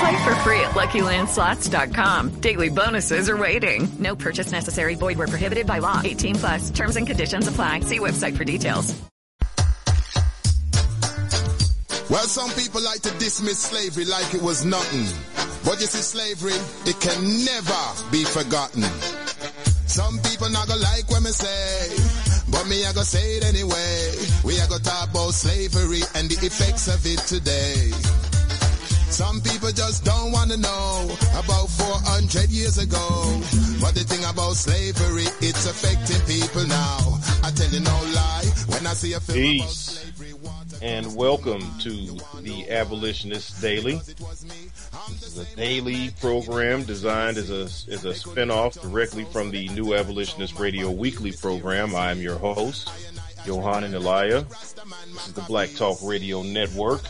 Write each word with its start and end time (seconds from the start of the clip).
Play 0.00 0.24
for 0.24 0.34
free 0.36 0.60
at 0.60 0.70
LuckyLandSlots.com. 0.70 2.40
Daily 2.40 2.70
bonuses 2.70 3.28
are 3.28 3.36
waiting. 3.36 3.86
No 3.98 4.16
purchase 4.16 4.50
necessary. 4.50 4.94
Void 4.94 5.18
where 5.18 5.28
prohibited 5.28 5.66
by 5.66 5.78
law. 5.78 6.00
18 6.02 6.36
plus. 6.36 6.70
Terms 6.70 6.96
and 6.96 7.06
conditions 7.06 7.46
apply. 7.46 7.80
See 7.80 7.98
website 7.98 8.34
for 8.34 8.44
details. 8.44 8.96
Well, 12.08 12.26
some 12.26 12.50
people 12.58 12.80
like 12.80 13.02
to 13.02 13.10
dismiss 13.18 13.58
slavery 13.58 14.06
like 14.06 14.32
it 14.32 14.40
was 14.42 14.64
nothing. 14.64 15.04
But 15.64 15.80
you 15.80 15.86
see, 15.86 16.00
slavery, 16.00 16.56
it 16.88 16.98
can 16.98 17.44
never 17.44 17.82
be 18.10 18.24
forgotten. 18.24 18.82
Some 19.86 20.18
people 20.20 20.48
not 20.48 20.66
gonna 20.66 20.80
like 20.80 21.10
what 21.10 21.22
me 21.22 21.30
say, 21.30 21.92
but 22.50 22.66
me 22.66 22.86
I 22.86 22.92
gonna 22.94 23.04
say 23.04 23.36
it 23.36 23.44
anyway. 23.44 24.16
We 24.44 24.58
are 24.60 24.66
gonna 24.66 24.82
talk 24.82 25.10
about 25.10 25.34
slavery 25.34 26.00
and 26.14 26.30
the 26.30 26.46
effects 26.46 26.88
of 26.88 27.04
it 27.04 27.20
today. 27.28 27.92
Some 29.20 29.42
people 29.42 29.70
just 29.70 30.02
don't 30.02 30.32
wanna 30.32 30.56
know 30.56 31.10
about 31.36 31.68
400 31.68 32.48
years 32.48 32.78
ago. 32.78 32.96
But 33.78 33.94
the 33.94 34.02
thing 34.08 34.24
about 34.24 34.54
slavery, 34.56 35.24
it's 35.42 35.66
affecting 35.66 36.24
people 36.24 36.66
now. 36.66 37.20
I 37.44 37.50
tell 37.50 37.68
you 37.68 37.80
no 37.80 38.00
lie, 38.14 38.48
when 38.68 38.86
I 38.86 38.94
see 38.94 39.12
a 39.12 39.20
film 39.20 39.36
about 39.36 39.68
Peace. 39.68 40.00
slavery, 40.16 40.34
and 40.80 41.14
welcome 41.14 41.60
to 41.80 42.16
the 42.40 42.70
Abolitionist 42.70 43.60
Daily. 43.60 43.96
This 43.96 45.22
is 45.22 45.38
a 45.38 45.44
daily 45.54 46.12
program 46.22 46.84
designed 46.84 47.36
as 47.36 47.50
a 47.50 47.64
as 47.92 48.06
a 48.06 48.14
spinoff 48.14 48.80
directly 48.80 49.26
from 49.26 49.50
the 49.50 49.68
New 49.68 49.94
Abolitionist 49.94 50.58
Radio 50.58 50.90
Weekly 50.90 51.32
program. 51.32 51.94
I 51.94 52.10
am 52.10 52.22
your 52.22 52.38
host, 52.38 52.90
Johann 53.44 53.84
Elia. 53.84 54.46
This 54.48 55.26
is 55.26 55.34
the 55.34 55.42
Black 55.42 55.74
Talk 55.74 55.98
Radio 56.02 56.42
Network. 56.42 57.02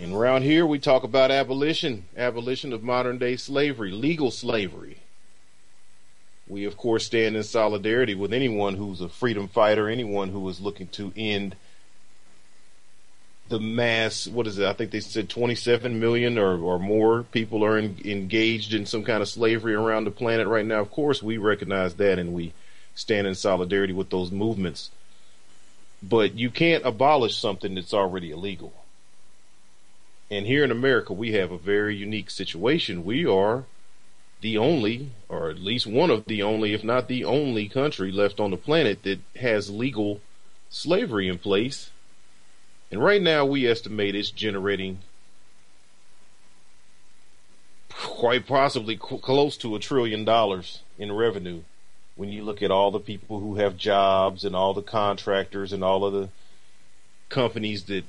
And 0.00 0.14
around 0.14 0.44
here 0.44 0.64
we 0.64 0.78
talk 0.78 1.04
about 1.04 1.30
abolition, 1.30 2.06
abolition 2.16 2.72
of 2.72 2.82
modern 2.82 3.18
day 3.18 3.36
slavery, 3.36 3.90
legal 3.92 4.30
slavery. 4.30 5.02
We 6.48 6.64
of 6.64 6.78
course 6.78 7.04
stand 7.04 7.36
in 7.36 7.42
solidarity 7.42 8.14
with 8.14 8.32
anyone 8.32 8.76
who's 8.76 9.02
a 9.02 9.10
freedom 9.10 9.46
fighter, 9.46 9.90
anyone 9.90 10.30
who 10.30 10.48
is 10.48 10.58
looking 10.58 10.88
to 10.88 11.12
end 11.16 11.54
the 13.50 13.60
mass 13.60 14.26
what 14.26 14.46
is 14.46 14.58
it? 14.58 14.66
I 14.66 14.72
think 14.72 14.90
they 14.90 15.00
said 15.00 15.28
27 15.28 16.00
million 16.00 16.38
or, 16.38 16.58
or 16.58 16.78
more 16.78 17.24
people 17.24 17.62
are 17.62 17.76
in, 17.76 17.96
engaged 18.02 18.72
in 18.72 18.86
some 18.86 19.04
kind 19.04 19.20
of 19.20 19.28
slavery 19.28 19.74
around 19.74 20.04
the 20.04 20.10
planet 20.10 20.46
right 20.46 20.64
now. 20.64 20.80
Of 20.80 20.90
course 20.90 21.22
we 21.22 21.36
recognize 21.36 21.96
that 21.96 22.18
and 22.18 22.32
we 22.32 22.54
stand 22.94 23.26
in 23.26 23.34
solidarity 23.34 23.92
with 23.92 24.08
those 24.08 24.30
movements. 24.30 24.90
But 26.02 26.38
you 26.38 26.48
can't 26.48 26.86
abolish 26.86 27.36
something 27.36 27.74
that's 27.74 27.92
already 27.92 28.30
illegal 28.30 28.72
and 30.30 30.46
here 30.46 30.62
in 30.64 30.70
america 30.70 31.12
we 31.12 31.32
have 31.32 31.50
a 31.50 31.58
very 31.58 31.96
unique 31.96 32.30
situation. 32.30 33.04
We 33.04 33.26
are 33.26 33.64
the 34.40 34.56
only 34.56 35.10
or 35.28 35.50
at 35.50 35.58
least 35.58 35.86
one 35.86 36.10
of 36.10 36.24
the 36.24 36.42
only 36.42 36.72
if 36.72 36.82
not 36.82 37.08
the 37.08 37.24
only 37.24 37.68
country 37.68 38.10
left 38.10 38.40
on 38.40 38.50
the 38.50 38.56
planet 38.56 39.02
that 39.02 39.20
has 39.36 39.70
legal 39.70 40.20
slavery 40.70 41.28
in 41.28 41.38
place. 41.38 41.90
And 42.90 43.02
right 43.02 43.22
now, 43.22 43.44
we 43.44 43.68
estimate 43.68 44.14
it's 44.14 44.30
generating 44.30 44.98
quite 47.88 48.46
possibly 48.46 48.96
close 48.96 49.56
to 49.58 49.76
a 49.76 49.78
trillion 49.78 50.24
dollars 50.24 50.82
in 50.98 51.12
revenue. 51.12 51.62
When 52.16 52.30
you 52.30 52.42
look 52.42 52.62
at 52.62 52.70
all 52.70 52.90
the 52.90 52.98
people 52.98 53.40
who 53.40 53.56
have 53.56 53.76
jobs 53.76 54.44
and 54.44 54.56
all 54.56 54.74
the 54.74 54.82
contractors 54.82 55.72
and 55.72 55.84
all 55.84 56.04
of 56.04 56.12
the 56.12 56.28
companies 57.28 57.84
that 57.84 58.04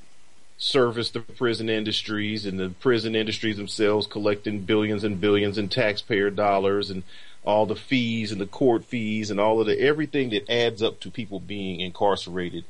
service 0.62 1.10
the 1.10 1.18
prison 1.18 1.68
industries 1.68 2.46
and 2.46 2.58
the 2.58 2.68
prison 2.78 3.16
industries 3.16 3.56
themselves 3.56 4.06
collecting 4.06 4.60
billions 4.60 5.02
and 5.02 5.20
billions 5.20 5.58
in 5.58 5.68
taxpayer 5.68 6.30
dollars 6.30 6.88
and 6.88 7.02
all 7.44 7.66
the 7.66 7.74
fees 7.74 8.30
and 8.30 8.40
the 8.40 8.46
court 8.46 8.84
fees 8.84 9.28
and 9.28 9.40
all 9.40 9.60
of 9.60 9.66
the 9.66 9.80
everything 9.80 10.30
that 10.30 10.48
adds 10.48 10.80
up 10.80 11.00
to 11.00 11.10
people 11.10 11.40
being 11.40 11.80
incarcerated. 11.80 12.64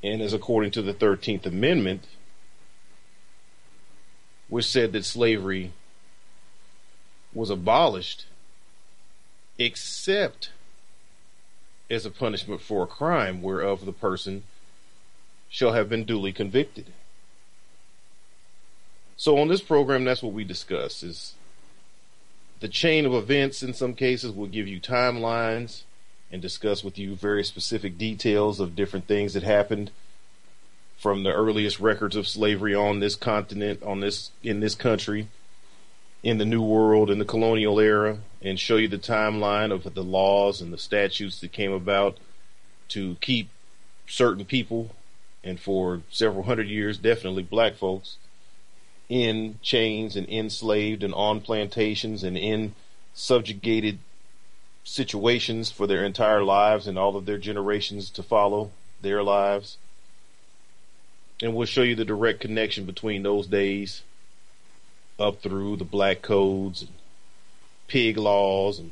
And 0.00 0.22
as 0.22 0.32
according 0.32 0.70
to 0.72 0.82
the 0.82 0.94
13th 0.94 1.44
Amendment, 1.44 2.04
which 4.48 4.66
said 4.66 4.92
that 4.92 5.04
slavery 5.04 5.72
was 7.34 7.50
abolished 7.50 8.26
except 9.58 10.50
as 11.90 12.06
a 12.06 12.10
punishment 12.10 12.60
for 12.60 12.84
a 12.84 12.86
crime 12.86 13.42
whereof 13.42 13.84
the 13.84 13.92
person 13.92 14.44
shall 15.48 15.72
have 15.72 15.88
been 15.88 16.04
duly 16.04 16.32
convicted. 16.32 16.92
So 19.16 19.38
on 19.38 19.48
this 19.48 19.62
program, 19.62 20.04
that's 20.04 20.22
what 20.22 20.32
we 20.34 20.44
discuss 20.44 21.02
is 21.02 21.34
the 22.60 22.68
chain 22.68 23.06
of 23.06 23.14
events 23.14 23.62
in 23.62 23.74
some 23.74 23.94
cases 23.94 24.32
will 24.32 24.46
give 24.46 24.66
you 24.66 24.80
timelines 24.80 25.82
and 26.30 26.42
discuss 26.42 26.82
with 26.82 26.98
you 26.98 27.14
very 27.14 27.44
specific 27.44 27.96
details 27.96 28.60
of 28.60 28.76
different 28.76 29.06
things 29.06 29.34
that 29.34 29.42
happened 29.42 29.90
from 30.96 31.22
the 31.22 31.32
earliest 31.32 31.78
records 31.78 32.16
of 32.16 32.26
slavery 32.26 32.74
on 32.74 33.00
this 33.00 33.14
continent, 33.14 33.82
on 33.82 34.00
this 34.00 34.30
in 34.42 34.60
this 34.60 34.74
country, 34.74 35.28
in 36.22 36.38
the 36.38 36.44
New 36.44 36.62
World, 36.62 37.10
in 37.10 37.18
the 37.18 37.24
colonial 37.24 37.78
era, 37.78 38.18
and 38.42 38.58
show 38.58 38.76
you 38.76 38.88
the 38.88 38.98
timeline 38.98 39.70
of 39.70 39.94
the 39.94 40.02
laws 40.02 40.60
and 40.60 40.72
the 40.72 40.78
statutes 40.78 41.40
that 41.40 41.52
came 41.52 41.72
about 41.72 42.16
to 42.88 43.16
keep 43.20 43.50
certain 44.06 44.44
people, 44.44 44.95
and 45.46 45.60
for 45.60 46.02
several 46.10 46.42
hundred 46.42 46.68
years, 46.68 46.98
definitely 46.98 47.44
black 47.44 47.76
folks, 47.76 48.16
in 49.08 49.58
chains 49.62 50.16
and 50.16 50.28
enslaved 50.28 51.04
and 51.04 51.14
on 51.14 51.40
plantations 51.40 52.24
and 52.24 52.36
in 52.36 52.74
subjugated 53.14 53.98
situations 54.82 55.70
for 55.70 55.86
their 55.86 56.04
entire 56.04 56.42
lives 56.42 56.86
and 56.88 56.98
all 56.98 57.16
of 57.16 57.26
their 57.26 57.38
generations 57.38 58.10
to 58.10 58.22
follow 58.22 58.70
their 59.00 59.22
lives. 59.22 59.78
And 61.40 61.54
we'll 61.54 61.66
show 61.66 61.82
you 61.82 61.94
the 61.94 62.04
direct 62.04 62.40
connection 62.40 62.84
between 62.84 63.22
those 63.22 63.46
days 63.46 64.02
up 65.18 65.40
through 65.40 65.76
the 65.76 65.84
black 65.84 66.22
codes 66.22 66.82
and 66.82 66.92
pig 67.86 68.16
laws 68.16 68.78
and 68.80 68.90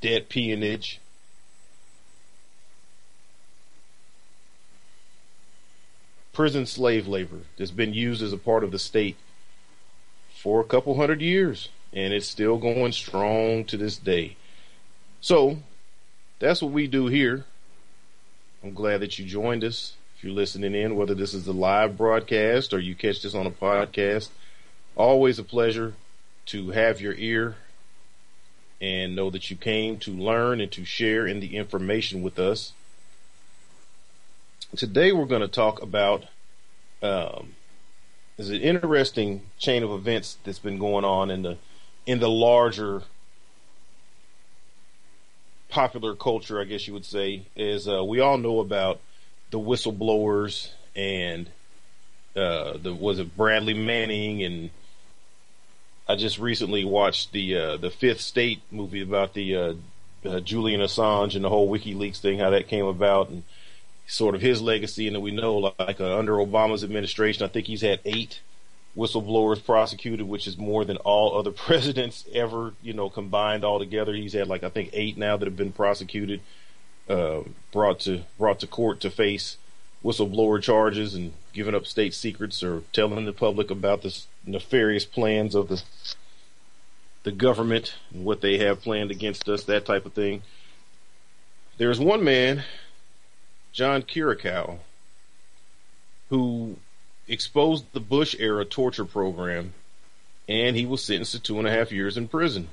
debt 0.00 0.28
peonage. 0.28 1.00
Prison 6.34 6.66
slave 6.66 7.06
labor 7.06 7.40
that's 7.56 7.70
been 7.70 7.94
used 7.94 8.22
as 8.22 8.32
a 8.32 8.36
part 8.36 8.64
of 8.64 8.72
the 8.72 8.78
state 8.78 9.16
for 10.36 10.60
a 10.60 10.64
couple 10.64 10.96
hundred 10.96 11.22
years, 11.22 11.70
and 11.92 12.12
it's 12.12 12.28
still 12.28 12.58
going 12.58 12.92
strong 12.92 13.64
to 13.64 13.76
this 13.76 13.96
day. 13.96 14.36
So 15.20 15.58
that's 16.40 16.60
what 16.60 16.72
we 16.72 16.86
do 16.86 17.06
here. 17.06 17.46
I'm 18.62 18.74
glad 18.74 19.00
that 19.00 19.18
you 19.18 19.24
joined 19.24 19.64
us. 19.64 19.94
If 20.16 20.24
you're 20.24 20.34
listening 20.34 20.74
in, 20.74 20.96
whether 20.96 21.14
this 21.14 21.34
is 21.34 21.46
a 21.46 21.52
live 21.52 21.96
broadcast 21.96 22.74
or 22.74 22.78
you 22.78 22.94
catch 22.94 23.22
this 23.22 23.34
on 23.34 23.46
a 23.46 23.50
podcast, 23.50 24.28
always 24.96 25.38
a 25.38 25.44
pleasure 25.44 25.94
to 26.46 26.70
have 26.70 27.00
your 27.00 27.14
ear 27.14 27.56
and 28.80 29.16
know 29.16 29.30
that 29.30 29.50
you 29.50 29.56
came 29.56 29.98
to 29.98 30.10
learn 30.10 30.60
and 30.60 30.70
to 30.72 30.84
share 30.84 31.26
in 31.26 31.40
the 31.40 31.56
information 31.56 32.22
with 32.22 32.38
us. 32.38 32.72
Today 34.76 35.12
we're 35.12 35.26
going 35.26 35.40
to 35.40 35.48
talk 35.48 35.82
about 35.82 36.24
um, 37.00 37.54
there's 38.36 38.50
an 38.50 38.60
interesting 38.60 39.42
chain 39.56 39.84
of 39.84 39.92
events 39.92 40.38
that's 40.42 40.58
been 40.58 40.78
going 40.78 41.04
on 41.04 41.30
in 41.30 41.42
the 41.42 41.58
in 42.06 42.18
the 42.18 42.28
larger 42.28 43.02
popular 45.68 46.16
culture, 46.16 46.60
I 46.60 46.64
guess 46.64 46.88
you 46.88 46.92
would 46.92 47.04
say, 47.04 47.42
is 47.54 47.86
uh, 47.86 48.02
we 48.02 48.18
all 48.18 48.36
know 48.36 48.58
about 48.58 49.00
the 49.50 49.60
whistleblowers 49.60 50.70
and 50.96 51.48
uh, 52.34 52.76
the 52.76 52.92
was 52.92 53.20
it 53.20 53.36
Bradley 53.36 53.74
Manning 53.74 54.42
and 54.42 54.70
I 56.08 56.16
just 56.16 56.38
recently 56.38 56.84
watched 56.84 57.32
the 57.32 57.56
uh, 57.56 57.76
the 57.76 57.90
Fifth 57.90 58.18
Estate 58.18 58.62
movie 58.72 59.02
about 59.02 59.34
the 59.34 59.56
uh, 59.56 59.74
uh, 60.24 60.40
Julian 60.40 60.80
Assange 60.80 61.36
and 61.36 61.44
the 61.44 61.48
whole 61.48 61.70
WikiLeaks 61.70 62.18
thing, 62.18 62.40
how 62.40 62.50
that 62.50 62.66
came 62.66 62.86
about, 62.86 63.28
and 63.28 63.44
sort 64.06 64.34
of 64.34 64.40
his 64.40 64.60
legacy. 64.60 65.08
And 65.08 65.20
we 65.22 65.30
know, 65.30 65.72
like 65.78 66.00
uh, 66.00 66.18
under 66.18 66.34
Obama's 66.34 66.84
administration, 66.84 67.44
I 67.44 67.48
think 67.48 67.66
he's 67.66 67.82
had 67.82 68.00
eight 68.04 68.40
whistleblowers 68.96 69.64
prosecuted, 69.64 70.28
which 70.28 70.46
is 70.46 70.56
more 70.56 70.84
than 70.84 70.96
all 70.98 71.36
other 71.38 71.50
presidents 71.66 72.24
ever, 72.32 72.74
you 72.82 72.92
know, 72.92 73.10
combined 73.10 73.64
all 73.64 73.78
together. 73.78 74.14
He's 74.14 74.34
had 74.34 74.48
like 74.48 74.64
I 74.64 74.68
think 74.68 74.90
eight 74.92 75.16
now 75.16 75.36
that 75.36 75.46
have 75.46 75.56
been 75.56 75.72
prosecuted, 75.72 76.40
uh, 77.08 77.40
brought 77.72 78.00
to 78.00 78.22
brought 78.38 78.60
to 78.60 78.66
court 78.66 79.00
to 79.00 79.10
face 79.10 79.56
whistleblower 80.04 80.60
charges 80.62 81.14
and 81.14 81.32
giving 81.54 81.74
up 81.74 81.86
state 81.86 82.12
secrets 82.12 82.62
or 82.62 82.82
telling 82.92 83.24
the 83.24 83.32
public 83.32 83.70
about 83.70 84.02
the 84.02 84.14
nefarious 84.44 85.06
plans 85.06 85.54
of 85.54 85.68
the 85.68 85.82
the 87.22 87.32
government 87.32 87.94
and 88.12 88.24
what 88.24 88.42
they 88.42 88.58
have 88.58 88.82
planned 88.82 89.10
against 89.10 89.48
us, 89.48 89.64
that 89.64 89.86
type 89.86 90.06
of 90.06 90.12
thing. 90.12 90.42
There's 91.78 91.98
one 91.98 92.22
man, 92.22 92.64
John 93.74 94.02
Kiriakou, 94.02 94.78
who 96.30 96.76
exposed 97.26 97.84
the 97.92 98.00
Bush 98.00 98.36
era 98.38 98.64
torture 98.64 99.04
program, 99.04 99.74
and 100.48 100.76
he 100.76 100.86
was 100.86 101.02
sentenced 101.02 101.32
to 101.32 101.40
two 101.40 101.58
and 101.58 101.66
a 101.66 101.72
half 101.72 101.90
years 101.90 102.16
in 102.16 102.28
prison. 102.28 102.68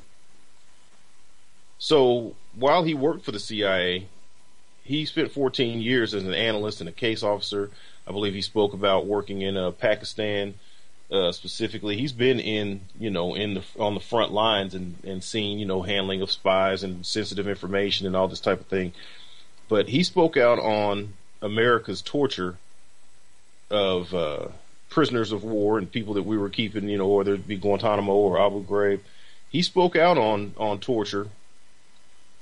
So 1.80 2.36
while 2.56 2.83
he 2.83 2.94
worked 2.94 3.25
for 3.25 3.31
the 3.31 3.39
CIA, 3.39 4.07
he 4.83 5.06
spent 5.06 5.31
14 5.31 5.81
years 5.81 6.13
as 6.13 6.24
an 6.24 6.36
analyst 6.36 6.80
and 6.81 6.89
a 6.89 6.94
case 6.94 7.24
officer. 7.24 7.71
I 8.07 8.12
believe 8.12 8.36
he 8.36 8.42
spoke 8.42 8.74
about 8.74 9.07
working 9.07 9.42
in 9.42 9.57
uh, 9.57 9.71
Pakistan 9.71 10.53
uh, 11.12 11.31
specifically. 11.31 11.98
He's 11.98 12.13
been 12.13 12.39
in, 12.39 12.81
you 13.00 13.09
know, 13.09 13.33
in 13.33 13.56
the 13.56 13.63
on 13.80 13.95
the 13.95 14.00
front 14.00 14.31
lines 14.31 14.75
and 14.75 14.98
and 15.03 15.24
seen, 15.24 15.57
you 15.57 15.65
know, 15.65 15.81
handling 15.81 16.21
of 16.21 16.30
spies 16.30 16.83
and 16.83 17.03
sensitive 17.03 17.48
information 17.48 18.06
and 18.06 18.15
all 18.15 18.27
this 18.27 18.39
type 18.39 18.59
of 18.59 18.68
thing. 18.68 18.94
But 19.71 19.88
he 19.88 20.03
spoke 20.03 20.35
out 20.35 20.59
on 20.59 21.13
America's 21.41 22.01
torture 22.01 22.57
of 23.69 24.13
uh, 24.13 24.50
prisoners 24.89 25.31
of 25.31 25.45
war 25.45 25.77
and 25.77 25.89
people 25.89 26.15
that 26.15 26.23
we 26.23 26.38
were 26.38 26.50
keeping, 26.50 26.89
you 26.89 26.97
know, 26.97 27.07
whether 27.07 27.35
it 27.35 27.47
be 27.47 27.56
Guantanamo 27.56 28.12
or 28.12 28.38
Abu 28.38 28.65
Ghraib. 28.65 29.00
He 29.50 29.62
spoke 29.62 29.95
out 29.95 30.18
on 30.18 30.53
on 30.57 30.79
torture, 30.81 31.29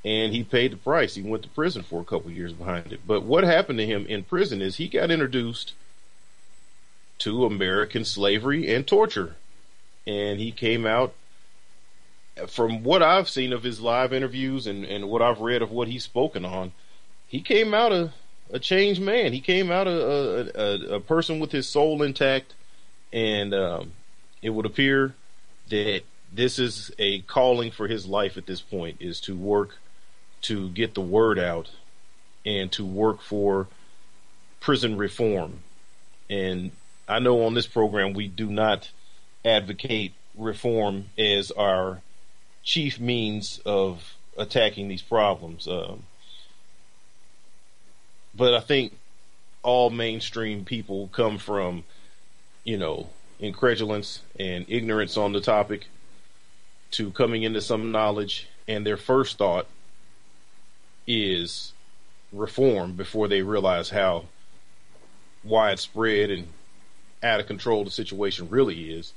and 0.03 0.33
he 0.33 0.43
paid 0.43 0.71
the 0.71 0.77
price. 0.77 1.13
He 1.13 1.21
went 1.21 1.43
to 1.43 1.49
prison 1.49 1.83
for 1.83 2.01
a 2.01 2.03
couple 2.03 2.31
years 2.31 2.51
behind 2.51 2.91
it. 2.91 3.01
But 3.05 3.21
what 3.21 3.43
happened 3.43 3.77
to 3.77 3.85
him 3.85 4.07
in 4.07 4.23
prison 4.23 4.59
is 4.59 4.77
he 4.77 4.87
got 4.87 5.11
introduced 5.11 5.73
to 7.19 7.45
American 7.45 8.05
slavery 8.05 8.73
and 8.73 8.87
torture, 8.87 9.35
and 10.07 10.39
he 10.39 10.51
came 10.51 10.87
out. 10.87 11.13
From 12.47 12.83
what 12.83 13.03
I've 13.03 13.29
seen 13.29 13.53
of 13.53 13.61
his 13.61 13.81
live 13.81 14.13
interviews 14.13 14.65
and, 14.65 14.83
and 14.83 15.09
what 15.09 15.21
I've 15.21 15.41
read 15.41 15.61
of 15.61 15.69
what 15.71 15.89
he's 15.89 16.05
spoken 16.05 16.43
on, 16.43 16.71
he 17.29 17.41
came 17.41 17.73
out 17.73 17.93
a 17.93 18.11
a 18.51 18.59
changed 18.59 18.99
man. 18.99 19.31
He 19.31 19.39
came 19.39 19.71
out 19.71 19.87
a 19.87 20.91
a, 20.91 20.95
a 20.95 20.99
person 20.99 21.39
with 21.39 21.51
his 21.51 21.67
soul 21.67 22.03
intact, 22.03 22.53
and 23.13 23.53
um, 23.53 23.93
it 24.41 24.49
would 24.49 24.65
appear 24.65 25.15
that 25.69 26.01
this 26.33 26.59
is 26.59 26.91
a 26.99 27.21
calling 27.21 27.71
for 27.71 27.87
his 27.87 28.05
life 28.05 28.37
at 28.37 28.45
this 28.45 28.61
point 28.61 28.97
is 28.99 29.21
to 29.21 29.35
work 29.35 29.77
to 30.41 30.69
get 30.69 30.95
the 30.95 31.01
word 31.01 31.39
out 31.39 31.69
and 32.45 32.71
to 32.71 32.85
work 32.85 33.21
for 33.21 33.67
prison 34.59 34.97
reform. 34.97 35.59
And 36.29 36.71
I 37.07 37.19
know 37.19 37.43
on 37.43 37.53
this 37.53 37.67
program 37.67 38.13
we 38.13 38.27
do 38.27 38.47
not 38.47 38.91
advocate 39.43 40.13
reform 40.35 41.05
as 41.17 41.51
our 41.51 42.01
chief 42.63 42.99
means 42.99 43.59
of 43.65 44.15
attacking 44.37 44.87
these 44.87 45.01
problems. 45.01 45.67
Um, 45.67 46.03
but 48.39 48.53
I 48.53 48.61
think 48.61 48.97
all 49.63 49.89
mainstream 49.89 50.63
people 50.63 51.09
come 51.09 51.37
from, 51.37 51.83
you 52.63 52.77
know, 52.77 53.09
incredulence 53.37 54.21
and 54.39 54.65
ignorance 54.69 55.17
on 55.17 55.33
the 55.33 55.41
topic 55.41 55.87
to 56.91 57.11
coming 57.11 57.43
into 57.43 57.59
some 57.59 57.91
knowledge, 57.91 58.47
and 58.65 58.87
their 58.87 58.95
first 58.95 59.37
thought 59.37 59.67
is 61.05 61.73
reform 62.31 62.93
before 62.93 63.27
they 63.27 63.41
realize 63.41 63.89
how 63.89 64.23
widespread 65.43 66.31
and 66.31 66.47
out 67.21 67.41
of 67.41 67.45
control 67.47 67.83
the 67.83 67.91
situation 67.91 68.49
really 68.49 68.93
is. 68.93 69.13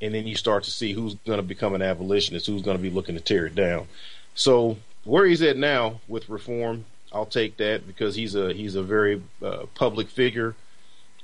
And 0.00 0.14
then 0.14 0.28
you 0.28 0.36
start 0.36 0.62
to 0.64 0.70
see 0.70 0.92
who's 0.92 1.16
going 1.26 1.38
to 1.38 1.42
become 1.42 1.74
an 1.74 1.82
abolitionist, 1.82 2.46
who's 2.46 2.62
going 2.62 2.76
to 2.76 2.82
be 2.82 2.90
looking 2.90 3.16
to 3.16 3.20
tear 3.20 3.46
it 3.46 3.56
down. 3.56 3.88
So 4.34 4.78
where 5.02 5.26
he's 5.26 5.42
at 5.42 5.56
now 5.56 6.00
with 6.06 6.28
reform 6.28 6.84
I'll 7.12 7.26
take 7.26 7.56
that 7.56 7.86
because 7.86 8.14
he's 8.14 8.34
a 8.34 8.52
he's 8.52 8.76
a 8.76 8.82
very 8.82 9.22
uh, 9.42 9.66
public 9.74 10.08
figure, 10.08 10.54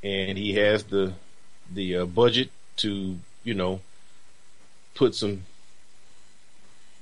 and 0.03 0.37
he 0.37 0.55
has 0.55 0.85
the 0.85 1.15
the 1.73 1.99
uh, 1.99 2.07
budget 2.07 2.51
to 2.79 3.19
you 3.45 3.55
know 3.55 3.81
put 4.95 5.15
some 5.15 5.45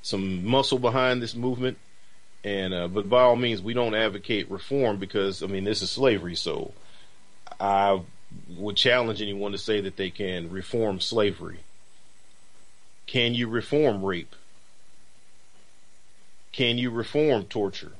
some 0.02 0.44
muscle 0.44 0.78
behind 0.78 1.22
this 1.22 1.34
movement. 1.34 1.78
And 2.44 2.74
uh, 2.74 2.88
but 2.88 3.08
by 3.08 3.22
all 3.22 3.36
means, 3.36 3.62
we 3.62 3.72
don't 3.72 3.94
advocate 3.94 4.50
reform 4.50 4.98
because 4.98 5.42
I 5.42 5.46
mean 5.46 5.64
this 5.64 5.80
is 5.80 5.90
slavery. 5.90 6.34
So 6.36 6.74
I 7.58 8.02
would 8.56 8.76
challenge 8.76 9.22
anyone 9.22 9.52
to 9.52 9.58
say 9.58 9.80
that 9.80 9.96
they 9.96 10.10
can 10.10 10.50
reform 10.50 11.00
slavery. 11.00 11.60
Can 13.06 13.34
you 13.34 13.48
reform 13.48 14.04
rape? 14.04 14.34
Can 16.52 16.78
you 16.78 16.90
reform 16.90 17.44
torture? 17.44 17.92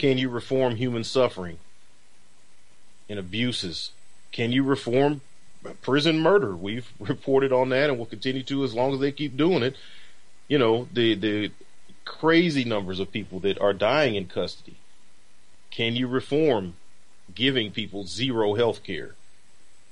Can 0.00 0.16
you 0.16 0.30
reform 0.30 0.76
human 0.76 1.04
suffering 1.04 1.58
and 3.06 3.18
abuses? 3.18 3.90
Can 4.32 4.50
you 4.50 4.62
reform 4.62 5.20
prison 5.82 6.20
murder? 6.20 6.56
We've 6.56 6.90
reported 6.98 7.52
on 7.52 7.68
that 7.68 7.90
and 7.90 7.98
will 7.98 8.06
continue 8.06 8.42
to 8.44 8.64
as 8.64 8.72
long 8.72 8.94
as 8.94 9.00
they 9.00 9.12
keep 9.12 9.36
doing 9.36 9.62
it. 9.62 9.76
You 10.48 10.56
know, 10.56 10.88
the, 10.90 11.14
the 11.16 11.50
crazy 12.06 12.64
numbers 12.64 12.98
of 12.98 13.12
people 13.12 13.40
that 13.40 13.60
are 13.60 13.74
dying 13.74 14.14
in 14.14 14.24
custody. 14.24 14.76
Can 15.70 15.96
you 15.96 16.08
reform 16.08 16.76
giving 17.34 17.70
people 17.70 18.06
zero 18.06 18.54
health 18.54 18.82
care? 18.82 19.16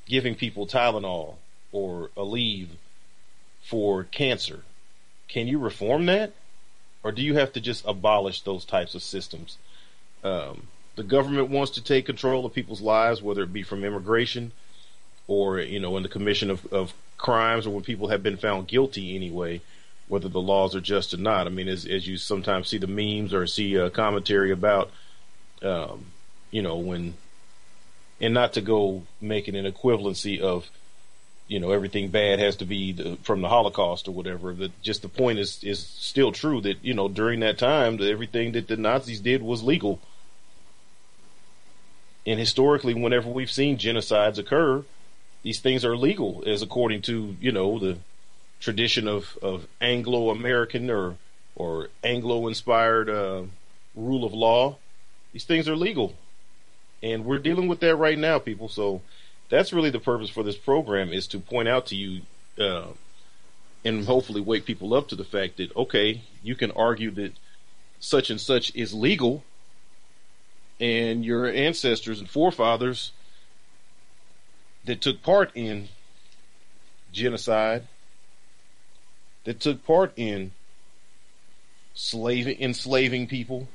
Giving 0.07 0.35
people 0.35 0.67
Tylenol 0.67 1.35
or 1.71 2.09
Aleve 2.17 2.79
for 3.63 4.05
cancer? 4.05 4.61
Can 5.29 5.49
you 5.49 5.59
reform 5.59 6.07
that? 6.07 6.33
Or 7.05 7.13
do 7.13 7.21
you 7.21 7.35
have 7.35 7.53
to 7.53 7.61
just 7.61 7.85
abolish 7.87 8.41
those 8.41 8.65
types 8.65 8.95
of 8.95 9.03
systems? 9.03 9.59
Um, 10.25 10.67
the 10.97 11.05
government 11.05 11.51
wants 11.51 11.73
to 11.73 11.83
take 11.83 12.07
control 12.07 12.45
of 12.45 12.53
people's 12.53 12.81
lives, 12.81 13.23
whether 13.23 13.43
it 13.43 13.53
be 13.53 13.63
from 13.63 13.85
immigration 13.85 14.53
or 15.29 15.61
you 15.61 15.79
know 15.79 15.97
in 15.97 16.03
the 16.03 16.09
commission 16.09 16.51
of, 16.51 16.67
of 16.73 16.93
crimes 17.17 17.67
or 17.67 17.71
when 17.71 17.85
people 17.85 18.09
have 18.09 18.23
been 18.23 18.37
found 18.37 18.67
guilty 18.67 19.15
anyway, 19.15 19.61
whether 20.09 20.29
the 20.29 20.41
laws 20.41 20.75
are 20.75 20.81
just 20.81 21.15
or 21.15 21.19
not. 21.19 21.47
I 21.47 21.51
mean, 21.51 21.69
as 21.69 21.87
as 21.87 22.07
you 22.07 22.17
sometimes 22.17 22.69
see 22.69 22.79
the 22.79 22.87
memes 22.87 23.33
or 23.33 23.47
see 23.47 23.75
a 23.77 23.91
commentary 23.91 24.51
about, 24.51 24.91
um, 25.63 26.07
you 26.51 26.63
know, 26.63 26.79
when 26.79 27.15
and 28.21 28.35
not 28.35 28.55
to 28.55 28.61
go 28.61 29.03
making 29.21 29.55
an 29.55 29.71
equivalency 29.71 30.41
of 30.41 30.69
you 31.49 31.59
know 31.59 31.73
everything 31.73 32.09
bad 32.09 32.39
has 32.39 32.57
to 32.57 32.67
be 32.67 32.93
the, 32.93 33.17
from 33.23 33.41
the 33.41 33.49
Holocaust 33.49 34.07
or 34.07 34.13
whatever. 34.13 34.53
That 34.53 34.81
just 34.83 35.03
the 35.03 35.09
point 35.09 35.39
is 35.39 35.65
is 35.65 35.81
still 35.81 36.31
true 36.31 36.61
that 36.61 36.85
you 36.85 36.95
know 36.95 37.09
during 37.09 37.41
that 37.41 37.59
time 37.59 37.97
that 37.97 38.11
everything 38.11 38.53
that 38.53 38.69
the 38.69 38.77
Nazis 38.77 39.21
did 39.21 39.43
was 39.43 39.63
legal. 39.63 39.99
And 42.27 42.39
historically, 42.39 42.93
whenever 42.93 43.31
we've 43.31 43.51
seen 43.51 43.79
genocides 43.79 44.37
occur, 44.37 44.85
these 45.43 45.61
things 45.61 45.85
are 45.85 45.97
legal, 45.97 46.45
as 46.47 46.61
according 46.61 47.03
to 47.03 47.37
you 47.41 47.51
know 47.51 47.79
the 47.79 47.99
tradition 48.61 49.09
of 49.09 49.39
of 49.41 49.67
Anglo 49.81 50.31
American 50.31 50.91
or 50.91 51.17
or 51.57 51.89
Anglo 52.05 52.47
inspired 52.47 53.09
uh, 53.09 53.43
rule 53.95 54.25
of 54.25 54.35
law. 54.35 54.77
These 55.33 55.45
things 55.45 55.69
are 55.69 55.77
legal, 55.77 56.15
and 57.03 57.25
we're 57.25 57.39
dealing 57.39 57.69
with 57.69 57.81
that 57.81 57.97
right 57.97 58.19
now, 58.19 58.39
people. 58.39 58.69
So 58.69 59.01
that's 59.49 59.73
really 59.73 59.91
the 59.91 60.01
purpose 60.01 60.31
for 60.31 60.43
this 60.43 60.57
program 60.57 61.13
is 61.13 61.27
to 61.29 61.39
point 61.39 61.69
out 61.69 61.87
to 61.87 61.97
you. 61.97 62.23
Uh, 62.59 62.89
and 63.85 64.05
hopefully 64.05 64.41
wake 64.41 64.65
people 64.65 64.93
up 64.93 65.09
to 65.09 65.17
the 65.17 65.25
fact 65.25 65.57
that 65.57 65.75
okay, 65.77 66.23
you 66.43 66.55
can 66.55 66.71
argue 66.73 67.11
that 67.13 67.33
such 68.01 68.31
and 68.31 68.41
such 68.41 68.75
is 68.75 68.93
legal, 68.93 69.45
and 70.81 71.25
your 71.25 71.47
ancestors 71.47 72.21
and 72.21 72.29
forefathers 72.29 73.13
that 74.85 75.01
took 75.01 75.23
part 75.23 75.51
in 75.55 75.89
genocide, 77.13 77.87
that 79.45 79.61
took 79.61 79.85
part 79.85 80.13
in 80.17 80.51
slaving, 81.95 82.61
enslaving 82.61 83.27
people, 83.27 83.69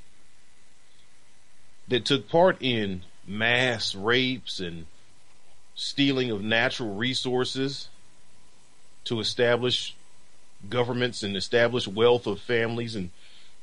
that 1.87 2.05
took 2.05 2.29
part 2.29 2.57
in 2.61 3.03
mass 3.27 3.95
rapes 3.95 4.59
and 4.59 4.85
stealing 5.75 6.31
of 6.31 6.43
natural 6.43 6.95
resources 6.95 7.89
to 9.05 9.19
establish 9.19 9.95
governments 10.69 11.23
and 11.23 11.35
establish 11.35 11.87
wealth 11.87 12.25
of 12.25 12.39
families 12.39 12.95
and 12.95 13.09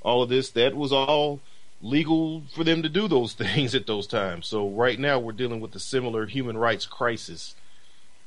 all 0.03 0.23
of 0.23 0.29
this, 0.29 0.51
that 0.51 0.75
was 0.75 0.93
all 0.93 1.41
legal 1.83 2.43
for 2.55 2.65
them 2.65 2.83
to 2.83 2.89
do 2.89 3.09
those 3.09 3.33
things 3.35 3.75
at 3.75 3.87
those 3.87 4.07
times. 4.07 4.47
So 4.47 4.69
right 4.69 4.99
now 4.99 5.19
we're 5.19 5.33
dealing 5.33 5.61
with 5.61 5.75
a 5.75 5.81
similar 5.81 6.27
human 6.27 6.57
rights 6.57 6.87
crisis 6.87 7.55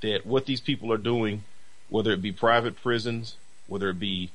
that 0.01 0.25
what 0.25 0.45
these 0.45 0.61
people 0.61 0.91
are 0.91 0.97
doing, 0.97 1.43
whether 1.89 2.11
it 2.11 2.21
be 2.21 2.31
private 2.31 2.81
prisons, 2.81 3.35
whether 3.67 3.89
it 3.89 3.99
be 3.99 4.31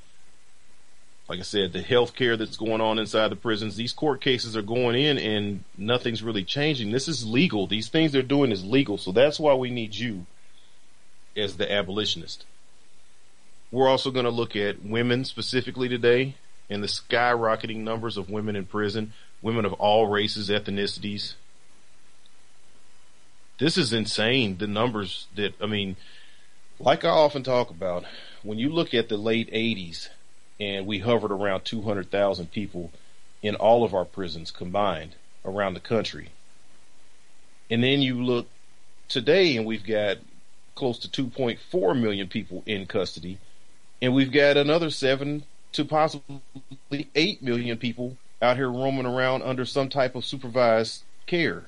like 1.28 1.38
I 1.38 1.42
said, 1.42 1.72
the 1.74 1.82
health 1.82 2.14
care 2.14 2.38
that's 2.38 2.56
going 2.56 2.80
on 2.80 2.98
inside 2.98 3.28
the 3.28 3.36
prisons, 3.36 3.76
these 3.76 3.92
court 3.92 4.22
cases 4.22 4.56
are 4.56 4.62
going 4.62 4.96
in 4.96 5.18
and 5.18 5.62
nothing's 5.76 6.22
really 6.22 6.42
changing. 6.42 6.90
This 6.90 7.06
is 7.06 7.26
legal. 7.26 7.66
These 7.66 7.88
things 7.88 8.12
they're 8.12 8.22
doing 8.22 8.50
is 8.50 8.64
legal. 8.64 8.96
So 8.96 9.12
that's 9.12 9.38
why 9.38 9.52
we 9.54 9.70
need 9.70 9.94
you 9.94 10.24
as 11.36 11.58
the 11.58 11.70
abolitionist. 11.70 12.46
We're 13.70 13.88
also 13.88 14.10
going 14.10 14.24
to 14.24 14.30
look 14.30 14.56
at 14.56 14.82
women 14.82 15.26
specifically 15.26 15.86
today 15.88 16.36
and 16.70 16.82
the 16.82 16.86
skyrocketing 16.86 17.78
numbers 17.78 18.16
of 18.16 18.30
women 18.30 18.56
in 18.56 18.64
prison, 18.64 19.12
women 19.42 19.66
of 19.66 19.74
all 19.74 20.06
races, 20.06 20.48
ethnicities. 20.48 21.34
This 23.58 23.76
is 23.76 23.92
insane. 23.92 24.56
The 24.56 24.66
numbers 24.66 25.26
that, 25.36 25.52
I 25.60 25.66
mean, 25.66 25.96
like 26.78 27.04
I 27.04 27.10
often 27.10 27.42
talk 27.42 27.68
about, 27.68 28.04
when 28.42 28.58
you 28.58 28.70
look 28.70 28.94
at 28.94 29.10
the 29.10 29.18
late 29.18 29.52
80s 29.52 30.08
and 30.60 30.86
we 30.86 30.98
hovered 30.98 31.30
around 31.30 31.64
200,000 31.64 32.50
people 32.50 32.90
in 33.42 33.54
all 33.54 33.84
of 33.84 33.94
our 33.94 34.04
prisons 34.04 34.50
combined 34.50 35.14
around 35.44 35.74
the 35.74 35.80
country. 35.80 36.30
And 37.70 37.82
then 37.82 38.00
you 38.00 38.22
look 38.22 38.48
today 39.08 39.56
and 39.56 39.66
we've 39.66 39.84
got 39.84 40.18
close 40.74 40.98
to 41.00 41.08
2.4 41.08 42.00
million 42.00 42.28
people 42.28 42.62
in 42.66 42.86
custody 42.86 43.38
and 44.00 44.14
we've 44.14 44.32
got 44.32 44.56
another 44.56 44.90
seven 44.90 45.44
to 45.72 45.84
possibly 45.84 46.40
8 47.14 47.42
million 47.42 47.76
people 47.76 48.16
out 48.40 48.56
here 48.56 48.70
roaming 48.70 49.06
around 49.06 49.42
under 49.42 49.64
some 49.64 49.88
type 49.88 50.14
of 50.14 50.24
supervised 50.24 51.02
care, 51.26 51.64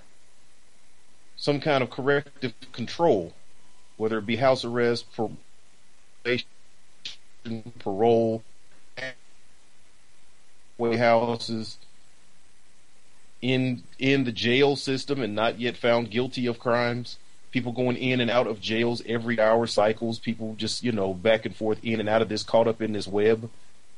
some 1.37 1.61
kind 1.61 1.83
of 1.83 1.91
corrective 1.91 2.55
control, 2.73 3.35
whether 3.97 4.19
it 4.19 4.27
be 4.27 4.37
house 4.37 4.65
arrest, 4.65 5.07
probation, 5.13 6.47
parole, 7.81 8.45
way 10.81 10.97
houses 10.97 11.79
in 13.43 13.83
in 13.99 14.25
the 14.25 14.33
jail 14.33 14.77
system 14.77 15.23
and 15.23 15.35
not 15.35 15.61
yet 15.61 15.77
found 15.77 16.11
guilty 16.11 16.47
of 16.47 16.59
crimes. 16.59 17.19
People 17.53 17.73
going 17.73 17.97
in 17.97 18.21
and 18.21 18.31
out 18.31 18.47
of 18.47 18.61
jails 18.61 19.03
every 19.07 19.41
hour 19.41 19.67
cycles. 19.67 20.19
People 20.19 20.55
just 20.57 20.83
you 20.83 20.93
know 20.93 21.15
back 21.15 21.47
and 21.47 21.55
forth 21.55 21.79
in 21.83 22.01
and 22.01 22.09
out 22.09 22.23
of 22.23 22.29
this, 22.29 22.43
caught 22.43 22.69
up 22.69 22.81
in 22.81 22.93
this 22.93 23.07
web. 23.07 23.51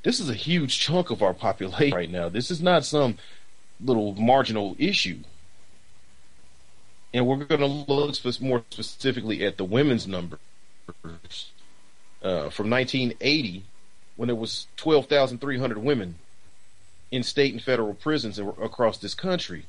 This 0.03 0.19
is 0.21 0.29
a 0.29 0.35
huge 0.35 0.79
chunk 0.81 1.11
of 1.11 1.23
our 1.23 1.35
population 1.35 1.95
right 1.95 2.11
now. 2.11 2.29
This 2.29 2.51
is 2.51 2.61
not 2.61 2.85
some 2.85 3.19
little 3.81 4.15
marginal 4.15 4.77
issue. 4.79 5.21
And 7.15 7.27
we're 7.27 7.45
going 7.45 7.61
to 7.61 7.67
look 7.67 8.17
more 8.41 8.65
specifically 8.71 9.45
at 9.45 9.59
the 9.59 9.65
women's 9.65 10.07
numbers. 10.07 10.39
Uh, 12.23 12.49
from 12.49 12.71
1980, 12.71 13.65
when 14.17 14.29
there 14.29 14.37
was 14.37 14.67
12,300 14.77 15.79
women 15.79 16.17
in 17.13 17.23
state 17.23 17.53
and 17.53 17.63
federal 17.63 17.95
prisons 17.95 18.41
across 18.41 18.99
this 18.99 19.15
country. 19.15 19.67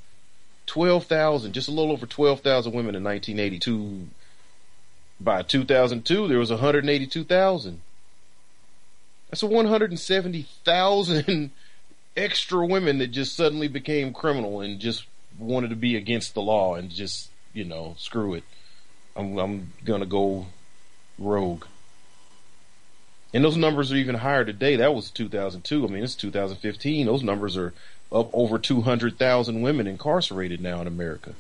12,000, 0.66 1.54
just 1.54 1.68
a 1.68 1.72
little 1.72 1.92
over 1.92 2.06
12,000 2.06 2.72
women 2.72 2.96
in 2.96 3.04
1982. 3.04 4.08
By 5.20 5.42
2002, 5.44 6.30
there 6.30 6.40
was 6.40 6.50
182,000. 6.50 7.82
That's 9.30 9.44
a 9.44 9.48
170,000 9.48 11.52
extra 12.18 12.66
women 12.66 13.00
that 13.00 13.08
just 13.08 13.36
suddenly 13.36 13.68
became 13.68 14.14
criminal 14.14 14.62
and 14.62 14.80
just 14.80 15.06
wanted 15.38 15.72
to 15.72 15.76
be 15.76 15.98
against 15.98 16.34
the 16.34 16.42
law 16.42 16.76
and 16.76 16.90
just, 16.90 17.30
you 17.54 17.66
know, 17.66 17.96
screw 17.98 18.36
it. 18.36 18.46
I'm, 19.16 19.38
I'm 19.38 19.74
gonna 19.84 20.06
go 20.06 20.46
rogue. 21.20 21.66
And 23.34 23.44
those 23.44 23.58
numbers 23.58 23.92
are 23.92 23.96
even 23.96 24.16
higher 24.16 24.46
today. 24.46 24.76
That 24.76 24.94
was 24.94 25.10
2002. 25.10 25.86
I 25.86 25.90
mean, 25.90 26.04
it's 26.04 26.16
2015. 26.16 27.08
Those 27.08 27.24
numbers 27.24 27.58
are 27.58 27.74
up 28.12 28.30
over 28.32 28.60
200,000 28.60 29.62
women 29.62 29.88
incarcerated 29.88 30.62
now 30.62 30.82
in 30.82 30.88
America. 30.88 31.34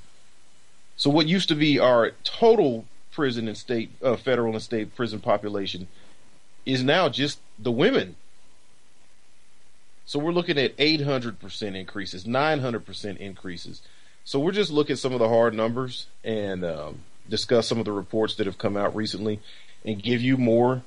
So 0.97 1.09
what 1.09 1.27
used 1.27 1.49
to 1.49 1.55
be 1.55 1.77
our 1.79 2.11
total 2.23 2.85
prison 3.11 3.47
and 3.47 3.55
state, 3.55 3.91
uh, 4.01 4.15
federal 4.15 4.53
and 4.53 4.61
state 4.61 4.95
prison 4.95 5.19
population 5.19 5.87
is 6.65 6.83
now 6.83 7.09
just 7.09 7.39
the 7.59 7.71
women. 7.71 8.15
So 10.05 10.17
we're 10.17 10.31
looking 10.31 10.57
at 10.57 10.75
800% 10.77 11.75
increases, 11.75 12.25
900% 12.25 13.17
increases. 13.17 13.81
So 14.25 14.39
we're 14.39 14.51
just 14.51 14.71
looking 14.71 14.93
at 14.93 14.99
some 14.99 15.13
of 15.13 15.19
the 15.19 15.29
hard 15.29 15.53
numbers 15.53 16.07
and 16.23 16.65
um, 16.65 16.99
discuss 17.29 17.67
some 17.67 17.79
of 17.79 17.85
the 17.85 17.91
reports 17.91 18.35
that 18.35 18.47
have 18.47 18.57
come 18.57 18.77
out 18.77 18.95
recently 18.95 19.39
and 19.85 20.01
give 20.01 20.21
you 20.21 20.37
more 20.37 20.81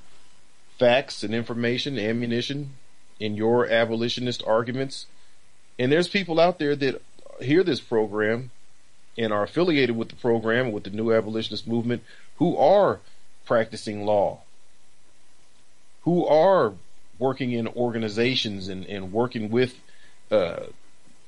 facts 0.78 1.22
and 1.22 1.34
information, 1.34 1.98
ammunition 1.98 2.74
in 3.18 3.34
your 3.34 3.66
abolitionist 3.68 4.42
arguments. 4.46 5.06
And 5.78 5.90
there's 5.90 6.08
people 6.08 6.38
out 6.40 6.58
there 6.58 6.76
that 6.76 7.02
hear 7.40 7.62
this 7.62 7.80
program 7.80 8.50
and 9.18 9.32
are 9.32 9.44
affiliated 9.44 9.96
with 9.96 10.10
the 10.10 10.16
program, 10.16 10.72
with 10.72 10.84
the 10.84 10.90
new 10.90 11.12
abolitionist 11.12 11.66
movement, 11.66 12.02
who 12.36 12.56
are 12.56 13.00
practicing 13.44 14.04
law, 14.04 14.40
who 16.02 16.26
are 16.26 16.74
working 17.18 17.52
in 17.52 17.66
organizations 17.68 18.68
and, 18.68 18.84
and 18.86 19.12
working 19.12 19.50
with 19.50 19.80
uh, 20.30 20.64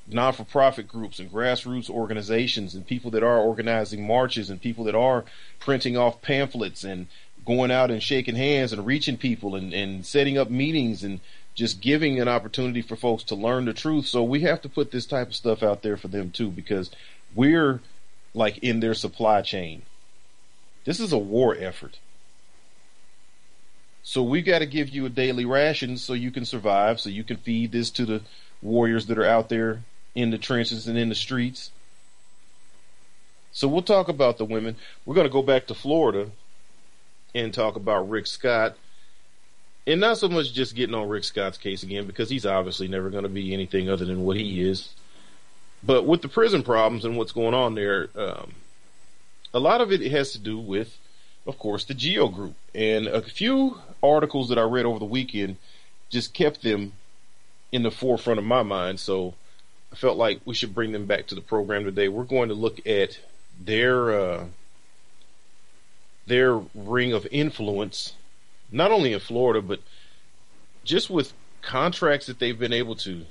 non 0.07 0.33
for 0.33 0.45
profit 0.45 0.88
groups 0.88 1.19
and 1.19 1.33
grassroots 1.33 1.88
organizations 1.88 2.75
and 2.75 2.87
people 2.87 3.11
that 3.11 3.23
are 3.23 3.38
organizing 3.38 4.07
marches 4.07 4.50
and 4.50 4.61
people 4.61 4.85
that 4.85 4.95
are 4.95 5.25
printing 5.59 5.97
off 5.97 6.21
pamphlets 6.21 6.85
and 6.85 7.07
going 7.49 7.71
out 7.71 7.90
and 7.90 8.02
shaking 8.02 8.37
hands 8.37 8.75
and 8.75 8.85
reaching 8.85 9.17
people 9.17 9.55
and, 9.57 9.73
and 9.73 10.05
setting 10.05 10.37
up 10.37 10.50
meetings 10.50 11.02
and 11.02 11.19
just 11.55 11.81
giving 11.81 12.21
an 12.21 12.28
opportunity 12.28 12.83
for 12.83 12.95
folks 12.95 13.25
to 13.25 13.35
learn 13.35 13.64
the 13.64 13.73
truth. 13.73 14.07
So 14.07 14.23
we 14.23 14.43
have 14.43 14.61
to 14.62 14.69
put 14.69 14.90
this 14.90 15.07
type 15.07 15.28
of 15.28 15.35
stuff 15.35 15.62
out 15.62 15.81
there 15.81 15.97
for 15.97 16.09
them 16.09 16.31
too, 16.31 16.50
because 16.50 16.90
we're 17.35 17.81
like 18.35 18.59
in 18.59 18.81
their 18.81 18.93
supply 18.93 19.40
chain. 19.40 19.81
This 20.85 21.00
is 21.00 21.11
a 21.11 21.19
war 21.19 21.57
effort. 21.59 21.99
So 24.02 24.23
we've 24.23 24.45
got 24.45 24.59
to 24.59 24.67
give 24.67 24.90
you 24.90 25.07
a 25.07 25.11
daily 25.11 25.47
ration 25.47 25.97
so 25.97 26.12
you 26.12 26.31
can 26.31 26.45
survive, 26.45 27.00
so 27.00 27.09
you 27.09 27.25
can 27.25 27.38
feed 27.38 27.73
this 27.73 27.90
to 27.93 28.05
the 28.05 28.21
warriors 28.61 29.07
that 29.07 29.19
are 29.19 29.25
out 29.25 29.49
there 29.49 29.85
in 30.14 30.31
the 30.31 30.38
trenches 30.38 30.87
and 30.87 30.99
in 30.99 31.09
the 31.09 31.14
streets. 31.14 31.71
So 33.52 33.69
we'll 33.69 33.81
talk 33.81 34.09
about 34.09 34.37
the 34.37 34.45
women. 34.45 34.76
We're 35.07 35.14
going 35.14 35.26
to 35.26 35.33
go 35.33 35.43
back 35.43 35.67
to 35.69 35.75
Florida 35.75 36.31
and 37.35 37.52
talk 37.52 37.76
about 37.76 38.08
Rick 38.08 38.26
Scott. 38.26 38.76
And 39.87 40.00
not 40.00 40.18
so 40.18 40.28
much 40.28 40.52
just 40.52 40.75
getting 40.75 40.94
on 40.94 41.08
Rick 41.08 41.25
Scott's 41.25 41.56
case 41.56 41.82
again, 41.82 42.06
because 42.06 42.28
he's 42.28 42.44
obviously 42.44 42.88
never 42.88 43.08
going 43.08 43.23
to 43.23 43.28
be 43.28 43.54
anything 43.54 43.88
other 43.88 44.04
than 44.04 44.25
what 44.25 44.37
he 44.37 44.61
is. 44.61 44.90
But 45.82 46.04
with 46.04 46.23
the 46.23 46.28
prison 46.28 46.62
problems 46.62 47.04
and 47.04 47.16
what's 47.16 47.32
going 47.32 47.54
on 47.54 47.75
there, 47.75 48.11
um, 48.14 48.52
a 49.54 49.58
lot 49.58 49.80
of 49.80 49.92
it 49.92 50.02
has 50.11 50.32
to 50.32 50.38
do 50.38 50.58
with, 50.58 50.97
of 51.47 51.58
course, 51.58 51.85
the 51.85 51.94
Geo 51.94 52.28
Group. 52.28 52.54
And 52.75 53.06
a 53.06 53.23
few 53.23 53.78
articles 54.02 54.50
that 54.50 54.58
I 54.58 54.62
read 54.62 54.85
over 54.85 54.99
the 54.99 55.04
weekend 55.04 55.56
just 56.11 56.35
kept 56.35 56.62
them 56.62 56.92
in 57.73 57.82
the 57.82 57.90
forefront 57.90 58.38
of 58.38 58.44
my 58.44 58.62
mind. 58.62 59.00
So 59.00 59.35
I 59.92 59.97
felt 59.97 60.18
like 60.18 60.40
we 60.44 60.54
should 60.54 60.75
bring 60.75 60.92
them 60.92 61.06
back 61.06 61.28
to 61.28 61.35
the 61.35 61.40
program 61.40 61.85
today. 61.85 62.08
We're 62.08 62.25
going 62.25 62.49
to 62.49 62.54
look 62.54 62.87
at 62.87 63.18
their 63.58 64.11
uh, 64.11 64.44
their 66.28 66.56
ring 66.75 67.12
of 67.12 67.26
influence, 67.30 68.14
not 68.70 68.90
only 68.90 69.12
in 69.12 69.20
Florida, 69.20 69.61
but 69.61 69.80
just 70.85 71.11
with 71.11 71.32
contracts 71.62 72.26
that 72.26 72.38
they've 72.38 72.58
been 72.58 72.73
able 72.73 72.94
to 72.97 73.25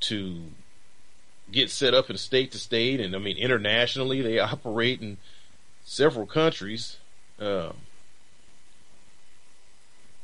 to 0.00 0.42
get 1.50 1.70
set 1.70 1.94
up 1.94 2.10
in 2.10 2.18
state 2.18 2.52
to 2.52 2.58
state, 2.58 3.00
and 3.00 3.14
I 3.14 3.18
mean 3.18 3.36
internationally, 3.36 4.20
they 4.20 4.38
operate 4.38 5.00
in 5.00 5.18
several 5.84 6.26
countries. 6.26 6.96
Um, 7.38 7.74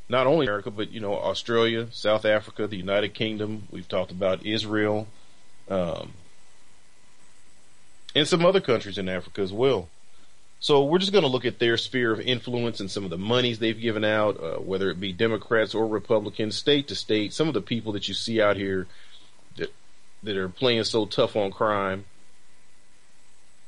not 0.09 0.27
only 0.27 0.47
America, 0.47 0.71
but 0.71 0.91
you 0.91 1.01
know 1.01 1.15
Australia, 1.15 1.87
South 1.93 2.25
Africa, 2.25 2.67
the 2.67 2.77
United 2.77 3.15
Kingdom. 3.15 3.69
We've 3.71 3.89
talked 3.89 4.11
about 4.11 4.45
Israel, 4.45 5.07
um, 5.69 6.13
and 8.15 8.27
some 8.27 8.45
other 8.45 8.61
countries 8.61 8.99
in 8.99 9.09
Africa 9.09 9.41
as 9.41 9.53
well. 9.53 9.89
So 10.63 10.85
we're 10.85 10.99
just 10.99 11.13
going 11.13 11.25
to 11.25 11.31
look 11.31 11.47
at 11.47 11.59
their 11.59 11.79
sphere 11.79 12.13
of 12.13 12.21
influence 12.21 12.81
and 12.81 12.91
some 12.91 13.05
of 13.05 13.11
the 13.11 13.17
monies 13.17 13.59
they've 13.59 13.81
given 13.81 14.05
out, 14.05 14.39
uh, 14.39 14.57
whether 14.57 14.91
it 14.91 15.01
be 15.01 15.11
Democrats 15.13 15.75
or 15.75 15.87
Republicans, 15.87 16.55
state 16.55 16.89
to 16.89 16.95
state. 16.95 17.33
Some 17.33 17.49
of 17.49 17.55
the 17.55 17.63
people 17.63 17.93
that 17.93 18.09
you 18.09 18.15
see 18.15 18.43
out 18.43 18.57
here 18.57 18.87
that 19.57 19.73
that 20.23 20.37
are 20.37 20.51
playing 20.51 20.85
so 20.85 21.07
tough 21.07 21.35
on 21.35 21.51
crime, 21.51 22.05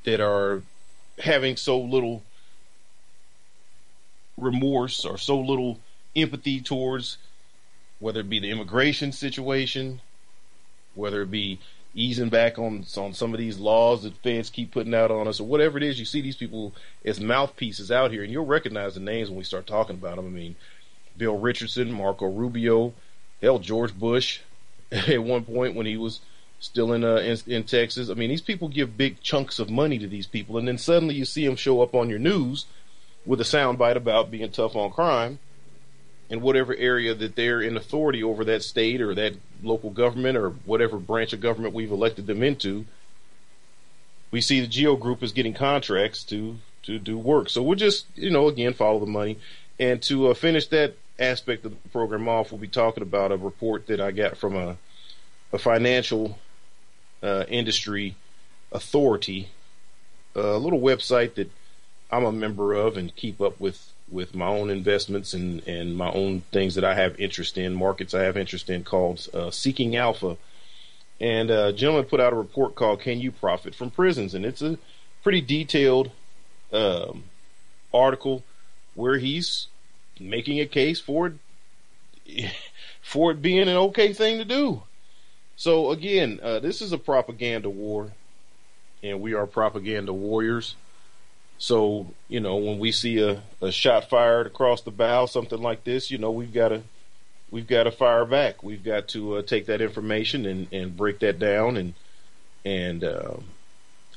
that 0.05 0.21
are 0.21 0.63
having 1.19 1.57
so 1.57 1.81
little 1.81 2.23
remorse 4.37 5.07
or 5.07 5.17
so 5.17 5.41
little 5.41 5.79
empathy 6.15 6.61
towards 6.61 7.17
whether 8.01 8.21
it 8.21 8.29
be 8.29 8.39
the 8.39 8.51
immigration 8.51 9.13
situation, 9.13 10.03
whether 10.95 11.23
it 11.23 11.31
be 11.31 11.59
easing 11.95 12.29
back 12.29 12.59
on 12.59 12.85
on 12.97 13.13
some 13.13 13.33
of 13.33 13.39
these 13.39 13.59
laws 13.59 14.03
that 14.03 14.17
feds 14.19 14.51
keep 14.51 14.73
putting 14.73 14.95
out 14.95 15.11
on 15.11 15.29
us, 15.29 15.41
or 15.41 15.47
whatever 15.47 15.79
it 15.79 15.85
is. 15.85 15.99
You 15.99 16.05
see 16.05 16.21
these 16.21 16.37
people 16.37 16.73
as 17.05 17.21
mouthpieces 17.21 17.91
out 17.91 18.11
here, 18.11 18.23
and 18.23 18.33
you'll 18.33 18.47
recognize 18.47 18.95
the 18.95 19.01
names 19.01 19.29
when 19.29 19.39
we 19.39 19.45
start 19.45 19.67
talking 19.67 19.97
about 19.97 20.17
them. 20.17 20.27
I 20.27 20.31
mean, 20.31 20.57
Bill 21.17 21.39
Richardson, 21.39 21.93
Marco 21.93 22.27
Rubio, 22.27 22.95
hell, 23.41 23.59
George 23.59 23.97
Bush, 23.99 24.41
at 24.93 25.23
one 25.23 25.45
point 25.45 25.75
when 25.75 25.87
he 25.87 25.97
was 25.97 26.21
still 26.61 26.93
in, 26.93 27.05
uh, 27.05 27.17
in 27.17 27.39
in 27.47 27.65
Texas. 27.65 28.09
I 28.09 28.15
mean, 28.15 28.31
these 28.31 28.43
people 28.43 28.69
give 28.69 28.97
big 28.97 29.21
chunks 29.21 29.59
of 29.59 29.71
money 29.71 29.99
to 29.99 30.07
these 30.07 30.27
people, 30.27 30.59
and 30.59 30.67
then 30.67 30.79
suddenly 30.79 31.15
you 31.15 31.25
see 31.25 31.47
them 31.47 31.57
show 31.57 31.83
up 31.83 31.95
on 31.95 32.09
your 32.09 32.19
news 32.19 32.67
with 33.25 33.41
a 33.41 33.45
soundbite 33.45 33.97
about 33.97 34.31
being 34.31 34.51
tough 34.51 34.75
on 34.75 34.91
crime 34.91 35.39
in 36.33 36.41
whatever 36.41 36.75
area 36.75 37.15
that 37.15 37.37
they're 37.37 37.61
in 37.61 37.77
authority 37.77 38.23
over 38.23 38.43
that 38.43 38.63
state 38.63 39.03
or 39.03 39.15
that 39.15 39.35
local 39.63 39.91
government 39.91 40.39
or 40.39 40.49
whatever 40.65 40.97
branch 40.97 41.35
of 41.35 41.41
government 41.43 41.75
we've 41.75 41.93
elected 41.93 42.27
them 42.27 42.43
into. 42.43 42.87
We 44.31 44.41
see 44.41 44.61
the 44.63 44.67
Geo 44.67 44.97
Group 44.97 45.23
is 45.23 45.33
getting 45.33 45.53
contracts 45.53 46.25
to 46.25 46.57
to 46.85 46.99
do 46.99 47.17
work, 47.19 47.51
so 47.51 47.63
we'll 47.63 47.77
just 47.77 48.07
you 48.17 48.31
know 48.31 48.49
again 48.49 48.73
follow 48.73 48.99
the 48.99 49.07
money. 49.07 49.39
And 49.79 50.03
to 50.05 50.29
uh, 50.29 50.35
finish 50.35 50.69
that 50.69 50.97
aspect 51.19 51.67
of 51.67 51.73
the 51.83 51.89
program 51.91 52.27
off, 52.27 52.51
we'll 52.51 52.61
be 52.61 52.67
talking 52.67 53.03
about 53.03 53.31
a 53.31 53.37
report 53.37 53.87
that 53.89 54.01
I 54.01 54.11
got 54.11 54.39
from 54.39 54.57
a 54.57 54.79
a 55.53 55.59
financial 55.59 56.39
uh, 57.23 57.45
industry 57.47 58.17
authority, 58.73 59.51
a 60.35 60.57
little 60.57 60.81
website 60.81 61.35
that 61.35 61.51
I'm 62.11 62.25
a 62.25 62.33
member 62.33 62.73
of 62.73 62.97
and 62.97 63.15
keep 63.15 63.39
up 63.39 63.61
with 63.61 63.93
with 64.11 64.35
my 64.35 64.47
own 64.47 64.71
investments 64.71 65.33
and 65.35 65.67
and 65.67 65.97
my 65.97 66.11
own 66.11 66.43
things 66.53 66.75
that 66.75 66.85
I 66.85 66.95
have 66.95 67.19
interest 67.19 67.57
in, 67.59 67.75
markets 67.75 68.15
I 68.15 68.23
have 68.23 68.37
interest 68.37 68.69
in, 68.71 68.85
called 68.85 69.29
uh, 69.33 69.51
Seeking 69.51 69.97
Alpha. 69.97 70.37
And 71.21 71.51
uh, 71.51 71.67
a 71.67 71.73
gentleman 71.73 72.05
put 72.07 72.21
out 72.21 72.33
a 72.33 72.37
report 72.37 72.75
called 72.75 73.01
"Can 73.01 73.21
You 73.21 73.33
Profit 73.33 73.75
from 73.75 73.91
Prisons?" 73.91 74.35
and 74.35 74.45
it's 74.45 74.63
a 74.63 74.79
pretty 75.23 75.41
detailed 75.41 76.11
um, 76.73 77.25
article 77.93 78.43
where 78.95 79.19
he's 79.19 79.69
making 80.19 80.61
a 80.61 80.67
case 80.67 81.01
for 81.01 81.27
it 82.27 82.53
for 83.03 83.31
it 83.31 83.43
being 83.43 83.61
an 83.61 83.69
okay 83.69 84.13
thing 84.13 84.39
to 84.39 84.45
do. 84.45 84.83
So 85.57 85.91
again, 85.91 86.41
uh, 86.43 86.61
this 86.61 86.81
is 86.83 86.93
a 86.93 86.99
propaganda 86.99 87.71
war, 87.71 88.13
and 89.03 89.21
we 89.21 89.35
are 89.35 89.47
propaganda 89.47 90.13
warriors. 90.13 90.77
So 91.63 92.09
you 92.27 92.41
know, 92.41 92.57
when 92.57 92.81
we 92.81 92.91
see 92.91 93.21
a, 93.21 93.41
a 93.61 93.71
shot 93.71 94.11
fired 94.11 94.49
across 94.49 94.81
the 94.81 94.91
bow, 94.91 95.27
something 95.27 95.63
like 95.63 95.85
this, 95.85 96.11
you 96.11 96.19
know, 96.19 96.33
we've 96.33 96.53
got 96.53 96.71
to 96.71 96.83
we've 97.53 97.69
got 97.69 97.85
to 97.85 97.93
fire 97.93 98.25
back. 98.25 98.65
We've 98.65 98.83
got 98.83 99.07
to 99.11 99.37
uh, 99.37 99.43
take 99.43 99.67
that 99.67 99.81
information 99.81 100.45
and, 100.45 100.67
and 100.73 100.97
break 100.97 101.21
that 101.21 101.39
down 101.39 101.77
and 101.77 101.95
and 102.65 103.05
uh, 103.05 103.37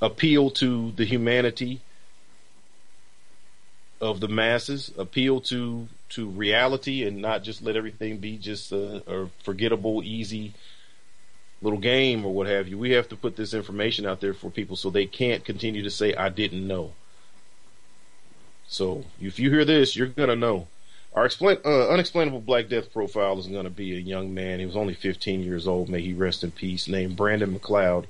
appeal 0.02 0.50
to 0.52 0.92
the 0.94 1.06
humanity 1.06 1.82
of 4.02 4.22
the 4.22 4.28
masses, 4.28 4.92
appeal 4.98 5.40
to 5.42 5.88
to 6.10 6.28
reality, 6.28 7.04
and 7.04 7.22
not 7.22 7.44
just 7.44 7.62
let 7.62 7.75
everything 7.75 8.18
be 8.18 8.40
just 8.40 8.72
a, 8.72 9.04
a 9.06 9.30
forgettable, 9.44 10.02
easy 10.04 10.56
little 11.62 11.78
game 11.78 12.25
or 12.25 12.34
what 12.34 12.48
have 12.48 12.68
you. 12.68 12.80
We 12.80 12.94
have 12.94 13.10
to 13.10 13.16
put 13.16 13.36
this 13.36 13.54
information 13.54 14.08
out 14.08 14.20
there 14.20 14.34
for 14.34 14.50
people 14.50 14.75
so 14.75 14.90
they 14.90 15.06
can't 15.06 15.46
continue 15.46 15.84
to 15.84 15.92
say, 15.92 16.16
I 16.16 16.30
didn't 16.30 16.68
know. 16.68 16.94
So 18.67 19.05
if 19.22 19.39
you 19.39 19.50
hear 19.50 19.65
this, 19.65 19.95
you're 19.95 20.07
to 20.29 20.36
know. 20.36 20.67
Our 21.13 21.25
explain, 21.25 21.57
uh, 21.63 21.89
unexplainable 21.89 22.41
Black 22.41 22.67
Death 22.67 22.91
profile 22.91 23.39
is 23.39 23.48
to 23.63 23.69
be 23.69 23.95
a 23.95 24.00
young 24.00 24.34
man. 24.34 24.60
He 24.60 24.65
was 24.65 24.75
only 24.75 24.93
15 24.93 25.43
years 25.43 25.67
old. 25.67 25.88
May 25.88 26.01
he 26.01 26.13
rest 26.13 26.43
in 26.43 26.51
peace. 26.51 26.88
Named 26.89 27.15
Brandon 27.15 27.57
McLeod. 27.57 28.05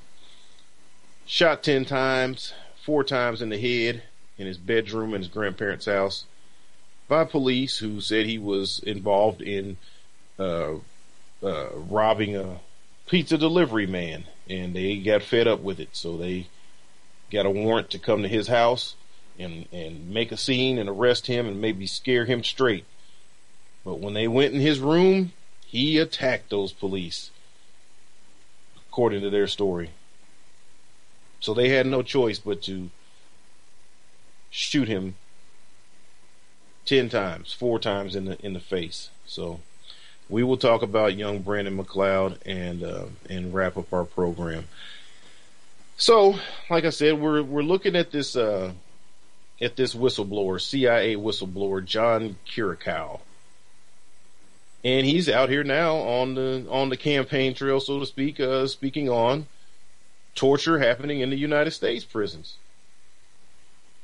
Shot 1.28 1.62
10 1.62 1.86
times, 1.86 2.54
four 2.84 3.04
times 3.04 3.42
in 3.42 3.50
the 3.50 3.60
head 3.60 4.04
in 4.38 4.48
his 4.48 4.58
bedroom 4.58 5.14
in 5.14 5.22
his 5.22 5.30
grandparents' 5.30 5.86
house 5.86 6.26
by 7.08 7.24
police 7.24 7.78
who 7.78 8.02
said 8.02 8.26
he 8.26 8.38
was 8.38 8.80
involved 8.80 9.42
in 9.42 9.78
uh, 10.40 10.74
uh, 11.44 11.70
robbing 11.76 12.36
a 12.36 12.60
pizza 13.08 13.38
delivery 13.38 13.86
man, 13.86 14.26
and 14.50 14.76
they 14.76 14.98
got 14.98 15.22
fed 15.22 15.48
up 15.48 15.60
with 15.60 15.80
it, 15.80 15.90
so 15.94 16.18
they 16.18 16.48
got 17.32 17.46
a 17.46 17.52
warrant 17.52 17.92
to 17.92 18.00
come 18.00 18.24
to 18.24 18.28
his 18.28 18.48
house 18.48 18.96
and 19.38 19.68
and 19.72 20.10
make 20.10 20.32
a 20.32 20.38
scene 20.38 20.78
and 20.78 20.90
arrest 20.90 21.28
him 21.28 21.48
and 21.48 21.62
maybe 21.62 21.88
scare 21.88 22.26
him 22.26 22.44
straight. 22.44 22.86
But 23.84 24.00
when 24.00 24.14
they 24.14 24.28
went 24.28 24.54
in 24.54 24.62
his 24.62 24.80
room, 24.80 25.34
he 25.66 25.98
attacked 26.00 26.50
those 26.50 26.74
police, 26.74 27.30
according 28.88 29.22
to 29.22 29.30
their 29.30 29.48
story. 29.48 29.92
So 31.40 31.54
they 31.54 31.70
had 31.70 31.86
no 31.86 32.02
choice 32.02 32.40
but 32.40 32.64
to 32.64 32.90
shoot 34.50 34.88
him 34.88 35.16
ten 36.86 37.10
times, 37.10 37.54
four 37.54 37.80
times 37.80 38.16
in 38.16 38.26
the 38.26 38.38
in 38.46 38.54
the 38.54 38.60
face. 38.60 39.10
So 39.26 39.60
we 40.30 40.44
will 40.44 40.58
talk 40.58 40.82
about 40.82 41.16
young 41.16 41.40
Brandon 41.40 41.78
McLeod 41.78 42.38
and 42.46 42.84
uh, 42.84 43.06
and 43.30 43.54
wrap 43.54 43.78
up 43.78 43.94
our 43.94 44.06
program. 44.06 44.68
So, 45.98 46.40
like 46.70 46.86
I 46.86 46.90
said, 46.90 47.20
we're 47.20 47.44
we're 47.44 47.62
looking 47.62 47.96
at 47.96 48.12
this 48.12 48.36
uh, 48.36 48.74
at 49.62 49.76
this 49.76 49.96
whistleblower, 49.96 50.60
CIA 50.60 51.16
whistleblower 51.16 51.84
John 51.84 52.38
Kiriakou, 52.48 53.20
and 54.84 55.06
he's 55.06 55.28
out 55.28 55.50
here 55.50 55.64
now 55.64 55.96
on 55.96 56.36
the 56.36 56.66
on 56.70 56.90
the 56.90 56.98
campaign 56.98 57.54
trail, 57.54 57.80
so 57.80 58.00
to 58.00 58.06
speak, 58.06 58.40
uh, 58.40 58.68
speaking 58.68 59.10
on 59.10 59.48
torture 60.36 60.80
happening 60.80 61.22
in 61.22 61.30
the 61.30 61.38
United 61.38 61.72
States 61.72 62.06
prisons. 62.06 62.58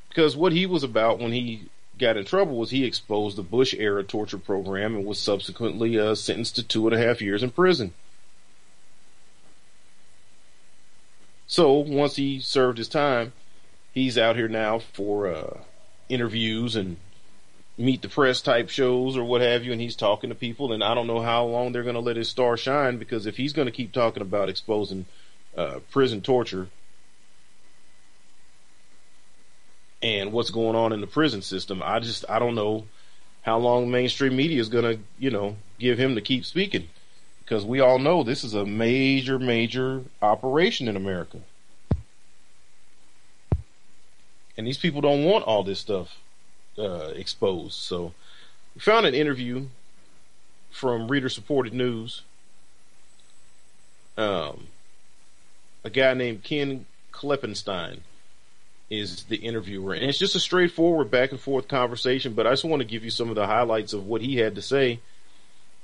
Because 0.10 0.36
what 0.36 0.54
he 0.54 0.66
was 0.66 0.84
about 0.84 1.20
when 1.20 1.32
he 1.32 1.70
got 2.00 2.18
in 2.18 2.26
trouble 2.26 2.58
was 2.58 2.72
he 2.72 2.84
exposed 2.84 3.38
the 3.38 3.44
Bush 3.44 3.74
era 3.78 4.04
torture 4.04 4.38
program 4.38 4.96
and 4.96 5.06
was 5.06 5.20
subsequently 5.20 6.00
uh, 6.00 6.16
sentenced 6.16 6.56
to 6.56 6.64
two 6.64 6.88
and 6.88 6.96
a 6.96 7.00
half 7.00 7.22
years 7.22 7.44
in 7.44 7.52
prison. 7.52 7.94
So 11.48 11.74
once 11.74 12.16
he 12.16 12.40
served 12.40 12.78
his 12.78 12.88
time, 12.88 13.34
he's 13.94 14.18
out 14.18 14.36
here 14.36 14.48
now 14.48 14.80
for 14.80 15.28
uh, 15.28 15.58
interviews 16.10 16.76
and 16.76 16.98
meet 17.78 18.02
the 18.02 18.10
press 18.10 18.42
type 18.42 18.70
shows 18.70 19.18
or 19.18 19.24
what 19.24 19.42
have 19.42 19.64
you, 19.64 19.72
and 19.72 19.82
he's 19.82 19.96
talking 19.96 20.30
to 20.30 20.36
people. 20.36 20.72
And 20.72 20.84
I 20.84 20.94
don't 20.94 21.08
know 21.08 21.22
how 21.22 21.46
long 21.46 21.72
they're 21.72 21.84
going 21.84 21.96
to 21.96 22.02
let 22.02 22.18
his 22.18 22.30
star 22.30 22.58
shine 22.58 22.98
because 22.98 23.26
if 23.26 23.38
he's 23.38 23.54
going 23.54 23.68
to 23.68 23.72
keep 23.72 23.92
talking 23.92 24.22
about 24.22 24.50
exposing 24.50 25.06
uh, 25.56 25.80
prison 25.90 26.22
torture 26.22 26.68
and 30.02 30.32
what's 30.32 30.50
going 30.50 30.76
on 30.76 30.94
in 30.94 31.02
the 31.02 31.08
prison 31.08 31.42
system. 31.42 31.82
I 31.84 32.00
just 32.00 32.26
I 32.30 32.40
don't 32.40 32.56
know 32.56 32.86
how 33.42 33.58
long 33.58 33.92
mainstream 33.92 34.36
media 34.36 34.62
is 34.62 34.70
going 34.70 34.84
to, 34.84 35.04
you 35.20 35.30
know, 35.30 35.58
give 35.80 35.98
him 35.98 36.16
to 36.16 36.22
keep 36.22 36.46
speaking 36.46 36.88
because 37.44 37.66
we 37.66 37.80
all 37.80 38.00
know 38.00 38.24
this 38.24 38.44
is 38.44 38.54
a 38.54 38.66
major 38.66 39.38
major 39.38 40.04
operation 40.22 40.88
in 40.88 40.96
America. 40.96 41.40
And 44.58 44.68
these 44.68 44.78
people 44.78 45.02
don't 45.02 45.24
want 45.24 45.46
all 45.46 45.64
this 45.64 45.80
stuff 45.80 46.18
uh, 46.78 47.12
exposed. 47.16 47.74
So 47.76 48.14
we 48.76 48.82
found 48.82 49.06
an 49.06 49.14
interview 49.14 49.68
from 50.70 51.08
reader 51.08 51.30
supported 51.30 51.74
news. 51.74 52.24
Um, 54.18 54.68
a 55.84 55.90
guy 55.90 56.14
named 56.14 56.44
Ken 56.44 56.86
Klippenstein 57.12 58.00
is 58.90 59.24
the 59.24 59.38
interviewer. 59.38 59.94
And 59.94 60.04
it's 60.04 60.18
just 60.18 60.36
a 60.36 60.40
straightforward 60.40 61.10
back 61.10 61.32
and 61.32 61.40
forth 61.40 61.68
conversation, 61.68 62.34
but 62.34 62.46
I 62.46 62.52
just 62.52 62.66
want 62.66 62.82
to 62.82 62.88
give 62.88 63.04
you 63.04 63.10
some 63.10 63.30
of 63.30 63.36
the 63.36 63.48
highlights 63.48 63.94
of 63.94 64.06
what 64.06 64.22
he 64.22 64.36
had 64.36 64.56
to 64.56 64.62
say 64.62 65.00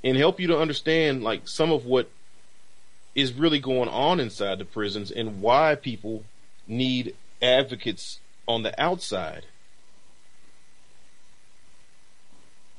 and 0.04 0.16
help 0.16 0.38
you 0.38 0.48
to 0.48 0.58
understand 0.58 1.24
like 1.24 1.48
some 1.48 1.72
of 1.72 1.86
what 1.86 2.10
is 3.14 3.32
really 3.32 3.58
going 3.58 3.88
on 3.88 4.20
inside 4.20 4.58
the 4.58 4.64
prisons 4.64 5.10
and 5.10 5.40
why 5.40 5.74
people 5.74 6.22
need 6.66 7.14
advocates 7.40 8.20
on 8.48 8.64
the 8.64 8.80
outside. 8.82 9.46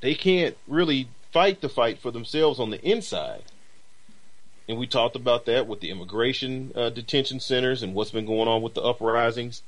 They 0.01 0.15
can't 0.15 0.58
really 0.67 1.08
fight 1.32 1.62
the 1.62 1.69
fight 1.69 1.99
for 1.99 2.12
themselves 2.12 2.60
on 2.60 2.71
the 2.71 2.82
inside. 2.84 3.43
And 4.67 4.77
we 4.77 4.88
talked 4.88 5.15
about 5.15 5.45
that 5.45 5.67
with 5.67 5.79
the 5.79 5.91
immigration 5.91 6.73
uh, 6.75 6.89
detention 6.89 7.39
centers 7.39 7.84
and 7.84 7.93
what's 7.93 8.12
been 8.12 8.25
going 8.25 8.49
on 8.49 8.62
with 8.62 8.73
the 8.73 8.82
uprisings 8.82 9.62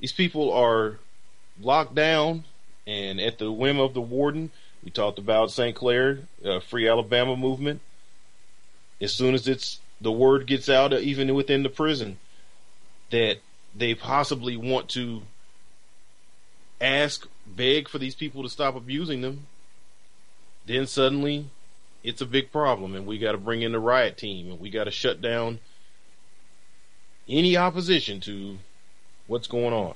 These 0.00 0.12
people 0.12 0.52
are 0.52 0.98
locked 1.60 1.94
down 1.94 2.44
and 2.86 3.20
at 3.20 3.38
the 3.38 3.50
whim 3.50 3.80
of 3.80 3.94
the 3.94 4.00
warden. 4.00 4.50
We 4.84 4.90
talked 4.90 5.18
about 5.18 5.50
St. 5.50 5.74
Clair, 5.74 6.20
uh, 6.44 6.60
Free 6.60 6.88
Alabama 6.88 7.36
movement. 7.36 7.80
As 9.00 9.12
soon 9.12 9.34
as 9.34 9.48
it's 9.48 9.80
the 10.00 10.12
word 10.12 10.46
gets 10.46 10.68
out, 10.68 10.92
uh, 10.92 10.98
even 10.98 11.34
within 11.34 11.62
the 11.62 11.68
prison, 11.68 12.18
that 13.10 13.38
they 13.74 13.94
possibly 13.94 14.56
want 14.56 14.88
to 14.90 15.22
ask, 16.80 17.26
beg 17.46 17.88
for 17.88 17.98
these 17.98 18.14
people 18.14 18.42
to 18.42 18.48
stop 18.48 18.76
abusing 18.76 19.20
them, 19.20 19.46
then 20.66 20.86
suddenly 20.86 21.46
it's 22.04 22.20
a 22.20 22.26
big 22.26 22.52
problem 22.52 22.94
and 22.94 23.06
we 23.06 23.18
got 23.18 23.32
to 23.32 23.38
bring 23.38 23.62
in 23.62 23.72
the 23.72 23.78
riot 23.78 24.16
team 24.16 24.50
and 24.50 24.60
we 24.60 24.70
got 24.70 24.84
to 24.84 24.90
shut 24.90 25.20
down 25.20 25.58
any 27.28 27.56
opposition 27.56 28.20
to 28.20 28.58
what's 29.26 29.46
going 29.46 29.72
on. 29.72 29.94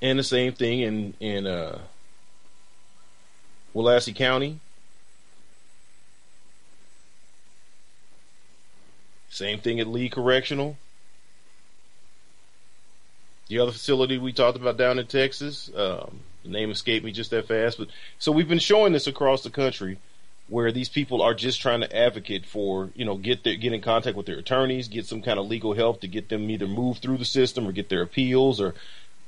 And 0.00 0.18
the 0.18 0.24
same 0.24 0.52
thing 0.52 0.80
in 0.80 1.14
in 1.18 1.46
uh, 1.46 1.80
Willacy 3.74 4.14
County. 4.14 4.60
Same 9.30 9.58
thing 9.58 9.80
at 9.80 9.86
Lee 9.86 10.08
Correctional. 10.08 10.76
The 13.48 13.58
other 13.60 13.72
facility 13.72 14.18
we 14.18 14.32
talked 14.32 14.58
about 14.58 14.76
down 14.76 14.98
in 14.98 15.06
Texas, 15.06 15.70
um, 15.74 16.20
the 16.42 16.50
name 16.50 16.70
escaped 16.70 17.04
me 17.04 17.12
just 17.12 17.30
that 17.30 17.48
fast, 17.48 17.78
but 17.78 17.88
so 18.18 18.30
we've 18.30 18.48
been 18.48 18.58
showing 18.58 18.92
this 18.92 19.06
across 19.06 19.42
the 19.42 19.50
country 19.50 19.98
where 20.48 20.72
these 20.72 20.88
people 20.88 21.20
are 21.22 21.34
just 21.34 21.60
trying 21.60 21.80
to 21.80 21.96
advocate 21.96 22.46
for, 22.46 22.90
you 22.94 23.04
know, 23.04 23.16
get 23.16 23.44
their, 23.44 23.56
get 23.56 23.72
in 23.72 23.80
contact 23.80 24.16
with 24.16 24.26
their 24.26 24.38
attorneys, 24.38 24.88
get 24.88 25.06
some 25.06 25.22
kind 25.22 25.38
of 25.38 25.46
legal 25.46 25.74
help 25.74 26.00
to 26.00 26.08
get 26.08 26.28
them 26.28 26.50
either 26.50 26.66
move 26.66 26.98
through 26.98 27.18
the 27.18 27.24
system 27.24 27.66
or 27.66 27.72
get 27.72 27.88
their 27.88 28.02
appeals 28.02 28.60
or 28.60 28.74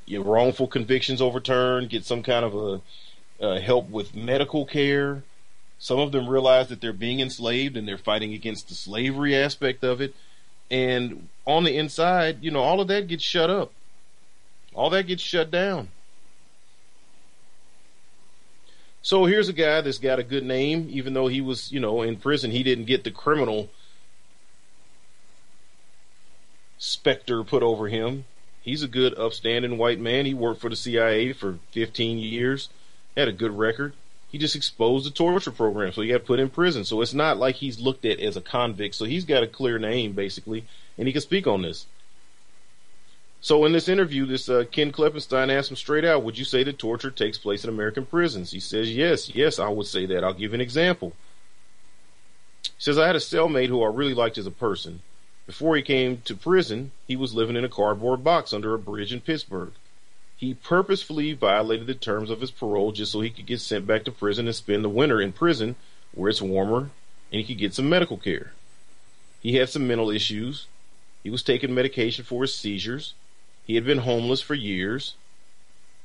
you 0.07 0.19
know, 0.19 0.25
wrongful 0.25 0.67
convictions 0.67 1.21
overturned, 1.21 1.91
get 1.91 2.05
some 2.05 2.23
kind 2.23 2.45
of 2.45 2.55
a 2.55 2.81
uh, 3.45 3.61
help 3.61 3.89
with 3.91 4.15
medical 4.15 4.67
care. 4.67 5.23
Some 5.81 5.99
of 5.99 6.13
them 6.13 6.29
realize 6.29 6.69
that 6.69 6.83
they're 6.83 6.93
being 6.93 7.21
enslaved 7.21 7.75
and 7.75 7.89
they're 7.89 7.99
fighting 7.99 8.35
against 8.35 8.69
the 8.69 8.75
slavery 8.75 9.35
aspect 9.35 9.83
of 9.83 10.03
it. 10.03 10.15
And 10.71 11.29
on 11.47 11.65
the 11.65 11.75
inside, 11.75 12.45
you 12.45 12.51
know, 12.51 12.61
all 12.61 12.83
of 12.83 12.89
that 12.89 13.09
gets 13.09 13.25
shut 13.25 13.49
up. 13.49 13.73
All 14.75 14.91
that 14.91 15.07
gets 15.07 15.23
shut 15.23 15.51
down. 15.51 15.89
So 19.01 19.25
here's 19.25 19.49
a 19.49 19.55
guy 19.55 19.81
that's 19.81 19.99
got 19.99 20.19
a 20.19 20.23
good 20.23 20.45
name, 20.45 20.87
even 20.91 21.15
though 21.15 21.29
he 21.29 21.41
was, 21.41 21.73
you 21.73 21.81
know, 21.81 22.03
in 22.03 22.17
prison. 22.17 22.51
He 22.51 22.63
didn't 22.63 22.85
get 22.85 23.03
the 23.03 23.11
criminal 23.11 23.71
specter 26.77 27.43
put 27.43 27.63
over 27.63 27.89
him. 27.89 28.27
He's 28.61 28.83
a 28.83 28.89
good, 28.89 29.19
upstanding 29.19 29.79
white 29.79 29.99
man. 29.99 30.27
He 30.27 30.35
worked 30.35 30.61
for 30.61 30.69
the 30.69 30.77
CIA 30.77 31.33
for 31.33 31.59
15 31.71 32.19
years, 32.19 32.69
had 33.17 33.29
a 33.29 33.33
good 33.33 33.57
record. 33.57 33.95
He 34.31 34.39
just 34.39 34.55
exposed 34.55 35.07
the 35.07 35.11
torture 35.11 35.51
program, 35.51 35.93
so 35.93 36.03
he 36.03 36.09
got 36.09 36.25
put 36.25 36.39
in 36.39 36.51
prison. 36.51 36.85
So 36.85 37.01
it's 37.01 37.15
not 37.15 37.39
like 37.39 37.57
he's 37.57 37.81
looked 37.81 38.05
at 38.05 38.21
as 38.21 38.37
a 38.37 38.41
convict. 38.41 38.95
So 38.95 39.05
he's 39.05 39.25
got 39.25 39.43
a 39.43 39.49
clear 39.49 39.79
name, 39.79 40.13
basically, 40.13 40.65
and 40.97 41.09
he 41.09 41.13
can 41.13 41.23
speak 41.23 41.47
on 41.47 41.63
this. 41.63 41.87
So 43.41 43.65
in 43.65 43.73
this 43.73 43.89
interview, 43.89 44.27
this 44.27 44.49
uh, 44.49 44.65
Ken 44.71 44.93
Klippenstein 44.93 45.51
asked 45.51 45.71
him 45.71 45.77
straight 45.77 46.05
out, 46.05 46.23
"Would 46.23 46.39
you 46.39 46.45
say 46.45 46.63
that 46.63 46.79
torture 46.79 47.11
takes 47.11 47.39
place 47.39 47.65
in 47.65 47.71
American 47.71 48.07
prisons?" 48.07 48.51
He 48.53 48.61
says, 48.61 48.95
"Yes, 48.95 49.35
yes, 49.35 49.59
I 49.59 49.69
would 49.69 49.87
say 49.87 50.07
that. 50.07 50.23
I'll 50.23 50.35
give 50.35 50.53
you 50.53 50.57
an 50.57 50.61
example." 50.61 51.15
He 52.63 52.71
says, 52.79 52.99
"I 52.99 53.07
had 53.07 53.17
a 53.17 53.21
cellmate 53.21 53.69
who 53.69 53.83
I 53.83 53.89
really 53.89 54.15
liked 54.15 54.39
as 54.39 54.47
a 54.47 54.51
person. 54.51 55.01
Before 55.47 55.75
he 55.75 55.83
came 55.83 56.19
to 56.27 56.37
prison, 56.37 56.93
he 57.09 57.17
was 57.17 57.35
living 57.35 57.57
in 57.57 57.65
a 57.65 57.69
cardboard 57.69 58.23
box 58.23 58.53
under 58.53 58.75
a 58.75 58.79
bridge 58.79 59.13
in 59.13 59.21
Pittsburgh. 59.21 59.73
He 60.41 60.55
purposefully 60.55 61.35
violated 61.35 61.87
the 61.87 61.95
terms 61.95 62.31
of 62.31 62.41
his 62.41 62.51
parole 62.51 62.93
just 62.93 63.13
so 63.13 63.21
he 63.21 63.29
could 63.29 63.45
get 63.45 63.61
sent 63.61 63.87
back 63.87 64.05
to 64.05 64.11
prison 64.11 64.47
and 64.47 64.57
spend 64.57 64.83
the 64.83 64.89
winter 64.89 65.21
in 65.21 65.35
prison 65.35 65.77
where 66.15 66.31
it's 66.31 66.41
warmer 66.41 66.89
and 67.31 67.43
he 67.43 67.45
could 67.45 67.59
get 67.59 67.75
some 67.75 67.91
medical 67.91 68.17
care. 68.17 68.53
He 69.43 69.57
had 69.57 69.69
some 69.69 69.87
mental 69.87 70.09
issues. 70.09 70.67
He 71.23 71.29
was 71.29 71.43
taking 71.43 71.75
medication 71.75 72.25
for 72.25 72.41
his 72.41 72.55
seizures." 72.55 73.13
He 73.67 73.75
had 73.75 73.85
been 73.85 73.99
homeless 73.99 74.41
for 74.41 74.55
years, 74.55 75.15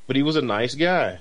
but 0.05 0.17
he 0.17 0.21
was 0.21 0.35
a 0.35 0.41
nice 0.41 0.75
guy. 0.75 1.19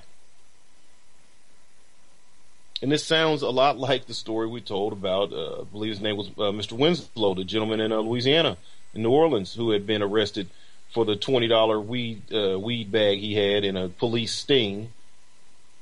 And 2.81 2.91
this 2.91 3.05
sounds 3.05 3.41
a 3.41 3.49
lot 3.49 3.79
like 3.79 4.05
the 4.05 4.13
story 4.13 4.45
we 4.45 4.59
told 4.59 4.91
about, 4.91 5.31
uh, 5.31 5.61
I 5.61 5.63
believe 5.63 5.91
his 5.91 6.01
name 6.01 6.17
was 6.17 6.27
uh, 6.27 6.51
Mr. 6.51 6.73
Winslow, 6.73 7.33
the 7.33 7.45
gentleman 7.45 7.79
in 7.79 7.93
uh, 7.93 7.99
Louisiana, 7.99 8.57
in 8.93 9.03
New 9.03 9.11
Orleans, 9.11 9.53
who 9.53 9.71
had 9.71 9.87
been 9.87 10.03
arrested 10.03 10.49
for 10.95 11.03
the 11.03 11.17
$20 11.17 11.85
weed, 11.85 12.21
uh, 12.33 12.57
weed 12.57 12.89
bag 12.89 13.19
he 13.19 13.35
had 13.35 13.65
in 13.65 13.75
a 13.75 13.89
police 13.89 14.31
sting. 14.31 14.93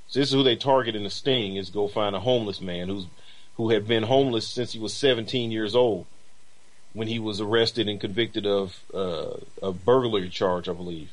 So 0.08 0.20
this 0.20 0.30
is 0.30 0.34
who 0.34 0.42
they 0.42 0.56
target 0.56 0.96
in 0.96 1.04
the 1.04 1.12
sting 1.12 1.56
is 1.56 1.70
go 1.70 1.88
find 1.88 2.16
a 2.16 2.20
homeless 2.20 2.60
man 2.60 2.90
who's, 2.90 3.06
who 3.58 3.70
had 3.70 3.88
been 3.88 4.02
homeless 4.02 4.48
since 4.48 4.74
he 4.74 4.80
was 4.80 4.92
17 4.96 5.52
years 5.52 5.76
old 5.76 6.08
when 6.94 7.08
he 7.08 7.20
was 7.20 7.40
arrested 7.40 7.88
and 7.88 8.02
convicted 8.02 8.48
of 8.48 8.80
uh, 8.92 9.36
a 9.62 9.72
burglary 9.72 10.30
charge, 10.30 10.68
I 10.68 10.74
believe, 10.74 11.12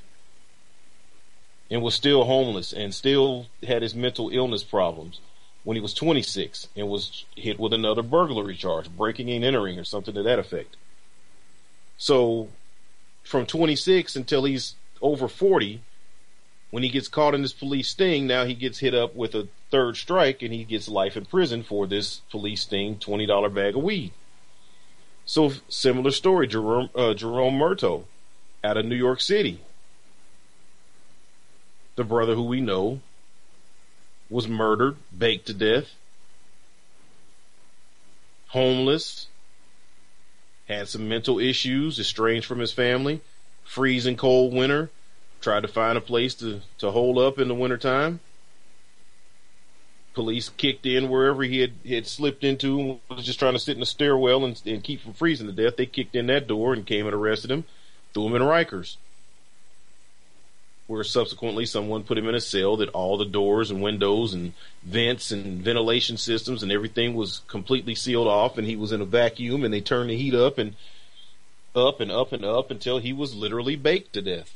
and 1.70 1.82
was 1.82 1.94
still 1.94 2.24
homeless 2.24 2.72
and 2.72 2.94
still 2.94 3.48
had 3.62 3.82
his 3.82 3.94
mental 3.94 4.30
illness 4.30 4.62
problems 4.62 5.20
when 5.62 5.76
he 5.76 5.80
was 5.82 5.92
26 5.92 6.68
and 6.74 6.88
was 6.88 7.26
hit 7.36 7.60
with 7.60 7.74
another 7.74 8.02
burglary 8.02 8.56
charge, 8.56 8.88
breaking 8.88 9.30
and 9.30 9.44
entering, 9.44 9.78
or 9.78 9.84
something 9.84 10.14
to 10.14 10.22
that 10.22 10.38
effect. 10.38 10.76
So, 11.98 12.48
from 13.30 13.46
26 13.46 14.16
until 14.16 14.44
he's 14.44 14.74
over 15.00 15.28
40, 15.28 15.80
when 16.70 16.82
he 16.82 16.88
gets 16.88 17.06
caught 17.06 17.34
in 17.34 17.42
this 17.42 17.52
police 17.52 17.88
sting, 17.88 18.26
now 18.26 18.44
he 18.44 18.54
gets 18.54 18.80
hit 18.80 18.92
up 18.92 19.14
with 19.14 19.34
a 19.36 19.46
third 19.70 19.96
strike 19.96 20.42
and 20.42 20.52
he 20.52 20.64
gets 20.64 20.88
life 20.88 21.16
in 21.16 21.24
prison 21.24 21.62
for 21.62 21.86
this 21.86 22.22
police 22.30 22.62
sting 22.62 22.96
$20 22.96 23.54
bag 23.54 23.76
of 23.76 23.82
weed. 23.82 24.12
So 25.24 25.52
similar 25.68 26.10
story, 26.10 26.48
Jerome, 26.48 26.90
uh, 26.94 27.14
Jerome 27.14 27.54
Murdough 27.54 28.04
out 28.64 28.76
of 28.76 28.84
New 28.84 28.96
York 28.96 29.20
City. 29.20 29.60
The 31.94 32.04
brother 32.04 32.34
who 32.34 32.42
we 32.42 32.60
know 32.60 33.00
was 34.28 34.48
murdered, 34.48 34.96
baked 35.16 35.46
to 35.46 35.54
death, 35.54 35.94
homeless, 38.48 39.28
had 40.70 40.88
some 40.88 41.08
mental 41.08 41.38
issues, 41.38 41.98
estranged 41.98 42.46
from 42.46 42.60
his 42.60 42.72
family, 42.72 43.20
freezing 43.64 44.16
cold 44.16 44.54
winter, 44.54 44.90
tried 45.40 45.60
to 45.60 45.68
find 45.68 45.96
a 45.98 46.00
place 46.00 46.34
to, 46.34 46.60
to 46.78 46.90
hold 46.90 47.18
up 47.18 47.38
in 47.38 47.48
the 47.48 47.54
wintertime 47.54 48.20
police 50.14 50.48
kicked 50.50 50.86
in 50.86 51.08
wherever 51.08 51.42
he 51.42 51.60
had, 51.60 51.72
had 51.88 52.06
slipped 52.06 52.44
into 52.44 53.00
was 53.08 53.24
just 53.24 53.38
trying 53.38 53.52
to 53.52 53.58
sit 53.58 53.74
in 53.74 53.80
the 53.80 53.86
stairwell 53.86 54.44
and, 54.44 54.60
and 54.66 54.84
keep 54.84 55.00
from 55.00 55.12
freezing 55.12 55.46
to 55.46 55.52
death. 55.52 55.76
They 55.76 55.86
kicked 55.86 56.16
in 56.16 56.26
that 56.26 56.46
door 56.46 56.72
and 56.72 56.86
came 56.86 57.06
and 57.06 57.14
arrested 57.14 57.50
him, 57.50 57.64
threw 58.12 58.26
him 58.26 58.36
in 58.36 58.42
Rikers, 58.42 58.96
where 60.90 61.04
subsequently 61.04 61.64
someone 61.64 62.02
put 62.02 62.18
him 62.18 62.28
in 62.28 62.34
a 62.34 62.40
cell 62.40 62.76
that 62.76 62.88
all 62.88 63.16
the 63.16 63.24
doors 63.24 63.70
and 63.70 63.80
windows 63.80 64.34
and 64.34 64.52
vents 64.82 65.30
and 65.30 65.62
ventilation 65.62 66.16
systems 66.16 66.64
and 66.64 66.72
everything 66.72 67.14
was 67.14 67.42
completely 67.46 67.94
sealed 67.94 68.26
off, 68.26 68.58
and 68.58 68.66
he 68.66 68.74
was 68.74 68.90
in 68.90 69.00
a 69.00 69.04
vacuum, 69.04 69.62
and 69.62 69.72
they 69.72 69.80
turned 69.80 70.10
the 70.10 70.16
heat 70.16 70.34
up 70.34 70.58
and 70.58 70.74
up 71.76 72.00
and 72.00 72.10
up 72.10 72.32
and 72.32 72.44
up 72.44 72.72
until 72.72 72.98
he 72.98 73.12
was 73.12 73.36
literally 73.36 73.76
baked 73.76 74.12
to 74.14 74.20
death. 74.20 74.52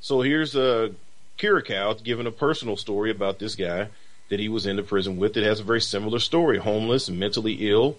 So 0.00 0.22
here's 0.22 0.56
a 0.56 0.90
Kiriakou 1.38 2.02
given 2.02 2.26
a 2.26 2.32
personal 2.32 2.76
story 2.76 3.12
about 3.12 3.38
this 3.38 3.54
guy 3.54 3.86
that 4.30 4.40
he 4.40 4.48
was 4.48 4.66
in 4.66 4.74
the 4.74 4.82
prison 4.82 5.16
with 5.16 5.34
that 5.34 5.44
has 5.44 5.60
a 5.60 5.64
very 5.64 5.80
similar 5.80 6.18
story 6.18 6.58
homeless 6.58 7.06
and 7.06 7.20
mentally 7.20 7.70
ill. 7.70 7.98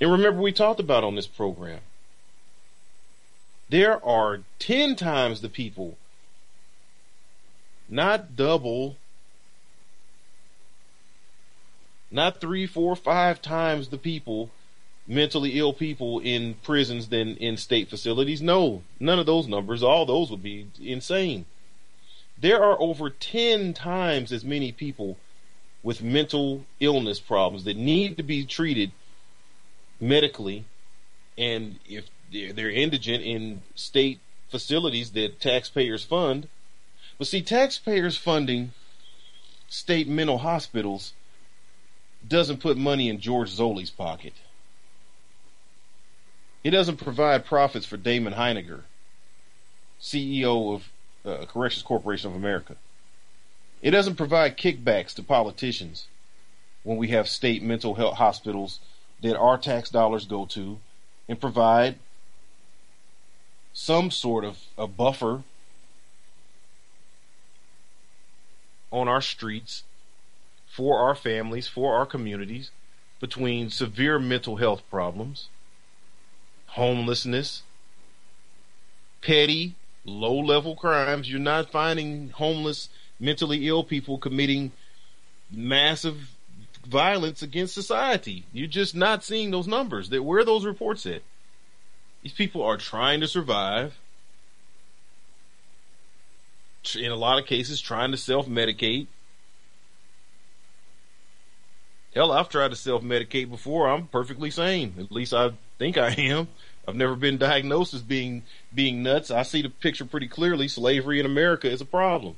And 0.00 0.12
remember, 0.12 0.40
we 0.40 0.52
talked 0.52 0.78
about 0.78 1.02
on 1.02 1.16
this 1.16 1.26
program 1.26 1.80
there 3.68 4.04
are 4.04 4.40
10 4.58 4.96
times 4.96 5.40
the 5.40 5.48
people, 5.48 5.96
not 7.88 8.36
double, 8.36 8.96
not 12.10 12.40
three, 12.40 12.66
four, 12.66 12.96
five 12.96 13.42
times 13.42 13.88
the 13.88 13.98
people, 13.98 14.50
mentally 15.06 15.58
ill 15.58 15.72
people 15.72 16.20
in 16.20 16.54
prisons 16.62 17.08
than 17.08 17.36
in 17.36 17.56
state 17.56 17.88
facilities. 17.88 18.42
No, 18.42 18.82
none 19.00 19.18
of 19.18 19.26
those 19.26 19.46
numbers, 19.46 19.82
all 19.82 20.06
those 20.06 20.30
would 20.30 20.42
be 20.42 20.66
insane. 20.82 21.46
There 22.40 22.62
are 22.62 22.80
over 22.80 23.10
10 23.10 23.74
times 23.74 24.32
as 24.32 24.44
many 24.44 24.72
people 24.72 25.18
with 25.82 26.02
mental 26.02 26.64
illness 26.80 27.20
problems 27.20 27.64
that 27.64 27.76
need 27.76 28.16
to 28.16 28.22
be 28.22 28.44
treated 28.44 28.92
medically. 30.00 30.64
And 31.36 31.78
if 31.88 32.06
they're, 32.32 32.52
they're 32.52 32.70
indigent 32.70 33.24
in 33.24 33.62
state 33.74 34.20
facilities 34.48 35.12
that 35.12 35.40
taxpayers 35.40 36.04
fund. 36.04 36.48
But 37.18 37.26
see, 37.26 37.42
taxpayers 37.42 38.16
funding 38.16 38.72
state 39.68 40.08
mental 40.08 40.38
hospitals 40.38 41.12
doesn't 42.26 42.60
put 42.60 42.76
money 42.76 43.08
in 43.08 43.20
George 43.20 43.50
Zoley's 43.50 43.90
pocket. 43.90 44.34
It 46.64 46.70
doesn't 46.70 46.96
provide 46.96 47.44
profits 47.44 47.86
for 47.86 47.96
Damon 47.96 48.34
Hininger, 48.34 48.82
CEO 50.00 50.74
of 50.74 50.88
uh, 51.24 51.46
Corrections 51.46 51.82
Corporation 51.82 52.30
of 52.30 52.36
America. 52.36 52.76
It 53.80 53.92
doesn't 53.92 54.16
provide 54.16 54.58
kickbacks 54.58 55.14
to 55.14 55.22
politicians 55.22 56.06
when 56.82 56.96
we 56.96 57.08
have 57.08 57.28
state 57.28 57.62
mental 57.62 57.94
health 57.94 58.16
hospitals 58.16 58.80
that 59.22 59.36
our 59.36 59.58
tax 59.58 59.90
dollars 59.90 60.26
go 60.26 60.46
to 60.46 60.78
and 61.28 61.40
provide 61.40 61.96
some 63.72 64.10
sort 64.10 64.44
of 64.44 64.58
a 64.76 64.86
buffer 64.86 65.42
on 68.90 69.08
our 69.08 69.20
streets 69.20 69.84
for 70.66 70.98
our 71.00 71.14
families, 71.14 71.68
for 71.68 71.94
our 71.94 72.06
communities, 72.06 72.70
between 73.20 73.70
severe 73.70 74.18
mental 74.18 74.56
health 74.56 74.82
problems, 74.90 75.48
homelessness, 76.68 77.62
petty, 79.20 79.74
low 80.04 80.38
level 80.38 80.76
crimes. 80.76 81.30
You're 81.30 81.40
not 81.40 81.70
finding 81.70 82.30
homeless, 82.30 82.88
mentally 83.18 83.66
ill 83.66 83.84
people 83.84 84.18
committing 84.18 84.72
massive 85.50 86.30
violence 86.86 87.42
against 87.42 87.74
society. 87.74 88.44
You're 88.52 88.68
just 88.68 88.94
not 88.94 89.24
seeing 89.24 89.50
those 89.50 89.66
numbers. 89.66 90.10
Where 90.10 90.40
are 90.40 90.44
those 90.44 90.64
reports 90.64 91.06
at? 91.06 91.22
These 92.22 92.32
people 92.32 92.62
are 92.62 92.76
trying 92.76 93.20
to 93.20 93.28
survive. 93.28 93.98
In 96.96 97.10
a 97.10 97.16
lot 97.16 97.38
of 97.38 97.46
cases, 97.46 97.80
trying 97.80 98.12
to 98.12 98.16
self 98.16 98.46
medicate. 98.46 99.08
Hell, 102.14 102.32
I've 102.32 102.48
tried 102.48 102.70
to 102.70 102.76
self 102.76 103.02
medicate 103.02 103.50
before. 103.50 103.88
I'm 103.88 104.06
perfectly 104.06 104.50
sane. 104.50 104.94
At 104.98 105.12
least 105.12 105.34
I 105.34 105.50
think 105.78 105.98
I 105.98 106.10
am. 106.12 106.48
I've 106.86 106.96
never 106.96 107.14
been 107.14 107.36
diagnosed 107.36 107.92
as 107.92 108.02
being 108.02 108.42
being 108.74 109.02
nuts. 109.02 109.30
I 109.30 109.42
see 109.42 109.60
the 109.60 109.68
picture 109.68 110.06
pretty 110.06 110.28
clearly. 110.28 110.68
Slavery 110.68 111.20
in 111.20 111.26
America 111.26 111.70
is 111.70 111.82
a 111.82 111.86
problem. 111.86 112.36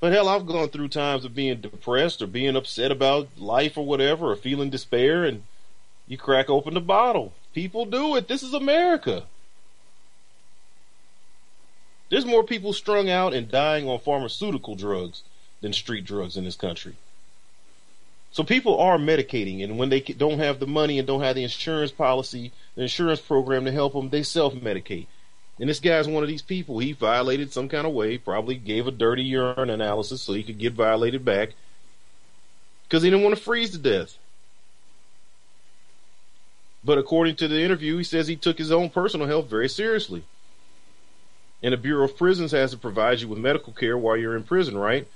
But 0.00 0.12
hell, 0.12 0.28
I've 0.28 0.46
gone 0.46 0.70
through 0.70 0.88
times 0.88 1.24
of 1.24 1.34
being 1.34 1.60
depressed 1.60 2.22
or 2.22 2.26
being 2.26 2.56
upset 2.56 2.90
about 2.90 3.28
life 3.38 3.76
or 3.76 3.84
whatever, 3.84 4.32
or 4.32 4.36
feeling 4.36 4.70
despair, 4.70 5.24
and 5.24 5.44
you 6.08 6.18
crack 6.18 6.50
open 6.50 6.74
the 6.74 6.80
bottle. 6.80 7.32
People 7.52 7.84
do 7.84 8.16
it. 8.16 8.28
This 8.28 8.42
is 8.42 8.54
America. 8.54 9.24
There's 12.10 12.26
more 12.26 12.44
people 12.44 12.72
strung 12.72 13.08
out 13.08 13.34
and 13.34 13.50
dying 13.50 13.88
on 13.88 13.98
pharmaceutical 14.00 14.74
drugs 14.74 15.22
than 15.60 15.72
street 15.72 16.04
drugs 16.04 16.36
in 16.36 16.44
this 16.44 16.56
country. 16.56 16.96
So 18.32 18.44
people 18.44 18.78
are 18.78 18.98
medicating, 18.98 19.62
and 19.62 19.78
when 19.78 19.88
they 19.88 20.00
don't 20.00 20.38
have 20.38 20.60
the 20.60 20.66
money 20.66 20.98
and 20.98 21.06
don't 21.06 21.22
have 21.22 21.34
the 21.34 21.42
insurance 21.42 21.90
policy, 21.90 22.52
the 22.76 22.82
insurance 22.82 23.20
program 23.20 23.64
to 23.64 23.72
help 23.72 23.92
them, 23.92 24.10
they 24.10 24.22
self 24.22 24.54
medicate. 24.54 25.06
And 25.58 25.68
this 25.68 25.80
guy's 25.80 26.08
one 26.08 26.22
of 26.22 26.28
these 26.28 26.42
people. 26.42 26.78
He 26.78 26.92
violated 26.92 27.52
some 27.52 27.68
kind 27.68 27.86
of 27.86 27.92
way, 27.92 28.18
probably 28.18 28.54
gave 28.54 28.86
a 28.86 28.92
dirty 28.92 29.24
urine 29.24 29.68
analysis 29.68 30.22
so 30.22 30.32
he 30.32 30.42
could 30.42 30.58
get 30.58 30.72
violated 30.72 31.24
back 31.24 31.50
because 32.84 33.02
he 33.02 33.10
didn't 33.10 33.24
want 33.24 33.36
to 33.36 33.42
freeze 33.42 33.70
to 33.70 33.78
death. 33.78 34.16
But 36.82 36.98
according 36.98 37.36
to 37.36 37.48
the 37.48 37.62
interview, 37.62 37.96
he 37.98 38.04
says 38.04 38.26
he 38.26 38.36
took 38.36 38.58
his 38.58 38.72
own 38.72 38.90
personal 38.90 39.26
health 39.26 39.48
very 39.48 39.68
seriously. 39.68 40.24
And 41.62 41.72
the 41.74 41.76
Bureau 41.76 42.04
of 42.04 42.16
Prisons 42.16 42.52
has 42.52 42.70
to 42.70 42.78
provide 42.78 43.20
you 43.20 43.28
with 43.28 43.38
medical 43.38 43.72
care 43.72 43.98
while 43.98 44.16
you're 44.16 44.36
in 44.36 44.44
prison, 44.44 44.78
right? 44.78 45.06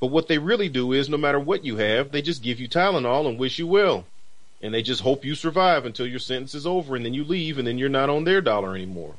But 0.00 0.06
what 0.06 0.28
they 0.28 0.38
really 0.38 0.68
do 0.68 0.92
is 0.92 1.08
no 1.08 1.18
matter 1.18 1.38
what 1.38 1.64
you 1.64 1.76
have, 1.76 2.10
they 2.10 2.22
just 2.22 2.42
give 2.42 2.58
you 2.58 2.68
Tylenol 2.68 3.28
and 3.28 3.38
wish 3.38 3.58
you 3.58 3.66
well. 3.66 4.06
And 4.62 4.72
they 4.72 4.82
just 4.82 5.02
hope 5.02 5.24
you 5.24 5.34
survive 5.34 5.84
until 5.84 6.06
your 6.06 6.18
sentence 6.18 6.54
is 6.54 6.66
over 6.66 6.96
and 6.96 7.04
then 7.04 7.14
you 7.14 7.24
leave 7.24 7.58
and 7.58 7.66
then 7.66 7.78
you're 7.78 7.88
not 7.88 8.08
on 8.08 8.24
their 8.24 8.40
dollar 8.40 8.74
anymore. 8.74 9.14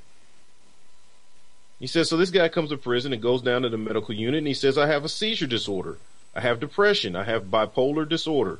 He 1.80 1.88
says, 1.88 2.10
so 2.10 2.18
this 2.18 2.32
guy 2.32 2.50
comes 2.50 2.70
to 2.70 2.78
prison 2.78 3.14
and 3.14 3.22
goes 3.22 3.42
down 3.42 3.62
to 3.62 3.70
the 3.70 3.78
medical 3.78 4.16
unit 4.16 4.40
and 4.40 4.48
he 4.48 4.54
says, 4.54 4.78
I 4.78 4.88
have 4.88 5.04
a 5.06 5.10
seizure 5.10 5.48
disorder. 5.48 5.98
I 6.34 6.42
have 6.42 6.60
depression. 6.60 7.16
I 7.16 7.26
have 7.26 7.46
bipolar 7.46 8.08
disorder. 8.08 8.60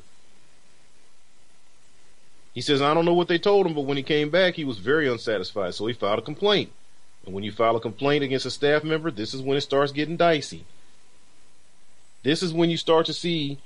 He 2.54 2.60
says, 2.60 2.80
I 2.80 2.94
don't 2.94 3.04
know 3.04 3.14
what 3.14 3.28
they 3.28 3.38
told 3.38 3.66
him, 3.66 3.74
but 3.74 3.82
when 3.82 3.96
he 3.96 4.02
came 4.02 4.30
back, 4.30 4.54
he 4.54 4.64
was 4.64 4.78
very 4.78 5.08
unsatisfied. 5.08 5.74
So 5.74 5.86
he 5.86 5.92
filed 5.92 6.20
a 6.20 6.22
complaint. 6.22 6.70
And 7.26 7.34
when 7.34 7.42
you 7.44 7.50
file 7.52 7.76
a 7.76 7.80
complaint 7.80 8.22
against 8.22 8.46
a 8.46 8.50
staff 8.50 8.84
member, 8.84 9.10
this 9.10 9.34
is 9.34 9.42
when 9.42 9.56
it 9.56 9.62
starts 9.62 9.92
getting 9.92 10.16
dicey. 10.16 10.64
This 12.22 12.42
is 12.42 12.52
when 12.52 12.70
you 12.70 12.76
start 12.76 13.06
to 13.06 13.12
see 13.12 13.58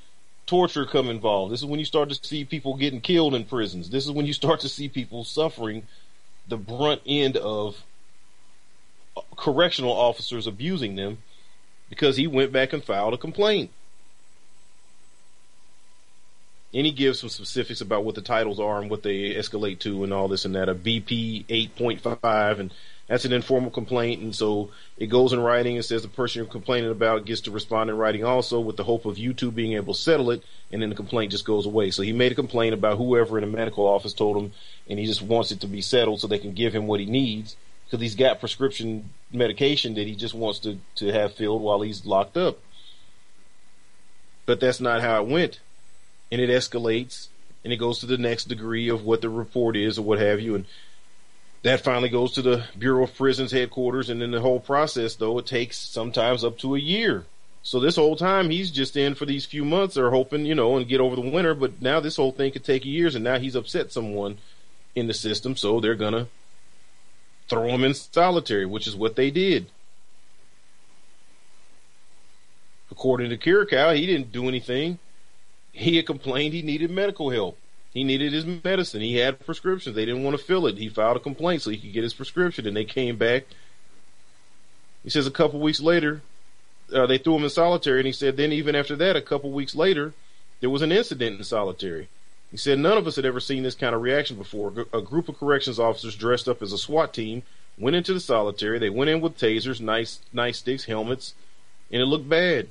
torture 0.46 0.86
come 0.86 1.10
involved. 1.10 1.52
This 1.52 1.60
is 1.60 1.66
when 1.66 1.78
you 1.78 1.84
start 1.84 2.08
to 2.08 2.14
see 2.14 2.44
people 2.44 2.76
getting 2.76 3.00
killed 3.02 3.34
in 3.34 3.44
prisons. 3.44 3.90
This 3.90 4.06
is 4.06 4.10
when 4.10 4.26
you 4.26 4.32
start 4.32 4.60
to 4.60 4.68
see 4.68 4.88
people 4.88 5.22
suffering 5.22 5.86
the 6.48 6.56
brunt 6.56 7.02
end 7.06 7.36
of 7.36 7.84
correctional 9.36 9.92
officers 9.92 10.46
abusing 10.46 10.96
them 10.96 11.18
because 11.90 12.16
he 12.16 12.26
went 12.26 12.52
back 12.52 12.72
and 12.72 12.82
filed 12.82 13.12
a 13.12 13.18
complaint. 13.18 13.70
And 16.74 16.84
he 16.84 16.92
gives 16.92 17.20
some 17.20 17.30
specifics 17.30 17.80
about 17.80 18.04
what 18.04 18.14
the 18.14 18.20
titles 18.20 18.60
are 18.60 18.80
and 18.80 18.90
what 18.90 19.02
they 19.02 19.34
escalate 19.34 19.78
to 19.80 20.04
and 20.04 20.12
all 20.12 20.28
this 20.28 20.44
and 20.44 20.54
that. 20.54 20.68
A 20.68 20.74
BP 20.74 21.46
8.5 21.46 22.60
and 22.60 22.72
that's 23.06 23.24
an 23.24 23.32
informal 23.32 23.70
complaint. 23.70 24.20
And 24.20 24.34
so 24.34 24.70
it 24.98 25.06
goes 25.06 25.32
in 25.32 25.40
writing 25.40 25.76
and 25.76 25.84
says 25.84 26.02
the 26.02 26.08
person 26.08 26.40
you're 26.40 26.52
complaining 26.52 26.90
about 26.90 27.24
gets 27.24 27.40
to 27.42 27.50
respond 27.50 27.88
in 27.88 27.96
writing 27.96 28.22
also 28.22 28.60
with 28.60 28.76
the 28.76 28.84
hope 28.84 29.06
of 29.06 29.16
you 29.16 29.32
two 29.32 29.50
being 29.50 29.72
able 29.72 29.94
to 29.94 30.00
settle 30.00 30.30
it. 30.30 30.42
And 30.70 30.82
then 30.82 30.90
the 30.90 30.94
complaint 30.94 31.32
just 31.32 31.46
goes 31.46 31.64
away. 31.64 31.90
So 31.90 32.02
he 32.02 32.12
made 32.12 32.32
a 32.32 32.36
complaint 32.36 32.74
about 32.74 32.98
whoever 32.98 33.38
in 33.38 33.50
the 33.50 33.56
medical 33.56 33.86
office 33.86 34.12
told 34.12 34.36
him 34.36 34.52
and 34.90 34.98
he 34.98 35.06
just 35.06 35.22
wants 35.22 35.50
it 35.50 35.60
to 35.62 35.66
be 35.66 35.80
settled 35.80 36.20
so 36.20 36.26
they 36.26 36.38
can 36.38 36.52
give 36.52 36.74
him 36.74 36.86
what 36.86 37.00
he 37.00 37.06
needs 37.06 37.56
because 37.88 38.02
he's 38.02 38.14
got 38.14 38.40
prescription 38.40 39.08
medication 39.32 39.94
that 39.94 40.06
he 40.06 40.14
just 40.14 40.34
wants 40.34 40.58
to, 40.58 40.78
to 40.96 41.10
have 41.10 41.32
filled 41.32 41.62
while 41.62 41.80
he's 41.80 42.04
locked 42.04 42.36
up. 42.36 42.58
But 44.44 44.60
that's 44.60 44.80
not 44.80 45.00
how 45.00 45.22
it 45.22 45.28
went. 45.28 45.60
And 46.30 46.40
it 46.40 46.50
escalates 46.50 47.28
and 47.64 47.72
it 47.72 47.76
goes 47.76 48.00
to 48.00 48.06
the 48.06 48.18
next 48.18 48.44
degree 48.44 48.88
of 48.88 49.04
what 49.04 49.20
the 49.20 49.28
report 49.28 49.76
is 49.76 49.98
or 49.98 50.02
what 50.02 50.18
have 50.18 50.40
you. 50.40 50.54
And 50.54 50.64
that 51.62 51.80
finally 51.80 52.08
goes 52.08 52.32
to 52.32 52.42
the 52.42 52.64
Bureau 52.78 53.04
of 53.04 53.14
Prisons 53.14 53.52
headquarters. 53.52 54.10
And 54.10 54.22
then 54.22 54.30
the 54.30 54.40
whole 54.40 54.60
process, 54.60 55.14
though, 55.14 55.38
it 55.38 55.46
takes 55.46 55.78
sometimes 55.78 56.44
up 56.44 56.58
to 56.58 56.74
a 56.74 56.78
year. 56.78 57.26
So 57.62 57.80
this 57.80 57.96
whole 57.96 58.16
time 58.16 58.50
he's 58.50 58.70
just 58.70 58.96
in 58.96 59.14
for 59.14 59.26
these 59.26 59.44
few 59.44 59.64
months 59.64 59.96
or 59.96 60.10
hoping, 60.10 60.46
you 60.46 60.54
know, 60.54 60.76
and 60.76 60.88
get 60.88 61.00
over 61.00 61.16
the 61.16 61.28
winter. 61.28 61.54
But 61.54 61.82
now 61.82 62.00
this 62.00 62.16
whole 62.16 62.32
thing 62.32 62.52
could 62.52 62.64
take 62.64 62.84
years 62.84 63.14
and 63.14 63.24
now 63.24 63.38
he's 63.38 63.56
upset 63.56 63.92
someone 63.92 64.38
in 64.94 65.06
the 65.06 65.14
system. 65.14 65.56
So 65.56 65.80
they're 65.80 65.94
going 65.94 66.14
to 66.14 66.28
throw 67.48 67.68
him 67.68 67.84
in 67.84 67.94
solitary, 67.94 68.66
which 68.66 68.86
is 68.86 68.96
what 68.96 69.16
they 69.16 69.30
did. 69.30 69.66
According 72.90 73.30
to 73.30 73.36
Kiriakou, 73.36 73.96
he 73.96 74.06
didn't 74.06 74.32
do 74.32 74.48
anything. 74.48 74.98
He 75.72 75.96
had 75.96 76.06
complained 76.06 76.54
he 76.54 76.62
needed 76.62 76.90
medical 76.90 77.30
help. 77.30 77.58
He 77.92 78.04
needed 78.04 78.32
his 78.32 78.44
medicine. 78.44 79.00
He 79.00 79.16
had 79.16 79.44
prescriptions. 79.44 79.96
They 79.96 80.04
didn't 80.04 80.22
want 80.22 80.36
to 80.38 80.44
fill 80.44 80.66
it. 80.66 80.78
He 80.78 80.88
filed 80.88 81.16
a 81.16 81.20
complaint 81.20 81.62
so 81.62 81.70
he 81.70 81.78
could 81.78 81.92
get 81.92 82.02
his 82.02 82.14
prescription, 82.14 82.66
and 82.66 82.76
they 82.76 82.84
came 82.84 83.16
back. 83.16 83.44
He 85.02 85.10
says 85.10 85.26
a 85.26 85.32
couple 85.32 85.60
weeks 85.60 85.80
later, 85.80 86.22
uh, 86.92 87.06
they 87.06 87.18
threw 87.18 87.36
him 87.36 87.44
in 87.44 87.50
solitary, 87.50 88.00
and 88.00 88.06
he 88.06 88.12
said 88.12 88.36
then 88.36 88.52
even 88.52 88.74
after 88.74 88.96
that, 88.96 89.16
a 89.16 89.22
couple 89.22 89.50
weeks 89.50 89.74
later, 89.74 90.12
there 90.60 90.70
was 90.70 90.82
an 90.82 90.92
incident 90.92 91.38
in 91.38 91.44
solitary. 91.44 92.08
He 92.50 92.56
said 92.56 92.78
none 92.78 92.96
of 92.96 93.06
us 93.06 93.16
had 93.16 93.24
ever 93.24 93.40
seen 93.40 93.62
this 93.62 93.74
kind 93.74 93.94
of 93.94 94.02
reaction 94.02 94.36
before. 94.36 94.86
A 94.92 95.02
group 95.02 95.28
of 95.28 95.38
corrections 95.38 95.78
officers 95.78 96.16
dressed 96.16 96.48
up 96.48 96.62
as 96.62 96.72
a 96.72 96.78
SWAT 96.78 97.12
team 97.12 97.42
went 97.78 97.96
into 97.96 98.14
the 98.14 98.20
solitary. 98.20 98.78
They 98.78 98.90
went 98.90 99.10
in 99.10 99.20
with 99.20 99.38
tasers, 99.38 99.80
nice, 99.80 100.20
nice 100.32 100.58
sticks, 100.58 100.84
helmets, 100.84 101.34
and 101.90 102.02
it 102.02 102.06
looked 102.06 102.28
bad. 102.28 102.68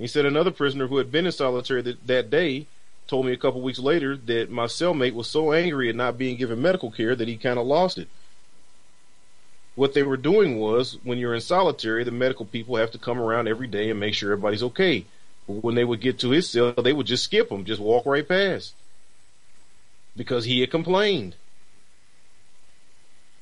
He 0.00 0.06
said 0.06 0.24
another 0.24 0.50
prisoner 0.50 0.86
who 0.86 0.96
had 0.96 1.12
been 1.12 1.26
in 1.26 1.32
solitary 1.32 1.82
that, 1.82 2.30
day 2.30 2.66
told 3.06 3.26
me 3.26 3.32
a 3.32 3.36
couple 3.36 3.60
weeks 3.60 3.78
later 3.78 4.16
that 4.16 4.50
my 4.50 4.64
cellmate 4.64 5.12
was 5.12 5.28
so 5.28 5.52
angry 5.52 5.90
at 5.90 5.94
not 5.94 6.16
being 6.16 6.36
given 6.36 6.62
medical 6.62 6.90
care 6.90 7.14
that 7.14 7.28
he 7.28 7.36
kind 7.36 7.58
of 7.58 7.66
lost 7.66 7.98
it. 7.98 8.08
What 9.74 9.92
they 9.92 10.02
were 10.02 10.16
doing 10.16 10.58
was, 10.58 10.96
when 11.04 11.18
you're 11.18 11.34
in 11.34 11.42
solitary, 11.42 12.02
the 12.04 12.12
medical 12.12 12.46
people 12.46 12.76
have 12.76 12.92
to 12.92 12.98
come 12.98 13.20
around 13.20 13.46
every 13.46 13.66
day 13.66 13.90
and 13.90 14.00
make 14.00 14.14
sure 14.14 14.32
everybody's 14.32 14.62
okay 14.62 15.04
But 15.46 15.62
when 15.62 15.74
they 15.74 15.84
would 15.84 16.00
get 16.00 16.18
to 16.20 16.30
his 16.30 16.48
cell, 16.48 16.72
they 16.72 16.94
would 16.94 17.06
just 17.06 17.24
skip 17.24 17.50
him, 17.50 17.66
just 17.66 17.80
walk 17.80 18.06
right 18.06 18.26
past. 18.26 18.74
Because 20.16 20.46
he 20.46 20.60
had 20.60 20.70
complained. 20.70 21.34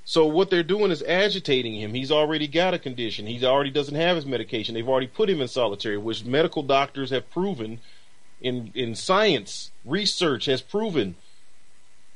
So 0.09 0.25
what 0.25 0.49
they're 0.49 0.63
doing 0.63 0.91
is 0.91 1.03
agitating 1.03 1.75
him. 1.75 1.93
He's 1.93 2.11
already 2.11 2.49
got 2.49 2.73
a 2.73 2.79
condition. 2.79 3.27
He 3.27 3.45
already 3.45 3.69
doesn't 3.69 3.95
have 3.95 4.17
his 4.17 4.25
medication. 4.25 4.75
They've 4.75 4.89
already 4.89 5.07
put 5.07 5.29
him 5.29 5.43
in 5.43 5.49
solitary, 5.49 5.99
which 5.99 6.25
medical 6.25 6.63
doctors 6.63 7.11
have 7.11 7.29
proven 7.29 7.81
in 8.41 8.73
in 8.75 8.95
science, 8.95 9.71
research 9.85 10.47
has 10.47 10.63
proven 10.63 11.17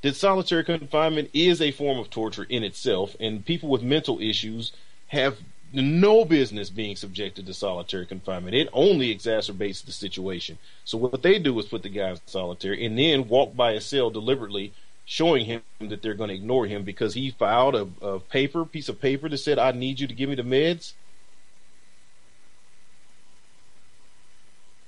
that 0.01 0.17
solitary 0.17 0.65
confinement 0.65 1.29
is 1.35 1.61
a 1.61 1.71
form 1.71 1.99
of 1.99 2.09
torture 2.09 2.47
in 2.49 2.65
itself, 2.65 3.15
and 3.21 3.45
people 3.45 3.69
with 3.69 3.83
mental 3.83 4.19
issues 4.23 4.73
have 5.09 5.37
no 5.75 6.25
business 6.25 6.71
being 6.71 6.97
subjected 6.97 7.45
to 7.45 7.53
solitary 7.53 8.07
confinement. 8.07 8.55
It 8.55 8.71
only 8.73 9.15
exacerbates 9.15 9.85
the 9.85 9.93
situation. 9.93 10.57
So 10.87 10.97
what 10.97 11.23
they 11.23 11.39
do 11.39 11.59
is 11.59 11.67
put 11.67 11.83
the 11.83 11.91
guy 11.91 12.09
in 12.13 12.21
solitary 12.25 12.87
and 12.87 12.99
then 12.99 13.29
walk 13.29 13.55
by 13.55 13.73
a 13.73 13.83
cell 13.83 14.09
deliberately, 14.09 14.73
showing 15.05 15.45
him 15.47 15.62
that 15.81 16.03
they're 16.03 16.15
going 16.15 16.29
to 16.29 16.35
ignore 16.35 16.67
him 16.67 16.85
because 16.85 17.15
he 17.15 17.31
filed 17.31 17.75
a, 17.75 17.88
a 18.07 18.21
paper, 18.21 18.65
piece 18.65 18.88
of 18.88 19.01
paper 19.01 19.29
that 19.29 19.38
said, 19.38 19.59
"I 19.59 19.73
need 19.73 20.01
you 20.01 20.07
to 20.07 20.15
give 20.15 20.29
me 20.29 20.35
the 20.35 20.43
meds." 20.43 20.95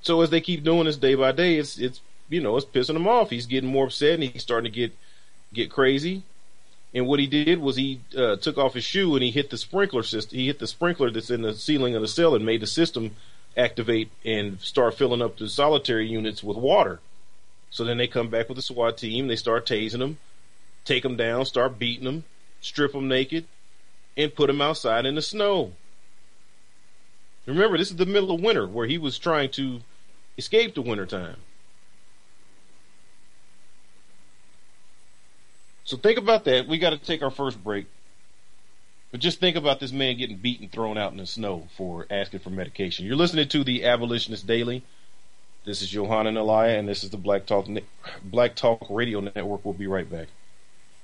So 0.03 0.20
as 0.20 0.31
they 0.31 0.40
keep 0.40 0.62
doing 0.62 0.85
this 0.85 0.96
day 0.96 1.14
by 1.14 1.33
day, 1.33 1.57
it's 1.57 1.79
it's 1.79 2.00
you 2.29 2.40
know 2.40 2.57
it's 2.57 2.66
pissing 2.66 2.96
him 2.96 3.09
off. 3.09 3.31
He's 3.31 3.46
getting 3.46 3.70
more 3.70 3.87
upset 3.87 4.14
and 4.14 4.22
he's 4.22 4.42
starting 4.42 4.70
to 4.70 4.79
get 4.79 4.96
get 5.53 5.70
crazy. 5.70 6.22
And 6.94 7.09
what 7.09 7.18
he 7.18 7.27
did 7.27 7.61
was 7.61 7.74
he 7.74 8.00
uh, 8.16 8.37
took 8.37 8.57
off 8.57 8.74
his 8.74 8.85
shoe 8.85 9.14
and 9.14 9.24
he 9.24 9.33
hit 9.33 9.50
the 9.50 9.59
sprinkler 9.59 10.05
system. 10.05 10.38
He 10.38 10.46
hit 10.46 10.61
the 10.61 10.66
sprinkler 10.66 11.11
that's 11.11 11.31
in 11.31 11.42
the 11.42 11.55
ceiling 11.55 11.96
of 11.96 12.03
the 12.03 12.09
cell 12.09 12.37
and 12.37 12.46
made 12.46 12.61
the 12.61 12.68
system 12.68 13.16
activate 13.57 14.11
and 14.24 14.61
start 14.61 14.94
filling 14.94 15.22
up 15.22 15.38
the 15.38 15.48
solitary 15.48 16.07
units 16.07 16.42
with 16.44 16.57
water. 16.57 17.00
So 17.74 17.82
then 17.82 17.98
they 17.98 18.06
come 18.06 18.28
back 18.28 18.48
with 18.48 18.54
the 18.54 18.62
SWAT 18.62 18.96
team. 18.96 19.26
They 19.26 19.34
start 19.34 19.66
tasing 19.66 19.98
them, 19.98 20.18
take 20.84 21.02
them 21.02 21.16
down, 21.16 21.44
start 21.44 21.76
beating 21.76 22.04
them, 22.04 22.22
strip 22.60 22.92
them 22.92 23.08
naked, 23.08 23.48
and 24.16 24.32
put 24.32 24.46
them 24.46 24.60
outside 24.60 25.06
in 25.06 25.16
the 25.16 25.22
snow. 25.22 25.72
Remember, 27.46 27.76
this 27.76 27.90
is 27.90 27.96
the 27.96 28.06
middle 28.06 28.30
of 28.30 28.40
winter 28.40 28.64
where 28.64 28.87
he 28.87 28.96
was 28.96 29.18
trying 29.18 29.50
to 29.50 29.80
escape 30.38 30.76
the 30.76 30.82
wintertime. 30.82 31.38
So 35.82 35.96
think 35.96 36.16
about 36.16 36.44
that. 36.44 36.68
We 36.68 36.78
got 36.78 36.90
to 36.90 36.96
take 36.96 37.22
our 37.22 37.30
first 37.32 37.62
break. 37.64 37.87
But 39.10 39.18
just 39.18 39.40
think 39.40 39.56
about 39.56 39.80
this 39.80 39.90
man 39.90 40.16
getting 40.16 40.37
beaten, 40.37 40.68
thrown 40.68 40.96
out 40.96 41.10
in 41.10 41.18
the 41.18 41.26
snow 41.26 41.66
for 41.76 42.06
asking 42.08 42.38
for 42.38 42.50
medication. 42.50 43.04
You're 43.04 43.16
listening 43.16 43.48
to 43.48 43.64
the 43.64 43.84
Abolitionist 43.84 44.46
Daily. 44.46 44.84
This 45.64 45.81
is 45.81 45.88
Johanna 45.88 46.38
Elia, 46.38 46.79
and 46.79 46.87
this 46.87 47.03
is 47.05 47.11
the 47.11 47.16
Black 47.16 47.46
Talk 47.46 47.66
Black 48.22 48.55
Talk 48.55 48.87
Radio 48.90 49.20
Network. 49.20 49.64
We'll 49.64 49.72
be 49.72 49.87
right 49.87 50.11
back. 50.11 50.27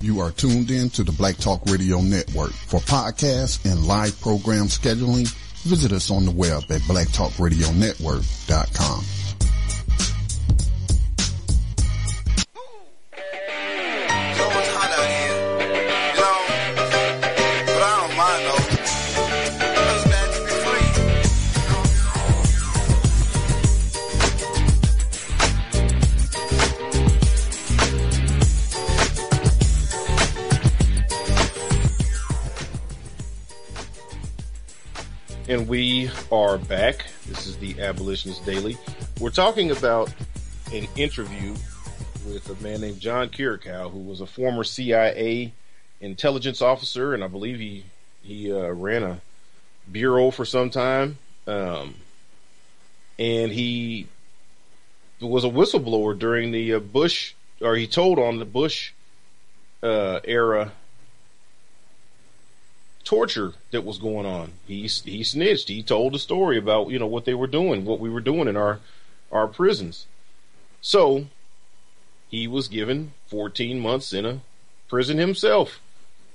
You 0.01 0.20
are 0.20 0.31
tuned 0.31 0.70
in 0.70 0.90
to 0.90 1.03
the 1.03 1.12
Black 1.12 1.38
Talk 1.38 1.62
Radio 1.66 2.03
Network. 2.03 2.53
For 2.53 2.81
podcasts 2.81 3.64
and 3.70 3.87
live 3.87 4.20
program 4.20 4.66
scheduling, 4.66 5.27
visit 5.62 5.92
us 5.92 6.11
on 6.11 6.27
the 6.27 6.31
web 6.31 6.64
at 6.70 6.83
blacktalkradionetwork.com. 6.83 9.19
are 36.33 36.59
back. 36.59 37.07
This 37.27 37.47
is 37.49 37.57
the 37.57 37.81
Abolitionist 37.81 38.45
Daily. 38.47 38.79
We're 39.19 39.31
talking 39.31 39.73
about 39.73 40.12
an 40.73 40.87
interview 40.95 41.55
with 42.25 42.49
a 42.49 42.62
man 42.62 42.83
named 42.83 43.01
John 43.01 43.31
Kiriakou, 43.31 43.90
who 43.90 43.99
was 43.99 44.21
a 44.21 44.27
former 44.27 44.62
CIA 44.62 45.53
intelligence 46.01 46.62
officer, 46.62 47.14
and 47.14 47.25
I 47.25 47.27
believe 47.27 47.59
he 47.59 47.85
he 48.23 48.53
uh, 48.53 48.69
ran 48.69 49.03
a 49.03 49.21
bureau 49.90 50.31
for 50.31 50.45
some 50.45 50.71
time. 50.71 51.19
Um, 51.49 51.97
and 53.19 53.51
he 53.51 54.07
was 55.21 55.45
a 55.45 55.49
whistleblower 55.49 56.16
during 56.16 56.53
the 56.53 56.75
uh, 56.75 56.79
Bush, 56.79 57.35
or 57.61 57.75
he 57.75 57.88
told 57.88 58.21
on 58.21 58.38
the 58.38 58.45
Bush 58.45 58.93
uh, 59.83 60.21
era 60.23 60.73
torture 63.11 63.55
that 63.73 63.85
was 63.85 63.99
going 63.99 64.25
on. 64.25 64.53
He 64.68 64.83
he 64.83 65.25
snitched. 65.25 65.66
He 65.68 65.83
told 65.83 66.14
the 66.14 66.18
story 66.20 66.57
about 66.57 66.90
you 66.90 66.99
know 67.01 67.09
what 67.09 67.25
they 67.25 67.35
were 67.35 67.49
doing, 67.49 67.85
what 67.85 67.99
we 67.99 68.09
were 68.09 68.20
doing 68.20 68.46
in 68.46 68.57
our 68.57 68.79
our 69.33 69.49
prisons. 69.49 70.07
So 70.81 71.27
he 72.29 72.46
was 72.46 72.68
given 72.68 73.12
14 73.27 73.81
months 73.81 74.12
in 74.12 74.25
a 74.25 74.40
prison 74.88 75.18
himself, 75.18 75.81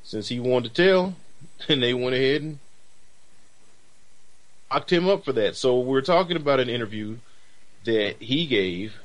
since 0.04 0.28
he 0.28 0.38
wanted 0.38 0.76
to 0.76 0.84
tell, 0.84 1.16
and 1.70 1.82
they 1.82 1.94
went 1.94 2.14
ahead 2.14 2.42
and 2.42 2.60
locked 4.70 4.92
him 4.92 5.08
up 5.08 5.24
for 5.24 5.32
that. 5.32 5.56
So 5.56 5.80
we're 5.80 6.02
talking 6.02 6.36
about 6.36 6.60
an 6.60 6.70
interview 6.70 7.20
that 7.86 8.18
he 8.20 8.46
gave 8.48 8.96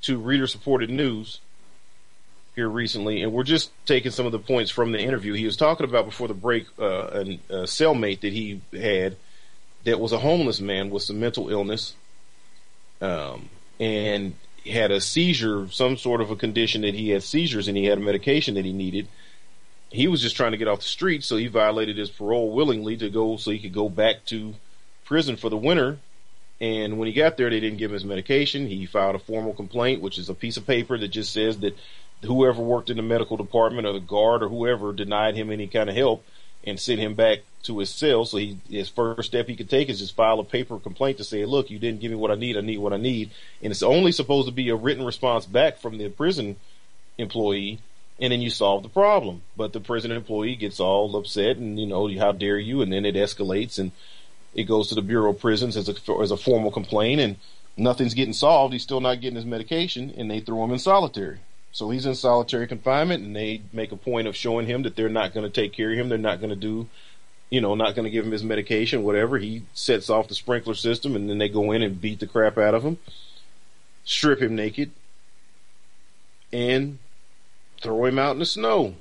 to 0.00 0.16
reader 0.16 0.46
supported 0.46 0.88
news 0.88 1.40
here 2.58 2.68
recently, 2.68 3.22
and 3.22 3.32
we're 3.32 3.44
just 3.44 3.70
taking 3.86 4.10
some 4.10 4.26
of 4.26 4.32
the 4.32 4.38
points 4.40 4.68
from 4.68 4.90
the 4.90 4.98
interview. 4.98 5.32
He 5.32 5.44
was 5.44 5.56
talking 5.56 5.84
about 5.84 6.06
before 6.06 6.26
the 6.26 6.34
break 6.34 6.66
uh, 6.76 6.84
a, 6.84 7.20
a 7.50 7.62
cellmate 7.66 8.22
that 8.22 8.32
he 8.32 8.60
had 8.72 9.14
that 9.84 10.00
was 10.00 10.10
a 10.10 10.18
homeless 10.18 10.60
man 10.60 10.90
with 10.90 11.04
some 11.04 11.20
mental 11.20 11.50
illness, 11.50 11.94
um, 13.00 13.48
and 13.78 14.34
had 14.66 14.90
a 14.90 15.00
seizure, 15.00 15.68
some 15.70 15.96
sort 15.96 16.20
of 16.20 16.32
a 16.32 16.36
condition 16.36 16.82
that 16.82 16.94
he 16.94 17.10
had 17.10 17.22
seizures, 17.22 17.68
and 17.68 17.76
he 17.76 17.84
had 17.84 17.98
a 17.98 18.00
medication 18.00 18.56
that 18.56 18.64
he 18.64 18.72
needed. 18.72 19.06
He 19.90 20.08
was 20.08 20.20
just 20.20 20.34
trying 20.34 20.50
to 20.50 20.58
get 20.58 20.66
off 20.66 20.80
the 20.80 20.84
street, 20.84 21.22
so 21.22 21.36
he 21.36 21.46
violated 21.46 21.96
his 21.96 22.10
parole 22.10 22.50
willingly 22.50 22.96
to 22.96 23.08
go 23.08 23.36
so 23.36 23.52
he 23.52 23.60
could 23.60 23.72
go 23.72 23.88
back 23.88 24.24
to 24.26 24.54
prison 25.04 25.36
for 25.36 25.48
the 25.48 25.56
winter. 25.56 25.98
And 26.60 26.98
when 26.98 27.06
he 27.06 27.14
got 27.14 27.36
there, 27.36 27.50
they 27.50 27.60
didn't 27.60 27.78
give 27.78 27.92
him 27.92 27.94
his 27.94 28.04
medication. 28.04 28.66
He 28.66 28.84
filed 28.84 29.14
a 29.14 29.20
formal 29.20 29.54
complaint, 29.54 30.02
which 30.02 30.18
is 30.18 30.28
a 30.28 30.34
piece 30.34 30.56
of 30.56 30.66
paper 30.66 30.98
that 30.98 31.08
just 31.08 31.32
says 31.32 31.58
that 31.60 31.78
whoever 32.22 32.60
worked 32.60 32.90
in 32.90 32.96
the 32.96 33.02
medical 33.02 33.36
department 33.36 33.86
or 33.86 33.92
the 33.92 34.00
guard 34.00 34.42
or 34.42 34.48
whoever 34.48 34.92
denied 34.92 35.36
him 35.36 35.50
any 35.50 35.66
kind 35.66 35.88
of 35.88 35.96
help 35.96 36.24
and 36.64 36.78
sent 36.78 37.00
him 37.00 37.14
back 37.14 37.38
to 37.62 37.78
his 37.78 37.90
cell. 37.90 38.24
So 38.24 38.38
he, 38.38 38.58
his 38.68 38.88
first 38.88 39.28
step 39.28 39.46
he 39.46 39.56
could 39.56 39.70
take 39.70 39.88
is 39.88 40.00
just 40.00 40.16
file 40.16 40.40
a 40.40 40.44
paper 40.44 40.78
complaint 40.78 41.18
to 41.18 41.24
say, 41.24 41.44
look, 41.44 41.70
you 41.70 41.78
didn't 41.78 42.00
give 42.00 42.10
me 42.10 42.16
what 42.16 42.30
I 42.30 42.34
need. 42.34 42.56
I 42.56 42.60
need 42.60 42.78
what 42.78 42.92
I 42.92 42.96
need. 42.96 43.30
And 43.62 43.70
it's 43.70 43.82
only 43.82 44.12
supposed 44.12 44.48
to 44.48 44.52
be 44.52 44.68
a 44.68 44.76
written 44.76 45.04
response 45.04 45.46
back 45.46 45.78
from 45.78 45.98
the 45.98 46.08
prison 46.08 46.56
employee. 47.16 47.80
And 48.20 48.32
then 48.32 48.40
you 48.40 48.50
solve 48.50 48.82
the 48.82 48.88
problem. 48.88 49.42
But 49.56 49.72
the 49.72 49.80
prison 49.80 50.10
employee 50.10 50.56
gets 50.56 50.80
all 50.80 51.14
upset 51.16 51.56
and, 51.56 51.78
you 51.78 51.86
know, 51.86 52.08
how 52.18 52.32
dare 52.32 52.58
you? 52.58 52.82
And 52.82 52.92
then 52.92 53.04
it 53.04 53.14
escalates 53.14 53.78
and 53.78 53.92
it 54.54 54.64
goes 54.64 54.88
to 54.88 54.96
the 54.96 55.02
Bureau 55.02 55.30
of 55.30 55.40
Prisons 55.40 55.76
as 55.76 55.88
a, 55.88 55.94
as 56.20 56.32
a 56.32 56.36
formal 56.36 56.72
complaint 56.72 57.20
and 57.20 57.36
nothing's 57.76 58.14
getting 58.14 58.32
solved. 58.32 58.72
He's 58.72 58.82
still 58.82 59.00
not 59.00 59.20
getting 59.20 59.36
his 59.36 59.46
medication 59.46 60.12
and 60.16 60.28
they 60.28 60.40
throw 60.40 60.64
him 60.64 60.72
in 60.72 60.80
solitary. 60.80 61.38
So 61.72 61.90
he's 61.90 62.06
in 62.06 62.14
solitary 62.14 62.66
confinement, 62.66 63.24
and 63.24 63.36
they 63.36 63.62
make 63.72 63.92
a 63.92 63.96
point 63.96 64.26
of 64.26 64.34
showing 64.34 64.66
him 64.66 64.82
that 64.82 64.96
they're 64.96 65.08
not 65.08 65.34
going 65.34 65.44
to 65.44 65.50
take 65.50 65.72
care 65.72 65.92
of 65.92 65.98
him. 65.98 66.08
They're 66.08 66.18
not 66.18 66.40
going 66.40 66.50
to 66.50 66.56
do, 66.56 66.88
you 67.50 67.60
know, 67.60 67.74
not 67.74 67.94
going 67.94 68.04
to 68.04 68.10
give 68.10 68.24
him 68.24 68.32
his 68.32 68.42
medication, 68.42 69.02
whatever. 69.02 69.38
He 69.38 69.62
sets 69.74 70.10
off 70.10 70.28
the 70.28 70.34
sprinkler 70.34 70.74
system, 70.74 71.14
and 71.14 71.28
then 71.28 71.38
they 71.38 71.48
go 71.48 71.72
in 71.72 71.82
and 71.82 72.00
beat 72.00 72.20
the 72.20 72.26
crap 72.26 72.58
out 72.58 72.74
of 72.74 72.82
him, 72.82 72.98
strip 74.04 74.40
him 74.40 74.56
naked, 74.56 74.90
and 76.52 76.98
throw 77.80 78.06
him 78.06 78.18
out 78.18 78.32
in 78.32 78.38
the 78.38 78.46
snow. 78.46 78.94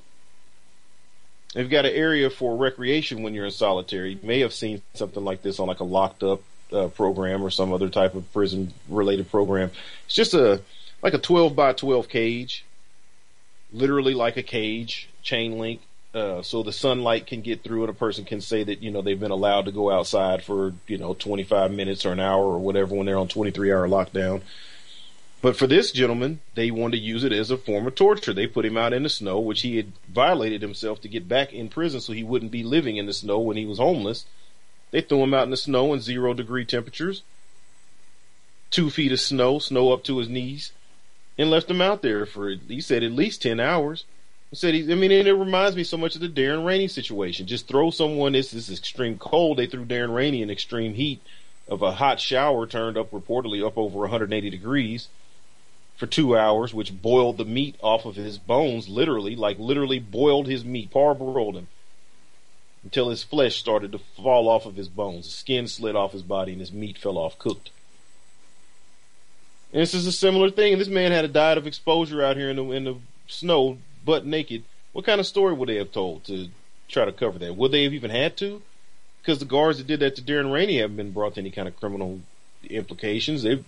They've 1.53 1.69
got 1.69 1.85
an 1.85 1.93
area 1.93 2.29
for 2.29 2.55
recreation 2.55 3.23
when 3.23 3.33
you're 3.33 3.45
in 3.45 3.51
solitary. 3.51 4.11
You 4.11 4.19
may 4.21 4.41
have 4.41 4.53
seen 4.53 4.81
something 4.93 5.23
like 5.23 5.41
this 5.41 5.59
on 5.59 5.67
like 5.67 5.79
a 5.79 5.85
locked 5.85 6.21
up 6.21 6.41
uh, 6.71 6.89
program 6.89 7.41
or 7.41 7.49
some 7.49 7.73
other 7.73 7.89
type 7.89 8.13
of 8.13 8.31
prison 8.33 8.73
related 8.89 9.31
program. 9.31 9.71
It's 10.05 10.13
just 10.13 10.33
a 10.33 10.61
like 11.01 11.13
a 11.13 11.19
12 11.19 11.55
by 11.55 11.73
12 11.73 12.09
cage, 12.09 12.65
literally 13.71 14.13
like 14.13 14.37
a 14.37 14.43
cage, 14.43 15.09
chain 15.21 15.57
link, 15.57 15.81
uh, 16.13 16.41
so 16.41 16.63
the 16.63 16.73
sunlight 16.73 17.27
can 17.27 17.41
get 17.41 17.63
through 17.63 17.81
and 17.81 17.89
a 17.89 17.93
person 17.93 18.25
can 18.25 18.41
say 18.41 18.63
that, 18.63 18.81
you 18.81 18.89
know, 18.89 19.01
they've 19.01 19.19
been 19.19 19.31
allowed 19.31 19.65
to 19.65 19.71
go 19.71 19.91
outside 19.91 20.43
for, 20.43 20.73
you 20.87 20.97
know, 20.97 21.13
25 21.13 21.71
minutes 21.71 22.05
or 22.05 22.11
an 22.11 22.19
hour 22.19 22.43
or 22.43 22.59
whatever 22.59 22.95
when 22.95 23.05
they're 23.05 23.17
on 23.17 23.27
23 23.27 23.71
hour 23.71 23.87
lockdown. 23.87 24.41
But 25.41 25.55
for 25.55 25.67
this 25.67 25.91
gentleman, 25.91 26.39
they 26.55 26.71
wanted 26.71 26.97
to 26.97 27.03
use 27.03 27.23
it 27.23 27.31
as 27.31 27.51
a 27.51 27.57
form 27.57 27.85
of 27.85 27.93
torture. 27.93 28.33
They 28.33 28.47
put 28.47 28.65
him 28.65 28.77
out 28.77 28.93
in 28.93 29.03
the 29.03 29.09
snow, 29.09 29.39
which 29.39 29.61
he 29.61 29.77
had 29.77 29.91
violated 30.09 30.63
himself 30.63 31.01
to 31.01 31.07
get 31.07 31.27
back 31.27 31.53
in 31.53 31.69
prison 31.69 32.01
so 32.01 32.13
he 32.13 32.23
wouldn't 32.23 32.51
be 32.51 32.63
living 32.63 32.97
in 32.97 33.05
the 33.05 33.13
snow 33.13 33.37
when 33.39 33.55
he 33.55 33.65
was 33.65 33.77
homeless. 33.77 34.25
They 34.89 35.01
threw 35.01 35.21
him 35.21 35.35
out 35.35 35.43
in 35.43 35.51
the 35.51 35.57
snow 35.57 35.93
in 35.93 35.99
zero 35.99 36.33
degree 36.33 36.65
temperatures, 36.65 37.21
two 38.71 38.89
feet 38.89 39.11
of 39.11 39.19
snow, 39.19 39.59
snow 39.59 39.93
up 39.93 40.03
to 40.05 40.17
his 40.17 40.29
knees 40.29 40.71
and 41.37 41.49
left 41.49 41.69
him 41.69 41.81
out 41.81 42.01
there 42.01 42.25
for 42.25 42.49
he 42.49 42.81
said 42.81 43.03
at 43.03 43.11
least 43.11 43.41
ten 43.41 43.59
hours. 43.59 44.05
He 44.49 44.55
said 44.55 44.73
he, 44.73 44.91
I 44.91 44.95
mean, 44.95 45.11
and 45.11 45.27
it 45.27 45.33
reminds 45.33 45.75
me 45.75 45.83
so 45.83 45.97
much 45.97 46.15
of 46.15 46.21
the 46.21 46.29
Darren 46.29 46.65
Rainey 46.65 46.87
situation. 46.87 47.47
Just 47.47 47.67
throw 47.67 47.89
someone 47.91 48.33
this 48.33 48.51
this 48.51 48.71
extreme 48.71 49.17
cold. 49.17 49.57
They 49.57 49.67
threw 49.67 49.85
Darren 49.85 50.13
Rainey 50.13 50.41
in 50.41 50.49
extreme 50.49 50.93
heat 50.93 51.21
of 51.67 51.81
a 51.81 51.93
hot 51.93 52.19
shower 52.19 52.65
turned 52.65 52.97
up 52.97 53.11
reportedly 53.11 53.65
up 53.65 53.77
over 53.77 53.99
180 53.99 54.49
degrees 54.49 55.09
for 55.97 56.05
two 56.05 56.37
hours, 56.37 56.73
which 56.73 57.01
boiled 57.01 57.37
the 57.37 57.45
meat 57.45 57.75
off 57.81 58.05
of 58.05 58.15
his 58.15 58.37
bones, 58.37 58.87
literally, 58.87 59.35
like 59.35 59.59
literally 59.59 59.99
boiled 59.99 60.47
his 60.47 60.63
meat, 60.63 60.91
parboiled 60.91 61.55
him 61.55 61.67
until 62.83 63.09
his 63.09 63.23
flesh 63.23 63.57
started 63.57 63.91
to 63.91 63.97
fall 63.97 64.47
off 64.47 64.65
of 64.65 64.75
his 64.75 64.87
bones. 64.87 65.25
His 65.25 65.35
skin 65.35 65.67
slid 65.67 65.95
off 65.95 66.13
his 66.13 66.21
body 66.21 66.53
and 66.53 66.61
his 66.61 66.71
meat 66.71 66.97
fell 66.97 67.17
off 67.17 67.37
cooked. 67.37 67.71
And 69.77 69.83
this 69.83 69.93
is 69.93 70.07
a 70.07 70.11
similar 70.11 70.49
thing. 70.49 70.79
This 70.79 70.87
man 70.87 71.11
had 71.11 71.23
a 71.23 71.27
diet 71.27 71.59
of 71.59 71.67
exposure 71.67 72.23
out 72.23 72.35
here 72.35 72.49
in 72.49 72.55
the 72.55 72.63
in 72.71 72.83
the 72.85 72.95
snow, 73.27 73.77
butt 74.03 74.25
naked. 74.25 74.63
What 74.91 75.05
kind 75.05 75.19
of 75.19 75.27
story 75.27 75.53
would 75.53 75.69
they 75.69 75.75
have 75.75 75.91
told 75.91 76.23
to 76.23 76.47
try 76.87 77.05
to 77.05 77.11
cover 77.11 77.37
that? 77.37 77.55
Would 77.55 77.71
they 77.71 77.83
have 77.83 77.93
even 77.93 78.09
had 78.09 78.35
to? 78.37 78.63
Because 79.21 79.37
the 79.37 79.45
guards 79.45 79.77
that 79.77 79.85
did 79.85 79.99
that 79.99 80.15
to 80.15 80.23
Darren 80.23 80.51
Rainey 80.51 80.79
haven't 80.79 80.97
been 80.97 81.11
brought 81.11 81.35
to 81.35 81.41
any 81.41 81.51
kind 81.51 81.67
of 81.67 81.79
criminal 81.79 82.21
implications. 82.67 83.43
They 83.43 83.63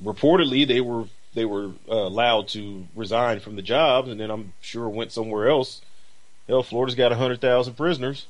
reportedly 0.00 0.64
they 0.64 0.80
were 0.80 1.06
they 1.34 1.44
were 1.44 1.72
uh, 1.88 1.94
allowed 1.94 2.46
to 2.50 2.86
resign 2.94 3.40
from 3.40 3.56
the 3.56 3.62
jobs, 3.62 4.10
and 4.10 4.20
then 4.20 4.30
I'm 4.30 4.52
sure 4.60 4.88
went 4.88 5.10
somewhere 5.10 5.48
else. 5.48 5.80
Hell, 6.46 6.62
Florida's 6.62 6.94
got 6.94 7.10
hundred 7.10 7.40
thousand 7.40 7.74
prisoners, 7.74 8.26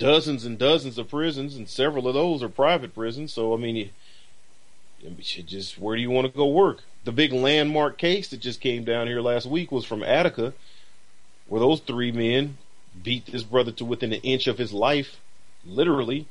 dozens 0.00 0.44
and 0.44 0.58
dozens 0.58 0.98
of 0.98 1.08
prisons, 1.08 1.54
and 1.54 1.68
several 1.68 2.08
of 2.08 2.14
those 2.14 2.42
are 2.42 2.48
private 2.48 2.92
prisons. 2.92 3.32
So 3.32 3.54
I 3.54 3.56
mean, 3.56 3.76
you, 3.76 3.90
just 5.46 5.78
where 5.78 5.96
do 5.96 6.02
you 6.02 6.10
want 6.10 6.26
to 6.26 6.36
go 6.36 6.46
work? 6.46 6.82
The 7.04 7.12
big 7.12 7.32
landmark 7.32 7.98
case 7.98 8.28
that 8.28 8.40
just 8.40 8.60
came 8.60 8.84
down 8.84 9.06
here 9.06 9.20
last 9.20 9.46
week 9.46 9.70
was 9.70 9.84
from 9.84 10.02
Attica, 10.02 10.54
where 11.46 11.60
those 11.60 11.80
three 11.80 12.12
men 12.12 12.56
beat 13.02 13.26
this 13.26 13.42
brother 13.42 13.72
to 13.72 13.84
within 13.84 14.12
an 14.12 14.20
inch 14.22 14.46
of 14.46 14.58
his 14.58 14.72
life, 14.72 15.20
literally. 15.66 16.26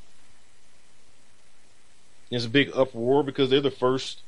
There's 2.30 2.46
a 2.46 2.50
big 2.50 2.70
uproar 2.74 3.22
because 3.22 3.50
they're 3.50 3.60
the 3.60 3.70
first 3.70 4.20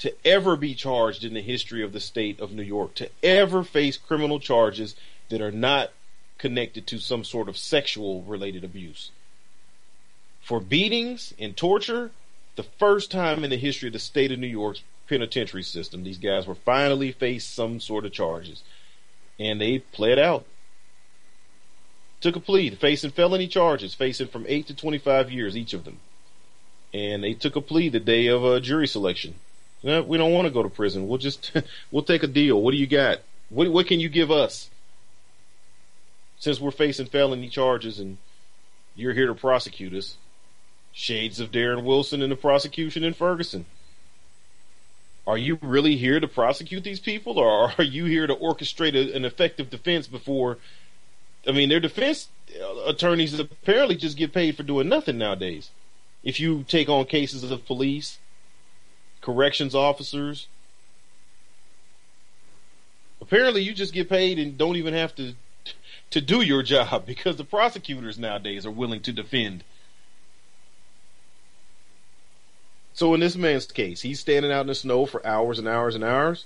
to 0.00 0.12
ever 0.26 0.56
be 0.56 0.74
charged 0.74 1.22
in 1.22 1.34
the 1.34 1.42
history 1.42 1.84
of 1.84 1.92
the 1.92 2.00
state 2.00 2.40
of 2.40 2.50
New 2.50 2.62
York, 2.62 2.94
to 2.96 3.08
ever 3.22 3.62
face 3.62 3.96
criminal 3.96 4.40
charges 4.40 4.96
that 5.28 5.40
are 5.40 5.52
not 5.52 5.92
connected 6.38 6.88
to 6.88 6.98
some 6.98 7.22
sort 7.22 7.48
of 7.48 7.56
sexual 7.56 8.22
related 8.22 8.64
abuse. 8.64 9.12
For 10.42 10.58
beatings 10.58 11.32
and 11.38 11.56
torture, 11.56 12.10
the 12.56 12.62
first 12.62 13.10
time 13.10 13.44
in 13.44 13.50
the 13.50 13.56
history 13.56 13.88
of 13.88 13.92
the 13.92 13.98
state 13.98 14.32
of 14.32 14.38
New 14.38 14.46
York's 14.46 14.82
penitentiary 15.08 15.62
system, 15.62 16.04
these 16.04 16.18
guys 16.18 16.46
were 16.46 16.54
finally 16.54 17.12
faced 17.12 17.54
some 17.54 17.80
sort 17.80 18.04
of 18.04 18.12
charges. 18.12 18.62
And 19.38 19.60
they 19.60 19.78
pled 19.78 20.18
out. 20.18 20.44
Took 22.20 22.36
a 22.36 22.40
plea, 22.40 22.70
facing 22.70 23.10
felony 23.10 23.48
charges, 23.48 23.94
facing 23.94 24.28
from 24.28 24.46
8 24.48 24.68
to 24.68 24.74
25 24.74 25.30
years, 25.30 25.56
each 25.56 25.74
of 25.74 25.84
them. 25.84 25.98
And 26.94 27.24
they 27.24 27.34
took 27.34 27.56
a 27.56 27.60
plea 27.60 27.88
the 27.88 27.98
day 27.98 28.28
of 28.28 28.44
a 28.44 28.60
jury 28.60 28.86
selection. 28.86 29.34
We 29.82 29.90
don't 29.90 30.32
want 30.32 30.46
to 30.46 30.52
go 30.52 30.62
to 30.62 30.68
prison. 30.68 31.08
We'll 31.08 31.18
just, 31.18 31.50
we'll 31.90 32.04
take 32.04 32.22
a 32.22 32.28
deal. 32.28 32.60
What 32.60 32.70
do 32.70 32.76
you 32.76 32.86
got? 32.86 33.18
What, 33.48 33.72
what 33.72 33.86
can 33.86 33.98
you 33.98 34.08
give 34.08 34.30
us? 34.30 34.70
Since 36.38 36.60
we're 36.60 36.70
facing 36.70 37.06
felony 37.06 37.48
charges 37.48 37.98
and 37.98 38.18
you're 38.94 39.14
here 39.14 39.26
to 39.26 39.34
prosecute 39.34 39.94
us. 39.94 40.16
Shades 40.92 41.40
of 41.40 41.50
Darren 41.50 41.84
Wilson 41.84 42.22
and 42.22 42.30
the 42.30 42.36
prosecution 42.36 43.02
in 43.02 43.14
Ferguson. 43.14 43.64
Are 45.26 45.38
you 45.38 45.58
really 45.62 45.96
here 45.96 46.20
to 46.20 46.28
prosecute 46.28 46.84
these 46.84 47.00
people 47.00 47.38
or 47.38 47.72
are 47.78 47.84
you 47.84 48.04
here 48.04 48.26
to 48.26 48.34
orchestrate 48.34 48.94
a, 48.94 49.14
an 49.14 49.24
effective 49.24 49.70
defense 49.70 50.06
before 50.06 50.58
I 51.46 51.52
mean 51.52 51.68
their 51.68 51.80
defense 51.80 52.28
attorneys 52.86 53.38
apparently 53.38 53.96
just 53.96 54.16
get 54.16 54.32
paid 54.32 54.56
for 54.56 54.62
doing 54.62 54.88
nothing 54.88 55.18
nowadays. 55.18 55.70
If 56.22 56.38
you 56.38 56.64
take 56.64 56.88
on 56.88 57.06
cases 57.06 57.50
of 57.50 57.66
police, 57.66 58.18
corrections 59.20 59.74
officers, 59.74 60.48
apparently 63.20 63.62
you 63.62 63.72
just 63.72 63.92
get 63.92 64.08
paid 64.08 64.38
and 64.38 64.58
don't 64.58 64.76
even 64.76 64.94
have 64.94 65.14
to 65.16 65.34
to 66.10 66.20
do 66.20 66.42
your 66.42 66.62
job 66.62 67.06
because 67.06 67.36
the 67.36 67.44
prosecutors 67.44 68.18
nowadays 68.18 68.66
are 68.66 68.70
willing 68.70 69.00
to 69.00 69.12
defend. 69.12 69.64
So 72.94 73.14
in 73.14 73.20
this 73.20 73.36
man's 73.36 73.66
case, 73.66 74.02
he's 74.02 74.20
standing 74.20 74.52
out 74.52 74.62
in 74.62 74.66
the 74.66 74.74
snow 74.74 75.06
for 75.06 75.26
hours 75.26 75.58
and 75.58 75.66
hours 75.66 75.94
and 75.94 76.04
hours, 76.04 76.44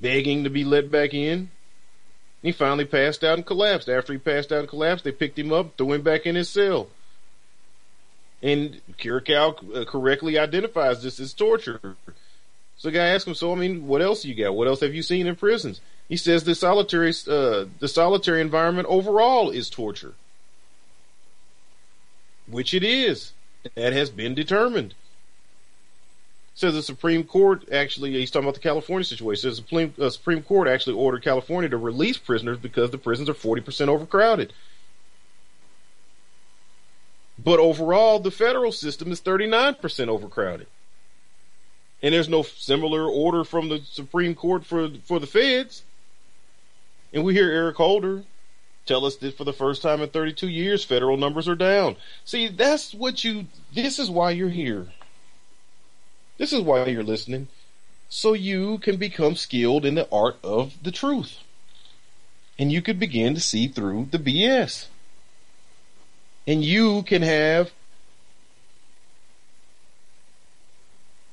begging 0.00 0.44
to 0.44 0.50
be 0.50 0.64
let 0.64 0.90
back 0.90 1.12
in. 1.12 1.50
He 2.42 2.52
finally 2.52 2.84
passed 2.84 3.24
out 3.24 3.38
and 3.38 3.46
collapsed. 3.46 3.88
After 3.88 4.12
he 4.12 4.18
passed 4.18 4.52
out 4.52 4.60
and 4.60 4.68
collapsed, 4.68 5.04
they 5.04 5.12
picked 5.12 5.38
him 5.38 5.52
up, 5.52 5.76
threw 5.76 5.92
him 5.92 6.02
back 6.02 6.26
in 6.26 6.34
his 6.34 6.48
cell. 6.48 6.88
And 8.42 8.82
Kiriakou 8.98 9.74
uh, 9.74 9.84
correctly 9.86 10.38
identifies 10.38 11.02
this 11.02 11.18
as 11.18 11.32
torture. 11.32 11.80
So 12.76 12.88
the 12.88 12.92
guy 12.92 13.06
asked 13.06 13.26
him, 13.26 13.34
"So 13.34 13.52
I 13.52 13.54
mean, 13.54 13.86
what 13.86 14.02
else 14.02 14.26
you 14.26 14.34
got? 14.34 14.54
What 14.54 14.68
else 14.68 14.80
have 14.80 14.94
you 14.94 15.02
seen 15.02 15.26
in 15.26 15.36
prisons?" 15.36 15.80
He 16.08 16.18
says 16.18 16.44
the 16.44 16.54
solitary, 16.54 17.14
uh, 17.26 17.64
the 17.78 17.88
solitary 17.88 18.42
environment 18.42 18.88
overall 18.90 19.48
is 19.48 19.70
torture, 19.70 20.12
which 22.46 22.74
it 22.74 22.82
is. 22.82 23.32
That 23.74 23.92
has 23.92 24.10
been 24.10 24.34
determined. 24.34 24.94
Says 26.54 26.74
the 26.74 26.82
Supreme 26.82 27.24
Court 27.24 27.72
actually, 27.72 28.12
he's 28.12 28.30
talking 28.30 28.46
about 28.46 28.54
the 28.54 28.60
California 28.60 29.04
situation. 29.04 29.42
Says 29.42 29.56
the 29.56 29.62
Supreme, 29.62 29.94
uh, 29.98 30.10
Supreme 30.10 30.42
Court 30.42 30.68
actually 30.68 30.96
ordered 30.96 31.24
California 31.24 31.68
to 31.70 31.76
release 31.76 32.18
prisoners 32.18 32.58
because 32.58 32.90
the 32.90 32.98
prisons 32.98 33.28
are 33.28 33.34
40% 33.34 33.88
overcrowded. 33.88 34.52
But 37.42 37.58
overall, 37.58 38.20
the 38.20 38.30
federal 38.30 38.70
system 38.70 39.10
is 39.10 39.20
39% 39.20 40.08
overcrowded 40.08 40.68
and 42.04 42.12
there's 42.12 42.28
no 42.28 42.42
similar 42.42 43.06
order 43.06 43.44
from 43.44 43.70
the 43.70 43.80
Supreme 43.90 44.34
Court 44.34 44.66
for 44.66 44.90
for 45.04 45.18
the 45.18 45.26
feds. 45.26 45.84
And 47.14 47.24
we 47.24 47.32
hear 47.32 47.50
Eric 47.50 47.76
Holder 47.76 48.24
tell 48.86 49.04
us 49.04 49.16
that 49.16 49.36
for 49.36 49.44
the 49.44 49.52
first 49.52 49.82
time 49.82 50.00
in 50.00 50.08
32 50.08 50.48
years, 50.48 50.84
federal 50.84 51.16
numbers 51.16 51.48
are 51.48 51.54
down. 51.54 51.96
See, 52.24 52.48
that's 52.48 52.94
what 52.94 53.24
you. 53.24 53.46
This 53.72 53.98
is 53.98 54.10
why 54.10 54.30
you're 54.30 54.48
here. 54.48 54.88
This 56.38 56.52
is 56.52 56.60
why 56.60 56.86
you're 56.86 57.04
listening, 57.04 57.48
so 58.08 58.32
you 58.32 58.78
can 58.78 58.96
become 58.96 59.36
skilled 59.36 59.84
in 59.86 59.94
the 59.94 60.08
art 60.10 60.36
of 60.42 60.74
the 60.82 60.90
truth, 60.90 61.38
and 62.58 62.72
you 62.72 62.82
can 62.82 62.98
begin 62.98 63.34
to 63.34 63.40
see 63.40 63.68
through 63.68 64.08
the 64.10 64.18
BS, 64.18 64.86
and 66.46 66.64
you 66.64 67.02
can 67.04 67.22
have 67.22 67.72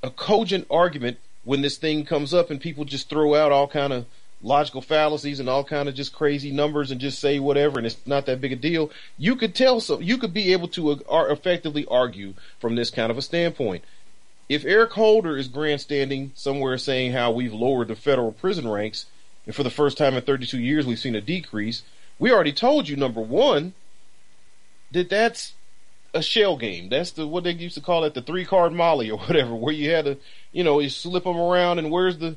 a 0.04 0.12
cogent 0.12 0.68
argument 0.70 1.18
when 1.44 1.62
this 1.62 1.78
thing 1.78 2.06
comes 2.06 2.34
up 2.34 2.52
and 2.52 2.62
people 2.62 2.86
just 2.86 3.10
throw 3.10 3.36
out 3.36 3.52
all 3.52 3.68
kind 3.68 3.94
of 3.94 4.06
logical 4.44 4.82
fallacies 4.82 5.40
and 5.40 5.48
all 5.48 5.64
kind 5.64 5.88
of 5.88 5.96
just 5.96 6.14
crazy 6.14 6.52
numbers 6.52 6.92
and 6.92 7.00
just 7.00 7.20
say 7.20 7.40
whatever 7.40 7.78
and 7.78 7.86
it's 7.86 7.98
not 8.06 8.26
that 8.26 8.42
big 8.42 8.52
a 8.52 8.56
deal 8.56 8.90
you 9.18 9.36
could 9.36 9.54
tell 9.54 9.80
so 9.80 10.00
you 10.00 10.18
could 10.18 10.34
be 10.34 10.52
able 10.52 10.68
to 10.68 10.92
uh, 10.92 11.26
effectively 11.30 11.86
argue 11.90 12.34
from 12.60 12.76
this 12.76 12.90
kind 12.90 13.12
of 13.12 13.18
a 13.18 13.22
standpoint 13.22 13.84
if 14.50 14.66
eric 14.66 14.92
holder 14.92 15.38
is 15.38 15.48
grandstanding 15.48 16.32
somewhere 16.34 16.78
saying 16.78 17.12
how 17.12 17.32
we've 17.32 17.54
lowered 17.54 17.88
the 17.88 17.96
federal 17.96 18.32
prison 18.32 18.68
ranks 18.68 19.06
and 19.46 19.56
for 19.56 19.64
the 19.64 19.70
first 19.70 19.98
time 19.98 20.16
in 20.16 20.22
32 20.22 20.60
years 20.60 20.86
we've 20.86 21.00
seen 21.00 21.16
a 21.16 21.22
decrease 21.22 21.84
we 22.18 22.32
already 22.32 22.54
told 22.54 22.88
you 22.88 22.96
number 22.96 23.22
one 23.22 23.74
that 24.92 25.10
that's 25.10 25.54
a 26.14 26.22
shell 26.22 26.58
game. 26.58 26.90
That's 26.90 27.12
the 27.12 27.28
what 27.28 27.44
they 27.44 27.52
used 27.52 27.76
to 27.76 27.82
call 27.82 28.04
it, 28.04 28.14
the 28.14 28.22
three 28.22 28.46
card 28.46 28.74
molly 28.74 29.10
or 29.10 29.18
whatever, 29.26 29.56
where 29.56 29.74
you 29.74 29.92
had 29.92 30.06
to, 30.06 30.18
you 30.52 30.64
know, 30.64 30.80
you 30.80 30.90
slip 30.90 31.24
them 31.24 31.38
around 31.38 31.80
and 31.80 31.92
where's 31.92 32.18
the, 32.18 32.36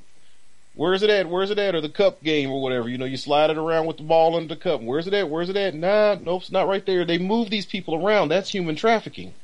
where's 0.74 1.02
it 1.02 1.10
at? 1.10 1.28
Where's 1.28 1.50
it 1.50 1.58
at? 1.58 1.74
Or 1.74 1.80
the 1.80 1.88
cup 1.88 2.22
game 2.22 2.50
or 2.50 2.60
whatever. 2.62 2.88
You 2.88 2.98
know, 2.98 3.04
you 3.04 3.16
slide 3.16 3.50
it 3.50 3.58
around 3.58 3.86
with 3.86 3.96
the 3.96 4.02
ball 4.02 4.36
into 4.36 4.54
the 4.54 4.60
cup. 4.60 4.80
Where's 4.80 5.06
it 5.06 5.14
at? 5.14 5.30
Where's 5.30 5.48
it 5.48 5.56
at? 5.56 5.74
Nah, 5.74 6.16
nope, 6.20 6.42
it's 6.42 6.52
not 6.52 6.68
right 6.68 6.84
there. 6.84 7.04
They 7.04 7.18
move 7.18 7.50
these 7.50 7.66
people 7.66 7.94
around. 7.94 8.28
That's 8.28 8.50
human 8.50 8.76
trafficking. 8.76 9.34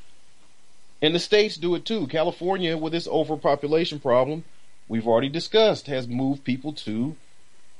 And 1.03 1.14
the 1.14 1.18
states 1.18 1.57
do 1.57 1.74
it 1.74 1.85
too. 1.85 2.07
California, 2.07 2.76
with 2.76 2.95
its 2.95 3.09
overpopulation 3.09 4.01
problem, 4.01 4.45
we've 4.89 5.07
already 5.07 5.31
discussed, 5.31 5.87
has 5.87 6.07
moved 6.07 6.45
people 6.45 6.72
to 6.74 7.16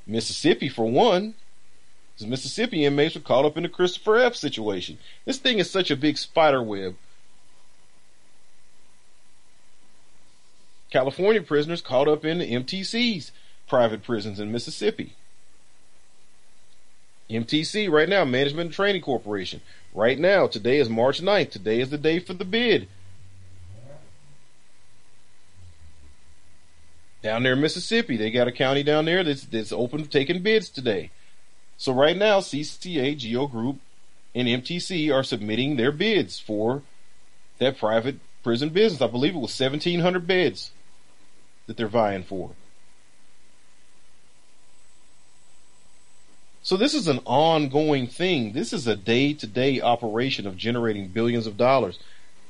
Mississippi 0.07 0.69
for 0.69 0.91
one, 0.91 1.35
Mississippi 2.27 2.85
inmates 2.85 3.15
were 3.15 3.21
caught 3.21 3.45
up 3.45 3.57
in 3.57 3.63
the 3.63 3.69
Christopher 3.69 4.19
Epps 4.19 4.41
situation. 4.41 4.99
This 5.25 5.39
thing 5.39 5.59
is 5.59 5.71
such 5.71 5.91
a 5.91 5.97
big 5.97 6.19
spider 6.19 6.63
web. 6.63 6.97
California 10.91 11.41
prisoners 11.41 11.81
caught 11.81 12.09
up 12.09 12.25
in 12.25 12.39
the 12.39 12.53
MTC's 12.53 13.33
private 13.69 14.03
prisons 14.03 14.41
in 14.41 14.51
Mississippi. 14.51 15.15
MTC 17.31 17.89
right 17.89 18.09
now, 18.09 18.25
Management 18.25 18.67
and 18.67 18.75
Training 18.75 19.03
Corporation. 19.03 19.61
Right 19.95 20.19
now, 20.19 20.49
today 20.49 20.79
is 20.79 20.89
March 20.89 21.23
9th. 21.23 21.51
Today 21.53 21.81
is 21.81 21.91
the 21.91 21.99
day 21.99 22.19
for 22.19 22.35
the 22.35 22.45
bid. 22.45 22.89
Down 27.23 27.43
there 27.43 27.53
in 27.53 27.61
Mississippi, 27.61 28.17
they 28.17 28.31
got 28.31 28.49
a 28.49 28.53
county 28.53 28.83
down 28.83 29.05
there 29.05 29.23
that's, 29.23 29.45
that's 29.45 29.73
open 29.73 30.03
for 30.03 30.11
taking 30.11 30.43
bids 30.43 30.71
today. 30.71 31.11
So 31.77 31.93
right 31.93 32.17
now, 32.17 32.41
CCA, 32.41 33.17
Geo 33.17 33.47
Group, 33.47 33.79
and 34.35 34.49
MTC 34.49 35.15
are 35.15 35.23
submitting 35.23 35.77
their 35.77 35.93
bids 35.93 36.41
for 36.41 36.83
that 37.59 37.79
private 37.79 38.17
prison 38.43 38.71
business. 38.71 39.03
I 39.03 39.07
believe 39.07 39.35
it 39.35 39.41
was 39.41 39.59
1,700 39.59 40.27
beds 40.27 40.73
that 41.67 41.77
they're 41.77 41.89
vying 41.89 42.25
for. 42.25 42.51
So 46.63 46.77
this 46.77 46.95
is 46.95 47.09
an 47.09 47.21
ongoing 47.25 48.07
thing. 48.07 48.53
This 48.53 48.73
is 48.73 48.87
a 48.87 48.95
day-to-day 48.95 49.81
operation 49.81 50.47
of 50.47 50.57
generating 50.57 51.09
billions 51.09 51.47
of 51.47 51.57
dollars. 51.57 51.99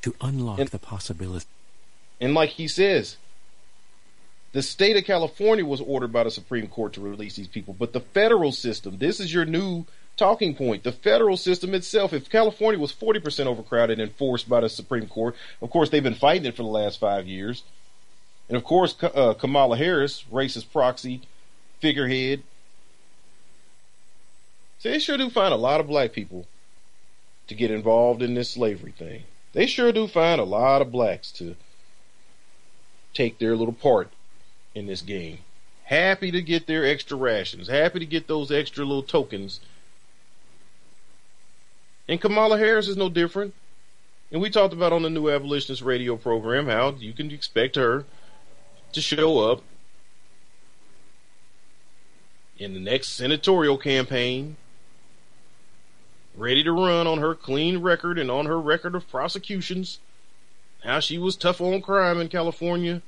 To 0.02 0.14
unlock 0.20 0.58
and, 0.58 0.68
the 0.68 0.78
possibility. 0.78 1.46
And 2.20 2.34
like 2.34 2.50
he 2.50 2.66
says, 2.66 3.16
the 4.52 4.62
state 4.62 4.96
of 4.96 5.04
California 5.04 5.64
was 5.64 5.80
ordered 5.80 6.12
by 6.12 6.24
the 6.24 6.30
Supreme 6.30 6.66
Court 6.66 6.92
to 6.94 7.00
release 7.00 7.36
these 7.36 7.46
people, 7.46 7.74
but 7.78 7.92
the 7.92 8.00
federal 8.00 8.50
system, 8.50 8.98
this 8.98 9.20
is 9.20 9.32
your 9.32 9.44
new 9.44 9.86
talking 10.16 10.54
point. 10.54 10.82
The 10.82 10.92
federal 10.92 11.36
system 11.36 11.72
itself, 11.74 12.12
if 12.12 12.28
California 12.28 12.80
was 12.80 12.92
40% 12.92 13.46
overcrowded 13.46 14.00
and 14.00 14.12
forced 14.16 14.48
by 14.48 14.60
the 14.60 14.68
Supreme 14.68 15.06
Court, 15.06 15.36
of 15.62 15.70
course, 15.70 15.90
they've 15.90 16.02
been 16.02 16.14
fighting 16.14 16.46
it 16.46 16.56
for 16.56 16.64
the 16.64 16.68
last 16.68 16.98
five 16.98 17.26
years. 17.26 17.62
And 18.50 18.56
of 18.56 18.64
course, 18.64 18.96
uh, 19.00 19.34
Kamala 19.34 19.76
Harris, 19.76 20.24
racist 20.30 20.72
proxy 20.72 21.20
figurehead. 21.78 22.42
So 24.80 24.90
they 24.90 24.98
sure 24.98 25.16
do 25.16 25.30
find 25.30 25.54
a 25.54 25.56
lot 25.56 25.78
of 25.78 25.86
black 25.86 26.12
people 26.12 26.46
to 27.46 27.54
get 27.54 27.70
involved 27.70 28.22
in 28.22 28.34
this 28.34 28.50
slavery 28.50 28.90
thing. 28.90 29.22
They 29.52 29.66
sure 29.66 29.92
do 29.92 30.08
find 30.08 30.40
a 30.40 30.44
lot 30.44 30.82
of 30.82 30.90
blacks 30.90 31.30
to 31.32 31.54
take 33.14 33.38
their 33.38 33.54
little 33.54 33.72
part 33.72 34.10
in 34.74 34.86
this 34.86 35.02
game. 35.02 35.38
Happy 35.84 36.32
to 36.32 36.42
get 36.42 36.66
their 36.66 36.84
extra 36.84 37.16
rations, 37.16 37.68
happy 37.68 38.00
to 38.00 38.06
get 38.06 38.26
those 38.26 38.50
extra 38.50 38.84
little 38.84 39.04
tokens. 39.04 39.60
And 42.08 42.20
Kamala 42.20 42.58
Harris 42.58 42.88
is 42.88 42.96
no 42.96 43.08
different. 43.08 43.54
And 44.32 44.40
we 44.42 44.50
talked 44.50 44.74
about 44.74 44.92
on 44.92 45.02
the 45.02 45.10
new 45.10 45.30
abolitionist 45.30 45.82
radio 45.82 46.16
program 46.16 46.66
how 46.66 46.90
you 46.98 47.12
can 47.12 47.30
expect 47.30 47.76
her 47.76 48.04
to 48.92 49.00
show 49.00 49.50
up 49.50 49.62
in 52.58 52.74
the 52.74 52.80
next 52.80 53.08
senatorial 53.08 53.78
campaign, 53.78 54.56
ready 56.36 56.62
to 56.62 56.72
run 56.72 57.06
on 57.06 57.18
her 57.18 57.34
clean 57.34 57.78
record 57.78 58.18
and 58.18 58.30
on 58.30 58.46
her 58.46 58.60
record 58.60 58.94
of 58.94 59.08
prosecutions. 59.08 59.98
How 60.84 61.00
she 61.00 61.18
was 61.18 61.36
tough 61.36 61.60
on 61.60 61.82
crime 61.82 62.20
in 62.20 62.28
California 62.28 63.02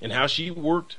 and 0.00 0.12
how 0.12 0.26
she 0.26 0.50
worked 0.50 0.96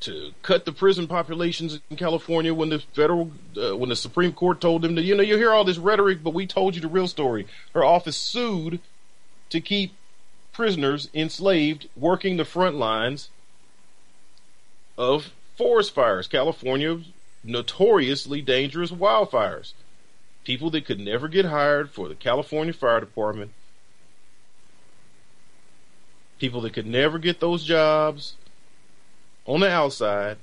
to 0.00 0.32
cut 0.42 0.64
the 0.64 0.72
prison 0.72 1.06
populations 1.06 1.78
in 1.90 1.96
California 1.96 2.54
when 2.54 2.70
the 2.70 2.78
federal, 2.78 3.30
uh, 3.56 3.76
when 3.76 3.90
the 3.90 3.96
Supreme 3.96 4.32
Court 4.32 4.60
told 4.60 4.82
them 4.82 4.96
to, 4.96 5.02
you 5.02 5.14
know, 5.14 5.22
you 5.22 5.36
hear 5.36 5.52
all 5.52 5.64
this 5.64 5.78
rhetoric, 5.78 6.22
but 6.22 6.34
we 6.34 6.46
told 6.46 6.74
you 6.74 6.80
the 6.80 6.88
real 6.88 7.08
story. 7.08 7.46
Her 7.74 7.84
office 7.84 8.16
sued 8.16 8.80
to 9.50 9.60
keep 9.60 9.94
prisoners 10.52 11.10
enslaved 11.12 11.88
working 11.96 12.36
the 12.36 12.44
front 12.44 12.76
lines 12.76 13.28
of 14.96 15.32
forest 15.56 15.94
fires, 15.94 16.26
California's 16.26 17.04
notoriously 17.44 18.40
dangerous 18.40 18.90
wildfires. 18.90 19.72
People 20.44 20.70
that 20.70 20.86
could 20.86 20.98
never 20.98 21.28
get 21.28 21.44
hired 21.44 21.90
for 21.90 22.08
the 22.08 22.14
California 22.14 22.72
Fire 22.72 23.00
Department 23.00 23.52
people 26.40 26.62
that 26.62 26.72
could 26.72 26.86
never 26.86 27.18
get 27.18 27.38
those 27.38 27.62
jobs 27.64 28.34
on 29.50 29.60
the 29.60 29.68
outside. 29.68 30.36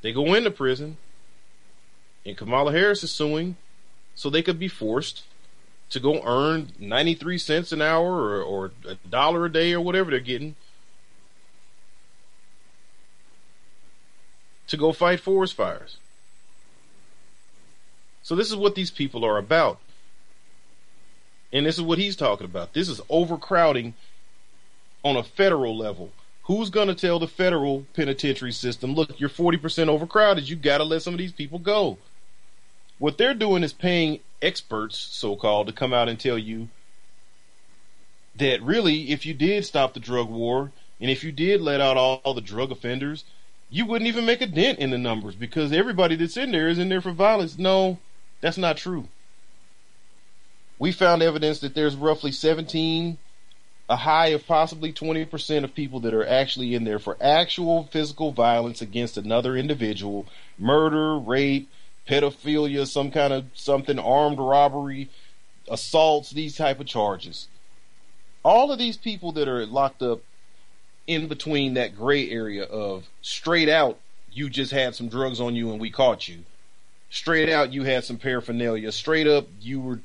They 0.00 0.12
go 0.12 0.32
into 0.32 0.50
prison, 0.50 0.96
and 2.24 2.36
Kamala 2.36 2.72
Harris 2.72 3.04
is 3.04 3.10
suing 3.10 3.56
so 4.14 4.30
they 4.30 4.42
could 4.42 4.58
be 4.58 4.68
forced 4.68 5.24
to 5.90 6.00
go 6.00 6.22
earn 6.24 6.72
93 6.78 7.36
cents 7.36 7.72
an 7.72 7.82
hour 7.82 8.14
or, 8.14 8.42
or 8.42 8.72
a 8.88 8.94
dollar 9.08 9.44
a 9.44 9.52
day 9.52 9.74
or 9.74 9.80
whatever 9.80 10.10
they're 10.10 10.20
getting 10.20 10.56
to 14.68 14.76
go 14.76 14.92
fight 14.92 15.20
forest 15.20 15.54
fires. 15.54 15.98
So 18.22 18.34
this 18.34 18.48
is 18.48 18.56
what 18.56 18.74
these 18.74 18.90
people 18.90 19.24
are 19.24 19.38
about. 19.38 19.78
And 21.52 21.66
this 21.66 21.76
is 21.76 21.82
what 21.82 21.98
he's 21.98 22.16
talking 22.16 22.46
about. 22.46 22.72
This 22.72 22.88
is 22.88 23.00
overcrowding 23.08 23.94
on 25.04 25.16
a 25.16 25.22
federal 25.22 25.76
level. 25.76 26.10
Who's 26.46 26.70
going 26.70 26.86
to 26.86 26.94
tell 26.94 27.18
the 27.18 27.26
federal 27.26 27.86
penitentiary 27.92 28.52
system, 28.52 28.94
look, 28.94 29.18
you're 29.18 29.28
40% 29.28 29.88
overcrowded. 29.88 30.48
You 30.48 30.54
got 30.54 30.78
to 30.78 30.84
let 30.84 31.02
some 31.02 31.12
of 31.12 31.18
these 31.18 31.32
people 31.32 31.58
go. 31.58 31.98
What 32.98 33.18
they're 33.18 33.34
doing 33.34 33.64
is 33.64 33.72
paying 33.72 34.20
experts, 34.40 34.96
so 34.96 35.34
called, 35.34 35.66
to 35.66 35.72
come 35.72 35.92
out 35.92 36.08
and 36.08 36.18
tell 36.18 36.38
you 36.38 36.68
that 38.36 38.62
really, 38.62 39.10
if 39.10 39.26
you 39.26 39.34
did 39.34 39.64
stop 39.64 39.92
the 39.92 40.00
drug 40.00 40.28
war 40.28 40.70
and 41.00 41.10
if 41.10 41.24
you 41.24 41.32
did 41.32 41.60
let 41.60 41.80
out 41.80 41.96
all, 41.96 42.20
all 42.24 42.34
the 42.34 42.40
drug 42.40 42.70
offenders, 42.70 43.24
you 43.68 43.84
wouldn't 43.84 44.08
even 44.08 44.24
make 44.24 44.40
a 44.40 44.46
dent 44.46 44.78
in 44.78 44.90
the 44.90 44.98
numbers 44.98 45.34
because 45.34 45.72
everybody 45.72 46.14
that's 46.14 46.36
in 46.36 46.52
there 46.52 46.68
is 46.68 46.78
in 46.78 46.88
there 46.88 47.00
for 47.00 47.10
violence. 47.10 47.58
No, 47.58 47.98
that's 48.40 48.56
not 48.56 48.76
true. 48.76 49.08
We 50.78 50.92
found 50.92 51.22
evidence 51.22 51.58
that 51.60 51.74
there's 51.74 51.96
roughly 51.96 52.30
17 52.30 53.18
a 53.88 53.96
high 53.96 54.28
of 54.28 54.46
possibly 54.46 54.92
20% 54.92 55.64
of 55.64 55.74
people 55.74 56.00
that 56.00 56.14
are 56.14 56.26
actually 56.26 56.74
in 56.74 56.84
there 56.84 56.98
for 56.98 57.16
actual 57.20 57.84
physical 57.84 58.32
violence 58.32 58.82
against 58.82 59.16
another 59.16 59.56
individual, 59.56 60.26
murder, 60.58 61.16
rape, 61.16 61.70
pedophilia, 62.08 62.86
some 62.86 63.10
kind 63.10 63.32
of 63.32 63.44
something, 63.54 63.98
armed 63.98 64.38
robbery, 64.38 65.08
assaults, 65.68 66.30
these 66.30 66.56
type 66.56 66.80
of 66.80 66.86
charges. 66.86 67.48
All 68.44 68.72
of 68.72 68.78
these 68.78 68.96
people 68.96 69.32
that 69.32 69.48
are 69.48 69.66
locked 69.66 70.02
up 70.02 70.20
in 71.06 71.28
between 71.28 71.74
that 71.74 71.96
gray 71.96 72.28
area 72.30 72.64
of 72.64 73.08
straight 73.22 73.68
out, 73.68 73.98
you 74.32 74.50
just 74.50 74.72
had 74.72 74.94
some 74.94 75.08
drugs 75.08 75.40
on 75.40 75.54
you 75.54 75.70
and 75.70 75.80
we 75.80 75.90
caught 75.90 76.28
you. 76.28 76.44
Straight 77.10 77.48
out, 77.48 77.72
you 77.72 77.84
had 77.84 78.04
some 78.04 78.18
paraphernalia. 78.18 78.90
Straight 78.90 79.26
up, 79.28 79.46
you 79.60 79.80
were 79.80 80.00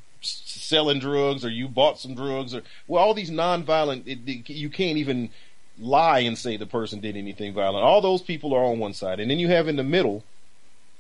selling 0.72 1.00
drugs 1.00 1.46
or 1.46 1.50
you 1.50 1.68
bought 1.68 2.00
some 2.00 2.16
drugs 2.16 2.56
or 2.56 2.64
well 2.88 3.04
all 3.04 3.14
these 3.14 3.30
nonviolent 3.30 4.08
it, 4.08 4.20
it, 4.26 4.50
you 4.50 4.70
can't 4.70 4.98
even 4.98 5.30
lie 5.78 6.20
and 6.20 6.38
say 6.38 6.58
the 6.58 6.66
person 6.66 7.00
did 7.00 7.18
anything 7.18 7.54
violent. 7.54 7.84
All 7.84 8.02
those 8.02 8.22
people 8.22 8.54
are 8.54 8.64
on 8.64 8.80
one 8.80 8.94
side. 8.94 9.20
And 9.20 9.30
then 9.30 9.40
you 9.40 9.50
have 9.50 9.68
in 9.68 9.76
the 9.76 9.84
middle 9.84 10.24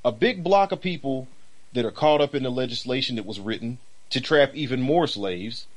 a 0.03 0.11
big 0.11 0.43
block 0.43 0.71
of 0.71 0.81
people 0.81 1.27
that 1.73 1.85
are 1.85 1.91
caught 1.91 2.21
up 2.21 2.35
in 2.35 2.43
the 2.43 2.49
legislation 2.49 3.15
that 3.15 3.25
was 3.25 3.39
written 3.39 3.77
to 4.09 4.19
trap 4.19 4.51
even 4.53 4.81
more 4.81 5.07
slaves 5.07 5.67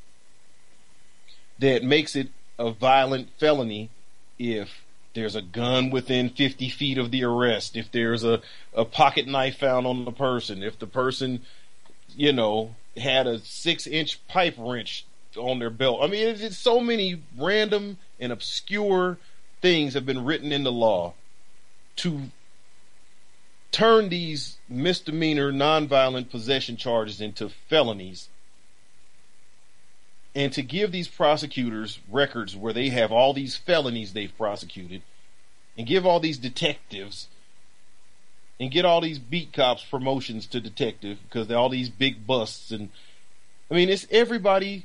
that 1.59 1.85
makes 1.85 2.17
it 2.17 2.29
a 2.59 2.71
violent 2.71 3.29
felony 3.39 3.91
if 4.39 4.83
there's 5.15 5.37
a 5.37 5.43
gun 5.43 5.91
within 5.91 6.29
50 6.29 6.69
feet 6.71 6.99
of 6.99 7.13
the 7.13 7.23
arrest, 7.23 7.77
if 7.77 7.93
there's 7.93 8.25
a, 8.25 8.41
a 8.75 8.85
pocket 8.85 9.29
knife 9.29 9.59
found 9.59 9.87
on 9.87 10.05
the 10.05 10.11
person, 10.11 10.65
if 10.65 10.77
the 10.81 10.89
person, 10.89 11.43
you 12.17 12.33
know, 12.33 12.75
had 12.97 13.27
a 13.27 13.39
six 13.41 13.87
inch 13.87 14.25
pipe 14.29 14.55
wrench 14.59 15.05
on 15.37 15.59
their 15.59 15.71
belt. 15.71 16.01
I 16.03 16.07
mean, 16.07 16.29
it's, 16.29 16.41
it's 16.41 16.59
so 16.59 16.81
many 16.81 17.23
random 17.37 17.99
and 18.21 18.33
obscure 18.33 19.19
things 19.61 19.95
have 19.95 20.07
been 20.07 20.25
written 20.25 20.53
in 20.53 20.65
the 20.65 20.73
law 20.73 21.15
to 21.97 22.23
turn 23.73 24.09
these 24.09 24.59
misdemeanor 24.69 25.53
nonviolent 25.53 26.31
possession 26.31 26.77
charges 26.77 27.21
into 27.21 27.49
felonies 27.49 28.29
and 30.35 30.53
to 30.53 30.63
give 30.63 30.93
these 30.93 31.09
prosecutors 31.09 32.01
records 32.11 32.57
where 32.57 32.73
they 32.73 32.89
have 32.89 33.13
all 33.13 33.33
these 33.33 33.57
felonies 33.57 34.13
they've 34.13 34.37
prosecuted 34.37 35.03
and 35.77 35.87
give 35.87 36.07
all 36.07 36.21
these 36.21 36.39
detectives 36.39 37.29
and 38.61 38.71
get 38.71 38.85
all 38.85 39.01
these 39.01 39.19
beat 39.19 39.53
cops 39.53 39.85
promotions 39.85 40.47
to 40.47 40.61
detective 40.61 41.19
because 41.25 41.47
they're 41.47 41.59
all 41.59 41.69
these 41.69 41.89
big 41.89 42.27
busts 42.27 42.71
and 42.71 42.89
I 43.71 43.75
mean 43.75 43.89
it's 43.89 44.07
everybody 44.11 44.85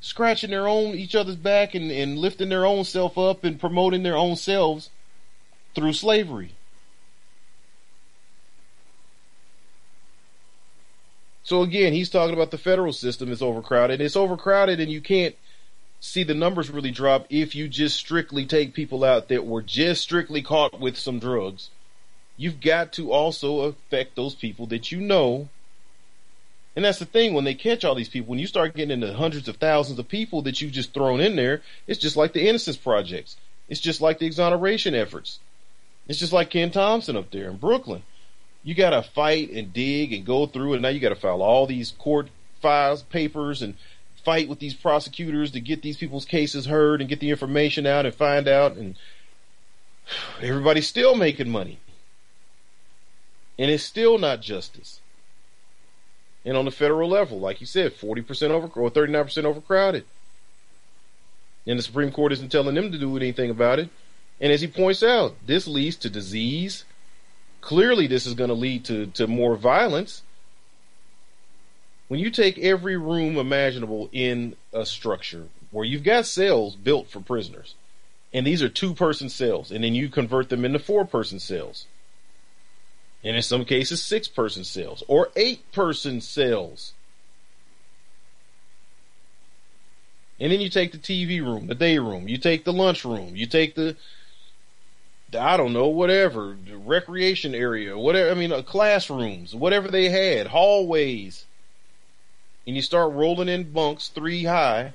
scratching 0.00 0.50
their 0.50 0.68
own 0.68 0.94
each 0.94 1.14
other's 1.14 1.36
back 1.36 1.74
and, 1.74 1.90
and 1.90 2.18
lifting 2.18 2.48
their 2.48 2.64
own 2.64 2.84
self 2.84 3.18
up 3.18 3.44
and 3.44 3.60
promoting 3.60 4.02
their 4.02 4.16
own 4.16 4.36
selves 4.36 4.90
through 5.74 5.92
slavery. 5.92 6.54
So 11.42 11.62
again, 11.62 11.92
he's 11.92 12.10
talking 12.10 12.34
about 12.34 12.50
the 12.50 12.58
federal 12.58 12.92
system 12.92 13.30
is 13.32 13.42
overcrowded. 13.42 14.00
It's 14.00 14.16
overcrowded 14.16 14.78
and 14.80 14.90
you 14.90 15.00
can't 15.00 15.34
see 15.98 16.22
the 16.22 16.34
numbers 16.34 16.70
really 16.70 16.92
drop 16.92 17.26
if 17.28 17.54
you 17.54 17.68
just 17.68 17.96
strictly 17.96 18.46
take 18.46 18.72
people 18.72 19.04
out 19.04 19.28
that 19.28 19.44
were 19.44 19.60
just 19.60 20.00
strictly 20.00 20.42
caught 20.42 20.80
with 20.80 20.96
some 20.96 21.18
drugs 21.18 21.68
you've 22.36 22.60
got 22.60 22.92
to 22.94 23.12
also 23.12 23.60
affect 23.60 24.16
those 24.16 24.34
people 24.34 24.66
that 24.66 24.90
you 24.90 25.00
know. 25.00 25.48
And 26.76 26.84
that's 26.84 26.98
the 26.98 27.04
thing 27.04 27.34
when 27.34 27.44
they 27.44 27.54
catch 27.54 27.84
all 27.84 27.94
these 27.94 28.08
people, 28.08 28.30
when 28.30 28.38
you 28.38 28.46
start 28.46 28.74
getting 28.74 29.02
into 29.02 29.12
hundreds 29.12 29.48
of 29.48 29.56
thousands 29.56 29.98
of 29.98 30.08
people 30.08 30.42
that 30.42 30.60
you've 30.60 30.72
just 30.72 30.94
thrown 30.94 31.20
in 31.20 31.36
there, 31.36 31.62
it's 31.86 32.00
just 32.00 32.16
like 32.16 32.32
the 32.32 32.48
Innocence 32.48 32.76
Projects. 32.76 33.36
It's 33.68 33.80
just 33.80 34.00
like 34.00 34.18
the 34.18 34.26
exoneration 34.26 34.94
efforts. 34.94 35.40
It's 36.08 36.18
just 36.18 36.32
like 36.32 36.50
Ken 36.50 36.70
Thompson 36.70 37.16
up 37.16 37.30
there 37.30 37.48
in 37.50 37.56
Brooklyn. 37.56 38.02
You 38.62 38.74
got 38.74 38.90
to 38.90 39.02
fight 39.02 39.50
and 39.50 39.72
dig 39.72 40.12
and 40.12 40.24
go 40.24 40.46
through, 40.46 40.74
and 40.74 40.82
now 40.82 40.88
you 40.88 41.00
got 41.00 41.10
to 41.10 41.14
file 41.14 41.42
all 41.42 41.66
these 41.66 41.92
court 41.92 42.28
files, 42.60 43.02
papers, 43.02 43.62
and 43.62 43.74
fight 44.24 44.48
with 44.48 44.58
these 44.58 44.74
prosecutors 44.74 45.52
to 45.52 45.60
get 45.60 45.82
these 45.82 45.96
people's 45.96 46.24
cases 46.24 46.66
heard 46.66 47.00
and 47.00 47.08
get 47.08 47.20
the 47.20 47.30
information 47.30 47.86
out 47.86 48.06
and 48.06 48.14
find 48.14 48.48
out. 48.48 48.76
And 48.76 48.96
everybody's 50.42 50.86
still 50.86 51.14
making 51.14 51.50
money. 51.50 51.79
And 53.60 53.70
it's 53.70 53.84
still 53.84 54.16
not 54.16 54.40
justice. 54.40 55.00
And 56.46 56.56
on 56.56 56.64
the 56.64 56.70
federal 56.70 57.10
level, 57.10 57.38
like 57.38 57.60
you 57.60 57.66
said, 57.66 57.92
40% 57.92 58.48
over 58.48 58.66
or 58.80 58.90
39% 58.90 59.44
overcrowded. 59.44 60.06
And 61.66 61.78
the 61.78 61.82
Supreme 61.82 62.10
Court 62.10 62.32
isn't 62.32 62.50
telling 62.50 62.74
them 62.74 62.90
to 62.90 62.96
do 62.96 63.18
anything 63.18 63.50
about 63.50 63.78
it. 63.78 63.90
And 64.40 64.50
as 64.50 64.62
he 64.62 64.66
points 64.66 65.02
out, 65.02 65.34
this 65.46 65.68
leads 65.68 65.96
to 65.96 66.08
disease. 66.08 66.86
Clearly, 67.60 68.06
this 68.06 68.24
is 68.24 68.32
going 68.32 68.48
to 68.48 68.54
lead 68.54 68.86
to, 68.86 69.08
to 69.08 69.26
more 69.26 69.56
violence. 69.56 70.22
When 72.08 72.18
you 72.18 72.30
take 72.30 72.56
every 72.58 72.96
room 72.96 73.36
imaginable 73.36 74.08
in 74.10 74.56
a 74.72 74.86
structure 74.86 75.48
where 75.70 75.84
you've 75.84 76.02
got 76.02 76.24
cells 76.24 76.76
built 76.76 77.10
for 77.10 77.20
prisoners, 77.20 77.74
and 78.32 78.46
these 78.46 78.62
are 78.62 78.70
two 78.70 78.94
person 78.94 79.28
cells, 79.28 79.70
and 79.70 79.84
then 79.84 79.94
you 79.94 80.08
convert 80.08 80.48
them 80.48 80.64
into 80.64 80.78
four 80.78 81.04
person 81.04 81.38
cells, 81.38 81.84
and 83.22 83.36
in 83.36 83.42
some 83.42 83.64
cases, 83.64 84.02
six 84.02 84.28
person 84.28 84.64
cells 84.64 85.02
or 85.08 85.30
eight 85.36 85.70
person 85.72 86.20
cells. 86.20 86.92
And 90.38 90.50
then 90.50 90.60
you 90.60 90.70
take 90.70 90.92
the 90.92 90.98
TV 90.98 91.42
room, 91.42 91.66
the 91.66 91.74
day 91.74 91.98
room, 91.98 92.26
you 92.26 92.38
take 92.38 92.64
the 92.64 92.72
lunch 92.72 93.04
room, 93.04 93.36
you 93.36 93.46
take 93.46 93.74
the, 93.74 93.94
I 95.38 95.58
don't 95.58 95.74
know, 95.74 95.88
whatever, 95.88 96.56
recreation 96.72 97.54
area, 97.54 97.98
whatever, 97.98 98.30
I 98.30 98.34
mean, 98.34 98.50
uh, 98.50 98.62
classrooms, 98.62 99.54
whatever 99.54 99.88
they 99.88 100.08
had, 100.08 100.46
hallways. 100.46 101.44
And 102.66 102.74
you 102.74 102.80
start 102.80 103.12
rolling 103.12 103.50
in 103.50 103.70
bunks 103.70 104.08
three 104.08 104.44
high 104.44 104.94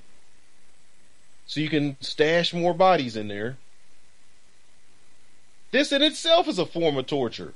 so 1.45 1.59
you 1.59 1.69
can 1.69 1.97
stash 2.01 2.53
more 2.53 2.73
bodies 2.73 3.15
in 3.15 3.27
there. 3.27 3.57
This 5.71 5.91
in 5.91 6.01
itself 6.01 6.47
is 6.47 6.57
a 6.57 6.65
form 6.65 6.97
of 6.97 7.05
torture. 7.05 7.53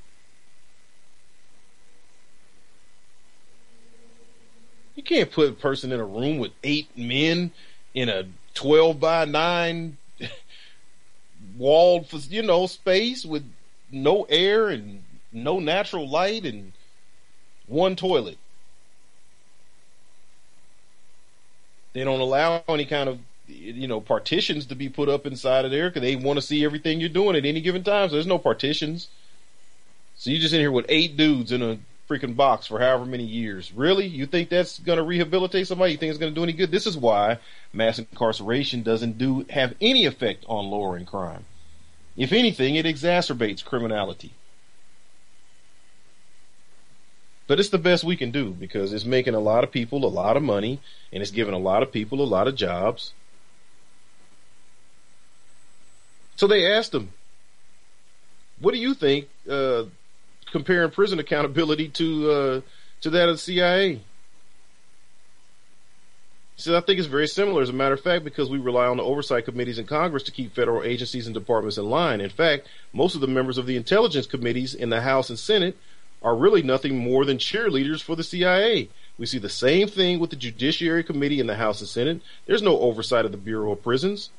You 5.00 5.04
can't 5.04 5.32
put 5.32 5.47
a 5.47 5.54
person 5.54 5.93
in 5.93 6.00
a 6.02 6.06
room 6.06 6.39
with 6.39 6.52
eight 6.62 6.89
men 6.97 7.52
in 7.93 8.10
a 8.10 8.26
12 8.54 9.00
by 9.00 9.24
9 9.24 9.97
walled, 11.58 12.08
you 12.30 12.41
know, 12.41 12.68
space 12.68 13.24
with 13.24 13.50
no 13.93 14.24
air 14.24 14.68
and 14.68 15.02
no 15.32 15.62
natural 15.62 16.06
light 16.06 16.45
and 16.45 16.74
one 17.66 17.95
toilet. 17.95 18.38
They 21.93 22.04
don't 22.04 22.20
allow 22.20 22.62
any 22.68 22.84
kind 22.84 23.08
of, 23.08 23.20
you 23.47 23.88
know, 23.88 24.02
partitions 24.02 24.66
to 24.66 24.76
be 24.76 24.89
put 24.89 25.08
up 25.08 25.26
inside 25.26 25.64
of 25.64 25.72
there 25.72 25.89
because 25.89 26.02
they 26.02 26.18
want 26.18 26.39
to 26.39 26.45
see 26.45 26.66
everything 26.66 27.00
you're 27.00 27.08
doing 27.08 27.38
at 27.38 27.45
any 27.45 27.62
given 27.62 27.86
time. 27.86 28.10
So 28.10 28.16
there's 28.16 28.28
no 28.28 28.38
partitions. 28.38 29.08
So 30.18 30.30
you're 30.30 30.41
just 30.41 30.54
in 30.54 30.60
here 30.60 30.74
with 30.74 30.88
eight 30.89 31.16
dudes 31.16 31.54
in 31.54 31.62
a 31.62 31.80
freaking 32.10 32.36
box 32.36 32.66
for 32.66 32.80
however 32.80 33.05
many 33.05 33.24
years. 33.24 33.72
Really? 33.72 34.07
You 34.07 34.26
think 34.26 34.49
that's 34.49 34.80
going 34.80 34.97
to 34.97 35.03
rehabilitate 35.03 35.68
somebody? 35.68 35.91
You 35.91 35.97
think 35.97 36.10
it's 36.10 36.20
going 36.20 36.34
to 36.34 36.36
do 36.36 36.43
any 36.43 36.53
good? 36.53 36.72
This 36.72 36.88
is 36.88 36.97
why 36.97 37.38
mass 37.72 37.99
incarceration 37.99 38.82
doesn't 38.82 39.18
do 39.18 39.45
have 39.49 39.76
any 39.80 40.05
effect 40.05 40.43
on 40.47 40.70
lowering 40.70 41.05
crime. 41.05 41.45
If 42.18 42.34
anything, 42.34 42.76
it 42.76 42.86
exacerbates 42.86 43.64
criminality. 43.64 44.34
But 47.47 47.60
it's 47.60 47.70
the 47.70 47.78
best 47.78 48.03
we 48.03 48.16
can 48.16 48.32
do 48.32 48.51
because 48.51 48.93
it's 48.93 49.05
making 49.05 49.34
a 49.34 49.39
lot 49.39 49.64
of 49.64 49.72
people 49.72 50.05
a 50.05 50.07
lot 50.07 50.38
of 50.38 50.43
money 50.43 50.80
and 51.12 51.22
it's 51.22 51.32
giving 51.32 51.53
a 51.53 51.60
lot 51.60 51.82
of 51.82 51.91
people 51.91 52.22
a 52.22 52.24
lot 52.24 52.47
of 52.47 52.55
jobs. 52.55 53.14
So 56.36 56.47
they 56.47 56.72
asked 56.72 56.93
him, 56.93 57.12
what 58.60 58.74
do 58.74 58.80
you 58.80 58.93
think 58.93 59.30
uh, 59.49 59.86
comparing 60.52 60.91
prison 60.91 61.20
accountability 61.20 61.89
to 61.89 62.32
uh, 62.32 62.62
to 63.02 63.10
that 63.10 63.30
of 63.30 63.36
the 63.36 63.39
CIA. 63.39 64.02
Said, 66.56 66.76
I 66.76 66.82
think 66.82 67.00
it's 67.00 67.08
very 67.08 67.28
similar, 67.28 67.62
as 67.62 67.70
a 67.70 67.74
matter 67.74 67.93
of 67.93 68.02
fact, 68.02 68.26
because 68.26 68.50
we 68.50 68.58
rely 68.58 68.86
on 68.86 68.97
the 68.97 69.04
oversight 69.04 69.45
committees 69.45 69.80
in 69.80 69.86
Congress 69.86 70.24
to 70.24 70.32
keep 70.34 70.54
federal 70.54 70.84
agencies 70.84 71.26
and 71.26 71.34
departments 71.34 71.78
in 71.78 71.89
line. 71.89 72.20
In 72.20 72.30
fact, 72.30 72.68
most 72.91 73.16
of 73.16 73.22
the 73.22 73.28
members 73.28 73.58
of 73.58 73.66
the 73.66 73.78
intelligence 73.78 74.28
committees 74.28 74.76
in 74.76 74.89
the 74.89 75.00
House 75.00 75.30
and 75.30 75.39
Senate 75.39 75.78
are 76.22 76.36
really 76.36 76.62
nothing 76.62 76.97
more 76.97 77.24
than 77.24 77.38
cheerleaders 77.38 78.04
for 78.04 78.18
the 78.18 78.26
CIA. 78.26 78.89
We 79.18 79.26
see 79.26 79.38
the 79.38 79.47
same 79.47 79.88
thing 79.88 80.20
with 80.20 80.32
the 80.32 80.36
Judiciary 80.36 81.02
Committee 81.02 81.39
in 81.39 81.47
the 81.47 81.56
House 81.56 81.80
and 81.80 81.88
Senate. 81.88 82.22
There's 82.45 82.62
no 82.62 82.78
oversight 82.80 83.24
of 83.24 83.32
the 83.32 83.38
Bureau 83.38 83.72
of 83.72 83.82
Prisons 83.82 84.30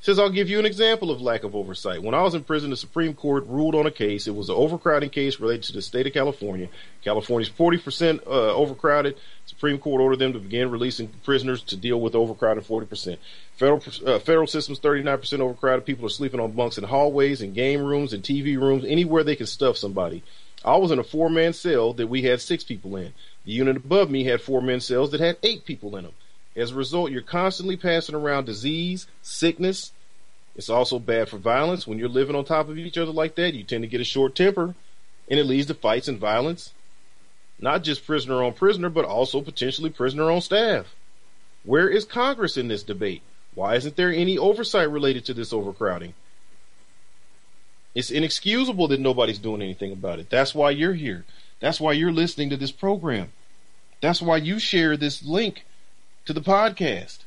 says, 0.00 0.18
I'll 0.18 0.30
give 0.30 0.48
you 0.48 0.58
an 0.58 0.66
example 0.66 1.10
of 1.10 1.20
lack 1.20 1.42
of 1.42 1.56
oversight. 1.56 2.02
When 2.02 2.14
I 2.14 2.22
was 2.22 2.34
in 2.34 2.44
prison, 2.44 2.70
the 2.70 2.76
Supreme 2.76 3.14
Court 3.14 3.44
ruled 3.46 3.74
on 3.74 3.86
a 3.86 3.90
case. 3.90 4.28
It 4.28 4.34
was 4.34 4.48
an 4.48 4.54
overcrowding 4.54 5.10
case 5.10 5.40
related 5.40 5.64
to 5.64 5.72
the 5.72 5.82
state 5.82 6.06
of 6.06 6.12
California. 6.12 6.68
California's 7.02 7.50
40% 7.50 8.24
uh, 8.26 8.30
overcrowded. 8.30 9.16
Supreme 9.46 9.78
Court 9.78 10.00
ordered 10.00 10.20
them 10.20 10.32
to 10.34 10.38
begin 10.38 10.70
releasing 10.70 11.08
prisoners 11.24 11.62
to 11.64 11.76
deal 11.76 12.00
with 12.00 12.14
overcrowding 12.14 12.62
40%. 12.62 13.18
Federal, 13.56 13.82
uh, 14.06 14.18
federal 14.20 14.46
system's 14.46 14.78
39% 14.78 15.40
overcrowded. 15.40 15.84
People 15.84 16.06
are 16.06 16.10
sleeping 16.10 16.38
on 16.38 16.52
bunks 16.52 16.78
in 16.78 16.84
hallways 16.84 17.40
and 17.40 17.54
game 17.54 17.82
rooms 17.82 18.12
and 18.12 18.22
TV 18.22 18.56
rooms, 18.56 18.84
anywhere 18.84 19.24
they 19.24 19.36
can 19.36 19.46
stuff 19.46 19.76
somebody. 19.76 20.22
I 20.64 20.76
was 20.76 20.90
in 20.90 20.98
a 20.98 21.04
four 21.04 21.28
man 21.30 21.52
cell 21.52 21.92
that 21.94 22.08
we 22.08 22.22
had 22.22 22.40
six 22.40 22.62
people 22.62 22.96
in. 22.96 23.12
The 23.44 23.52
unit 23.52 23.76
above 23.76 24.10
me 24.10 24.24
had 24.24 24.40
four 24.40 24.60
man 24.60 24.80
cells 24.80 25.10
that 25.10 25.20
had 25.20 25.38
eight 25.42 25.64
people 25.64 25.96
in 25.96 26.04
them. 26.04 26.12
As 26.58 26.72
a 26.72 26.74
result, 26.74 27.12
you're 27.12 27.22
constantly 27.22 27.76
passing 27.76 28.16
around 28.16 28.46
disease, 28.46 29.06
sickness. 29.22 29.92
It's 30.56 30.68
also 30.68 30.98
bad 30.98 31.28
for 31.28 31.38
violence. 31.38 31.86
When 31.86 32.00
you're 32.00 32.08
living 32.08 32.34
on 32.34 32.44
top 32.44 32.68
of 32.68 32.76
each 32.76 32.98
other 32.98 33.12
like 33.12 33.36
that, 33.36 33.54
you 33.54 33.62
tend 33.62 33.84
to 33.84 33.88
get 33.88 34.00
a 34.00 34.04
short 34.04 34.34
temper, 34.34 34.74
and 35.30 35.38
it 35.38 35.44
leads 35.44 35.68
to 35.68 35.74
fights 35.74 36.08
and 36.08 36.18
violence. 36.18 36.72
Not 37.60 37.84
just 37.84 38.04
prisoner 38.04 38.42
on 38.42 38.54
prisoner, 38.54 38.90
but 38.90 39.04
also 39.04 39.40
potentially 39.40 39.88
prisoner 39.88 40.32
on 40.32 40.40
staff. 40.40 40.96
Where 41.62 41.88
is 41.88 42.04
Congress 42.04 42.56
in 42.56 42.66
this 42.66 42.82
debate? 42.82 43.22
Why 43.54 43.76
isn't 43.76 43.94
there 43.94 44.12
any 44.12 44.36
oversight 44.36 44.90
related 44.90 45.24
to 45.26 45.34
this 45.34 45.52
overcrowding? 45.52 46.14
It's 47.94 48.10
inexcusable 48.10 48.88
that 48.88 49.00
nobody's 49.00 49.38
doing 49.38 49.62
anything 49.62 49.92
about 49.92 50.18
it. 50.18 50.28
That's 50.28 50.56
why 50.56 50.70
you're 50.70 50.94
here. 50.94 51.24
That's 51.60 51.80
why 51.80 51.92
you're 51.92 52.12
listening 52.12 52.50
to 52.50 52.56
this 52.56 52.72
program. 52.72 53.32
That's 54.00 54.20
why 54.20 54.38
you 54.38 54.58
share 54.58 54.96
this 54.96 55.24
link 55.24 55.64
to 56.28 56.34
the 56.34 56.40
podcast. 56.42 57.20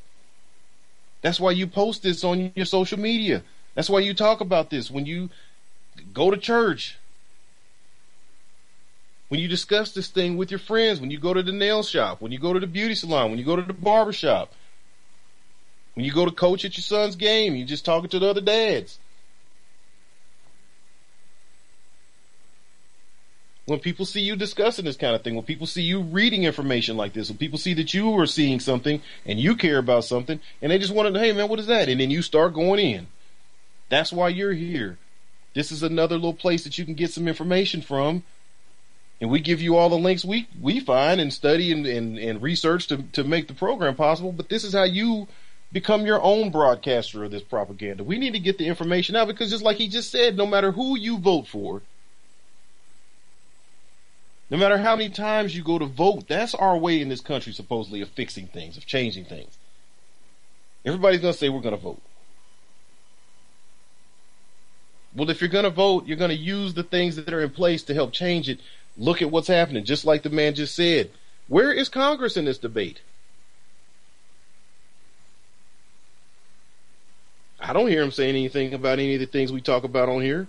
That's 1.21 1.39
why 1.39 1.51
you 1.51 1.65
post 1.65 2.03
this 2.03 2.23
on 2.23 2.51
your 2.55 2.67
social 2.67 2.99
media. 2.99 3.41
That's 3.73 3.89
why 3.89 3.99
you 3.99 4.13
talk 4.13 4.41
about 4.41 4.69
this 4.69 4.91
when 4.91 5.07
you 5.07 5.31
go 6.13 6.29
to 6.29 6.37
church. 6.37 6.99
When 9.29 9.39
you 9.39 9.47
discuss 9.47 9.91
this 9.91 10.09
thing 10.09 10.37
with 10.37 10.51
your 10.51 10.59
friends, 10.59 11.01
when 11.01 11.09
you 11.09 11.17
go 11.17 11.33
to 11.33 11.41
the 11.41 11.51
nail 11.51 11.81
shop, 11.81 12.21
when 12.21 12.31
you 12.31 12.37
go 12.37 12.53
to 12.53 12.59
the 12.59 12.67
beauty 12.67 12.93
salon, 12.93 13.31
when 13.31 13.39
you 13.39 13.45
go 13.45 13.55
to 13.55 13.63
the 13.63 13.73
barber 13.73 14.13
shop, 14.13 14.53
when 15.95 16.05
you 16.05 16.11
go 16.11 16.25
to 16.25 16.31
coach 16.31 16.63
at 16.63 16.77
your 16.77 16.83
son's 16.83 17.15
game, 17.15 17.55
you're 17.55 17.67
just 17.67 17.85
talking 17.85 18.09
to 18.11 18.19
the 18.19 18.29
other 18.29 18.41
dads. 18.41 18.99
When 23.65 23.79
people 23.79 24.05
see 24.05 24.21
you 24.21 24.35
discussing 24.35 24.85
this 24.85 24.97
kind 24.97 25.15
of 25.15 25.23
thing, 25.23 25.35
when 25.35 25.45
people 25.45 25.67
see 25.67 25.83
you 25.83 26.01
reading 26.01 26.43
information 26.43 26.97
like 26.97 27.13
this, 27.13 27.29
when 27.29 27.37
people 27.37 27.59
see 27.59 27.73
that 27.75 27.93
you 27.93 28.17
are 28.19 28.25
seeing 28.25 28.59
something 28.59 29.01
and 29.25 29.39
you 29.39 29.55
care 29.55 29.77
about 29.77 30.03
something 30.03 30.39
and 30.61 30.71
they 30.71 30.79
just 30.79 30.93
want 30.93 31.13
to, 31.13 31.19
hey 31.19 31.31
man, 31.31 31.47
what 31.47 31.59
is 31.59 31.67
that? 31.67 31.87
And 31.87 32.01
then 32.01 32.09
you 32.09 32.21
start 32.21 32.53
going 32.53 32.79
in. 32.79 33.07
That's 33.89 34.11
why 34.11 34.29
you're 34.29 34.53
here. 34.53 34.97
This 35.53 35.71
is 35.71 35.83
another 35.83 36.15
little 36.15 36.33
place 36.33 36.63
that 36.63 36.77
you 36.77 36.85
can 36.85 36.93
get 36.93 37.11
some 37.11 37.27
information 37.27 37.81
from. 37.81 38.23
And 39.19 39.29
we 39.29 39.39
give 39.39 39.61
you 39.61 39.77
all 39.77 39.89
the 39.89 39.97
links 39.97 40.25
we, 40.25 40.47
we 40.59 40.79
find 40.79 41.21
and 41.21 41.31
study 41.31 41.71
and, 41.71 41.85
and, 41.85 42.17
and 42.17 42.41
research 42.41 42.87
to, 42.87 43.03
to 43.13 43.23
make 43.23 43.47
the 43.47 43.53
program 43.53 43.95
possible. 43.95 44.31
But 44.31 44.49
this 44.49 44.63
is 44.63 44.73
how 44.73 44.83
you 44.83 45.27
become 45.71 46.07
your 46.07 46.21
own 46.21 46.49
broadcaster 46.49 47.23
of 47.23 47.29
this 47.29 47.43
propaganda. 47.43 48.03
We 48.03 48.17
need 48.17 48.33
to 48.33 48.39
get 48.39 48.57
the 48.57 48.65
information 48.65 49.15
out 49.15 49.27
because 49.27 49.51
just 49.51 49.63
like 49.63 49.77
he 49.77 49.87
just 49.89 50.09
said, 50.09 50.35
no 50.35 50.47
matter 50.47 50.71
who 50.71 50.97
you 50.97 51.19
vote 51.19 51.47
for, 51.47 51.83
no 54.51 54.57
matter 54.57 54.77
how 54.77 54.97
many 54.97 55.09
times 55.09 55.55
you 55.55 55.63
go 55.63 55.79
to 55.79 55.85
vote, 55.85 56.27
that's 56.27 56.53
our 56.53 56.77
way 56.77 56.99
in 56.99 57.07
this 57.07 57.21
country, 57.21 57.53
supposedly, 57.53 58.01
of 58.01 58.09
fixing 58.09 58.47
things, 58.47 58.75
of 58.75 58.85
changing 58.85 59.23
things. 59.23 59.57
Everybody's 60.85 61.21
going 61.21 61.33
to 61.33 61.39
say 61.39 61.47
we're 61.47 61.61
going 61.61 61.75
to 61.75 61.81
vote. 61.81 62.01
Well, 65.15 65.29
if 65.29 65.39
you're 65.39 65.49
going 65.49 65.63
to 65.63 65.69
vote, 65.69 66.05
you're 66.05 66.17
going 66.17 66.31
to 66.31 66.35
use 66.35 66.73
the 66.73 66.83
things 66.83 67.15
that 67.15 67.33
are 67.33 67.41
in 67.41 67.51
place 67.51 67.83
to 67.83 67.93
help 67.93 68.11
change 68.11 68.49
it. 68.49 68.59
Look 68.97 69.21
at 69.21 69.31
what's 69.31 69.47
happening, 69.47 69.85
just 69.85 70.03
like 70.03 70.23
the 70.23 70.29
man 70.29 70.53
just 70.53 70.75
said. 70.75 71.11
Where 71.47 71.71
is 71.71 71.87
Congress 71.87 72.35
in 72.35 72.43
this 72.43 72.57
debate? 72.57 72.99
I 77.57 77.71
don't 77.71 77.87
hear 77.87 78.01
him 78.01 78.11
saying 78.11 78.35
anything 78.35 78.73
about 78.73 78.99
any 78.99 79.13
of 79.13 79.21
the 79.21 79.27
things 79.27 79.53
we 79.53 79.61
talk 79.61 79.85
about 79.85 80.09
on 80.09 80.21
here. 80.21 80.47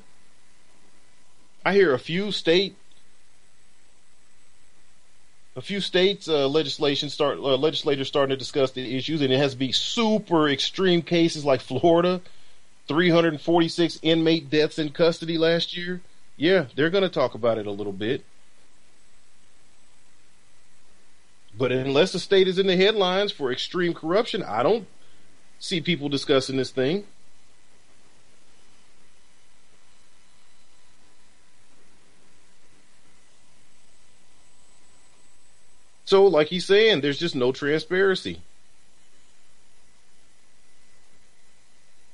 I 1.65 1.73
hear 1.75 1.95
a 1.95 1.99
few 2.01 2.33
state 2.33 2.75
a 5.55 5.61
few 5.61 5.81
states 5.81 6.29
uh, 6.29 6.49
legislation 6.49 7.11
start 7.11 7.39
uh, 7.39 7.57
legislators 7.57 8.09
starting 8.09 8.31
to 8.31 8.37
discuss 8.37 8.71
the 8.73 8.97
issues, 8.97 9.21
and 9.21 9.33
it 9.33 9.39
has 9.39 9.53
to 9.53 9.59
be 9.59 9.73
super 9.73 10.49
extreme 10.49 11.03
cases 11.03 11.45
like 11.45 11.61
Florida, 11.61 12.21
346 12.89 13.99
inmate 14.03 14.51
deaths 14.51 14.79
in 14.79 14.91
custody 14.91 15.39
last 15.39 15.77
year. 15.77 16.01
Yeah, 16.37 16.67
they're 16.75 16.91
going 16.91 17.03
to 17.03 17.11
talk 17.11 17.35
about 17.35 17.59
it 17.59 17.67
a 17.67 17.71
little 17.71 17.93
bit. 17.93 18.25
But 21.57 21.71
unless 21.71 22.13
the 22.13 22.19
state 22.19 22.49
is 22.49 22.59
in 22.59 22.67
the 22.67 22.77
headlines 22.77 23.31
for 23.31 23.53
extreme 23.53 23.93
corruption, 23.93 24.43
I 24.43 24.63
don't 24.63 24.87
see 25.59 25.83
people 25.83 26.09
discussing 26.09 26.57
this 26.57 26.71
thing. 26.71 27.05
So, 36.13 36.27
like 36.27 36.49
he's 36.49 36.67
saying, 36.67 37.01
there's 37.01 37.19
just 37.19 37.35
no 37.35 37.53
transparency. 37.53 38.43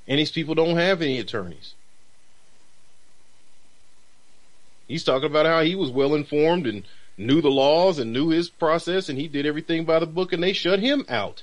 And 0.07 0.21
these 0.21 0.31
people 0.31 0.55
don't 0.55 0.77
have 0.77 1.03
any 1.03 1.19
attorneys. 1.19 1.75
He's 4.87 5.03
talking 5.03 5.27
about 5.27 5.47
how 5.47 5.63
he 5.63 5.75
was 5.75 5.91
well 5.91 6.15
informed 6.15 6.65
and 6.69 6.85
knew 7.17 7.41
the 7.41 7.51
laws 7.51 7.99
and 7.99 8.13
knew 8.13 8.29
his 8.29 8.49
process 8.49 9.09
and 9.09 9.19
he 9.19 9.27
did 9.27 9.47
everything 9.47 9.85
by 9.85 9.99
the 9.99 10.07
book 10.07 10.33
and 10.33 10.45
they 10.45 10.53
shut 10.53 10.79
him 10.79 11.05
out. 11.09 11.43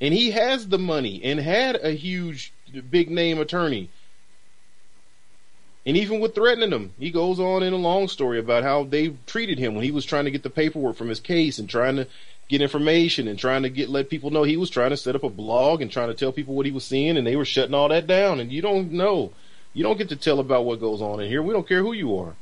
And 0.00 0.14
he 0.14 0.30
has 0.30 0.68
the 0.68 0.78
money 0.78 1.22
and 1.22 1.38
had 1.38 1.76
a 1.82 1.90
huge 1.90 2.54
big 2.88 3.10
name 3.10 3.38
attorney. 3.38 3.90
And 5.88 5.96
even 5.96 6.20
with 6.20 6.34
threatening 6.34 6.70
him, 6.70 6.92
he 6.98 7.10
goes 7.10 7.40
on 7.40 7.62
in 7.62 7.72
a 7.72 7.76
long 7.76 8.08
story 8.08 8.38
about 8.38 8.62
how 8.62 8.84
they 8.84 9.14
treated 9.24 9.58
him 9.58 9.74
when 9.74 9.84
he 9.84 9.90
was 9.90 10.04
trying 10.04 10.26
to 10.26 10.30
get 10.30 10.42
the 10.42 10.50
paperwork 10.50 10.96
from 10.96 11.08
his 11.08 11.18
case 11.18 11.58
and 11.58 11.66
trying 11.66 11.96
to 11.96 12.06
get 12.46 12.60
information 12.60 13.26
and 13.26 13.38
trying 13.38 13.62
to 13.62 13.70
get 13.70 13.88
let 13.88 14.10
people 14.10 14.28
know 14.28 14.42
he 14.42 14.58
was 14.58 14.68
trying 14.68 14.90
to 14.90 14.98
set 14.98 15.16
up 15.16 15.22
a 15.22 15.30
blog 15.30 15.80
and 15.80 15.90
trying 15.90 16.08
to 16.08 16.14
tell 16.14 16.30
people 16.30 16.54
what 16.54 16.66
he 16.66 16.72
was 16.72 16.84
seeing 16.84 17.16
and 17.16 17.26
they 17.26 17.36
were 17.36 17.44
shutting 17.46 17.72
all 17.72 17.88
that 17.88 18.06
down 18.06 18.38
and 18.38 18.52
you 18.52 18.60
don't 18.60 18.92
know. 18.92 19.32
You 19.72 19.82
don't 19.82 19.96
get 19.96 20.10
to 20.10 20.16
tell 20.16 20.40
about 20.40 20.66
what 20.66 20.78
goes 20.78 21.00
on 21.00 21.20
in 21.20 21.30
here. 21.30 21.42
We 21.42 21.54
don't 21.54 21.66
care 21.66 21.82
who 21.82 21.94
you 21.94 22.18
are. 22.18 22.36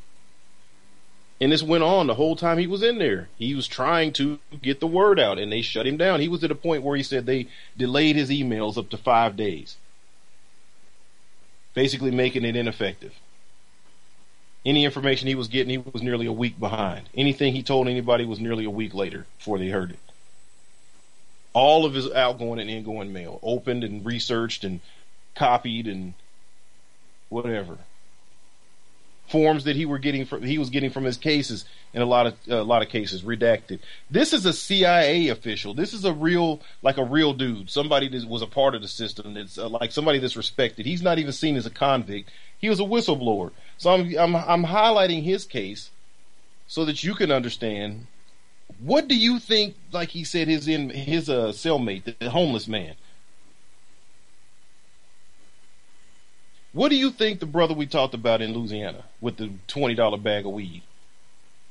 And 1.41 1.53
this 1.53 1.63
went 1.63 1.85
on 1.85 2.09
the 2.09 2.15
whole 2.15 2.35
time 2.35 2.59
he 2.59 2.67
was 2.67 2.83
in 2.83 2.99
there. 2.99 3.29
He 3.39 3.55
was 3.55 3.69
trying 3.69 4.13
to 4.15 4.41
get 4.61 4.81
the 4.81 4.89
word 4.89 5.21
out 5.21 5.39
and 5.39 5.53
they 5.53 5.63
shut 5.63 5.87
him 5.87 5.99
down. 5.99 6.21
He 6.21 6.29
was 6.29 6.43
at 6.43 6.51
a 6.51 6.57
point 6.57 6.83
where 6.83 6.97
he 6.97 7.05
said 7.05 7.27
they 7.27 7.47
delayed 7.77 8.17
his 8.17 8.29
emails 8.29 8.77
up 8.77 8.91
to 8.91 8.97
five 8.97 9.37
days. 9.37 9.77
Basically 11.75 12.11
making 12.11 12.45
it 12.45 12.57
ineffective. 12.57 13.13
Any 14.67 14.85
information 14.85 15.29
he 15.29 15.37
was 15.37 15.47
getting, 15.47 15.71
he 15.71 15.79
was 15.79 16.03
nearly 16.03 16.27
a 16.27 16.33
week 16.33 16.59
behind. 16.59 17.09
Anything 17.15 17.55
he 17.55 17.63
told 17.63 17.87
anybody 17.87 18.25
was 18.25 18.41
nearly 18.41 18.65
a 18.65 18.71
week 18.71 18.95
later 18.95 19.25
before 19.39 19.59
they 19.59 19.69
heard 19.69 19.93
it. 19.93 19.99
All 21.53 21.87
of 21.87 21.95
his 21.95 22.11
outgoing 22.11 22.59
and 22.59 22.69
ingoing 22.69 23.13
mail 23.13 23.39
opened 23.45 23.85
and 23.85 24.05
researched 24.05 24.65
and 24.65 24.81
copied 25.37 25.87
and 25.87 26.15
whatever 27.29 27.79
forms 29.29 29.65
that 29.65 29.77
he 29.77 29.85
were 29.85 29.99
getting 29.99 30.25
from 30.25 30.43
he 30.43 30.59
was 30.59 30.71
getting 30.71 30.91
from 30.91 31.05
his 31.05 31.17
cases 31.17 31.65
in 31.93 32.03
a 32.03 32.07
lot 32.07 32.27
of 32.27 32.35
uh, 32.49 32.61
a 32.61 32.63
lot 32.63 32.83
of 32.83 32.89
cases 32.89 33.23
redacted. 33.23 33.81
This 34.11 34.33
is 34.33 34.47
a 34.47 34.53
CIA 34.53 35.29
official. 35.29 35.75
This 35.75 35.93
is 35.93 36.05
a 36.05 36.13
real 36.13 36.61
like 36.83 36.99
a 36.99 37.05
real 37.05 37.33
dude. 37.33 37.71
Somebody 37.71 38.09
that 38.09 38.29
was 38.29 38.43
a 38.43 38.47
part 38.47 38.75
of 38.75 38.83
the 38.83 38.89
system. 38.89 39.35
That's 39.35 39.59
uh, 39.59 39.69
like 39.69 39.93
somebody 39.93 40.19
that's 40.19 40.37
respected. 40.37 40.87
He's 40.87 41.03
not 41.03 41.19
even 41.19 41.33
seen 41.33 41.57
as 41.57 41.67
a 41.67 41.71
convict. 41.71 42.31
He 42.59 42.69
was 42.69 42.81
a 42.81 42.85
whistleblower. 42.85 43.51
So 43.79 43.91
I'm 43.91 44.17
I'm 44.19 44.37
I'm 44.37 44.65
highlighting 44.65 45.23
his 45.23 45.45
case 45.45 45.91
so 46.67 46.85
that 46.85 47.05
you 47.05 47.15
can 47.15 47.31
understand 47.31 48.07
what 48.81 49.07
do 49.07 49.17
you 49.17 49.39
think 49.39 49.77
like 49.93 50.11
he 50.11 50.25
said 50.25 50.49
his 50.49 50.67
in 50.67 50.91
his 50.91 51.31
uh 51.31 51.49
cellmate 51.49 52.17
the 52.19 52.31
homeless 52.31 52.67
man 52.67 52.97
What 56.77 56.91
do 56.91 56.97
you 56.97 57.11
think 57.11 57.41
the 57.41 57.47
brother 57.47 57.73
we 57.73 57.87
talked 57.87 58.13
about 58.13 58.43
in 58.43 58.53
Louisiana 58.53 59.05
with 59.19 59.39
the 59.39 59.51
$20 59.67 60.23
bag 60.23 60.45
of 60.45 60.53
weed? 60.53 60.83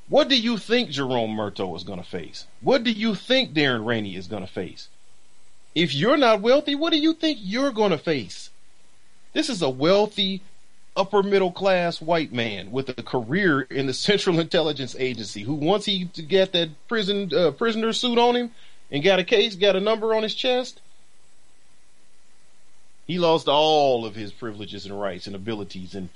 What 0.09 0.29
do 0.29 0.35
you 0.35 0.57
think 0.57 0.89
Jerome 0.89 1.29
Murdough 1.29 1.75
is 1.75 1.83
going 1.83 2.01
to 2.01 2.09
face? 2.09 2.47
What 2.59 2.83
do 2.83 2.91
you 2.91 3.13
think 3.13 3.53
Darren 3.53 3.85
Rainey 3.85 4.15
is 4.15 4.25
going 4.25 4.41
to 4.41 4.51
face? 4.51 4.89
If 5.75 5.93
you're 5.93 6.17
not 6.17 6.41
wealthy, 6.41 6.73
what 6.73 6.91
do 6.91 6.97
you 6.97 7.13
think 7.13 7.37
you're 7.39 7.71
going 7.71 7.91
to 7.91 7.99
face? 7.99 8.49
This 9.33 9.47
is 9.47 9.61
a 9.61 9.69
wealthy, 9.69 10.41
upper 10.95 11.21
middle 11.21 11.51
class 11.51 12.01
white 12.01 12.31
man 12.31 12.71
with 12.71 12.89
a 12.89 13.03
career 13.03 13.61
in 13.61 13.87
the 13.87 13.93
Central 13.93 14.39
Intelligence 14.39 14.95
Agency 14.97 15.43
who 15.43 15.53
once 15.53 15.85
he 15.85 16.05
got 16.05 16.53
that 16.53 16.69
prison 16.87 17.31
uh, 17.33 17.51
prisoner 17.51 17.91
suit 17.93 18.17
on 18.17 18.35
him 18.35 18.51
and 18.91 19.03
got 19.03 19.19
a 19.19 19.23
case, 19.23 19.55
got 19.55 19.75
a 19.75 19.81
number 19.81 20.13
on 20.13 20.23
his 20.23 20.33
chest, 20.33 20.79
he 23.05 23.19
lost 23.19 23.47
all 23.47 24.05
of 24.05 24.15
his 24.15 24.31
privileges 24.31 24.85
and 24.85 24.99
rights 24.99 25.27
and 25.27 25.35
abilities 25.35 25.95
and 25.95 26.09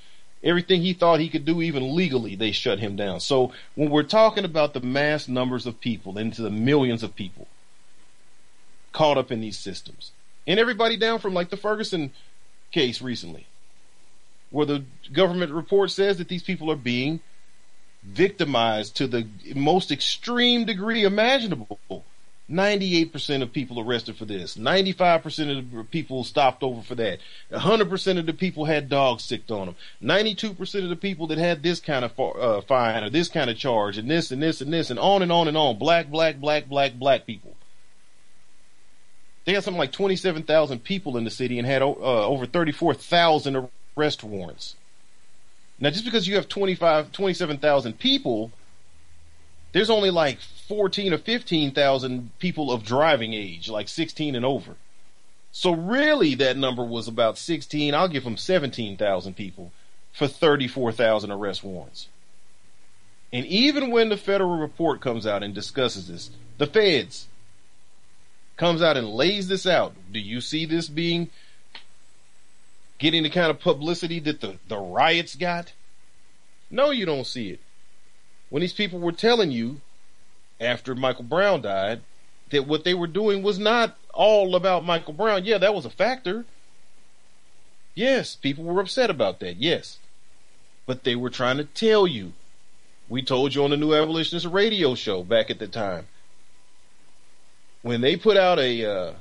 everything 0.44 0.82
he 0.82 0.94
thought 0.94 1.20
he 1.20 1.30
could 1.30 1.46
do 1.46 1.62
even 1.62 1.96
legally 1.96 2.36
they 2.36 2.52
shut 2.52 2.80
him 2.80 2.96
down. 2.96 3.20
So 3.20 3.52
when 3.76 3.90
we're 3.90 4.04
talking 4.04 4.46
about 4.46 4.74
the 4.74 4.80
mass 4.80 5.28
numbers 5.28 5.66
of 5.66 5.82
people 5.82 6.18
into 6.18 6.42
the 6.42 6.50
millions 6.50 7.04
of 7.04 7.16
people 7.16 7.48
caught 8.92 9.18
up 9.18 9.32
in 9.32 9.42
these 9.42 9.58
systems 9.58 10.12
and 10.48 10.60
everybody 10.60 10.98
down 10.98 11.20
from 11.20 11.34
like 11.34 11.50
the 11.50 11.58
ferguson 11.58 12.12
case 12.72 13.02
recently 13.02 13.46
where 14.52 14.66
the 14.66 14.84
government 15.12 15.52
report 15.52 15.92
says 15.92 16.18
that 16.18 16.28
these 16.28 16.44
people 16.44 16.72
are 16.72 16.76
being 16.76 17.20
victimized 18.04 18.96
to 18.98 19.08
the 19.08 19.28
most 19.56 19.92
extreme 19.92 20.66
degree 20.66 21.04
imaginable 21.04 22.04
98% 22.50 23.44
of 23.44 23.54
people 23.54 23.80
arrested 23.80 24.18
for 24.18 24.26
this. 24.26 24.58
95% 24.58 25.58
of 25.58 25.72
the 25.72 25.84
people 25.84 26.24
stopped 26.24 26.64
over 26.64 26.82
for 26.82 26.96
that. 26.96 27.20
100% 27.52 28.20
of 28.20 28.26
the 28.26 28.34
people 28.34 28.66
had 28.66 28.90
dogs 28.90 29.24
sicked 29.24 29.52
on 29.52 29.68
them. 29.68 29.76
92% 30.02 30.84
of 30.84 30.90
the 30.90 30.96
people 30.96 31.28
that 31.28 31.38
had 31.38 31.62
this 31.62 31.80
kind 31.80 32.04
of 32.04 32.20
uh, 32.20 32.62
fine 32.62 33.04
or 33.04 33.10
this 33.10 33.30
kind 33.30 33.50
of 33.50 33.58
charge 33.58 33.98
and 33.98 34.10
this 34.10 34.32
and 34.32 34.42
this 34.42 34.62
and 34.62 34.74
this 34.74 34.90
and 34.90 35.00
on 35.00 35.22
and 35.22 35.32
on 35.32 35.48
and 35.48 35.58
on. 35.58 35.78
Black, 35.78 36.10
black, 36.10 36.40
black, 36.40 36.68
black, 36.68 36.96
black 36.96 37.28
people. 37.28 37.56
They 39.46 39.54
had 39.54 39.64
something 39.64 39.80
like 39.80 39.92
27,000 39.92 40.84
people 40.84 41.18
in 41.18 41.24
the 41.24 41.32
city 41.32 41.60
and 41.60 41.68
had 41.68 41.82
uh, 41.82 41.86
over 41.86 42.46
34,000 42.46 43.70
arrest 43.98 44.24
warrants. 44.24 44.76
Now, 45.80 45.90
just 45.90 46.06
because 46.06 46.28
you 46.28 46.36
have 46.36 46.50
25, 46.50 47.12
27,000 47.12 48.00
people 48.00 48.52
there's 49.72 49.90
only 49.90 50.10
like 50.10 50.40
14 50.68 51.14
or 51.14 51.18
15,000 51.18 52.32
people 52.40 52.72
of 52.72 52.84
driving 52.84 53.34
age, 53.34 53.70
like 53.70 53.88
16 53.88 54.36
and 54.36 54.46
over. 54.46 54.76
So 55.52 55.72
really 55.72 56.36
that 56.36 56.58
number 56.58 56.84
was 56.84 57.08
about 57.08 57.38
16. 57.38 57.94
I'll 57.94 58.08
give 58.08 58.24
them 58.24 58.38
17,000 58.38 59.36
people 59.36 59.72
for 60.12 60.28
34,000 60.28 61.32
arrest 61.32 61.64
warrants. 61.64 62.08
And 63.32 63.46
even 63.46 63.92
when 63.92 64.10
the 64.10 64.18
federal 64.18 64.58
report 64.58 65.02
comes 65.02 65.28
out 65.28 65.44
and 65.44 65.54
discusses 65.54 66.08
this, 66.08 66.32
the 66.58 66.66
feds 66.66 67.28
comes 68.58 68.82
out 68.82 68.98
and 68.98 69.08
lays 69.08 69.48
this 69.48 69.68
out. 69.68 69.94
Do 70.12 70.20
you 70.20 70.42
see 70.42 70.66
this 70.66 70.90
being 70.90 71.30
getting 73.00 73.24
the 73.24 73.30
kind 73.30 73.50
of 73.50 73.60
publicity 73.60 74.20
that 74.20 74.42
the, 74.42 74.58
the 74.68 74.78
riots 74.78 75.36
got? 75.36 75.74
No, 76.70 76.92
you 76.92 77.06
don't 77.06 77.26
see 77.26 77.50
it 77.50 77.60
when 78.50 78.62
these 78.62 78.74
people 78.74 79.00
were 79.00 79.12
telling 79.12 79.52
you 79.52 79.82
after 80.60 80.96
Michael 80.96 81.24
Brown 81.24 81.62
died 81.62 82.02
that 82.50 82.68
what 82.68 82.84
they 82.84 82.94
were 82.94 83.08
doing 83.08 83.44
was 83.44 83.60
not 83.60 83.96
all 84.14 84.56
about 84.56 84.86
Michael 84.86 85.14
Brown. 85.14 85.46
Yeah, 85.46 85.60
that 85.60 85.76
was 85.76 85.86
a 85.86 85.90
factor. 85.90 86.46
Yes, 87.94 88.36
people 88.36 88.64
were 88.64 88.82
upset 88.82 89.10
about 89.10 89.40
that. 89.40 89.58
Yes. 89.58 90.00
But 90.86 91.04
they 91.04 91.16
were 91.16 91.30
trying 91.30 91.58
to 91.58 91.66
tell 91.66 92.08
you. 92.08 92.34
We 93.08 93.22
told 93.24 93.56
you 93.56 93.64
on 93.64 93.72
the 93.72 93.78
New 93.78 93.94
Abolitionist 93.94 94.48
radio 94.48 94.96
show 94.96 95.24
back 95.24 95.50
at 95.50 95.60
the 95.60 95.68
time. 95.68 96.08
When 97.82 98.02
they 98.02 98.18
put 98.18 98.38
out 98.38 98.60
a, 98.60 98.86
uh, 98.86 99.14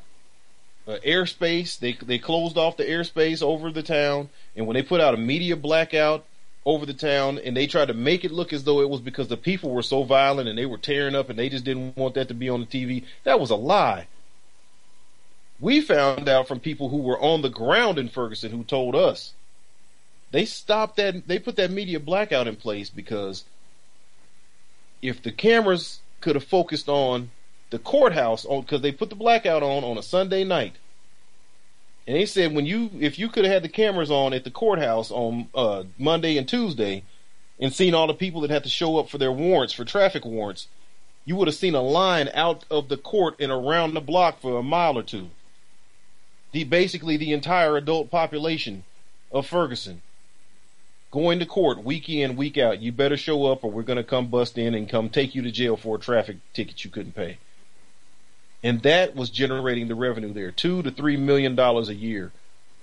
a 0.89 0.99
airspace, 1.01 1.78
they 1.78 1.93
they 1.93 2.18
closed 2.18 2.57
off 2.57 2.76
the 2.76 2.84
airspace 2.84 3.43
over 3.43 3.70
the 3.70 3.82
town, 3.82 4.30
and 4.57 4.66
when 4.66 4.74
they 4.74 4.82
put 4.82 5.01
out 5.01 5.14
a 5.14 5.18
media 5.18 5.55
blackout 5.55 6.24
over 6.64 6.84
the 6.84 6.95
town 6.95 7.39
and 7.39 7.57
they 7.57 7.66
tried 7.66 7.89
to 7.89 7.95
make 7.95 8.24
it 8.24 8.30
look 8.30 8.53
as 8.53 8.64
though 8.64 8.80
it 8.80 8.91
was 8.91 9.01
because 9.01 9.28
the 9.28 9.36
people 9.39 9.70
were 9.70 9.82
so 9.82 10.03
violent 10.03 10.49
and 10.49 10.59
they 10.59 10.66
were 10.66 10.76
tearing 10.76 11.14
up 11.14 11.30
and 11.30 11.39
they 11.39 11.49
just 11.49 11.64
didn't 11.64 11.97
want 11.97 12.14
that 12.14 12.28
to 12.28 12.34
be 12.34 12.49
on 12.51 12.61
the 12.61 12.66
TV. 12.66 13.05
That 13.24 13.41
was 13.41 13.49
a 13.49 13.57
lie. 13.57 14.07
We 15.61 15.80
found 15.80 16.28
out 16.28 16.47
from 16.47 16.61
people 16.61 16.91
who 16.91 16.99
were 16.99 17.18
on 17.18 17.41
the 17.41 17.49
ground 17.49 17.99
in 17.99 18.11
Ferguson 18.11 18.53
who 18.53 18.64
told 18.64 18.95
us 18.95 19.32
they 20.30 20.45
stopped 20.45 20.97
that, 20.97 21.26
they 21.26 21.39
put 21.39 21.57
that 21.57 21.70
media 21.70 21.99
blackout 21.99 22.47
in 22.47 22.57
place 22.57 22.91
because 22.91 23.45
if 25.01 25.22
the 25.22 25.32
cameras 25.32 26.01
could 26.20 26.34
have 26.34 26.45
focused 26.45 26.89
on 26.89 27.30
the 27.70 27.78
courthouse 27.78 28.44
on, 28.44 28.62
cause 28.64 28.80
they 28.80 28.92
put 28.92 29.10
the 29.10 29.16
blackout 29.16 29.62
on 29.62 29.84
on 29.84 29.98
a 29.98 30.02
Sunday 30.02 30.44
night 30.44 30.76
and 32.08 32.16
they 32.16 32.24
said 32.24 32.54
when 32.54 32.64
you 32.64 32.90
if 32.98 33.18
you 33.18 33.28
could 33.28 33.44
have 33.44 33.52
had 33.52 33.62
the 33.62 33.68
cameras 33.68 34.10
on 34.10 34.32
at 34.32 34.42
the 34.42 34.50
courthouse 34.50 35.10
on 35.10 35.48
uh, 35.54 35.84
Monday 35.98 36.38
and 36.38 36.48
Tuesday 36.48 37.04
and 37.60 37.70
seen 37.70 37.92
all 37.92 38.06
the 38.06 38.14
people 38.14 38.40
that 38.40 38.50
had 38.50 38.64
to 38.64 38.70
show 38.70 38.96
up 38.96 39.10
for 39.10 39.18
their 39.18 39.30
warrants 39.30 39.74
for 39.74 39.84
traffic 39.84 40.24
warrants, 40.24 40.68
you 41.26 41.36
would 41.36 41.48
have 41.48 41.54
seen 41.54 41.74
a 41.74 41.82
line 41.82 42.30
out 42.32 42.64
of 42.70 42.88
the 42.88 42.96
court 42.96 43.36
and 43.38 43.52
around 43.52 43.92
the 43.92 44.00
block 44.00 44.40
for 44.40 44.58
a 44.58 44.62
mile 44.62 44.96
or 44.96 45.02
two. 45.02 45.28
The 46.52 46.64
basically 46.64 47.18
the 47.18 47.34
entire 47.34 47.76
adult 47.76 48.10
population 48.10 48.84
of 49.30 49.46
Ferguson 49.46 50.00
going 51.10 51.40
to 51.40 51.46
court 51.46 51.84
week 51.84 52.08
in, 52.08 52.36
week 52.36 52.56
out. 52.56 52.80
You 52.80 52.90
better 52.90 53.18
show 53.18 53.44
up 53.52 53.62
or 53.62 53.70
we're 53.70 53.82
going 53.82 53.98
to 53.98 54.02
come 54.02 54.28
bust 54.28 54.56
in 54.56 54.74
and 54.74 54.88
come 54.88 55.10
take 55.10 55.34
you 55.34 55.42
to 55.42 55.50
jail 55.50 55.76
for 55.76 55.96
a 55.96 56.00
traffic 56.00 56.38
ticket 56.54 56.86
you 56.86 56.90
couldn't 56.90 57.14
pay 57.14 57.36
and 58.62 58.82
that 58.82 59.14
was 59.14 59.30
generating 59.30 59.88
the 59.88 59.94
revenue 59.94 60.32
there, 60.32 60.50
two 60.50 60.82
to 60.82 60.90
three 60.90 61.16
million 61.16 61.54
dollars 61.54 61.88
a 61.88 61.94
year. 61.94 62.32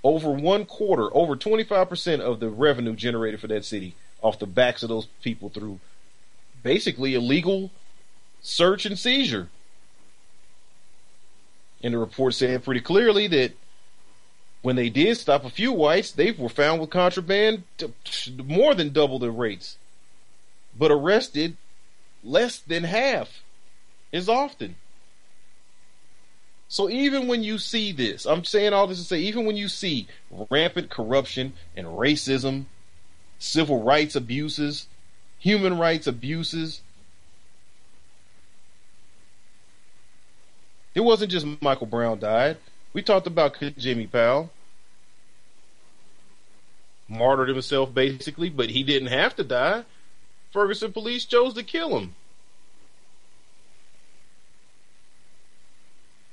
Over 0.03 0.29
one 0.29 0.65
quarter, 0.65 1.09
over 1.15 1.35
25% 1.35 2.19
of 2.19 2.39
the 2.39 2.49
revenue 2.49 2.95
generated 2.95 3.39
for 3.39 3.47
that 3.47 3.65
city 3.65 3.95
off 4.21 4.39
the 4.39 4.45
backs 4.45 4.83
of 4.83 4.89
those 4.89 5.07
people 5.23 5.49
through 5.49 5.79
basically 6.63 7.15
illegal 7.15 7.71
search 8.41 8.85
and 8.85 8.97
seizure. 8.97 9.49
And 11.83 11.93
the 11.93 11.97
report 11.97 12.35
said 12.35 12.63
pretty 12.63 12.81
clearly 12.81 13.27
that 13.27 13.53
when 14.61 14.75
they 14.75 14.89
did 14.89 15.17
stop 15.17 15.45
a 15.45 15.49
few 15.49 15.71
whites, 15.71 16.11
they 16.11 16.31
were 16.31 16.49
found 16.49 16.81
with 16.81 16.89
contraband 16.89 17.63
more 18.43 18.73
than 18.73 18.93
double 18.93 19.19
the 19.19 19.29
rates, 19.29 19.77
but 20.77 20.91
arrested 20.91 21.57
less 22.23 22.57
than 22.57 22.83
half 22.83 23.43
as 24.11 24.27
often. 24.27 24.75
So 26.75 26.89
even 26.89 27.29
when 27.29 27.41
you 27.41 27.57
see 27.57 27.93
this, 27.93 28.25
I'm 28.25 28.43
saying 28.43 28.73
all 28.73 28.85
this 28.85 28.97
to 28.97 29.05
say, 29.05 29.19
even 29.21 29.45
when 29.45 29.55
you 29.55 29.69
see 29.69 30.09
rampant 30.49 30.89
corruption 30.89 31.53
and 31.73 31.87
racism, 31.87 32.65
civil 33.39 33.81
rights 33.81 34.13
abuses, 34.13 34.87
human 35.39 35.77
rights 35.77 36.05
abuses, 36.05 36.81
it 40.93 40.99
wasn't 40.99 41.31
just 41.31 41.47
Michael 41.61 41.87
Brown 41.87 42.19
died. 42.19 42.57
We 42.91 43.01
talked 43.01 43.27
about 43.27 43.55
Jimmy 43.77 44.07
Powell. 44.07 44.51
Martyred 47.07 47.47
himself 47.47 47.93
basically, 47.93 48.49
but 48.49 48.69
he 48.69 48.83
didn't 48.83 49.07
have 49.07 49.33
to 49.37 49.45
die. 49.45 49.85
Ferguson 50.51 50.91
police 50.91 51.23
chose 51.23 51.53
to 51.53 51.63
kill 51.63 51.97
him. 51.97 52.15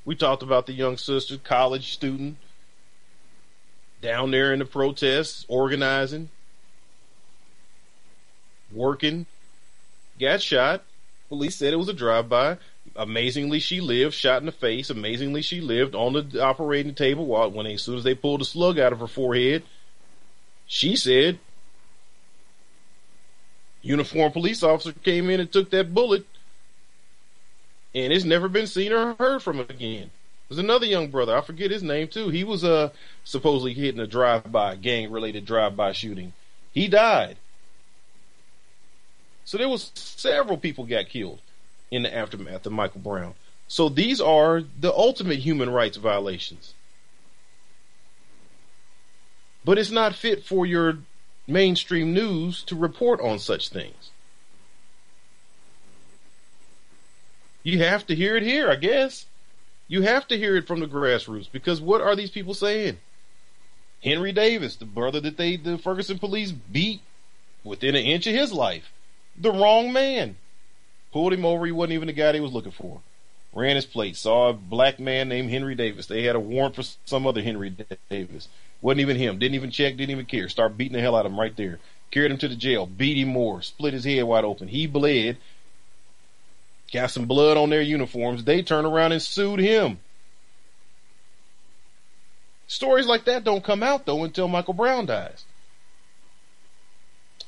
We 0.05 0.17
talked 0.17 0.43
about 0.43 0.67
the 0.67 0.73
young 0.73 0.97
sister, 0.97 1.37
college 1.39 1.93
student, 1.93 2.37
down 4.01 4.33
there 4.33 4.53
in 4.53 4.59
the 4.59 4.65
protests, 4.65 5.47
organizing, 5.49 6.29
working, 8.73 9.27
got 10.19 10.43
shot. 10.43 10.83
Police 11.29 11.57
said 11.57 11.73
it 11.73 11.77
was 11.77 11.89
a 11.89 11.95
drive-by. 11.95 12.59
Amazingly, 12.97 13.59
she 13.61 13.81
lived. 13.81 14.13
Shot 14.13 14.43
in 14.43 14.47
the 14.47 14.53
face. 14.53 14.91
Amazingly, 14.91 15.41
she 15.41 15.61
lived 15.61 15.95
on 15.95 16.13
the 16.13 16.43
operating 16.43 16.95
table 16.95 17.25
while 17.25 17.51
when 17.51 17.67
as 17.67 17.83
soon 17.83 17.97
as 17.97 18.05
they 18.05 18.15
pulled 18.15 18.41
the 18.41 18.45
slug 18.45 18.79
out 18.79 18.93
of 18.93 18.99
her 18.99 19.07
forehead. 19.07 19.63
She 20.67 20.97
said, 20.97 21.39
uniformed 23.83 24.33
police 24.33 24.63
officer 24.63 24.93
came 24.93 25.31
in 25.31 25.41
and 25.41 25.51
took 25.51 25.71
that 25.71 25.95
bullet, 25.95 26.27
and 27.95 28.13
it's 28.13 28.25
never 28.25 28.49
been 28.49 28.67
seen 28.67 28.93
or 28.93 29.15
heard 29.15 29.43
from 29.43 29.61
again. 29.61 30.11
There's 30.49 30.59
another 30.59 30.87
young 30.87 31.09
brother. 31.09 31.37
I 31.37 31.41
forget 31.41 31.71
his 31.71 31.83
name 31.83 32.09
too. 32.09 32.29
He 32.29 32.45
was 32.45 32.63
uh 32.63 32.91
supposedly 33.25 33.75
hitting 33.75 34.01
a 34.01 34.07
drive-by 34.07 34.77
gang-related 34.77 35.47
drive-by 35.47 35.93
shooting. 35.93 36.33
He 36.73 36.89
died. 36.89 37.37
So 39.45 39.59
there 39.59 39.69
was 39.69 39.91
several 39.95 40.57
people 40.57 40.85
got 40.85 41.09
killed 41.09 41.41
in 41.91 42.03
the 42.03 42.15
aftermath 42.15 42.65
of 42.65 42.73
Michael 42.73 43.01
Brown. 43.01 43.35
So 43.69 43.89
these 43.89 44.21
are 44.21 44.63
the 44.81 44.93
ultimate 44.93 45.41
human 45.41 45.71
rights 45.71 45.97
violations. 45.97 46.75
But 49.65 49.79
it's 49.79 49.91
not 49.91 50.15
fit 50.15 50.45
for 50.45 50.67
your 50.67 50.99
mainstream 51.47 52.15
news 52.15 52.63
to 52.65 52.77
report 52.77 53.21
on 53.21 53.39
such 53.39 53.69
things. 53.69 54.12
You 57.63 57.79
have 57.79 58.07
to 58.07 58.15
hear 58.15 58.37
it 58.37 58.43
here, 58.43 58.71
I 58.71 58.77
guess. 58.77 59.27
You 59.89 60.03
have 60.03 60.27
to 60.29 60.39
hear 60.39 60.57
it 60.57 60.67
from 60.67 60.81
the 60.81 60.87
grassroots 60.87 61.51
because 61.51 61.81
what 61.81 62.01
are 62.01 62.17
these 62.17 62.31
people 62.31 62.55
saying? 62.55 62.99
Henry 64.03 64.33
Davis, 64.33 64.77
the 64.77 64.85
brother 64.85 65.21
that 65.21 65.37
they 65.37 65.57
the 65.57 65.79
Ferguson 65.79 66.19
police 66.19 66.51
beat 66.51 67.03
within 67.63 67.95
an 67.95 68.05
inch 68.05 68.27
of 68.27 68.35
his 68.35 68.53
life. 68.53 68.93
The 69.39 69.53
wrong 69.53 69.93
man. 69.93 70.37
Pulled 71.13 71.33
him 71.35 71.45
over, 71.45 71.67
he 71.67 71.73
wasn't 71.73 71.93
even 71.93 72.07
the 72.07 72.15
guy 72.15 72.33
they 72.33 72.41
was 72.41 72.53
looking 72.53 72.73
for. 72.73 73.01
Ran 73.53 73.77
his 73.77 73.85
plate, 73.85 74.17
saw 74.17 74.49
a 74.49 74.55
black 74.55 74.99
man 74.99 75.29
named 75.29 75.51
Henry 75.51 75.75
Davis. 75.75 76.07
They 76.07 76.23
had 76.23 76.37
a 76.37 76.41
warrant 76.41 76.75
for 76.75 76.83
some 77.05 77.27
other 77.27 77.43
Henry 77.43 77.77
Davis. 78.09 78.49
Wasn't 78.81 79.01
even 79.01 79.17
him. 79.17 79.39
Didn't 79.39 79.55
even 79.55 79.71
check, 79.71 79.97
didn't 79.97 80.11
even 80.11 80.25
care. 80.25 80.49
Start 80.49 80.79
beating 80.79 80.95
the 80.95 81.01
hell 81.01 81.15
out 81.15 81.27
of 81.27 81.33
him 81.33 81.39
right 81.39 81.55
there. 81.55 81.79
Carried 82.11 82.31
him 82.31 82.39
to 82.39 82.49
the 82.49 82.57
jail, 82.57 82.87
beat 82.87 83.19
him 83.19 83.29
more, 83.29 83.63
split 83.63 83.95
his 83.95 84.05
head 84.05 84.25
wide 84.25 84.45
open. 84.45 84.69
He 84.69 84.87
bled, 84.87 85.37
got 86.93 87.11
some 87.11 87.27
blood 87.27 87.57
on 87.57 87.71
their 87.71 87.83
uniforms. 87.83 88.45
They 88.45 88.63
turned 88.63 88.87
around 88.87 89.13
and 89.13 89.23
sued 89.23 89.61
him. 89.61 89.99
Stories 92.67 93.07
like 93.07 93.25
that 93.25 93.45
don't 93.45 93.65
come 93.65 93.83
out 93.83 94.07
though 94.07 94.25
until 94.25 94.49
Michael 94.49 94.75
Brown 94.75 95.07
dies. 95.07 95.45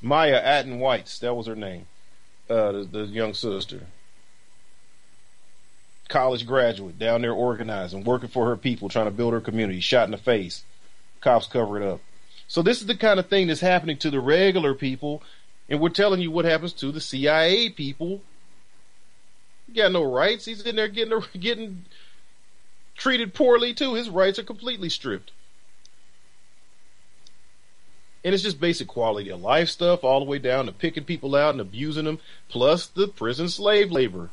Mya 0.02 0.42
Aaten-Whites, 0.42 1.20
that 1.20 1.34
was 1.34 1.46
her 1.46 1.56
name. 1.56 1.86
Uh, 2.48 2.72
the, 2.72 2.84
the 2.84 3.04
young 3.06 3.32
sister. 3.32 3.80
College 6.08 6.46
graduate 6.46 6.98
down 6.98 7.22
there 7.22 7.32
organizing, 7.32 8.04
working 8.04 8.28
for 8.28 8.46
her 8.46 8.56
people, 8.56 8.90
trying 8.90 9.06
to 9.06 9.10
build 9.10 9.32
her 9.32 9.40
community, 9.40 9.80
shot 9.80 10.04
in 10.04 10.10
the 10.10 10.18
face 10.18 10.62
cops 11.24 11.46
cover 11.46 11.80
it 11.80 11.88
up. 11.88 12.00
So 12.46 12.62
this 12.62 12.80
is 12.80 12.86
the 12.86 12.96
kind 12.96 13.18
of 13.18 13.28
thing 13.28 13.48
that's 13.48 13.60
happening 13.60 13.96
to 13.98 14.10
the 14.10 14.20
regular 14.20 14.74
people, 14.74 15.22
and 15.68 15.80
we're 15.80 15.88
telling 15.88 16.20
you 16.20 16.30
what 16.30 16.44
happens 16.44 16.74
to 16.74 16.92
the 16.92 17.00
CIA 17.00 17.70
people. 17.70 18.20
He 19.74 19.80
got 19.80 19.90
no 19.90 20.04
rights. 20.04 20.44
He's 20.44 20.62
in 20.62 20.76
there 20.76 20.86
getting 20.86 21.20
getting 21.38 21.84
treated 22.96 23.34
poorly 23.34 23.74
too. 23.74 23.94
His 23.94 24.08
rights 24.08 24.38
are 24.38 24.44
completely 24.44 24.88
stripped. 24.88 25.32
And 28.24 28.32
it's 28.32 28.44
just 28.44 28.60
basic 28.60 28.86
quality 28.86 29.30
of 29.30 29.42
life 29.42 29.68
stuff 29.68 30.04
all 30.04 30.20
the 30.20 30.30
way 30.30 30.38
down 30.38 30.66
to 30.66 30.72
picking 30.72 31.04
people 31.04 31.34
out 31.34 31.50
and 31.50 31.60
abusing 31.60 32.04
them, 32.04 32.20
plus 32.48 32.86
the 32.86 33.08
prison 33.08 33.48
slave 33.48 33.90
labor. 33.90 34.30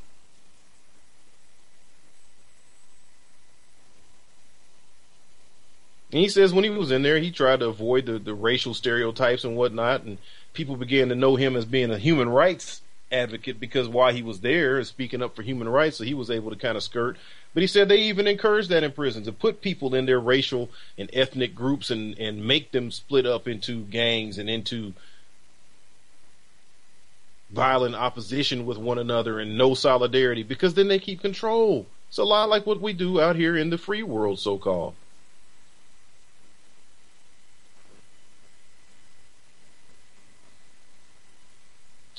And 6.11 6.21
he 6.21 6.29
says 6.29 6.53
when 6.53 6.63
he 6.63 6.69
was 6.69 6.91
in 6.91 7.01
there, 7.01 7.17
he 7.17 7.31
tried 7.31 7.61
to 7.61 7.67
avoid 7.67 8.05
the, 8.05 8.19
the 8.19 8.35
racial 8.35 8.73
stereotypes 8.73 9.43
and 9.43 9.57
whatnot, 9.57 10.03
and 10.03 10.19
people 10.53 10.75
began 10.75 11.09
to 11.09 11.15
know 11.15 11.35
him 11.35 11.55
as 11.55 11.65
being 11.65 11.89
a 11.89 11.97
human 11.97 12.29
rights 12.29 12.80
advocate 13.11 13.59
because 13.59 13.87
while 13.87 14.13
he 14.13 14.21
was 14.21 14.39
there 14.39 14.83
speaking 14.83 15.21
up 15.21 15.35
for 15.35 15.41
human 15.41 15.69
rights, 15.69 15.97
so 15.97 16.03
he 16.03 16.13
was 16.13 16.31
able 16.31 16.49
to 16.49 16.55
kind 16.55 16.77
of 16.77 16.83
skirt. 16.83 17.17
But 17.53 17.61
he 17.61 17.67
said 17.67 17.89
they 17.89 18.03
even 18.03 18.27
encourage 18.27 18.69
that 18.69 18.83
in 18.83 18.91
prison 18.91 19.23
to 19.23 19.31
put 19.31 19.61
people 19.61 19.93
in 19.93 20.05
their 20.05 20.19
racial 20.19 20.69
and 20.97 21.09
ethnic 21.13 21.53
groups 21.53 21.89
and, 21.89 22.17
and 22.17 22.45
make 22.45 22.71
them 22.71 22.91
split 22.91 23.25
up 23.25 23.47
into 23.47 23.81
gangs 23.83 24.37
and 24.37 24.49
into 24.49 24.93
violent 27.51 27.95
opposition 27.95 28.65
with 28.65 28.77
one 28.77 28.97
another 28.97 29.39
and 29.39 29.57
no 29.57 29.73
solidarity 29.73 30.43
because 30.43 30.73
then 30.73 30.87
they 30.87 30.99
keep 30.99 31.21
control. 31.21 31.85
It's 32.07 32.17
a 32.17 32.23
lot 32.23 32.49
like 32.49 32.65
what 32.65 32.81
we 32.81 32.93
do 32.93 33.21
out 33.21 33.35
here 33.35 33.57
in 33.57 33.69
the 33.69 33.77
free 33.77 34.03
world, 34.03 34.39
so 34.39 34.57
called. 34.57 34.93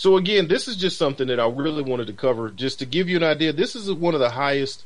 So 0.03 0.17
again, 0.17 0.49
this 0.49 0.67
is 0.67 0.75
just 0.75 0.99
something 0.99 1.29
that 1.29 1.39
I 1.39 1.47
really 1.47 1.85
wanted 1.85 2.09
to 2.09 2.13
cover 2.13 2.51
just 2.51 2.81
to 2.81 2.87
give 2.87 3.09
you 3.09 3.17
an 3.19 3.23
idea. 3.23 3.53
This 3.53 3.77
is 3.77 3.89
one 3.93 4.15
of 4.15 4.21
the 4.21 4.31
highest 4.31 4.83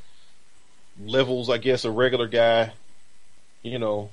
levels, 1.03 1.49
I 1.49 1.57
guess, 1.57 1.87
a 1.87 1.91
regular 1.91 2.29
guy, 2.29 2.75
you 3.63 3.79
know, 3.79 4.11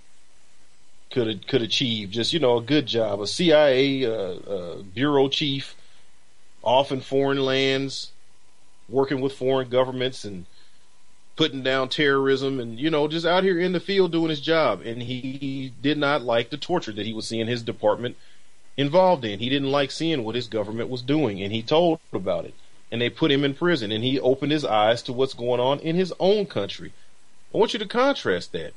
could 1.11 1.45
could 1.45 1.61
achieve. 1.61 2.09
Just 2.09 2.31
you 2.31 2.39
know, 2.39 2.55
a 2.55 2.61
good 2.61 2.85
job, 2.85 3.19
a 3.19 3.27
CIA 3.27 4.05
uh, 4.05 4.09
uh, 4.09 4.75
bureau 4.93 5.27
chief, 5.27 5.75
off 6.61 6.89
in 6.89 7.01
foreign 7.01 7.43
lands, 7.43 8.13
working 8.87 9.19
with 9.19 9.33
foreign 9.33 9.67
governments 9.67 10.23
and 10.23 10.45
putting 11.35 11.63
down 11.63 11.89
terrorism, 11.89 12.61
and 12.61 12.79
you 12.79 12.89
know, 12.89 13.09
just 13.09 13.25
out 13.25 13.43
here 13.43 13.59
in 13.59 13.73
the 13.73 13.81
field 13.81 14.13
doing 14.13 14.29
his 14.29 14.39
job. 14.39 14.79
And 14.85 15.01
he 15.01 15.73
did 15.81 15.97
not 15.97 16.21
like 16.21 16.49
the 16.49 16.55
torture 16.55 16.93
that 16.93 17.05
he 17.05 17.11
was 17.11 17.27
seeing 17.27 17.47
his 17.47 17.61
department 17.61 18.15
involved 18.78 19.26
in. 19.26 19.39
He 19.39 19.49
didn't 19.49 19.71
like 19.71 19.91
seeing 19.91 20.24
what 20.24 20.36
his 20.36 20.47
government 20.47 20.89
was 20.89 21.01
doing, 21.01 21.41
and 21.41 21.51
he 21.51 21.61
told 21.61 21.99
about 22.11 22.45
it. 22.45 22.53
And 22.91 23.01
they 23.01 23.09
put 23.09 23.32
him 23.32 23.43
in 23.43 23.55
prison, 23.55 23.91
and 23.91 24.03
he 24.03 24.19
opened 24.19 24.51
his 24.51 24.65
eyes 24.65 25.01
to 25.03 25.13
what's 25.13 25.34
going 25.34 25.59
on 25.59 25.80
in 25.80 25.95
his 25.95 26.13
own 26.19 26.45
country. 26.45 26.93
I 27.53 27.57
want 27.57 27.74
you 27.74 27.80
to 27.80 27.88
contrast 27.88 28.51
that. 28.51 28.74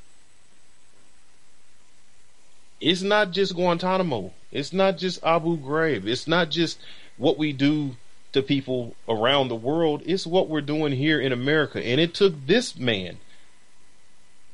It's 2.79 3.01
not 3.01 3.31
just 3.31 3.55
Guantanamo. 3.55 4.33
It's 4.51 4.71
not 4.71 4.97
just 4.97 5.23
Abu 5.23 5.57
Ghraib. 5.57 6.05
It's 6.05 6.27
not 6.27 6.49
just 6.49 6.79
what 7.17 7.37
we 7.37 7.51
do 7.51 7.95
to 8.33 8.41
people 8.41 8.95
around 9.09 9.47
the 9.47 9.55
world. 9.55 10.03
It's 10.05 10.27
what 10.27 10.47
we're 10.47 10.61
doing 10.61 10.93
here 10.93 11.19
in 11.19 11.31
America. 11.31 11.83
And 11.83 11.99
it 11.99 12.13
took 12.13 12.33
this 12.45 12.77
man 12.77 13.17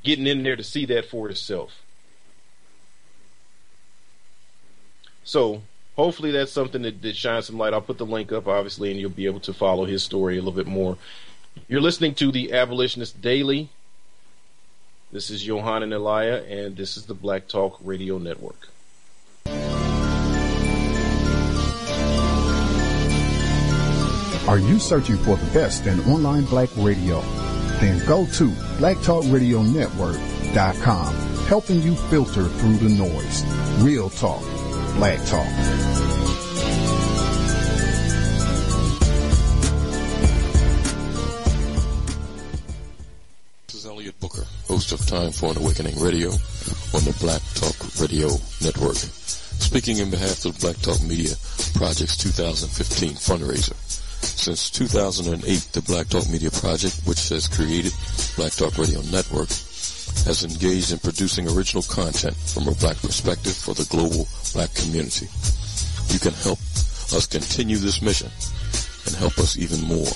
getting 0.03 0.27
in 0.27 0.43
there 0.43 0.55
to 0.55 0.63
see 0.63 0.85
that 0.85 1.05
for 1.05 1.27
himself. 1.27 1.82
So 5.23 5.61
hopefully 5.95 6.31
that's 6.31 6.51
something 6.51 6.81
that, 6.83 7.01
that 7.01 7.15
shines 7.15 7.47
some 7.47 7.57
light. 7.57 7.73
I'll 7.73 7.81
put 7.81 7.97
the 7.97 8.05
link 8.05 8.31
up, 8.31 8.47
obviously, 8.47 8.91
and 8.91 8.99
you'll 8.99 9.09
be 9.09 9.25
able 9.25 9.39
to 9.41 9.53
follow 9.53 9.85
his 9.85 10.03
story 10.03 10.37
a 10.37 10.41
little 10.41 10.53
bit 10.53 10.67
more. 10.67 10.97
You're 11.67 11.81
listening 11.81 12.15
to 12.15 12.31
the 12.31 12.53
Abolitionist 12.53 13.21
Daily. 13.21 13.69
This 15.11 15.29
is 15.29 15.43
Johanna 15.43 15.95
Elia, 15.95 16.43
and 16.45 16.75
this 16.75 16.97
is 16.97 17.05
the 17.05 17.13
Black 17.13 17.47
Talk 17.47 17.77
Radio 17.83 18.17
Network. 18.17 18.69
Are 24.45 24.59
you 24.59 24.77
searching 24.77 25.15
for 25.17 25.37
the 25.37 25.53
best 25.53 25.85
in 25.85 26.01
online 26.01 26.43
black 26.45 26.69
radio? 26.75 27.21
Then 27.79 28.05
go 28.05 28.25
to 28.25 28.49
blacktalkradionetwork.com, 28.77 31.15
helping 31.45 31.81
you 31.81 31.95
filter 31.95 32.43
through 32.43 32.77
the 32.77 32.89
noise. 32.89 33.45
Real 33.81 34.09
talk, 34.09 34.43
black 34.95 35.19
talk. 35.25 35.47
This 43.67 43.75
is 43.75 43.85
Elliot 43.85 44.19
Booker, 44.19 44.45
host 44.67 44.91
of 44.91 45.05
Time 45.07 45.31
for 45.31 45.51
an 45.51 45.57
Awakening 45.57 45.99
Radio 45.99 46.29
on 46.29 47.03
the 47.03 47.15
Black 47.19 47.41
Talk 47.55 47.75
Radio 47.99 48.29
Network. 48.61 48.95
Speaking 48.95 49.97
in 49.97 50.09
behalf 50.11 50.45
of 50.45 50.53
the 50.53 50.59
Black 50.61 50.77
Talk 50.81 51.01
Media 51.01 51.33
Project's 51.75 52.17
2015 52.17 53.13
fundraiser. 53.13 53.75
Since 54.23 54.69
2008, 54.71 55.43
the 55.73 55.81
Black 55.81 56.07
Talk 56.07 56.29
Media 56.29 56.51
Project, 56.51 57.01
which 57.05 57.29
has 57.29 57.47
created 57.47 57.93
Black 58.35 58.53
Talk 58.53 58.77
Radio 58.77 59.01
Network, 59.11 59.49
has 60.25 60.43
engaged 60.43 60.91
in 60.91 60.99
producing 60.99 61.49
original 61.49 61.83
content 61.83 62.35
from 62.35 62.67
a 62.67 62.75
black 62.75 62.97
perspective 62.97 63.55
for 63.55 63.73
the 63.73 63.85
global 63.89 64.27
black 64.53 64.73
community. 64.73 65.27
You 66.09 66.19
can 66.19 66.33
help 66.33 66.59
us 67.11 67.27
continue 67.27 67.77
this 67.77 68.01
mission 68.01 68.31
and 69.05 69.15
help 69.15 69.37
us 69.37 69.57
even 69.57 69.81
more 69.81 70.11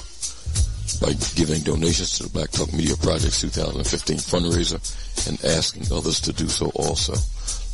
by 1.01 1.13
giving 1.35 1.61
donations 1.61 2.17
to 2.17 2.23
the 2.23 2.29
Black 2.29 2.49
Talk 2.51 2.71
Media 2.73 2.95
Project's 2.97 3.41
2015 3.41 4.17
fundraiser 4.17 4.79
and 5.27 5.37
asking 5.45 5.85
others 5.91 6.19
to 6.21 6.33
do 6.33 6.47
so 6.47 6.71
also. 6.75 7.13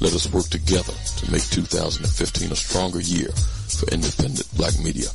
Let 0.01 0.13
us 0.13 0.31
work 0.33 0.49
together 0.49 0.93
to 0.93 1.31
make 1.31 1.43
2015 1.49 2.51
a 2.51 2.55
stronger 2.55 2.99
year 2.99 3.31
for 3.31 3.87
independent 3.93 4.49
black 4.57 4.77
media. 4.79 5.07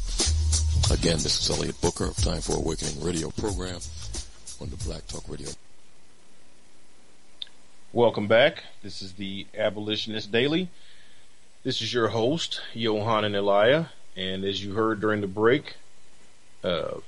Again, 0.90 1.18
this 1.20 1.42
is 1.42 1.50
Elliot 1.50 1.78
Booker 1.80 2.06
of 2.06 2.16
Time 2.16 2.40
for 2.40 2.56
Awakening 2.56 3.02
radio 3.02 3.30
program 3.30 3.80
on 4.60 4.70
the 4.70 4.76
Black 4.86 5.06
Talk 5.06 5.28
Radio. 5.28 5.48
Welcome 7.94 8.26
back. 8.26 8.64
This 8.82 9.00
is 9.00 9.14
the 9.14 9.46
Abolitionist 9.56 10.30
Daily. 10.30 10.68
This 11.62 11.80
is 11.80 11.94
your 11.94 12.08
host, 12.08 12.60
Johanna 12.76 13.30
Elia, 13.30 13.88
and 14.14 14.44
as 14.44 14.62
you 14.62 14.74
heard 14.74 15.00
during 15.00 15.22
the 15.22 15.26
break, 15.26 15.76
uh, 16.62 16.98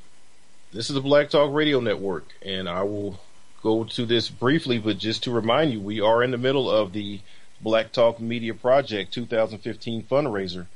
this 0.72 0.88
is 0.88 0.94
the 0.94 1.02
Black 1.02 1.28
Talk 1.28 1.52
Radio 1.52 1.80
Network, 1.80 2.28
and 2.40 2.66
I 2.66 2.82
will 2.84 3.20
go 3.62 3.84
to 3.84 4.06
this 4.06 4.30
briefly, 4.30 4.78
but 4.78 4.96
just 4.96 5.22
to 5.24 5.30
remind 5.30 5.70
you, 5.70 5.80
we 5.82 6.00
are 6.00 6.22
in 6.22 6.30
the 6.30 6.38
middle 6.38 6.70
of 6.70 6.94
the 6.94 7.20
Black 7.60 7.92
Talk 7.92 8.18
Media 8.18 8.54
Project 8.54 9.12
2015 9.12 10.04
fundraiser. 10.04 10.66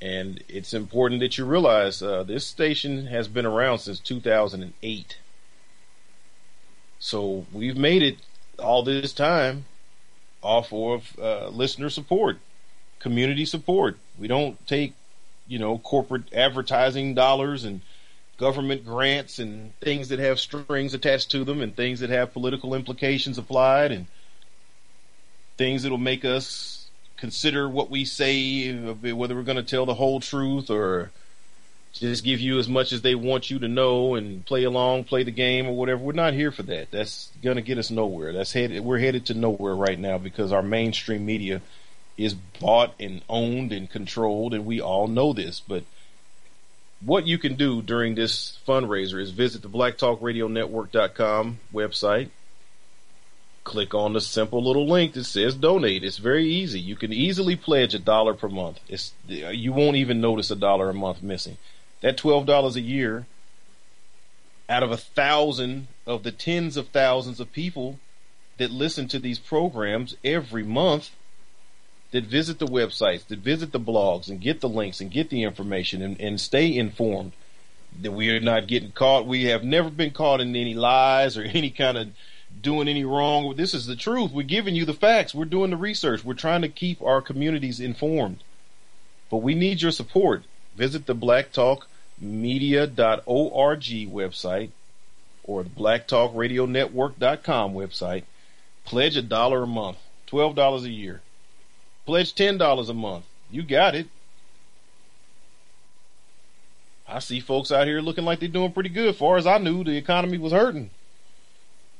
And 0.00 0.42
it's 0.48 0.72
important 0.72 1.20
that 1.20 1.36
you 1.36 1.44
realize 1.44 2.02
uh, 2.02 2.22
this 2.22 2.46
station 2.46 3.08
has 3.08 3.28
been 3.28 3.44
around 3.44 3.80
since 3.80 4.00
2008. 4.00 5.18
So 6.98 7.44
we've 7.52 7.76
made 7.76 8.02
it 8.02 8.16
all 8.60 8.82
this 8.82 9.12
time 9.12 9.64
off 10.42 10.72
of 10.72 11.16
uh, 11.20 11.48
listener 11.48 11.90
support, 11.90 12.38
community 12.98 13.44
support. 13.44 13.98
We 14.18 14.28
don't 14.28 14.64
take, 14.66 14.94
you 15.48 15.58
know, 15.58 15.78
corporate 15.78 16.32
advertising 16.32 17.14
dollars 17.14 17.64
and 17.64 17.80
government 18.38 18.84
grants 18.84 19.38
and 19.38 19.78
things 19.80 20.08
that 20.08 20.18
have 20.18 20.40
strings 20.40 20.94
attached 20.94 21.30
to 21.30 21.44
them 21.44 21.60
and 21.60 21.76
things 21.76 22.00
that 22.00 22.10
have 22.10 22.32
political 22.32 22.74
implications 22.74 23.36
applied 23.36 23.92
and 23.92 24.06
things 25.58 25.82
that'll 25.82 25.98
make 25.98 26.24
us 26.24 26.88
consider 27.18 27.68
what 27.68 27.90
we 27.90 28.04
say, 28.06 28.72
whether 28.72 29.34
we're 29.34 29.42
going 29.42 29.56
to 29.56 29.62
tell 29.62 29.84
the 29.84 29.94
whole 29.94 30.20
truth 30.20 30.70
or 30.70 31.10
just 31.92 32.24
give 32.24 32.40
you 32.40 32.58
as 32.58 32.68
much 32.68 32.92
as 32.92 33.02
they 33.02 33.14
want 33.14 33.50
you 33.50 33.58
to 33.58 33.68
know 33.68 34.14
and 34.14 34.44
play 34.44 34.64
along, 34.64 35.04
play 35.04 35.22
the 35.22 35.30
game 35.30 35.66
or 35.66 35.76
whatever. 35.76 36.02
We're 36.02 36.12
not 36.12 36.34
here 36.34 36.52
for 36.52 36.62
that. 36.64 36.90
That's 36.90 37.30
going 37.42 37.56
to 37.56 37.62
get 37.62 37.78
us 37.78 37.90
nowhere. 37.90 38.32
That's 38.32 38.52
headed. 38.52 38.84
We're 38.84 38.98
headed 38.98 39.26
to 39.26 39.34
nowhere 39.34 39.74
right 39.74 39.98
now 39.98 40.18
because 40.18 40.52
our 40.52 40.62
mainstream 40.62 41.26
media 41.26 41.60
is 42.16 42.34
bought 42.34 42.94
and 43.00 43.22
owned 43.28 43.72
and 43.72 43.90
controlled, 43.90 44.54
and 44.54 44.66
we 44.66 44.80
all 44.80 45.08
know 45.08 45.32
this. 45.32 45.60
But 45.60 45.84
what 47.04 47.26
you 47.26 47.38
can 47.38 47.54
do 47.54 47.82
during 47.82 48.14
this 48.14 48.58
fundraiser 48.66 49.20
is 49.20 49.30
visit 49.30 49.62
the 49.62 49.68
blacktalkradionetwork.com 49.68 51.60
website 51.72 52.30
click 53.64 53.94
on 53.94 54.12
the 54.12 54.20
simple 54.20 54.62
little 54.62 54.88
link 54.88 55.12
that 55.12 55.24
says 55.24 55.54
donate. 55.54 56.02
It's 56.02 56.18
very 56.18 56.46
easy. 56.46 56.80
You 56.80 56.96
can 56.96 57.12
easily 57.12 57.56
pledge 57.56 57.94
a 57.94 57.98
dollar 57.98 58.34
per 58.34 58.48
month. 58.48 58.80
It's 58.88 59.12
you 59.28 59.72
won't 59.72 59.96
even 59.96 60.20
notice 60.20 60.50
a 60.50 60.56
dollar 60.56 60.90
a 60.90 60.94
month 60.94 61.22
missing. 61.22 61.56
That 62.00 62.16
twelve 62.16 62.46
dollars 62.46 62.76
a 62.76 62.80
year 62.80 63.26
out 64.68 64.82
of 64.82 64.92
a 64.92 64.96
thousand 64.96 65.88
of 66.06 66.22
the 66.22 66.30
tens 66.30 66.76
of 66.76 66.88
thousands 66.88 67.40
of 67.40 67.52
people 67.52 67.98
that 68.58 68.70
listen 68.70 69.08
to 69.08 69.18
these 69.18 69.38
programs 69.38 70.16
every 70.22 70.62
month 70.62 71.10
that 72.12 72.24
visit 72.24 72.58
the 72.58 72.66
websites, 72.66 73.26
that 73.26 73.38
visit 73.40 73.72
the 73.72 73.80
blogs 73.80 74.28
and 74.28 74.40
get 74.40 74.60
the 74.60 74.68
links 74.68 75.00
and 75.00 75.10
get 75.10 75.30
the 75.30 75.42
information 75.42 76.02
and, 76.02 76.20
and 76.20 76.40
stay 76.40 76.74
informed 76.74 77.32
that 78.00 78.12
we 78.12 78.30
are 78.30 78.40
not 78.40 78.66
getting 78.66 78.92
caught. 78.92 79.26
We 79.26 79.44
have 79.44 79.64
never 79.64 79.90
been 79.90 80.10
caught 80.10 80.40
in 80.40 80.54
any 80.54 80.74
lies 80.74 81.36
or 81.36 81.42
any 81.54 81.70
kind 81.70 81.98
of 81.98 82.08
doing 82.60 82.88
any 82.88 83.04
wrong. 83.04 83.54
This 83.56 83.74
is 83.74 83.86
the 83.86 83.96
truth. 83.96 84.32
We're 84.32 84.42
giving 84.42 84.74
you 84.74 84.84
the 84.84 84.94
facts. 84.94 85.34
We're 85.34 85.44
doing 85.44 85.70
the 85.70 85.76
research. 85.76 86.24
We're 86.24 86.34
trying 86.34 86.62
to 86.62 86.68
keep 86.68 87.00
our 87.02 87.22
communities 87.22 87.80
informed. 87.80 88.42
But 89.30 89.38
we 89.38 89.54
need 89.54 89.82
your 89.82 89.92
support. 89.92 90.44
Visit 90.76 91.06
the 91.06 91.14
blacktalkmedia.org 91.14 93.82
website 93.82 94.70
or 95.44 95.62
the 95.62 95.70
blacktalkradionetwork.com 95.70 97.74
website. 97.74 98.24
Pledge 98.84 99.16
a 99.16 99.22
dollar 99.22 99.62
a 99.62 99.66
month, 99.66 99.98
$12 100.28 100.84
a 100.84 100.90
year. 100.90 101.22
Pledge 102.06 102.34
$10 102.34 102.88
a 102.88 102.94
month. 102.94 103.24
You 103.50 103.62
got 103.62 103.94
it. 103.94 104.06
I 107.06 107.18
see 107.18 107.40
folks 107.40 107.72
out 107.72 107.88
here 107.88 108.00
looking 108.00 108.24
like 108.24 108.38
they're 108.38 108.48
doing 108.48 108.72
pretty 108.72 108.88
good. 108.88 109.16
Far 109.16 109.36
as 109.36 109.46
I 109.46 109.58
knew, 109.58 109.82
the 109.82 109.96
economy 109.96 110.38
was 110.38 110.52
hurting. 110.52 110.90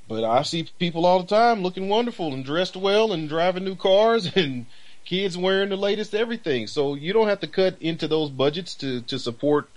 But 0.08 0.24
I 0.24 0.42
see 0.42 0.68
people 0.78 1.06
all 1.06 1.22
the 1.22 1.28
time 1.28 1.62
looking 1.62 1.88
wonderful 1.88 2.32
and 2.32 2.44
dressed 2.44 2.76
well 2.76 3.12
and 3.12 3.28
driving 3.28 3.64
new 3.64 3.76
cars 3.76 4.30
and 4.36 4.66
kids 5.10 5.36
wearing 5.36 5.68
the 5.70 5.76
latest 5.76 6.14
everything. 6.14 6.66
So 6.66 6.94
you 6.94 7.12
don't 7.12 7.28
have 7.28 7.40
to 7.40 7.46
cut 7.46 7.76
into 7.80 8.06
those 8.06 8.30
budgets 8.30 8.74
to, 8.76 9.00
to 9.02 9.18
support 9.18 9.68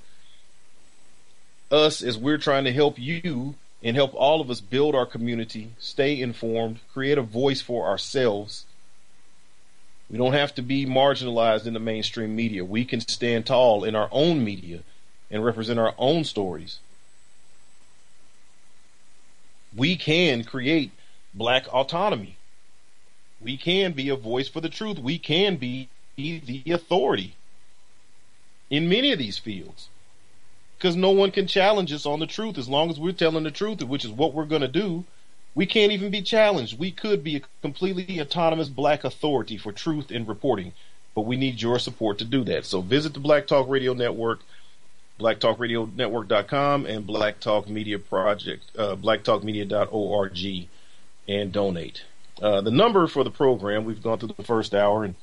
us 1.72 2.04
as 2.04 2.18
we're 2.18 2.38
trying 2.38 2.66
to 2.66 2.72
help 2.72 3.00
you 3.00 3.56
and 3.82 3.96
help 3.96 4.14
all 4.14 4.40
of 4.40 4.50
us 4.52 4.62
build 4.62 4.96
our 4.96 5.08
community, 5.08 5.72
stay 5.80 6.22
informed, 6.22 6.80
create 6.94 7.18
a 7.18 7.24
voice 7.24 7.62
for 7.62 7.88
ourselves. 7.88 8.66
We 10.10 10.20
don't 10.20 10.34
have 10.34 10.54
to 10.56 10.62
be 10.62 10.86
marginalized 10.86 11.66
in 11.66 11.74
the 11.74 11.80
mainstream 11.80 12.36
media. 12.36 12.64
We 12.64 12.86
can 12.86 13.02
stand 13.02 13.48
tall 13.48 13.84
in 13.84 13.96
our 13.96 14.10
own 14.12 14.44
media 14.44 14.82
and 15.32 15.44
represent 15.44 15.80
our 15.80 15.96
own 15.98 16.24
stories 16.24 16.80
we 19.76 19.96
can 19.96 20.44
create 20.44 20.92
black 21.34 21.68
autonomy. 21.74 22.38
We 23.44 23.58
can 23.58 23.92
be 23.92 24.10
a 24.10 24.16
voice 24.16 24.48
for 24.48 24.62
the 24.62 24.70
truth. 24.70 25.00
We 25.00 25.18
can 25.18 25.58
be 25.58 25.90
the 26.16 26.64
authority 26.68 27.36
in 28.70 28.90
many 28.90 29.12
of 29.12 29.20
these 29.20 29.38
fields. 29.38 29.90
Because 30.78 30.96
no 30.96 31.12
one 31.12 31.32
can 31.32 31.48
challenge 31.48 31.94
us 31.94 32.06
on 32.06 32.20
the 32.20 32.28
truth 32.28 32.58
as 32.58 32.68
long 32.68 32.90
as 32.90 33.00
we're 33.00 33.14
telling 33.14 33.44
the 33.44 33.52
truth, 33.52 33.82
which 33.84 34.04
is 34.04 34.12
what 34.12 34.34
we're 34.34 34.46
going 34.46 34.62
to 34.62 34.68
do. 34.68 35.06
We 35.56 35.66
can't 35.66 35.92
even 35.92 36.12
be 36.12 36.22
challenged. 36.22 36.78
We 36.78 36.92
could 36.92 37.24
be 37.24 37.38
a 37.38 37.42
completely 37.62 38.20
autonomous 38.20 38.70
black 38.70 39.04
authority 39.04 39.58
for 39.58 39.72
truth 39.72 40.12
and 40.12 40.28
reporting, 40.28 40.74
but 41.14 41.22
we 41.22 41.38
need 41.38 41.62
your 41.62 41.80
support 41.80 42.18
to 42.20 42.26
do 42.26 42.44
that. 42.46 42.66
So 42.66 42.82
visit 42.82 43.14
the 43.14 43.20
Black 43.20 43.48
Talk 43.48 43.70
Radio 43.70 43.94
Network 43.94 44.40
blacktalkradionetwork.com 45.20 46.86
and 46.86 47.06
Black 47.06 47.40
Talk 47.40 47.70
Media 47.70 48.00
Project, 48.00 48.64
uh, 48.78 48.96
blacktalkmedia.org, 48.96 50.68
and 51.28 51.52
donate. 51.52 52.04
Uh, 52.42 52.62
the 52.62 52.72
number 52.72 53.08
for 53.08 53.24
the 53.24 53.32
program, 53.32 53.86
we've 53.86 54.02
gone 54.02 54.18
through 54.20 54.34
the 54.36 54.44
first 54.44 54.74
hour, 54.74 55.04
and 55.04 55.16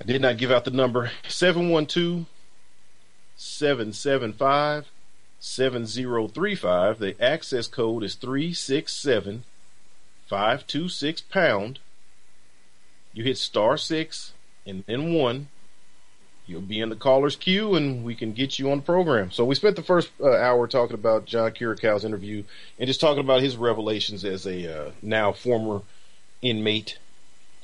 I 0.00 0.04
did 0.04 0.22
not 0.22 0.38
give 0.38 0.50
out 0.50 0.64
the 0.64 0.70
number 0.70 1.10
712 1.28 2.26
775 3.36 4.90
7035. 5.40 6.98
The 6.98 7.22
access 7.22 7.66
code 7.66 8.02
is 8.02 8.14
367 8.14 9.44
526 10.26 11.20
pound. 11.22 11.78
You 13.12 13.24
hit 13.24 13.38
star 13.38 13.76
6 13.76 14.32
and 14.66 14.84
then 14.86 15.14
1 15.14 15.48
you'll 16.46 16.60
be 16.62 16.80
in 16.80 16.88
the 16.88 16.96
caller's 16.96 17.36
queue 17.36 17.74
and 17.74 18.02
we 18.04 18.14
can 18.14 18.32
get 18.32 18.58
you 18.58 18.70
on 18.70 18.78
the 18.78 18.82
program. 18.82 19.30
So 19.30 19.44
we 19.44 19.54
spent 19.54 19.76
the 19.76 19.82
first 19.82 20.10
uh, 20.20 20.34
hour 20.34 20.66
talking 20.66 20.94
about 20.94 21.26
John 21.26 21.50
Kiriakou's 21.50 22.04
interview 22.04 22.42
and 22.78 22.86
just 22.86 23.00
talking 23.00 23.20
about 23.20 23.42
his 23.42 23.56
revelations 23.56 24.24
as 24.24 24.46
a 24.46 24.86
uh, 24.86 24.90
now 25.02 25.32
former 25.32 25.82
inmate, 26.42 26.98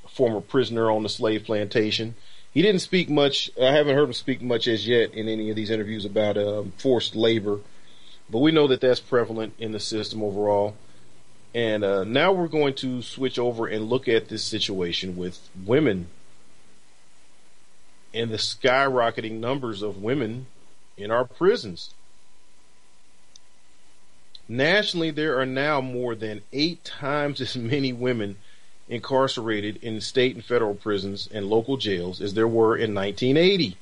former 0.08 0.40
prisoner 0.40 0.90
on 0.90 1.02
the 1.02 1.08
slave 1.08 1.44
plantation, 1.44 2.14
he 2.52 2.62
didn't 2.62 2.80
speak 2.82 3.10
much. 3.10 3.50
I 3.60 3.72
haven't 3.72 3.96
heard 3.96 4.04
him 4.04 4.12
speak 4.12 4.40
much 4.40 4.68
as 4.68 4.86
yet 4.86 5.12
in 5.12 5.28
any 5.28 5.50
of 5.50 5.56
these 5.56 5.70
interviews 5.70 6.04
about 6.04 6.38
um, 6.38 6.72
forced 6.78 7.16
labor, 7.16 7.58
but 8.30 8.38
we 8.38 8.52
know 8.52 8.68
that 8.68 8.80
that's 8.80 9.00
prevalent 9.00 9.54
in 9.58 9.72
the 9.72 9.80
system 9.80 10.22
overall. 10.22 10.76
And 11.52 11.84
uh, 11.84 12.04
now 12.04 12.32
we're 12.32 12.48
going 12.48 12.74
to 12.74 13.02
switch 13.02 13.38
over 13.38 13.66
and 13.66 13.88
look 13.88 14.08
at 14.08 14.28
this 14.28 14.44
situation 14.44 15.16
with 15.16 15.48
women 15.64 16.08
and 18.12 18.30
the 18.30 18.36
skyrocketing 18.36 19.40
numbers 19.40 19.82
of 19.82 20.00
women 20.00 20.46
in 20.96 21.10
our 21.10 21.24
prisons. 21.24 21.92
Nationally, 24.48 25.10
there 25.10 25.38
are 25.40 25.46
now 25.46 25.80
more 25.80 26.14
than 26.14 26.42
eight 26.52 26.84
times 26.84 27.40
as 27.40 27.56
many 27.56 27.92
women 27.92 28.36
incarcerated 28.88 29.78
in 29.82 30.00
state 30.00 30.34
and 30.34 30.44
federal 30.44 30.74
prisons 30.74 31.28
and 31.32 31.46
local 31.46 31.76
jails 31.76 32.20
as 32.20 32.34
there 32.34 32.48
were 32.48 32.76
in 32.76 32.94
1980. 32.94 33.76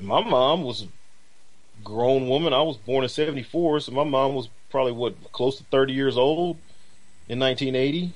my 0.00 0.22
mom 0.22 0.64
was 0.64 0.82
a 0.82 0.88
grown 1.84 2.28
woman. 2.28 2.52
I 2.52 2.62
was 2.62 2.76
born 2.76 3.04
in 3.04 3.08
74, 3.08 3.80
so 3.80 3.92
my 3.92 4.04
mom 4.04 4.34
was 4.34 4.48
probably 4.70 4.92
what 4.92 5.32
close 5.32 5.58
to 5.58 5.64
30 5.64 5.92
years 5.92 6.16
old 6.16 6.56
in 7.28 7.38
1980. 7.38 8.12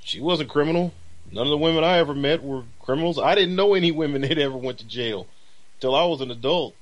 She 0.00 0.20
wasn't 0.20 0.50
criminal. 0.50 0.92
None 1.30 1.46
of 1.46 1.50
the 1.50 1.56
women 1.56 1.82
I 1.82 1.98
ever 1.98 2.14
met 2.14 2.42
were 2.42 2.64
criminals. 2.80 3.18
I 3.18 3.34
didn't 3.34 3.56
know 3.56 3.74
any 3.74 3.90
women 3.90 4.20
that 4.22 4.38
ever 4.38 4.56
went 4.56 4.78
to 4.78 4.86
jail 4.86 5.26
till 5.80 5.94
I 5.94 6.04
was 6.04 6.20
an 6.20 6.30
adult. 6.30 6.74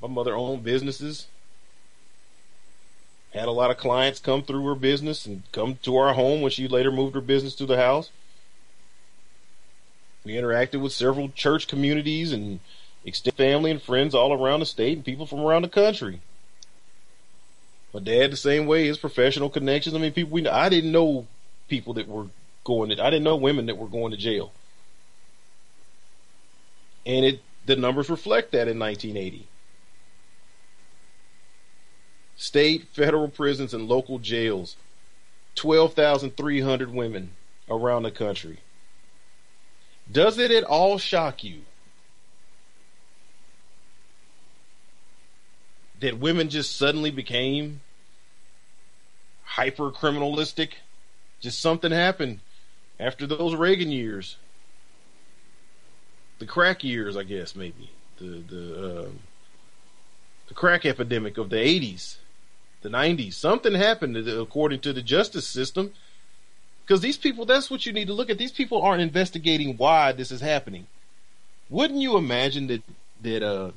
My 0.00 0.08
mother 0.08 0.34
owned 0.34 0.62
businesses 0.62 1.26
had 3.36 3.48
a 3.48 3.52
lot 3.52 3.70
of 3.70 3.76
clients 3.76 4.18
come 4.18 4.42
through 4.42 4.64
her 4.66 4.74
business 4.74 5.26
and 5.26 5.42
come 5.52 5.78
to 5.82 5.96
our 5.96 6.14
home 6.14 6.40
when 6.40 6.50
she 6.50 6.68
later 6.68 6.90
moved 6.90 7.14
her 7.14 7.20
business 7.20 7.54
to 7.56 7.66
the 7.66 7.76
house. 7.76 8.10
We 10.24 10.32
interacted 10.32 10.80
with 10.80 10.92
several 10.92 11.28
church 11.28 11.68
communities 11.68 12.32
and 12.32 12.60
extended 13.04 13.36
family 13.36 13.70
and 13.70 13.80
friends 13.80 14.14
all 14.14 14.32
around 14.32 14.60
the 14.60 14.66
state 14.66 14.96
and 14.96 15.04
people 15.04 15.26
from 15.26 15.40
around 15.40 15.62
the 15.62 15.68
country. 15.68 16.20
My 17.92 18.00
dad, 18.00 18.32
the 18.32 18.36
same 18.36 18.66
way, 18.66 18.86
his 18.86 18.98
professional 18.98 19.50
connections. 19.50 19.94
I 19.94 19.98
mean, 19.98 20.12
people 20.12 20.32
we 20.32 20.48
I 20.48 20.68
didn't 20.68 20.92
know 20.92 21.26
people 21.68 21.94
that 21.94 22.08
were 22.08 22.26
going 22.64 22.90
to, 22.90 23.02
I 23.02 23.10
didn't 23.10 23.24
know 23.24 23.36
women 23.36 23.66
that 23.66 23.78
were 23.78 23.86
going 23.86 24.10
to 24.12 24.16
jail. 24.16 24.52
And 27.04 27.24
it, 27.24 27.42
the 27.66 27.76
numbers 27.76 28.10
reflect 28.10 28.52
that 28.52 28.66
in 28.66 28.78
1980 28.78 29.46
state, 32.36 32.88
federal 32.92 33.28
prisons, 33.28 33.74
and 33.74 33.88
local 33.88 34.18
jails. 34.18 34.76
12,300 35.56 36.92
women 36.92 37.30
around 37.68 38.04
the 38.04 38.10
country. 38.10 38.58
Does 40.10 40.38
it 40.38 40.50
at 40.50 40.62
all 40.62 40.98
shock 40.98 41.42
you 41.42 41.62
that 46.00 46.18
women 46.18 46.48
just 46.48 46.76
suddenly 46.76 47.10
became 47.10 47.80
hyper 49.44 49.90
criminalistic? 49.90 50.72
Just 51.40 51.60
something 51.60 51.90
happened 51.90 52.40
after 53.00 53.26
those 53.26 53.54
Reagan 53.54 53.90
years, 53.90 54.36
the 56.38 56.46
crack 56.46 56.84
years, 56.84 57.16
I 57.16 57.24
guess 57.24 57.56
maybe 57.56 57.90
the 58.18 58.42
the 58.48 58.88
uh, 58.88 59.08
the 60.48 60.54
crack 60.54 60.86
epidemic 60.86 61.38
of 61.38 61.50
the 61.50 61.56
80s 61.56 62.18
the 62.86 62.96
90s. 62.96 63.34
Something 63.34 63.74
happened 63.74 64.16
according 64.16 64.80
to 64.80 64.92
the 64.92 65.02
justice 65.02 65.46
system. 65.46 65.92
Because 66.84 67.00
these 67.00 67.16
people, 67.16 67.44
that's 67.44 67.68
what 67.68 67.84
you 67.84 67.92
need 67.92 68.06
to 68.06 68.12
look 68.12 68.30
at. 68.30 68.38
These 68.38 68.52
people 68.52 68.80
aren't 68.80 69.02
investigating 69.02 69.76
why 69.76 70.12
this 70.12 70.30
is 70.30 70.40
happening. 70.40 70.86
Wouldn't 71.68 72.00
you 72.00 72.16
imagine 72.16 72.68
that, 72.68 72.82
that, 73.22 73.42
uh, 73.42 73.72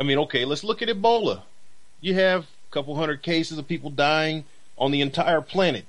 I 0.00 0.02
mean, 0.02 0.18
okay, 0.18 0.44
let's 0.44 0.64
look 0.64 0.82
at 0.82 0.88
Ebola. 0.88 1.42
You 2.00 2.14
have 2.14 2.42
a 2.42 2.72
couple 2.72 2.96
hundred 2.96 3.22
cases 3.22 3.56
of 3.56 3.68
people 3.68 3.90
dying 3.90 4.44
on 4.76 4.90
the 4.90 5.00
entire 5.00 5.40
planet. 5.40 5.84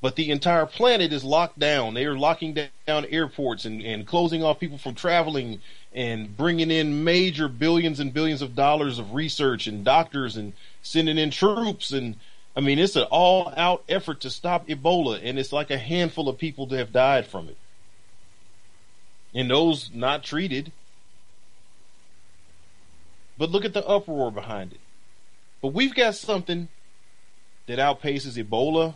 But 0.00 0.16
the 0.16 0.30
entire 0.30 0.64
planet 0.64 1.12
is 1.12 1.24
locked 1.24 1.58
down. 1.58 1.92
They 1.92 2.06
are 2.06 2.16
locking 2.16 2.56
down 2.86 3.04
airports 3.10 3.66
and, 3.66 3.82
and 3.82 4.06
closing 4.06 4.42
off 4.42 4.58
people 4.58 4.78
from 4.78 4.94
traveling 4.94 5.60
and 5.92 6.34
bringing 6.34 6.70
in 6.70 7.04
major 7.04 7.48
billions 7.48 8.00
and 8.00 8.14
billions 8.14 8.40
of 8.40 8.54
dollars 8.54 8.98
of 8.98 9.12
research 9.12 9.66
and 9.66 9.84
doctors 9.84 10.38
and 10.38 10.54
sending 10.82 11.18
in 11.18 11.30
troops 11.30 11.92
and 11.92 12.16
I 12.56 12.60
mean 12.60 12.78
it's 12.78 12.96
an 12.96 13.04
all 13.04 13.52
out 13.56 13.84
effort 13.88 14.20
to 14.20 14.30
stop 14.30 14.68
Ebola 14.68 15.20
and 15.22 15.38
it's 15.38 15.52
like 15.52 15.70
a 15.70 15.78
handful 15.78 16.28
of 16.28 16.38
people 16.38 16.66
that 16.66 16.78
have 16.78 16.92
died 16.92 17.26
from 17.26 17.48
it. 17.48 17.56
And 19.34 19.50
those 19.50 19.90
not 19.94 20.24
treated. 20.24 20.72
But 23.38 23.50
look 23.50 23.64
at 23.64 23.72
the 23.72 23.86
uproar 23.86 24.30
behind 24.30 24.72
it. 24.72 24.80
But 25.62 25.68
we've 25.68 25.94
got 25.94 26.14
something 26.14 26.68
that 27.66 27.78
outpaces 27.78 28.42
Ebola, 28.42 28.94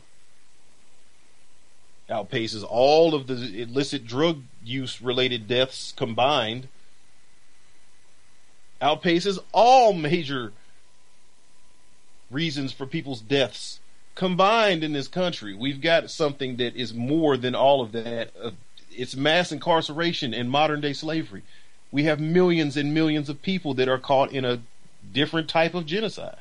outpaces 2.11 2.65
all 2.69 3.15
of 3.15 3.27
the 3.27 3.63
illicit 3.63 4.07
drug 4.07 4.43
use 4.65 5.01
related 5.01 5.47
deaths 5.47 5.93
combined, 5.97 6.69
outpaces 8.83 9.39
all 9.53 9.93
major 9.93 10.53
reasons 12.35 12.73
for 12.73 12.87
people's 12.87 13.21
deaths 13.21 13.81
combined 14.15 14.85
in 14.85 14.93
this 14.93 15.09
country. 15.09 15.55
We've 15.55 15.81
got 15.81 16.11
something 16.11 16.57
that 16.57 16.77
is 16.77 16.93
more 16.93 17.37
than 17.37 17.55
all 17.55 17.81
of 17.81 17.93
that. 17.93 18.31
Uh, 18.41 18.51
it's 18.91 19.17
mass 19.17 19.51
incarceration 19.51 20.35
and 20.35 20.51
modern 20.51 20.81
day 20.81 20.93
slavery. 20.93 21.43
We 21.91 22.05
have 22.05 22.21
millions 22.21 22.77
and 22.77 22.93
millions 22.93 23.29
of 23.29 23.43
people 23.43 23.75
that 23.75 23.89
are 23.89 23.99
caught 23.99 24.33
in 24.33 24.45
a 24.45 24.61
different 25.13 25.49
type 25.49 25.75
of 25.75 25.87
genocide. 25.87 26.39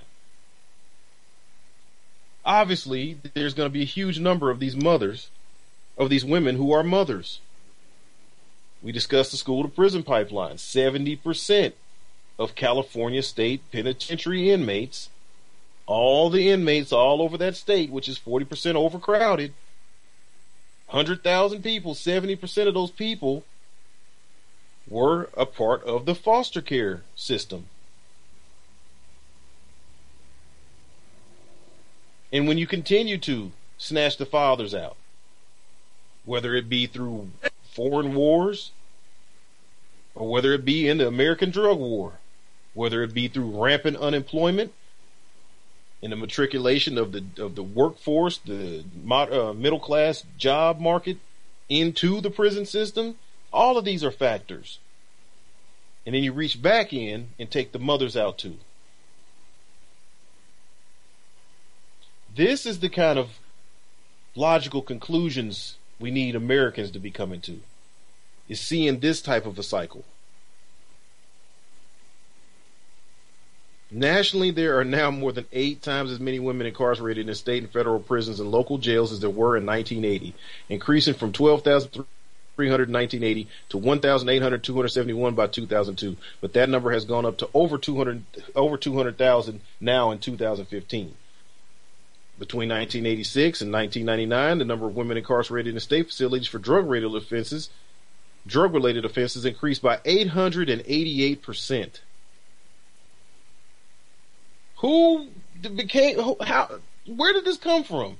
Obviously, 2.45 3.17
there's 3.33 3.53
going 3.53 3.69
to 3.69 3.73
be 3.73 3.83
a 3.83 3.85
huge 3.85 4.19
number 4.19 4.49
of 4.49 4.59
these 4.59 4.75
mothers, 4.75 5.29
of 5.97 6.09
these 6.09 6.25
women 6.25 6.57
who 6.57 6.71
are 6.71 6.83
mothers. 6.83 7.39
We 8.81 8.91
discussed 8.91 9.31
the 9.31 9.37
school 9.37 9.63
to 9.63 9.69
prison 9.69 10.03
pipeline. 10.03 10.57
70% 10.57 11.73
of 12.37 12.55
California 12.55 13.23
state 13.23 13.61
penitentiary 13.71 14.49
inmates, 14.49 15.09
all 15.85 16.29
the 16.29 16.49
inmates 16.49 16.91
all 16.91 17.21
over 17.21 17.37
that 17.37 17.55
state, 17.55 17.89
which 17.89 18.07
is 18.07 18.19
40% 18.19 18.75
overcrowded, 18.75 19.53
100,000 20.87 21.63
people, 21.63 21.93
70% 21.93 22.67
of 22.67 22.73
those 22.73 22.91
people 22.91 23.43
were 24.87 25.29
a 25.35 25.45
part 25.45 25.83
of 25.83 26.05
the 26.05 26.15
foster 26.15 26.61
care 26.61 27.03
system. 27.15 27.65
And 32.31 32.47
when 32.47 32.57
you 32.57 32.67
continue 32.67 33.17
to 33.19 33.51
snatch 33.77 34.17
the 34.17 34.25
fathers 34.25 34.73
out, 34.73 34.95
whether 36.25 36.55
it 36.55 36.69
be 36.69 36.87
through 36.87 37.29
foreign 37.63 38.15
wars 38.15 38.71
or 40.15 40.27
whether 40.27 40.53
it 40.53 40.65
be 40.65 40.87
in 40.87 40.97
the 40.97 41.07
American 41.07 41.51
drug 41.51 41.77
war, 41.77 42.13
whether 42.73 43.03
it 43.03 43.13
be 43.13 43.27
through 43.27 43.63
rampant 43.63 43.97
unemployment 43.97 44.73
and 46.03 46.11
the 46.11 46.17
matriculation 46.17 46.97
of 46.97 47.13
the 47.13 47.23
of 47.41 47.55
the 47.55 47.63
workforce, 47.63 48.37
the 48.39 48.83
uh, 49.09 49.53
middle 49.53 49.79
class 49.79 50.25
job 50.37 50.79
market 50.79 51.17
into 51.69 52.19
the 52.19 52.29
prison 52.29 52.65
system. 52.65 53.15
All 53.53 53.77
of 53.77 53.85
these 53.85 54.03
are 54.03 54.11
factors. 54.11 54.79
And 56.05 56.13
then 56.13 56.21
you 56.21 56.33
reach 56.33 56.61
back 56.61 56.91
in 56.91 57.29
and 57.39 57.49
take 57.49 57.71
the 57.71 57.79
mothers 57.79 58.17
out 58.17 58.37
too. 58.37 58.57
This 62.35 62.65
is 62.65 62.79
the 62.79 62.89
kind 62.89 63.17
of 63.17 63.39
logical 64.35 64.81
conclusions 64.81 65.77
we 65.99 66.11
need 66.11 66.35
Americans 66.35 66.91
to 66.91 66.99
be 66.99 67.11
coming 67.11 67.39
to. 67.41 67.61
Is 68.49 68.59
seeing 68.59 68.99
this 68.99 69.21
type 69.21 69.45
of 69.45 69.57
a 69.57 69.63
cycle. 69.63 70.03
Nationally, 73.95 74.49
there 74.49 74.79
are 74.79 74.83
now 74.83 75.11
more 75.11 75.31
than 75.31 75.45
eight 75.51 75.83
times 75.83 76.09
as 76.09 76.19
many 76.19 76.39
women 76.39 76.65
incarcerated 76.65 77.29
in 77.29 77.35
state 77.35 77.61
and 77.61 77.71
federal 77.71 77.99
prisons 77.99 78.39
and 78.39 78.49
local 78.49 78.79
jails 78.79 79.11
as 79.11 79.19
there 79.19 79.29
were 79.29 79.55
in 79.55 79.67
1980, 79.67 80.33
increasing 80.67 81.13
from 81.13 81.31
12,300 81.31 82.89
in 82.89 82.93
1980 82.93 83.47
to 83.69 83.77
1,800, 83.77 84.63
271 84.63 85.35
by 85.35 85.45
2002. 85.45 86.17
But 86.41 86.53
that 86.53 86.69
number 86.69 86.89
has 86.89 87.05
gone 87.05 87.23
up 87.23 87.37
to 87.37 87.49
over 87.53 87.77
200, 87.77 88.23
over 88.55 88.77
200,000 88.77 89.61
now 89.79 90.09
in 90.09 90.17
2015. 90.17 91.13
Between 92.39 92.69
1986 92.69 93.61
and 93.61 93.71
1999, 93.71 94.57
the 94.57 94.65
number 94.65 94.87
of 94.87 94.95
women 94.95 95.17
incarcerated 95.17 95.71
in 95.71 95.79
state 95.79 96.07
facilities 96.07 96.47
for 96.47 96.57
drug-related 96.57 97.13
offenses, 97.13 97.69
drug-related 98.47 99.05
offenses 99.05 99.45
increased 99.45 99.83
by 99.83 99.99
888 100.03 101.43
percent. 101.43 102.01
Who 104.83 105.29
became 105.61 106.19
how? 106.41 106.79
Where 107.05 107.31
did 107.31 107.45
this 107.45 107.57
come 107.57 107.85
from? 107.85 108.17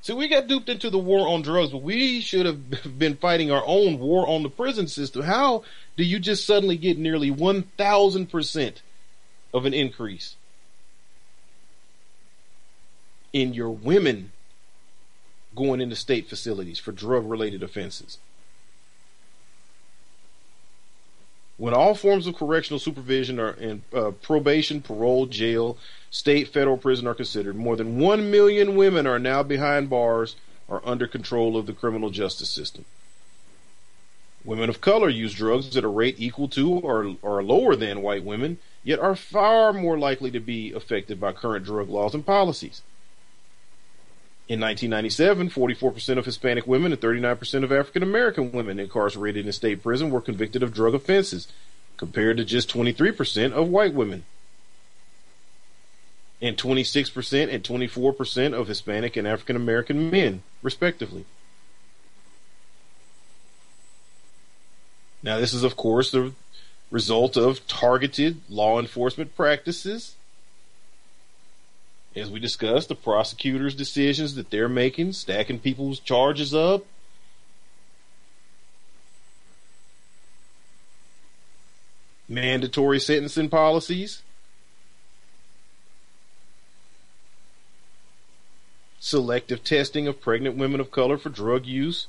See, 0.00 0.14
we 0.14 0.26
got 0.26 0.46
duped 0.46 0.70
into 0.70 0.88
the 0.88 0.98
war 0.98 1.28
on 1.28 1.42
drugs, 1.42 1.70
but 1.70 1.82
we 1.82 2.22
should 2.22 2.46
have 2.46 2.98
been 2.98 3.16
fighting 3.16 3.50
our 3.50 3.62
own 3.66 3.98
war 3.98 4.26
on 4.26 4.42
the 4.42 4.48
prison 4.48 4.88
system. 4.88 5.22
How 5.22 5.64
do 5.98 6.02
you 6.02 6.18
just 6.18 6.46
suddenly 6.46 6.78
get 6.78 6.96
nearly 6.96 7.30
1,000% 7.30 8.76
of 9.52 9.66
an 9.66 9.74
increase 9.74 10.36
in 13.34 13.52
your 13.52 13.70
women 13.70 14.32
going 15.54 15.82
into 15.82 15.94
state 15.94 16.26
facilities 16.26 16.78
for 16.78 16.90
drug 16.90 17.28
related 17.28 17.62
offenses? 17.62 18.16
When 21.56 21.74
all 21.74 21.94
forms 21.94 22.26
of 22.26 22.34
correctional 22.34 22.78
supervision 22.78 23.38
are 23.38 23.52
in 23.52 23.82
uh, 23.94 24.12
probation, 24.12 24.80
parole, 24.80 25.26
jail, 25.26 25.76
state, 26.10 26.48
federal 26.48 26.76
prison 26.76 27.06
are 27.06 27.14
considered, 27.14 27.56
more 27.56 27.76
than 27.76 27.98
1 28.00 28.30
million 28.30 28.74
women 28.74 29.06
are 29.06 29.18
now 29.18 29.42
behind 29.42 29.90
bars 29.90 30.36
or 30.66 30.80
under 30.84 31.06
control 31.06 31.56
of 31.56 31.66
the 31.66 31.72
criminal 31.72 32.10
justice 32.10 32.50
system. 32.50 32.84
Women 34.44 34.68
of 34.68 34.80
color 34.80 35.08
use 35.08 35.34
drugs 35.34 35.76
at 35.76 35.84
a 35.84 35.88
rate 35.88 36.16
equal 36.18 36.48
to 36.48 36.72
or, 36.72 37.16
or 37.22 37.42
lower 37.44 37.76
than 37.76 38.02
white 38.02 38.24
women, 38.24 38.58
yet 38.82 38.98
are 38.98 39.14
far 39.14 39.72
more 39.72 39.98
likely 39.98 40.30
to 40.32 40.40
be 40.40 40.72
affected 40.72 41.20
by 41.20 41.32
current 41.32 41.64
drug 41.64 41.88
laws 41.88 42.14
and 42.14 42.26
policies. 42.26 42.82
In 44.52 44.60
1997, 44.60 45.48
44% 45.48 46.18
of 46.18 46.26
Hispanic 46.26 46.66
women 46.66 46.92
and 46.92 47.00
39% 47.00 47.64
of 47.64 47.72
African 47.72 48.02
American 48.02 48.52
women 48.52 48.78
incarcerated 48.78 49.46
in 49.46 49.52
state 49.54 49.82
prison 49.82 50.10
were 50.10 50.20
convicted 50.20 50.62
of 50.62 50.74
drug 50.74 50.94
offenses, 50.94 51.48
compared 51.96 52.36
to 52.36 52.44
just 52.44 52.68
23% 52.68 53.52
of 53.52 53.68
white 53.68 53.94
women 53.94 54.24
and 56.42 56.58
26% 56.58 57.50
and 57.50 57.64
24% 57.64 58.52
of 58.52 58.68
Hispanic 58.68 59.16
and 59.16 59.26
African 59.26 59.56
American 59.56 60.10
men, 60.10 60.42
respectively. 60.62 61.24
Now, 65.22 65.40
this 65.40 65.54
is, 65.54 65.64
of 65.64 65.76
course, 65.76 66.10
the 66.10 66.34
result 66.90 67.38
of 67.38 67.66
targeted 67.66 68.42
law 68.50 68.78
enforcement 68.78 69.34
practices. 69.34 70.16
As 72.14 72.30
we 72.30 72.38
discussed, 72.38 72.88
the 72.88 72.94
prosecutor's 72.94 73.74
decisions 73.74 74.34
that 74.34 74.50
they're 74.50 74.68
making, 74.68 75.14
stacking 75.14 75.58
people's 75.58 75.98
charges 75.98 76.54
up. 76.54 76.84
Mandatory 82.28 83.00
sentencing 83.00 83.48
policies. 83.48 84.22
selective 89.02 89.64
testing 89.64 90.06
of 90.06 90.20
pregnant 90.20 90.56
women 90.56 90.80
of 90.80 90.92
color 90.92 91.18
for 91.18 91.28
drug 91.28 91.66
use. 91.66 92.06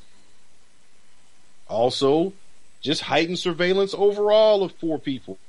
Also, 1.68 2.34
just 2.82 3.02
heightened 3.02 3.40
surveillance 3.40 3.96
overall 3.96 4.64
of 4.64 4.80
poor 4.80 5.00
people, 5.00 5.40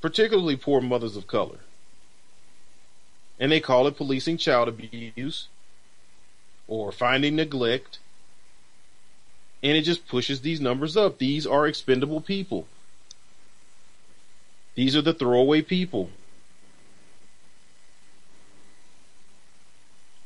particularly 0.00 0.54
poor 0.54 0.80
mothers 0.80 1.16
of 1.16 1.26
color. 1.26 1.58
And 3.42 3.50
they 3.50 3.58
call 3.58 3.88
it 3.88 3.96
policing 3.96 4.36
child 4.36 4.68
abuse 4.68 5.48
or 6.68 6.92
finding 6.92 7.34
neglect. 7.34 7.98
And 9.64 9.76
it 9.76 9.82
just 9.82 10.06
pushes 10.06 10.42
these 10.42 10.60
numbers 10.60 10.96
up. 10.96 11.18
These 11.18 11.44
are 11.44 11.66
expendable 11.66 12.20
people. 12.20 12.68
These 14.76 14.94
are 14.94 15.02
the 15.02 15.12
throwaway 15.12 15.62
people. 15.62 16.10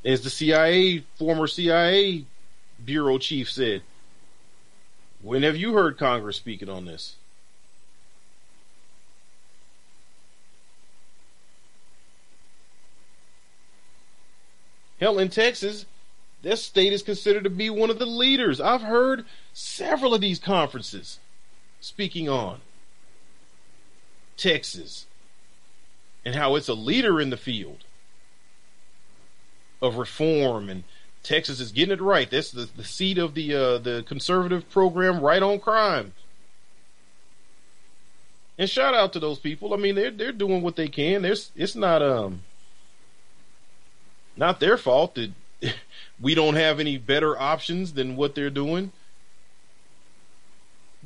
As 0.05 0.21
the 0.21 0.29
CIA, 0.29 1.03
former 1.19 1.47
CIA 1.47 2.27
bureau 2.85 3.17
chief 3.17 3.51
said, 3.51 3.81
when 5.23 5.43
have 5.43 5.57
you 5.57 5.73
heard 5.73 5.97
Congress 5.97 6.37
speaking 6.37 6.69
on 6.69 6.85
this? 6.85 7.17
Hell, 15.01 15.19
in 15.19 15.29
Texas, 15.29 15.87
this 16.43 16.63
state 16.63 16.93
is 16.93 17.03
considered 17.03 17.45
to 17.45 17.51
be 17.51 17.71
one 17.71 17.91
of 17.91 17.99
the 17.99 18.07
leaders. 18.07 18.61
I've 18.61 18.83
heard 18.83 19.25
several 19.53 20.15
of 20.15 20.21
these 20.21 20.39
conferences 20.39 21.19
speaking 21.81 22.29
on 22.29 22.61
Texas 24.37 25.07
and 26.25 26.35
how 26.35 26.57
it's 26.57 26.69
a 26.69 26.75
leader 26.75 27.21
in 27.21 27.31
the 27.31 27.37
field 27.37 27.85
of 29.81 29.97
reform 29.97 30.69
and 30.69 30.85
Texas 31.23 31.59
is 31.59 31.73
getting 31.73 31.93
it 31.93 32.01
right. 32.01 32.31
That's 32.31 32.53
the, 32.53 32.69
the 32.77 32.85
seat 32.85 33.19
of 33.19 33.35
the 33.35 33.53
uh, 33.53 33.79
the 33.79 34.05
conservative 34.07 34.71
program 34.71 35.21
right 35.21 35.43
on 35.43 35.59
crime. 35.59 36.13
And 38.57 38.71
shout 38.71 38.95
out 38.95 39.13
to 39.15 39.21
those 39.21 39.41
people. 39.41 39.75
I 39.75 39.77
mean, 39.77 39.97
they're 39.97 40.13
they're 40.13 40.31
doing 40.31 40.63
what 40.63 40.77
they 40.77 40.87
can. 40.87 41.23
There's 41.23 41.51
it's 41.57 41.75
not 41.75 42.01
um 42.01 42.43
not 44.37 44.61
their 44.61 44.77
fault 44.77 45.15
that 45.15 45.33
we 46.21 46.35
don't 46.35 46.55
have 46.55 46.81
any 46.81 46.99
better 46.99 47.39
options 47.39 47.95
than 47.95 48.17
what 48.17 48.35
they're 48.35 48.51
doing. 48.51 48.93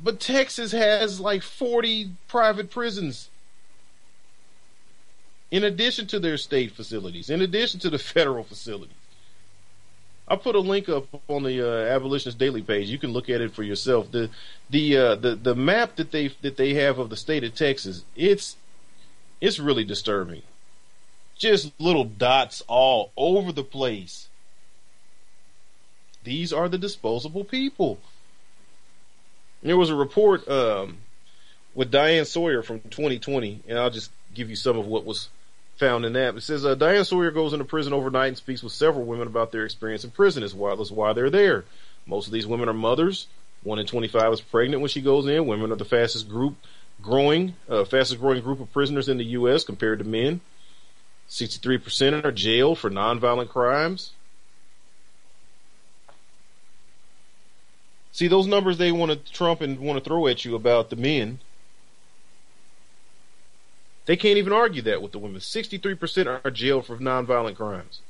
But 0.03 0.19
Texas 0.19 0.71
has 0.71 1.19
like 1.19 1.43
40 1.43 2.11
private 2.27 2.71
prisons 2.71 3.29
in 5.51 5.63
addition 5.63 6.07
to 6.07 6.19
their 6.19 6.37
state 6.37 6.71
facilities, 6.71 7.29
in 7.29 7.41
addition 7.41 7.79
to 7.81 7.89
the 7.89 7.99
federal 7.99 8.43
facilities. 8.43 8.95
I'll 10.27 10.37
put 10.37 10.55
a 10.55 10.59
link 10.59 10.87
up 10.87 11.07
on 11.27 11.43
the 11.43 11.61
uh, 11.61 11.93
Abolitionist 11.93 12.37
Daily 12.37 12.61
page. 12.61 12.89
You 12.89 12.97
can 12.97 13.11
look 13.11 13.29
at 13.29 13.41
it 13.41 13.53
for 13.53 13.63
yourself. 13.63 14.11
The 14.11 14.29
the 14.69 14.95
uh, 14.95 15.15
the 15.15 15.35
the 15.35 15.55
map 15.55 15.97
that 15.97 16.11
they 16.11 16.29
that 16.41 16.55
they 16.55 16.73
have 16.75 16.99
of 16.99 17.09
the 17.09 17.17
state 17.17 17.43
of 17.43 17.53
Texas, 17.53 18.05
it's 18.15 18.55
it's 19.41 19.59
really 19.59 19.83
disturbing. 19.83 20.43
Just 21.41 21.71
little 21.79 22.03
dots 22.03 22.61
all 22.67 23.11
over 23.17 23.51
the 23.51 23.63
place. 23.63 24.27
These 26.23 26.53
are 26.53 26.69
the 26.69 26.77
disposable 26.77 27.43
people. 27.43 27.97
There 29.63 29.75
was 29.75 29.89
a 29.89 29.95
report 29.95 30.47
um, 30.47 30.97
with 31.73 31.89
Diane 31.89 32.25
Sawyer 32.25 32.61
from 32.61 32.81
2020, 32.81 33.63
and 33.67 33.79
I'll 33.79 33.89
just 33.89 34.11
give 34.35 34.51
you 34.51 34.55
some 34.55 34.77
of 34.77 34.85
what 34.85 35.03
was 35.03 35.29
found 35.77 36.05
in 36.05 36.13
that. 36.13 36.35
It 36.35 36.41
says 36.41 36.63
uh, 36.63 36.75
Diane 36.75 37.05
Sawyer 37.05 37.31
goes 37.31 37.53
into 37.53 37.65
prison 37.65 37.91
overnight 37.91 38.27
and 38.27 38.37
speaks 38.37 38.61
with 38.61 38.73
several 38.73 39.05
women 39.05 39.25
about 39.25 39.51
their 39.51 39.65
experience 39.65 40.03
in 40.03 40.11
prison 40.11 40.43
as 40.43 40.53
well 40.53 40.79
as 40.79 40.91
why 40.91 41.13
they're 41.13 41.31
there. 41.31 41.65
Most 42.05 42.27
of 42.27 42.33
these 42.33 42.45
women 42.45 42.69
are 42.69 42.73
mothers. 42.73 43.25
One 43.63 43.79
in 43.79 43.87
25 43.87 44.33
is 44.33 44.41
pregnant 44.41 44.81
when 44.81 44.89
she 44.89 45.01
goes 45.01 45.25
in. 45.25 45.47
Women 45.47 45.71
are 45.71 45.75
the 45.75 45.85
fastest 45.85 46.29
group 46.29 46.55
growing, 47.01 47.55
uh, 47.67 47.83
fastest 47.83 48.19
growing 48.19 48.43
group 48.43 48.59
of 48.59 48.71
prisoners 48.71 49.09
in 49.09 49.17
the 49.17 49.25
U.S. 49.25 49.63
compared 49.63 49.97
to 49.97 50.05
men. 50.05 50.39
63% 51.31 52.23
are 52.23 52.31
jailed 52.31 52.77
for 52.77 52.91
nonviolent 52.91 53.49
crimes. 53.49 54.11
See, 58.11 58.27
those 58.27 58.45
numbers 58.45 58.77
they 58.77 58.91
want 58.91 59.11
to 59.11 59.33
trump 59.33 59.61
and 59.61 59.79
want 59.79 59.97
to 59.97 60.07
throw 60.07 60.27
at 60.27 60.45
you 60.45 60.53
about 60.53 60.91
the 60.91 60.95
men 60.95 61.39
they 64.05 64.15
can't 64.15 64.37
even 64.37 64.53
argue 64.53 64.81
that 64.83 65.01
with 65.01 65.11
the 65.11 65.19
women. 65.19 65.39
63% 65.39 66.41
are 66.43 66.51
jailed 66.51 66.85
for 66.85 66.97
nonviolent 66.97 67.55
crimes. 67.55 68.01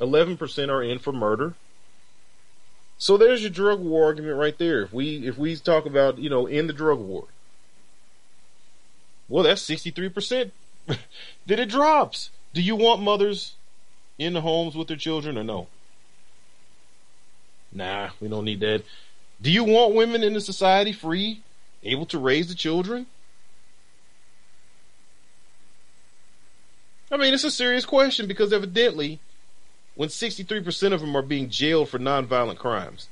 11% 0.00 0.68
are 0.70 0.82
in 0.82 0.98
for 0.98 1.12
murder. 1.12 1.54
So 2.96 3.16
there's 3.16 3.42
your 3.42 3.50
drug 3.50 3.80
war 3.80 4.06
argument 4.06 4.36
right 4.36 4.56
there. 4.56 4.82
If 4.82 4.92
we 4.92 5.26
if 5.26 5.36
we 5.38 5.56
talk 5.56 5.86
about, 5.86 6.18
you 6.18 6.30
know, 6.30 6.46
in 6.46 6.66
the 6.66 6.72
drug 6.72 6.98
war. 6.98 7.24
Well, 9.28 9.44
that's 9.44 9.62
63%. 9.68 10.50
then 11.46 11.58
it 11.58 11.68
drops. 11.68 12.30
Do 12.52 12.62
you 12.62 12.76
want 12.76 13.02
mothers 13.02 13.54
in 14.18 14.32
the 14.32 14.40
homes 14.40 14.74
with 14.74 14.88
their 14.88 14.96
children 14.96 15.38
or 15.38 15.44
no? 15.44 15.68
Nah, 17.72 18.10
we 18.20 18.28
don't 18.28 18.44
need 18.44 18.60
that. 18.60 18.82
Do 19.40 19.50
you 19.50 19.64
want 19.64 19.94
women 19.94 20.22
in 20.22 20.34
the 20.34 20.40
society 20.40 20.92
free, 20.92 21.42
able 21.82 22.06
to 22.06 22.18
raise 22.18 22.48
the 22.48 22.54
children? 22.54 23.06
I 27.10 27.16
mean, 27.16 27.34
it's 27.34 27.44
a 27.44 27.50
serious 27.50 27.84
question 27.84 28.26
because 28.26 28.52
evidently, 28.52 29.18
when 29.94 30.08
63% 30.08 30.92
of 30.92 31.00
them 31.00 31.16
are 31.16 31.22
being 31.22 31.48
jailed 31.48 31.88
for 31.88 31.98
nonviolent 31.98 32.58
crimes, 32.58 33.08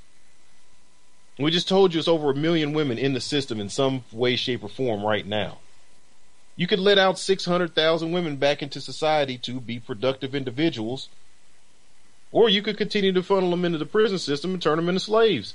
we 1.38 1.50
just 1.50 1.68
told 1.68 1.94
you 1.94 1.98
it's 1.98 2.08
over 2.08 2.30
a 2.30 2.34
million 2.34 2.72
women 2.72 2.98
in 2.98 3.12
the 3.12 3.20
system 3.20 3.60
in 3.60 3.68
some 3.68 4.04
way, 4.12 4.36
shape, 4.36 4.62
or 4.62 4.68
form 4.68 5.04
right 5.04 5.26
now. 5.26 5.58
You 6.58 6.66
could 6.66 6.80
let 6.80 6.98
out 6.98 7.20
600,000 7.20 8.10
women 8.10 8.34
back 8.34 8.64
into 8.64 8.80
society 8.80 9.38
to 9.38 9.60
be 9.60 9.78
productive 9.78 10.34
individuals, 10.34 11.08
or 12.32 12.48
you 12.48 12.62
could 12.62 12.76
continue 12.76 13.12
to 13.12 13.22
funnel 13.22 13.50
them 13.50 13.64
into 13.64 13.78
the 13.78 13.86
prison 13.86 14.18
system 14.18 14.54
and 14.54 14.60
turn 14.60 14.74
them 14.74 14.88
into 14.88 15.00
slaves. 15.00 15.54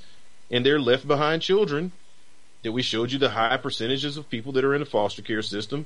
And 0.50 0.64
they're 0.64 0.80
left 0.80 1.06
behind 1.06 1.42
children 1.42 1.92
that 2.62 2.72
we 2.72 2.80
showed 2.80 3.12
you 3.12 3.18
the 3.18 3.28
high 3.28 3.58
percentages 3.58 4.16
of 4.16 4.30
people 4.30 4.50
that 4.52 4.64
are 4.64 4.72
in 4.74 4.80
the 4.80 4.86
foster 4.86 5.20
care 5.20 5.42
system 5.42 5.84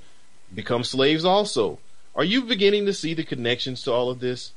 become 0.54 0.84
slaves 0.84 1.24
also. 1.24 1.80
Are 2.14 2.22
you 2.22 2.42
beginning 2.42 2.86
to 2.86 2.94
see 2.94 3.12
the 3.12 3.24
connections 3.24 3.82
to 3.82 3.92
all 3.92 4.10
of 4.10 4.20
this? 4.20 4.52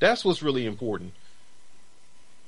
That's 0.00 0.22
what's 0.22 0.42
really 0.42 0.66
important. 0.66 1.14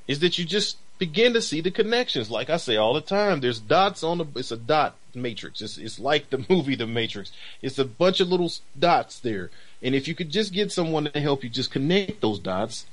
Is 0.07 0.19
that 0.19 0.37
you 0.39 0.45
just 0.45 0.77
begin 0.99 1.33
to 1.35 1.43
see 1.43 1.61
the 1.61 1.71
connections. 1.71 2.31
Like 2.31 2.51
I 2.51 2.57
say 2.57 2.77
all 2.77 2.95
the 2.95 3.01
time, 3.01 3.41
there's 3.41 3.61
dots 3.61 4.03
on 4.03 4.19
the, 4.19 4.27
it's 4.37 4.51
a 4.51 4.57
dot 4.57 4.97
matrix. 5.15 5.61
It's, 5.61 5.79
it's 5.79 5.99
like 5.99 6.31
the 6.31 6.45
movie 6.49 6.75
The 6.75 6.87
Matrix. 6.87 7.33
It's 7.63 7.79
a 7.79 7.85
bunch 7.85 8.21
of 8.21 8.29
little 8.29 8.53
dots 8.79 9.19
there. 9.19 9.51
And 9.83 9.95
if 9.95 10.09
you 10.09 10.15
could 10.15 10.31
just 10.31 10.53
get 10.53 10.73
someone 10.73 11.05
to 11.05 11.21
help 11.21 11.45
you 11.45 11.51
just 11.51 11.71
connect 11.71 12.21
those 12.21 12.39
dots, 12.39 12.87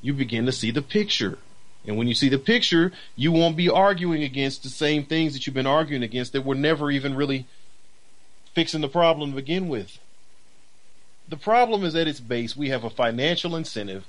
you 0.00 0.12
begin 0.12 0.46
to 0.46 0.52
see 0.52 0.70
the 0.70 0.82
picture. 0.82 1.38
And 1.86 1.96
when 1.96 2.06
you 2.06 2.14
see 2.14 2.28
the 2.28 2.38
picture, 2.38 2.92
you 3.16 3.32
won't 3.32 3.56
be 3.56 3.68
arguing 3.68 4.22
against 4.22 4.62
the 4.62 4.68
same 4.68 5.04
things 5.04 5.32
that 5.32 5.46
you've 5.46 5.54
been 5.54 5.66
arguing 5.66 6.02
against 6.02 6.32
that 6.32 6.44
were 6.44 6.54
never 6.54 6.90
even 6.90 7.16
really 7.16 7.46
fixing 8.54 8.82
the 8.82 8.88
problem 8.88 9.30
to 9.30 9.36
begin 9.36 9.68
with. 9.68 9.98
The 11.28 11.36
problem 11.36 11.84
is 11.84 11.96
at 11.96 12.08
its 12.08 12.20
base, 12.20 12.56
we 12.56 12.68
have 12.68 12.84
a 12.84 12.90
financial 12.90 13.56
incentive 13.56 14.04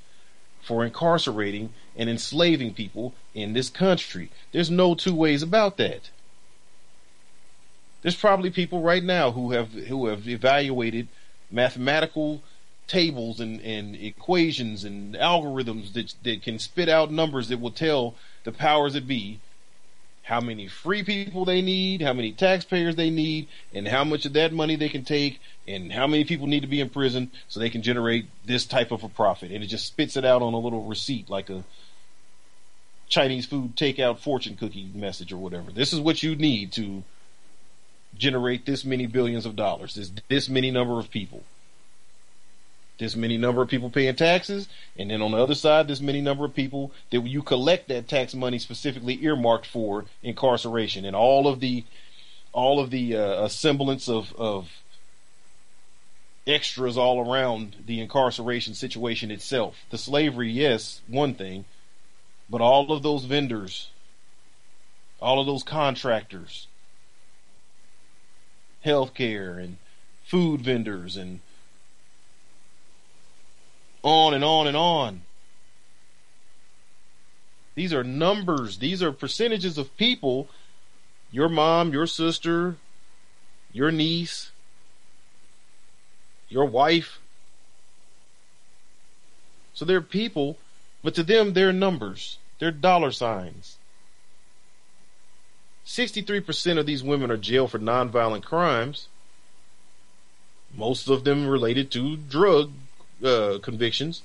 for 0.64 0.86
incarcerating 0.86 1.74
and 1.96 2.10
enslaving 2.10 2.74
people 2.74 3.14
in 3.34 3.54
this 3.54 3.70
country. 3.70 4.30
There's 4.52 4.72
no 4.72 4.96
two 4.96 5.14
ways 5.14 5.44
about 5.44 5.78
that. 5.78 6.10
There's 8.02 8.16
probably 8.16 8.50
people 8.50 8.82
right 8.82 9.04
now 9.04 9.32
who 9.32 9.52
have 9.52 9.72
who 9.74 10.08
have 10.08 10.28
evaluated 10.28 11.08
mathematical 11.52 12.42
tables 12.88 13.40
and, 13.40 13.62
and 13.62 13.96
equations 13.96 14.84
and 14.84 15.16
algorithms 15.16 15.94
that 15.94 16.14
that 16.24 16.42
can 16.42 16.60
spit 16.60 16.90
out 16.90 17.12
numbers 17.12 17.48
that 17.50 17.62
will 17.62 17.72
tell 17.72 18.16
the 18.44 18.52
powers 18.52 18.94
that 18.94 19.08
be 19.08 19.40
how 20.24 20.40
many 20.40 20.68
free 20.68 21.04
people 21.04 21.46
they 21.46 21.62
need, 21.62 22.02
how 22.02 22.14
many 22.14 22.32
taxpayers 22.32 22.96
they 22.96 23.10
need, 23.10 23.48
and 23.74 23.88
how 23.88 24.04
much 24.04 24.26
of 24.26 24.34
that 24.34 24.54
money 24.54 24.76
they 24.76 24.90
can 24.90 25.04
take, 25.04 25.40
and 25.68 25.92
how 25.92 26.08
many 26.08 26.24
people 26.24 26.48
need 26.48 26.62
to 26.62 26.68
be 26.68 26.80
in 26.80 26.90
prison 26.90 27.30
so 27.50 27.60
they 27.60 27.70
can 27.70 27.82
generate 27.82 28.26
this 28.46 28.66
type 28.66 28.92
of 28.92 29.04
a 29.04 29.10
profit. 29.10 29.52
And 29.52 29.64
it 29.64 29.68
just 29.68 29.86
spits 29.86 30.16
it 30.16 30.26
out 30.26 30.42
on 30.42 30.54
a 30.54 30.60
little 30.60 30.86
receipt 30.86 31.30
like 31.30 31.50
a 31.50 31.64
Chinese 33.10 33.46
food 33.46 33.76
takeout 33.76 34.20
fortune 34.20 34.56
cookie 34.56 34.90
message 34.94 35.32
or 35.34 35.38
whatever. 35.38 35.72
This 35.72 35.92
is 35.92 36.00
what 36.00 36.24
you 36.24 36.36
need 36.36 36.72
to 36.74 37.04
generate 38.18 38.66
this 38.66 38.86
many 38.86 39.08
billions 39.08 39.46
of 39.46 39.56
dollars, 39.56 39.96
this 39.96 40.12
this 40.30 40.48
many 40.48 40.72
number 40.72 41.00
of 41.00 41.12
people 41.12 41.44
this 43.00 43.16
many 43.16 43.38
number 43.38 43.62
of 43.62 43.70
people 43.70 43.90
paying 43.90 44.16
taxes, 44.16 44.68
and 44.98 45.10
then 45.10 45.22
on 45.22 45.32
the 45.32 45.38
other 45.38 45.56
side, 45.56 45.88
this 45.88 46.02
many 46.02 46.22
number 46.22 46.46
of 46.46 46.54
people 46.54 46.92
that 47.10 47.26
you 47.26 47.42
collect 47.42 47.88
that 47.88 48.08
tax 48.08 48.34
money 48.34 48.60
specifically 48.60 49.24
earmarked 49.24 49.66
for 49.66 50.06
incarceration, 50.22 51.06
and 51.06 51.16
all 51.16 51.48
of 51.48 51.60
the 51.60 51.84
all 52.52 52.80
of 52.80 52.92
the 52.92 53.16
uh, 53.16 53.48
semblance 53.48 54.08
of 54.08 54.34
of 54.36 54.70
extras 56.46 56.98
all 56.98 57.32
around 57.32 57.76
the 57.86 58.00
incarceration 58.00 58.74
situation 58.74 59.32
itself. 59.32 59.78
The 59.90 59.98
slavery, 59.98 60.52
yes, 60.52 61.02
one 61.08 61.34
thing, 61.34 61.66
but 62.50 62.62
all 62.62 62.92
of 62.92 63.02
those 63.02 63.26
vendors, 63.26 63.90
all 65.22 65.40
of 65.40 65.48
those 65.48 65.64
contractors, 65.64 66.68
healthcare 68.86 69.58
and 69.58 69.78
food 70.26 70.62
vendors 70.62 71.16
and 71.16 71.40
on 74.04 74.34
and 74.34 74.44
on 74.44 74.68
and 74.68 74.78
on. 74.78 75.22
These 77.76 77.94
are 77.94 78.04
numbers. 78.04 78.78
These 78.78 79.02
are 79.02 79.12
percentages 79.12 79.78
of 79.78 79.96
people. 79.98 80.48
Your 81.32 81.50
mom, 81.50 81.92
your 81.92 82.06
sister, 82.06 82.76
your 83.72 83.92
niece, 83.92 84.52
your 86.50 86.66
wife. 86.66 87.20
So 89.74 89.86
they're 89.86 90.02
people, 90.02 90.58
but 91.04 91.16
to 91.16 91.24
them, 91.24 91.54
they're 91.54 91.74
numbers. 91.74 92.38
They're 92.60 92.72
dollar 92.72 93.12
signs. 93.12 93.78
63% 95.88 96.78
of 96.78 96.86
these 96.86 97.04
women 97.04 97.32
are 97.32 97.38
jailed 97.38 97.72
for 97.72 97.80
nonviolent 97.80 98.44
crimes. 98.44 99.08
Most 100.76 101.10
of 101.10 101.24
them 101.24 101.48
related 101.48 101.92
to 101.92 102.16
drug 102.16 102.72
uh, 103.24 103.60
convictions. 103.62 104.22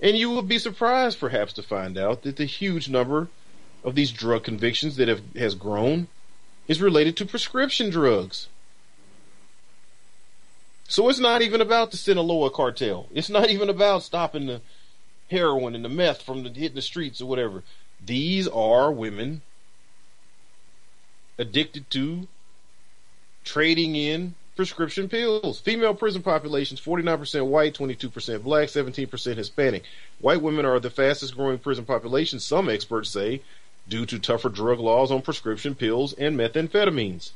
And 0.00 0.16
you 0.16 0.30
will 0.30 0.42
be 0.42 0.58
surprised, 0.58 1.20
perhaps, 1.20 1.52
to 1.54 1.62
find 1.62 1.96
out 1.96 2.22
that 2.22 2.36
the 2.36 2.44
huge 2.44 2.88
number 2.88 3.28
of 3.82 3.94
these 3.94 4.12
drug 4.12 4.44
convictions 4.44 4.96
that 4.96 5.08
have 5.08 5.22
has 5.36 5.54
grown 5.54 6.08
is 6.66 6.80
related 6.80 7.16
to 7.18 7.26
prescription 7.26 7.90
drugs. 7.90 8.48
So 10.88 11.08
it's 11.08 11.18
not 11.18 11.42
even 11.42 11.60
about 11.60 11.90
the 11.90 11.96
Sinaloa 11.96 12.50
cartel. 12.50 13.08
It's 13.12 13.30
not 13.30 13.50
even 13.50 13.68
about 13.68 14.02
stopping 14.02 14.46
the 14.46 14.60
heroin 15.30 15.74
and 15.74 15.84
the 15.84 15.88
meth 15.88 16.22
from 16.22 16.42
the, 16.42 16.50
hitting 16.50 16.74
the 16.74 16.82
streets 16.82 17.20
or 17.20 17.26
whatever. 17.26 17.62
These 18.04 18.48
are 18.48 18.92
women 18.92 19.42
addicted 21.38 21.88
to 21.90 22.28
trading 23.44 23.96
in 23.96 24.34
prescription 24.56 25.08
pills. 25.08 25.60
Female 25.60 25.94
prison 25.94 26.22
populations 26.22 26.80
49% 26.80 27.46
white, 27.46 27.74
22% 27.74 28.42
black, 28.42 28.68
17% 28.68 29.36
Hispanic. 29.36 29.84
White 30.20 30.42
women 30.42 30.64
are 30.64 30.80
the 30.80 30.90
fastest 30.90 31.36
growing 31.36 31.58
prison 31.58 31.84
population, 31.84 32.38
some 32.38 32.68
experts 32.68 33.10
say, 33.10 33.42
due 33.88 34.06
to 34.06 34.18
tougher 34.18 34.48
drug 34.48 34.78
laws 34.78 35.10
on 35.10 35.22
prescription 35.22 35.74
pills 35.74 36.12
and 36.14 36.38
methamphetamines. 36.38 37.32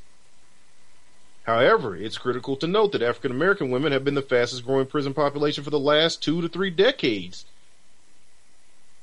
However, 1.45 1.97
it's 1.97 2.19
critical 2.19 2.57
to 2.57 2.67
note 2.67 2.93
that 2.93 3.03
African 3.03 3.31
American 3.31 3.71
women 3.71 3.93
have 3.93 4.05
been 4.05 4.15
the 4.15 4.23
fastest 4.23 4.67
growing 4.67 4.87
prison 4.87 5.15
population 5.15 5.65
for 5.65 5.71
the 5.71 5.79
last 5.79 6.23
two 6.23 6.43
to 6.43 6.49
three 6.49 6.71
decades 6.71 7.47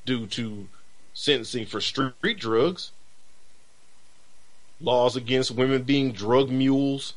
due 0.05 0.27
to 0.27 0.67
sentencing 1.13 1.65
for 1.65 1.81
street 1.81 2.37
drugs, 2.37 2.91
laws 4.79 5.15
against 5.15 5.51
women 5.51 5.81
being 5.81 6.11
drug 6.11 6.51
mules, 6.51 7.15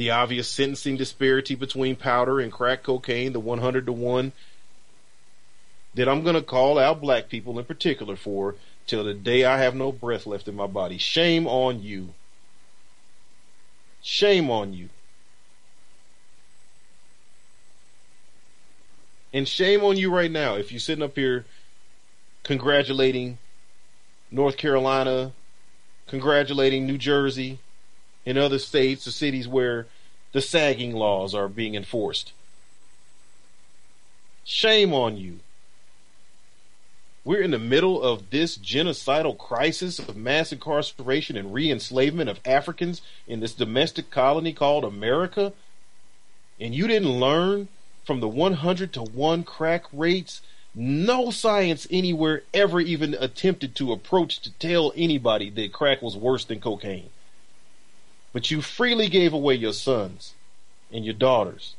the 0.00 0.10
obvious 0.10 0.48
sentencing 0.48 0.96
disparity 0.96 1.54
between 1.54 1.94
powder 1.94 2.40
and 2.40 2.50
crack 2.50 2.82
cocaine, 2.82 3.34
the 3.34 3.38
100 3.38 3.84
to 3.84 3.92
1 3.92 4.32
that 5.94 6.08
I'm 6.08 6.22
going 6.22 6.36
to 6.36 6.40
call 6.40 6.78
out 6.78 7.02
black 7.02 7.28
people 7.28 7.58
in 7.58 7.66
particular 7.66 8.16
for 8.16 8.54
till 8.86 9.04
the 9.04 9.12
day 9.12 9.44
I 9.44 9.58
have 9.58 9.74
no 9.74 9.92
breath 9.92 10.26
left 10.26 10.48
in 10.48 10.56
my 10.56 10.66
body. 10.66 10.96
Shame 10.96 11.46
on 11.46 11.82
you. 11.82 12.14
Shame 14.00 14.48
on 14.48 14.72
you. 14.72 14.88
And 19.34 19.46
shame 19.46 19.84
on 19.84 19.98
you 19.98 20.10
right 20.10 20.30
now 20.30 20.54
if 20.54 20.72
you're 20.72 20.80
sitting 20.80 21.04
up 21.04 21.14
here 21.14 21.44
congratulating 22.42 23.36
North 24.30 24.56
Carolina, 24.56 25.32
congratulating 26.06 26.86
New 26.86 26.96
Jersey, 26.96 27.58
in 28.24 28.36
other 28.36 28.58
states 28.58 29.06
or 29.06 29.10
cities 29.10 29.48
where 29.48 29.86
the 30.32 30.40
sagging 30.40 30.94
laws 30.94 31.34
are 31.34 31.48
being 31.48 31.74
enforced. 31.74 32.32
Shame 34.44 34.92
on 34.92 35.16
you. 35.16 35.40
We're 37.24 37.42
in 37.42 37.50
the 37.50 37.58
middle 37.58 38.02
of 38.02 38.30
this 38.30 38.56
genocidal 38.56 39.36
crisis 39.36 39.98
of 39.98 40.16
mass 40.16 40.52
incarceration 40.52 41.36
and 41.36 41.52
re 41.52 41.70
enslavement 41.70 42.30
of 42.30 42.40
Africans 42.46 43.02
in 43.28 43.40
this 43.40 43.52
domestic 43.52 44.10
colony 44.10 44.52
called 44.52 44.84
America. 44.84 45.52
And 46.58 46.74
you 46.74 46.86
didn't 46.86 47.20
learn 47.20 47.68
from 48.04 48.20
the 48.20 48.28
100 48.28 48.92
to 48.94 49.02
1 49.02 49.44
crack 49.44 49.84
rates? 49.92 50.40
No 50.74 51.30
science 51.30 51.86
anywhere 51.90 52.42
ever 52.54 52.80
even 52.80 53.14
attempted 53.14 53.74
to 53.76 53.92
approach 53.92 54.40
to 54.40 54.52
tell 54.52 54.92
anybody 54.96 55.50
that 55.50 55.72
crack 55.72 56.00
was 56.00 56.16
worse 56.16 56.44
than 56.44 56.60
cocaine. 56.60 57.10
But 58.32 58.50
you 58.50 58.62
freely 58.62 59.08
gave 59.08 59.32
away 59.32 59.54
your 59.54 59.72
sons 59.72 60.34
and 60.92 61.04
your 61.04 61.14
daughters, 61.14 61.74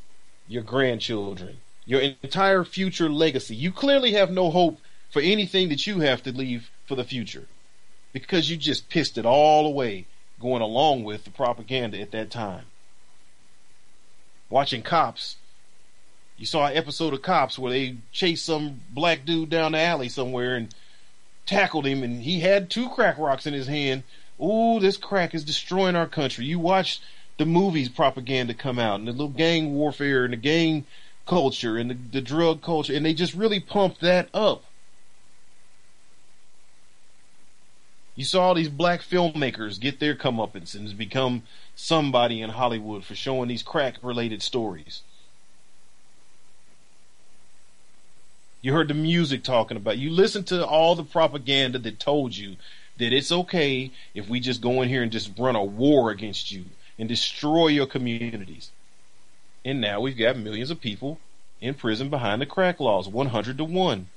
your 0.47 0.63
grandchildren, 0.63 1.57
your 1.85 2.01
entire 2.01 2.63
future 2.63 3.09
legacy. 3.09 3.55
You 3.55 3.71
clearly 3.71 4.13
have 4.13 4.31
no 4.31 4.51
hope 4.51 4.79
for 5.09 5.21
anything 5.21 5.69
that 5.69 5.87
you 5.87 5.99
have 5.99 6.23
to 6.23 6.31
leave 6.31 6.69
for 6.85 6.95
the 6.95 7.03
future 7.03 7.47
because 8.13 8.49
you 8.49 8.57
just 8.57 8.89
pissed 8.89 9.17
it 9.17 9.25
all 9.25 9.65
away 9.65 10.05
going 10.39 10.61
along 10.61 11.03
with 11.03 11.23
the 11.23 11.29
propaganda 11.29 11.99
at 11.99 12.11
that 12.11 12.31
time. 12.31 12.65
Watching 14.49 14.81
cops, 14.81 15.37
you 16.37 16.45
saw 16.45 16.65
an 16.65 16.75
episode 16.75 17.13
of 17.13 17.21
Cops 17.21 17.59
where 17.59 17.71
they 17.71 17.97
chased 18.11 18.45
some 18.45 18.81
black 18.89 19.25
dude 19.25 19.51
down 19.51 19.73
the 19.73 19.79
alley 19.79 20.09
somewhere 20.09 20.55
and 20.55 20.73
tackled 21.45 21.85
him, 21.85 22.01
and 22.01 22.23
he 22.23 22.39
had 22.39 22.69
two 22.69 22.89
crack 22.89 23.17
rocks 23.19 23.45
in 23.45 23.53
his 23.53 23.67
hand 23.67 24.03
ooh, 24.41 24.79
this 24.79 24.97
crack 24.97 25.33
is 25.33 25.43
destroying 25.43 25.95
our 25.95 26.07
country. 26.07 26.45
You 26.45 26.59
watch 26.59 27.01
the 27.37 27.45
movies 27.45 27.89
propaganda 27.89 28.53
come 28.53 28.79
out 28.79 28.99
and 28.99 29.07
the 29.07 29.11
little 29.11 29.29
gang 29.29 29.73
warfare 29.73 30.23
and 30.25 30.33
the 30.33 30.37
gang 30.37 30.85
culture 31.25 31.77
and 31.77 31.89
the, 31.89 31.97
the 32.11 32.21
drug 32.21 32.61
culture, 32.61 32.93
and 32.93 33.05
they 33.05 33.13
just 33.13 33.33
really 33.33 33.59
pump 33.59 33.99
that 33.99 34.29
up. 34.33 34.63
You 38.15 38.25
saw 38.25 38.47
all 38.47 38.53
these 38.53 38.69
black 38.69 39.01
filmmakers 39.01 39.79
get 39.79 39.99
their 39.99 40.15
comeuppance 40.15 40.75
and 40.75 40.95
become 40.97 41.43
somebody 41.75 42.41
in 42.41 42.51
Hollywood 42.51 43.05
for 43.05 43.15
showing 43.15 43.47
these 43.47 43.63
crack 43.63 43.95
related 44.01 44.41
stories. 44.41 45.01
You 48.61 48.73
heard 48.73 48.89
the 48.89 48.93
music 48.93 49.43
talking 49.43 49.77
about. 49.77 49.97
You 49.97 50.11
listened 50.11 50.45
to 50.47 50.65
all 50.65 50.95
the 50.95 51.03
propaganda 51.03 51.79
that 51.79 51.99
told 51.99 52.35
you 52.35 52.57
that 53.01 53.13
it's 53.13 53.31
okay 53.31 53.91
if 54.13 54.29
we 54.29 54.39
just 54.39 54.61
go 54.61 54.81
in 54.81 54.89
here 54.89 55.01
and 55.01 55.11
just 55.11 55.31
run 55.37 55.55
a 55.55 55.63
war 55.63 56.11
against 56.11 56.51
you 56.51 56.65
and 56.99 57.09
destroy 57.09 57.67
your 57.67 57.87
communities. 57.87 58.69
And 59.65 59.81
now 59.81 59.99
we've 59.99 60.17
got 60.17 60.37
millions 60.37 60.69
of 60.69 60.81
people 60.81 61.19
in 61.59 61.73
prison 61.73 62.09
behind 62.09 62.41
the 62.41 62.45
crack 62.45 62.79
laws, 62.79 63.07
100 63.07 63.57
to 63.57 63.63
1. 63.63 64.07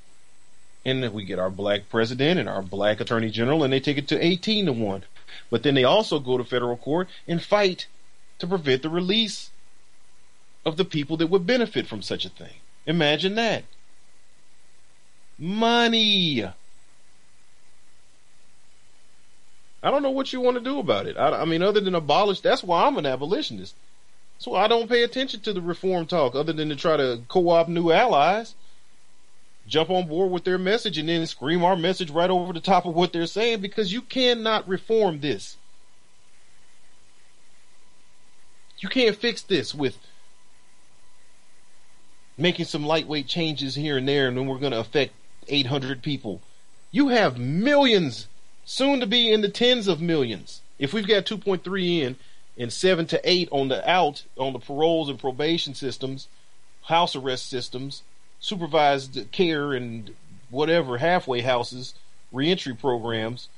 And 0.85 1.13
we 1.15 1.25
get 1.25 1.39
our 1.39 1.49
black 1.49 1.89
president 1.89 2.39
and 2.39 2.47
our 2.47 2.61
black 2.61 3.01
attorney 3.01 3.31
general 3.31 3.65
and 3.65 3.73
they 3.73 3.81
take 3.81 3.97
it 3.97 4.07
to 4.09 4.23
18 4.23 4.67
to 4.67 4.73
1. 4.73 5.05
But 5.51 5.63
then 5.63 5.75
they 5.75 5.85
also 5.85 6.19
go 6.19 6.37
to 6.37 6.45
federal 6.45 6.77
court 6.77 7.09
and 7.27 7.43
fight 7.43 7.87
to 8.39 8.47
prevent 8.47 8.83
the 8.83 8.91
release 8.91 9.51
of 10.67 10.77
the 10.77 10.85
people 10.85 11.17
that 11.17 11.29
would 11.29 11.47
benefit 11.47 11.87
from 11.87 12.03
such 12.03 12.27
a 12.27 12.31
thing. 12.31 12.57
Imagine 12.87 13.35
that. 13.37 13.65
Money. 15.39 16.45
I 19.85 19.91
don't 19.91 20.03
know 20.03 20.11
what 20.11 20.33
you 20.33 20.41
want 20.41 20.57
to 20.57 20.65
do 20.65 20.79
about 20.79 21.07
it. 21.07 21.19
I, 21.19 21.43
I, 21.43 21.45
mean, 21.45 21.63
other 21.63 21.81
than 21.81 21.95
abolish, 21.95 22.41
that's 22.41 22.65
why 22.65 22.87
I'm 22.87 22.97
an 22.97 23.05
abolitionist. 23.05 23.77
So 24.39 24.55
I 24.55 24.67
don't 24.67 24.89
pay 24.89 25.03
attention 25.03 25.41
to 25.41 25.53
the 25.53 25.61
reform 25.61 26.07
talk 26.07 26.35
other 26.35 26.55
than 26.55 26.71
to 26.71 26.77
try 26.77 26.97
to 26.97 27.21
co-opt 27.29 27.69
new 27.69 27.93
allies, 27.93 28.55
jump 29.67 29.91
on 29.91 30.09
board 30.09 30.33
with 30.33 30.45
their 30.45 30.57
message 30.57 30.97
and 30.97 31.09
then 31.09 31.27
scream 31.27 31.63
our 31.63 31.77
message 31.77 32.11
right 32.11 32.31
over 32.31 32.55
the 32.55 32.61
top 32.61 32.87
of 32.87 32.95
what 32.95 33.13
they're 33.13 33.27
saying 33.27 33.61
because 33.61 33.93
you 33.93 34.01
cannot 34.01 34.67
reform 34.67 35.21
this. 35.21 35.59
You 38.79 38.89
can't 38.89 39.17
fix 39.17 39.43
this 39.43 39.75
with 39.75 39.99
making 42.39 42.65
some 42.65 42.87
lightweight 42.87 43.27
changes 43.27 43.75
here 43.75 43.99
and 43.99 44.09
there 44.09 44.29
and 44.29 44.37
then 44.37 44.47
we're 44.47 44.59
going 44.59 44.73
to 44.73 44.81
affect 44.81 45.13
800 45.49 46.03
people. 46.03 46.41
You 46.91 47.09
have 47.09 47.39
millions, 47.39 48.29
soon 48.65 49.01
to 49.01 49.07
be 49.07 49.33
in 49.33 49.41
the 49.41 49.49
tens 49.49 49.89
of 49.89 50.01
millions. 50.01 50.61
If 50.79 50.93
we've 50.93 51.07
got 51.07 51.25
2.3 51.25 52.01
in 52.01 52.17
and 52.57 52.73
7 52.73 53.07
to 53.07 53.21
8 53.23 53.49
on 53.51 53.69
the 53.69 53.89
out, 53.89 54.25
on 54.37 54.53
the 54.53 54.59
paroles 54.59 55.09
and 55.09 55.19
probation 55.19 55.75
systems, 55.75 56.29
house 56.85 57.17
arrest 57.17 57.49
systems, 57.49 58.03
supervised 58.41 59.31
care 59.33 59.73
and 59.73 60.15
whatever 60.51 60.99
halfway 60.99 61.41
houses, 61.41 61.95
reentry 62.33 62.75
programs, 62.75 63.49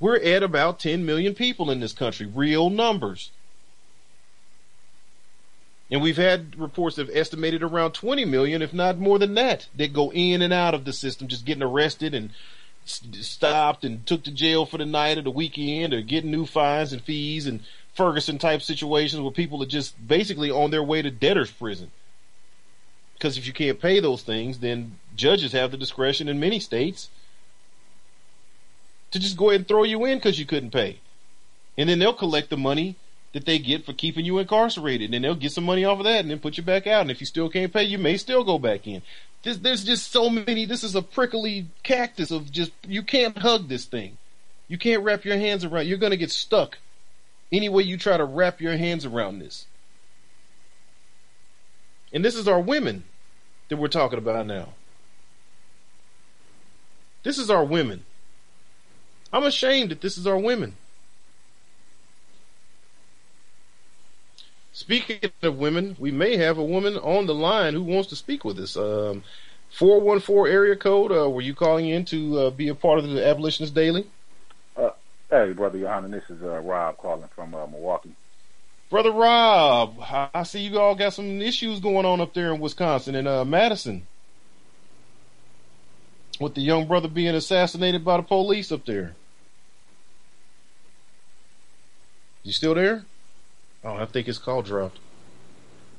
we're 0.00 0.16
at 0.16 0.42
about 0.42 0.78
10 0.78 1.04
million 1.06 1.34
people 1.34 1.70
in 1.70 1.80
this 1.80 1.92
country, 1.92 2.26
real 2.26 2.70
numbers. 2.70 3.30
And 5.90 6.02
we've 6.02 6.16
had 6.16 6.58
reports 6.58 6.96
that 6.96 7.06
have 7.06 7.16
estimated 7.16 7.62
around 7.62 7.92
20 7.92 8.24
million, 8.24 8.62
if 8.62 8.72
not 8.72 8.98
more 8.98 9.18
than 9.18 9.34
that, 9.34 9.68
that 9.76 9.92
go 9.92 10.10
in 10.12 10.42
and 10.42 10.52
out 10.52 10.74
of 10.74 10.84
the 10.84 10.92
system, 10.92 11.28
just 11.28 11.44
getting 11.44 11.62
arrested 11.62 12.14
and 12.14 12.30
stopped 12.84 13.84
and 13.84 14.06
took 14.06 14.24
to 14.24 14.30
jail 14.30 14.66
for 14.66 14.78
the 14.78 14.86
night 14.86 15.18
or 15.18 15.22
the 15.22 15.30
weekend 15.30 15.94
or 15.94 16.02
getting 16.02 16.30
new 16.30 16.46
fines 16.46 16.92
and 16.92 17.02
fees 17.02 17.46
and 17.46 17.60
Ferguson 17.94 18.38
type 18.38 18.62
situations 18.62 19.22
where 19.22 19.30
people 19.30 19.62
are 19.62 19.66
just 19.66 19.94
basically 20.06 20.50
on 20.50 20.70
their 20.70 20.82
way 20.82 21.00
to 21.00 21.10
debtor's 21.10 21.50
prison. 21.50 21.90
Because 23.14 23.38
if 23.38 23.46
you 23.46 23.52
can't 23.52 23.80
pay 23.80 24.00
those 24.00 24.22
things, 24.22 24.58
then 24.58 24.98
judges 25.16 25.52
have 25.52 25.70
the 25.70 25.76
discretion 25.76 26.28
in 26.28 26.40
many 26.40 26.60
states 26.60 27.08
to 29.12 29.18
just 29.18 29.36
go 29.36 29.50
ahead 29.50 29.60
and 29.60 29.68
throw 29.68 29.84
you 29.84 30.04
in 30.04 30.18
because 30.18 30.38
you 30.38 30.44
couldn't 30.44 30.72
pay. 30.72 30.98
And 31.78 31.88
then 31.88 31.98
they'll 31.98 32.12
collect 32.12 32.50
the 32.50 32.56
money 32.56 32.96
that 33.32 33.46
they 33.46 33.58
get 33.58 33.86
for 33.86 33.92
keeping 33.92 34.24
you 34.24 34.38
incarcerated. 34.38 35.14
And 35.14 35.24
they'll 35.24 35.34
get 35.34 35.52
some 35.52 35.64
money 35.64 35.84
off 35.84 35.98
of 35.98 36.04
that 36.04 36.20
and 36.20 36.30
then 36.30 36.40
put 36.40 36.56
you 36.56 36.62
back 36.62 36.86
out. 36.86 37.02
And 37.02 37.10
if 37.10 37.20
you 37.20 37.26
still 37.26 37.48
can't 37.48 37.72
pay, 37.72 37.84
you 37.84 37.98
may 37.98 38.16
still 38.16 38.44
go 38.44 38.58
back 38.58 38.86
in. 38.86 39.02
There's, 39.44 39.58
there's 39.58 39.84
just 39.84 40.10
so 40.10 40.30
many. 40.30 40.64
This 40.64 40.82
is 40.82 40.94
a 40.94 41.02
prickly 41.02 41.66
cactus 41.82 42.30
of 42.30 42.50
just, 42.50 42.72
you 42.88 43.02
can't 43.02 43.36
hug 43.36 43.68
this 43.68 43.84
thing. 43.84 44.16
You 44.68 44.78
can't 44.78 45.02
wrap 45.02 45.24
your 45.26 45.36
hands 45.36 45.64
around. 45.64 45.86
You're 45.86 45.98
to 46.12 46.16
get 46.16 46.30
stuck 46.30 46.78
any 47.52 47.68
way 47.68 47.82
you 47.82 47.98
try 47.98 48.16
to 48.16 48.24
wrap 48.24 48.62
your 48.62 48.76
hands 48.76 49.04
around 49.04 49.38
this. 49.38 49.66
And 52.12 52.24
this 52.24 52.34
is 52.34 52.48
our 52.48 52.60
women 52.60 53.04
that 53.68 53.76
we're 53.76 53.88
talking 53.88 54.18
about 54.18 54.46
now. 54.46 54.70
This 57.22 57.38
is 57.38 57.50
our 57.50 57.64
women. 57.64 58.04
I'm 59.30 59.44
ashamed 59.44 59.90
that 59.90 60.00
this 60.00 60.16
is 60.16 60.26
our 60.26 60.38
women. 60.38 60.76
Speaking 64.74 65.30
of 65.40 65.56
women, 65.56 65.94
we 66.00 66.10
may 66.10 66.36
have 66.36 66.58
a 66.58 66.64
woman 66.64 66.96
on 66.96 67.26
the 67.26 67.34
line 67.34 67.74
who 67.74 67.84
wants 67.84 68.08
to 68.08 68.16
speak 68.16 68.44
with 68.44 68.58
us. 68.58 68.76
Um, 68.76 69.22
414 69.70 70.52
area 70.52 70.74
code, 70.74 71.12
uh, 71.12 71.30
were 71.30 71.42
you 71.42 71.54
calling 71.54 71.88
in 71.88 72.04
to 72.06 72.38
uh, 72.40 72.50
be 72.50 72.66
a 72.68 72.74
part 72.74 72.98
of 72.98 73.08
the 73.08 73.24
Abolitionist 73.24 73.72
Daily? 73.72 74.04
Uh, 74.76 74.90
hey, 75.30 75.52
Brother 75.52 75.78
Johanna, 75.78 76.08
this 76.08 76.28
is 76.28 76.42
uh, 76.42 76.58
Rob 76.58 76.96
calling 76.96 77.28
from 77.36 77.54
uh, 77.54 77.68
Milwaukee. 77.68 78.16
Brother 78.90 79.12
Rob, 79.12 79.96
I 80.34 80.42
see 80.42 80.62
you 80.62 80.80
all 80.80 80.96
got 80.96 81.14
some 81.14 81.40
issues 81.40 81.78
going 81.78 82.04
on 82.04 82.20
up 82.20 82.34
there 82.34 82.52
in 82.52 82.60
Wisconsin 82.60 83.14
and 83.14 83.28
uh, 83.28 83.44
Madison. 83.44 84.04
With 86.40 86.56
the 86.56 86.62
young 86.62 86.88
brother 86.88 87.06
being 87.06 87.36
assassinated 87.36 88.04
by 88.04 88.16
the 88.16 88.24
police 88.24 88.72
up 88.72 88.84
there. 88.86 89.14
You 92.42 92.52
still 92.52 92.74
there? 92.74 93.04
Oh, 93.84 93.96
I 93.96 94.06
think 94.06 94.26
his 94.26 94.38
call 94.38 94.62
dropped. 94.62 94.98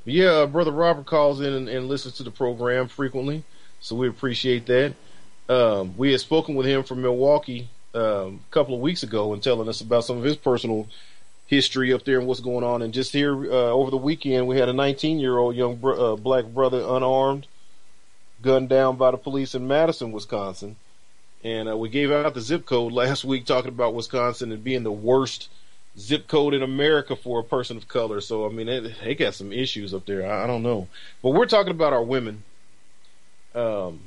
Yeah, 0.06 0.26
uh, 0.26 0.46
brother 0.48 0.72
Robert 0.72 1.06
calls 1.06 1.40
in 1.40 1.54
and, 1.54 1.70
and, 1.70 1.88
listens 1.88 2.16
to 2.16 2.24
the 2.24 2.32
program 2.32 2.88
frequently, 2.88 3.44
so 3.80 3.96
we 3.96 4.08
appreciate 4.08 4.66
that. 4.68 4.94
Um, 5.50 5.96
we 5.98 6.12
had 6.12 6.22
spoken 6.22 6.56
with 6.56 6.66
him 6.66 6.84
from 6.84 7.02
Milwaukee 7.02 7.70
um, 7.94 8.42
a 8.50 8.52
couple 8.52 8.76
of 8.76 8.82
weeks 8.82 9.04
ago 9.04 9.34
and 9.34 9.42
telling 9.42 9.70
us 9.70 9.82
about 9.82 10.04
some 10.04 10.18
of 10.18 10.24
his 10.24 10.36
personal 10.36 10.88
history 11.48 11.94
up 11.94 12.04
there 12.06 12.18
and 12.20 12.28
what's 12.28 12.40
going 12.40 12.64
on. 12.64 12.82
And 12.82 12.94
just 12.94 13.14
here 13.14 13.52
uh, 13.52 13.72
over 13.72 13.92
the 13.92 13.98
weekend, 13.98 14.48
we 14.48 14.58
had 14.58 14.70
a 14.70 14.74
19 14.74 15.20
year 15.20 15.38
old 15.38 15.56
young 15.56 15.76
br- 15.76 15.94
uh, 15.94 16.16
black 16.16 16.46
brother 16.46 16.84
unarmed, 16.88 17.48
gunned 18.42 18.70
down 18.70 18.98
by 18.98 19.12
the 19.12 19.18
police 19.18 19.56
in 19.56 19.68
Madison, 19.68 20.12
Wisconsin. 20.12 20.76
And 21.44 21.70
uh, 21.70 21.78
we 21.78 21.90
gave 21.90 22.12
out 22.12 22.34
the 22.34 22.42
zip 22.42 22.66
code 22.66 22.92
last 22.92 23.24
week 23.24 23.46
talking 23.46 23.70
about 23.70 23.94
Wisconsin 23.94 24.52
and 24.52 24.64
being 24.64 24.84
the 24.84 24.92
worst 24.92 25.50
zip 25.98 26.28
code 26.28 26.54
in 26.54 26.62
America 26.62 27.16
for 27.16 27.40
a 27.40 27.44
person 27.44 27.78
of 27.78 27.88
color. 27.88 28.22
So 28.22 28.46
I 28.46 28.50
mean, 28.52 28.68
they, 28.68 28.80
they 29.04 29.16
got 29.16 29.36
some 29.36 29.52
issues 29.52 29.94
up 29.94 30.06
there. 30.06 30.26
I, 30.26 30.44
I, 30.44 30.48
don't 30.48 30.64
know, 30.64 30.88
but 31.22 31.30
we're 31.30 31.46
talking 31.46 31.72
about 31.72 31.94
our 31.94 32.04
women, 32.04 32.44
um, 33.54 34.00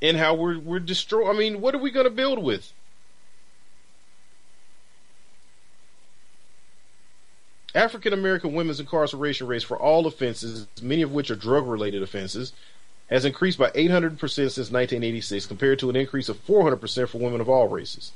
and 0.00 0.16
how 0.16 0.34
we're 0.34 0.58
we're 0.58 0.80
destroy. 0.80 1.30
I 1.30 1.32
mean, 1.32 1.60
what 1.60 1.74
are 1.74 1.78
we 1.78 1.90
going 1.90 2.04
to 2.04 2.10
build 2.10 2.42
with? 2.42 2.72
African 7.74 8.12
American 8.12 8.52
women's 8.54 8.80
incarceration 8.80 9.46
rates 9.46 9.64
for 9.64 9.76
all 9.76 10.06
offenses, 10.06 10.66
many 10.82 11.02
of 11.02 11.12
which 11.12 11.30
are 11.30 11.36
drug 11.36 11.66
related 11.66 12.02
offenses, 12.02 12.52
has 13.08 13.24
increased 13.24 13.58
by 13.58 13.70
800% 13.70 14.18
since 14.18 14.56
1986, 14.56 15.46
compared 15.46 15.78
to 15.78 15.90
an 15.90 15.96
increase 15.96 16.28
of 16.28 16.44
400% 16.46 17.08
for 17.08 17.18
women 17.18 17.40
of 17.40 17.48
all 17.48 17.68
races. 17.68 18.12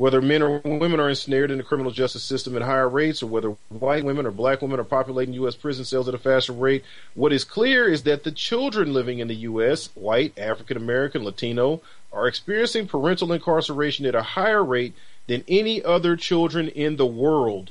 Whether 0.00 0.22
men 0.22 0.40
or 0.40 0.62
women 0.64 0.98
are 0.98 1.10
ensnared 1.10 1.50
in 1.50 1.58
the 1.58 1.62
criminal 1.62 1.92
justice 1.92 2.22
system 2.22 2.56
at 2.56 2.62
higher 2.62 2.88
rates 2.88 3.22
or 3.22 3.26
whether 3.26 3.50
white 3.68 4.02
women 4.02 4.24
or 4.24 4.30
black 4.30 4.62
women 4.62 4.80
are 4.80 4.84
populating 4.84 5.34
U.S. 5.34 5.54
prison 5.54 5.84
cells 5.84 6.08
at 6.08 6.14
a 6.14 6.18
faster 6.18 6.54
rate, 6.54 6.82
what 7.12 7.34
is 7.34 7.44
clear 7.44 7.86
is 7.86 8.04
that 8.04 8.24
the 8.24 8.32
children 8.32 8.94
living 8.94 9.18
in 9.18 9.28
the 9.28 9.34
U.S., 9.34 9.90
white, 9.94 10.32
African 10.38 10.78
American, 10.78 11.22
Latino, 11.22 11.82
are 12.14 12.26
experiencing 12.26 12.88
parental 12.88 13.30
incarceration 13.30 14.06
at 14.06 14.14
a 14.14 14.22
higher 14.22 14.64
rate 14.64 14.94
than 15.26 15.44
any 15.46 15.84
other 15.84 16.16
children 16.16 16.68
in 16.68 16.96
the 16.96 17.04
world. 17.04 17.70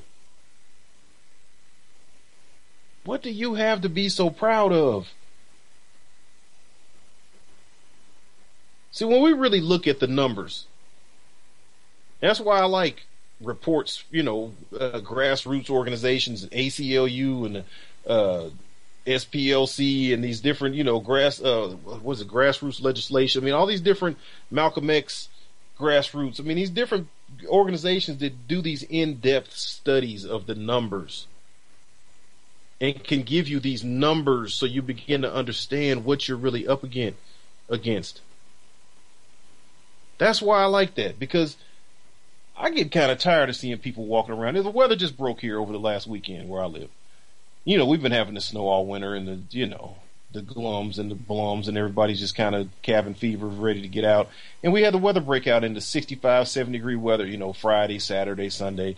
What 3.06 3.24
do 3.24 3.32
you 3.32 3.56
have 3.56 3.82
to 3.82 3.90
be 3.90 4.08
so 4.08 4.30
proud 4.30 4.72
of? 4.72 5.08
See, 8.92 9.06
when 9.06 9.24
we 9.24 9.34
really 9.34 9.62
look 9.62 9.88
at 9.88 10.00
the 10.00 10.06
numbers, 10.06 10.68
that's 12.20 12.40
why 12.40 12.60
I 12.60 12.66
like 12.66 13.06
reports, 13.42 14.04
you 14.12 14.24
know, 14.24 14.54
uh, 14.78 15.00
grassroots 15.02 15.70
organizations, 15.70 16.44
and 16.44 16.52
ACLU 16.52 17.46
and 17.46 17.64
uh, 18.08 18.50
SPLC 19.06 20.14
and 20.14 20.24
these 20.24 20.42
different, 20.42 20.76
you 20.76 20.84
know, 20.84 21.00
grass, 21.00 21.42
uh, 21.42 21.76
was 22.04 22.22
it 22.22 22.28
grassroots 22.28 22.82
legislation? 22.82 23.42
I 23.42 23.46
mean, 23.46 23.54
all 23.54 23.66
these 23.66 23.82
different 23.82 24.18
Malcolm 24.52 24.90
X 24.90 25.30
grassroots. 25.80 26.40
I 26.40 26.44
mean, 26.44 26.58
these 26.58 26.70
different 26.70 27.08
organizations 27.48 28.20
that 28.20 28.48
do 28.48 28.62
these 28.62 28.84
in-depth 28.84 29.54
studies 29.54 30.26
of 30.26 30.46
the 30.46 30.56
numbers 30.56 31.28
and 32.82 33.04
can 33.04 33.24
give 33.24 33.48
you 33.48 33.60
these 33.60 33.84
numbers 33.84 34.54
so 34.54 34.66
you 34.66 34.82
begin 34.82 35.22
to 35.22 35.34
understand 35.34 36.06
what 36.06 36.28
you're 36.28 36.38
really 36.38 36.68
up 36.68 36.84
against. 36.84 37.18
Against. 37.70 38.22
That's 40.18 40.42
why 40.42 40.62
I 40.62 40.66
like 40.66 40.96
that 40.96 41.20
because 41.20 41.56
I 42.60 42.72
get 42.72 42.92
kind 42.92 43.10
of 43.10 43.18
tired 43.20 43.50
of 43.50 43.56
seeing 43.56 43.78
people 43.78 44.06
walking 44.06 44.36
around. 44.36 44.56
The 44.56 44.70
weather 44.70 44.98
just 44.98 45.18
broke 45.18 45.40
here 45.40 45.60
over 45.60 45.72
the 45.72 45.80
last 45.80 46.08
weekend 46.08 46.50
where 46.50 46.62
I 46.62 46.66
live. 46.66 46.90
You 47.64 47.78
know, 47.78 47.86
we've 47.86 48.02
been 48.02 48.12
having 48.12 48.34
the 48.34 48.42
snow 48.42 48.68
all 48.68 48.86
winter 48.86 49.16
and 49.16 49.28
the, 49.28 49.40
you 49.52 49.66
know, 49.66 49.96
the 50.32 50.42
glums 50.42 51.00
and 51.00 51.10
the 51.10 51.16
blums 51.16 51.68
and 51.68 51.78
everybody's 51.78 52.20
just 52.20 52.36
kind 52.36 52.54
of 52.54 52.70
cabin 52.82 53.14
fever 53.14 53.48
ready 53.48 53.82
to 53.82 53.88
get 53.88 54.04
out. 54.04 54.30
And 54.62 54.74
we 54.74 54.82
had 54.82 54.94
the 54.94 55.00
weather 55.00 55.22
break 55.22 55.48
out 55.48 55.64
into 55.64 55.80
65, 55.80 56.48
70 56.48 56.78
degree 56.78 56.96
weather, 56.98 57.26
you 57.26 57.38
know, 57.38 57.54
Friday, 57.54 57.98
Saturday, 57.98 58.50
Sunday. 58.50 58.98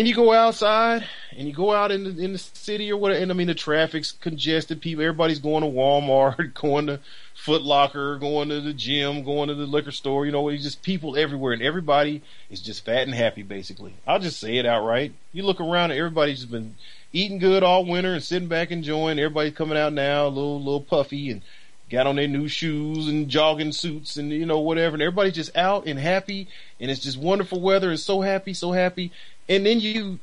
And 0.00 0.08
you 0.08 0.14
go 0.14 0.32
outside 0.32 1.06
and 1.36 1.46
you 1.46 1.52
go 1.52 1.72
out 1.72 1.90
in 1.90 2.04
the, 2.04 2.24
in 2.24 2.32
the 2.32 2.38
city 2.38 2.90
or 2.90 2.96
whatever. 2.96 3.20
And 3.20 3.30
I 3.30 3.34
mean, 3.34 3.48
the 3.48 3.54
traffic's 3.54 4.12
congested. 4.12 4.80
People, 4.80 5.04
everybody's 5.04 5.40
going 5.40 5.62
to 5.62 5.68
Walmart, 5.68 6.54
going 6.58 6.86
to 6.86 7.00
Foot 7.34 7.60
Locker, 7.60 8.16
going 8.16 8.48
to 8.48 8.62
the 8.62 8.72
gym, 8.72 9.24
going 9.24 9.48
to 9.48 9.54
the 9.54 9.66
liquor 9.66 9.90
store. 9.90 10.24
You 10.24 10.32
know, 10.32 10.48
it's 10.48 10.62
just 10.62 10.80
people 10.80 11.18
everywhere, 11.18 11.52
and 11.52 11.60
everybody 11.60 12.22
is 12.48 12.62
just 12.62 12.86
fat 12.86 13.02
and 13.02 13.14
happy. 13.14 13.42
Basically, 13.42 13.92
I'll 14.06 14.20
just 14.20 14.40
say 14.40 14.56
it 14.56 14.64
outright. 14.64 15.12
You 15.34 15.42
look 15.42 15.60
around, 15.60 15.90
and 15.90 16.00
everybody's 16.00 16.46
been 16.46 16.76
eating 17.12 17.38
good 17.38 17.62
all 17.62 17.84
winter 17.84 18.14
and 18.14 18.22
sitting 18.22 18.48
back 18.48 18.70
enjoying. 18.70 19.18
Everybody's 19.18 19.52
coming 19.52 19.76
out 19.76 19.92
now, 19.92 20.26
a 20.26 20.28
little 20.28 20.60
little 20.60 20.80
puffy, 20.80 21.30
and 21.30 21.42
got 21.90 22.06
on 22.06 22.16
their 22.16 22.28
new 22.28 22.48
shoes 22.48 23.08
and 23.08 23.28
jogging 23.28 23.72
suits 23.72 24.16
and 24.16 24.30
you 24.30 24.46
know 24.46 24.60
whatever. 24.60 24.94
And 24.94 25.02
everybody's 25.02 25.34
just 25.34 25.54
out 25.54 25.86
and 25.86 25.98
happy, 25.98 26.48
and 26.78 26.90
it's 26.90 27.00
just 27.00 27.18
wonderful 27.18 27.60
weather 27.60 27.90
and 27.90 28.00
so 28.00 28.22
happy, 28.22 28.54
so 28.54 28.72
happy. 28.72 29.12
And 29.50 29.66
then 29.66 29.80
you 29.80 30.20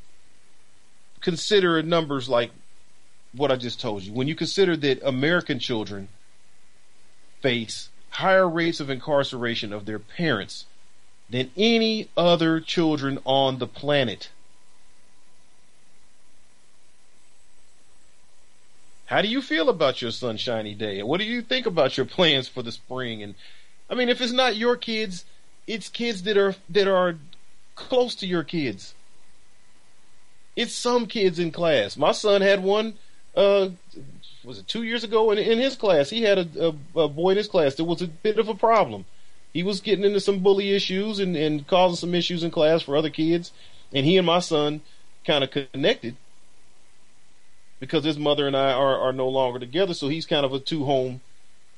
consider 1.20 1.82
numbers 1.82 2.30
like 2.30 2.50
what 3.34 3.52
I 3.52 3.56
just 3.56 3.78
told 3.78 4.02
you. 4.02 4.12
When 4.12 4.26
you 4.26 4.34
consider 4.34 4.74
that 4.78 5.06
American 5.06 5.58
children 5.58 6.08
face 7.42 7.90
higher 8.08 8.48
rates 8.48 8.80
of 8.80 8.88
incarceration 8.88 9.72
of 9.72 9.84
their 9.84 9.98
parents 9.98 10.64
than 11.28 11.50
any 11.58 12.08
other 12.16 12.58
children 12.58 13.18
on 13.26 13.58
the 13.58 13.66
planet. 13.66 14.30
How 19.06 19.20
do 19.20 19.28
you 19.28 19.42
feel 19.42 19.68
about 19.68 20.00
your 20.00 20.10
sunshiny 20.10 20.74
day? 20.74 21.02
What 21.02 21.20
do 21.20 21.26
you 21.26 21.42
think 21.42 21.66
about 21.66 21.98
your 21.98 22.06
plans 22.06 22.48
for 22.48 22.62
the 22.62 22.72
spring? 22.72 23.22
And 23.22 23.34
I 23.90 23.94
mean, 23.94 24.08
if 24.08 24.22
it's 24.22 24.32
not 24.32 24.56
your 24.56 24.76
kids, 24.76 25.26
it's 25.66 25.90
kids 25.90 26.22
that 26.22 26.38
are 26.38 26.54
that 26.70 26.88
are 26.88 27.16
close 27.74 28.14
to 28.16 28.26
your 28.26 28.42
kids. 28.42 28.94
It's 30.58 30.74
some 30.74 31.06
kids 31.06 31.38
in 31.38 31.52
class. 31.52 31.96
My 31.96 32.10
son 32.10 32.40
had 32.40 32.64
one 32.64 32.94
uh, 33.36 33.68
was 34.42 34.58
it 34.58 34.66
two 34.66 34.82
years 34.82 35.04
ago 35.04 35.30
in, 35.30 35.38
in 35.38 35.58
his 35.58 35.76
class? 35.76 36.10
He 36.10 36.22
had 36.22 36.38
a, 36.38 36.74
a, 36.96 37.02
a, 37.02 37.08
boy 37.08 37.30
in 37.30 37.36
his 37.36 37.46
class 37.46 37.76
that 37.76 37.84
was 37.84 38.02
a 38.02 38.08
bit 38.08 38.40
of 38.40 38.48
a 38.48 38.56
problem. 38.56 39.04
He 39.52 39.62
was 39.62 39.80
getting 39.80 40.04
into 40.04 40.18
some 40.18 40.40
bully 40.40 40.74
issues 40.74 41.20
and, 41.20 41.36
and 41.36 41.64
causing 41.64 41.94
some 41.94 42.12
issues 42.12 42.42
in 42.42 42.50
class 42.50 42.82
for 42.82 42.96
other 42.96 43.08
kids. 43.08 43.52
And 43.92 44.04
he 44.04 44.16
and 44.16 44.26
my 44.26 44.40
son 44.40 44.80
kind 45.24 45.44
of 45.44 45.52
connected 45.52 46.16
because 47.78 48.02
his 48.02 48.18
mother 48.18 48.48
and 48.48 48.56
I 48.56 48.72
are, 48.72 48.98
are 48.98 49.12
no 49.12 49.28
longer 49.28 49.60
together. 49.60 49.94
So 49.94 50.08
he's 50.08 50.26
kind 50.26 50.44
of 50.44 50.52
a 50.52 50.58
two 50.58 50.84
home 50.84 51.20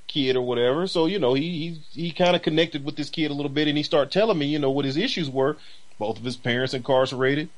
kid 0.06 0.36
or 0.36 0.42
whatever. 0.42 0.86
So 0.86 1.04
you 1.04 1.18
know 1.18 1.34
he 1.34 1.78
he, 1.92 2.06
he 2.06 2.12
kind 2.12 2.34
of 2.34 2.40
connected 2.40 2.82
with 2.82 2.96
this 2.96 3.10
kid 3.10 3.30
a 3.30 3.34
little 3.34 3.52
bit 3.52 3.68
and 3.68 3.76
he 3.76 3.82
started 3.82 4.10
telling 4.10 4.38
me 4.38 4.46
you 4.46 4.58
know 4.58 4.70
what 4.70 4.86
his 4.86 4.96
issues 4.96 5.28
were. 5.28 5.58
Both 5.98 6.16
of 6.16 6.24
his 6.24 6.36
parents 6.36 6.72
incarcerated 6.72 7.50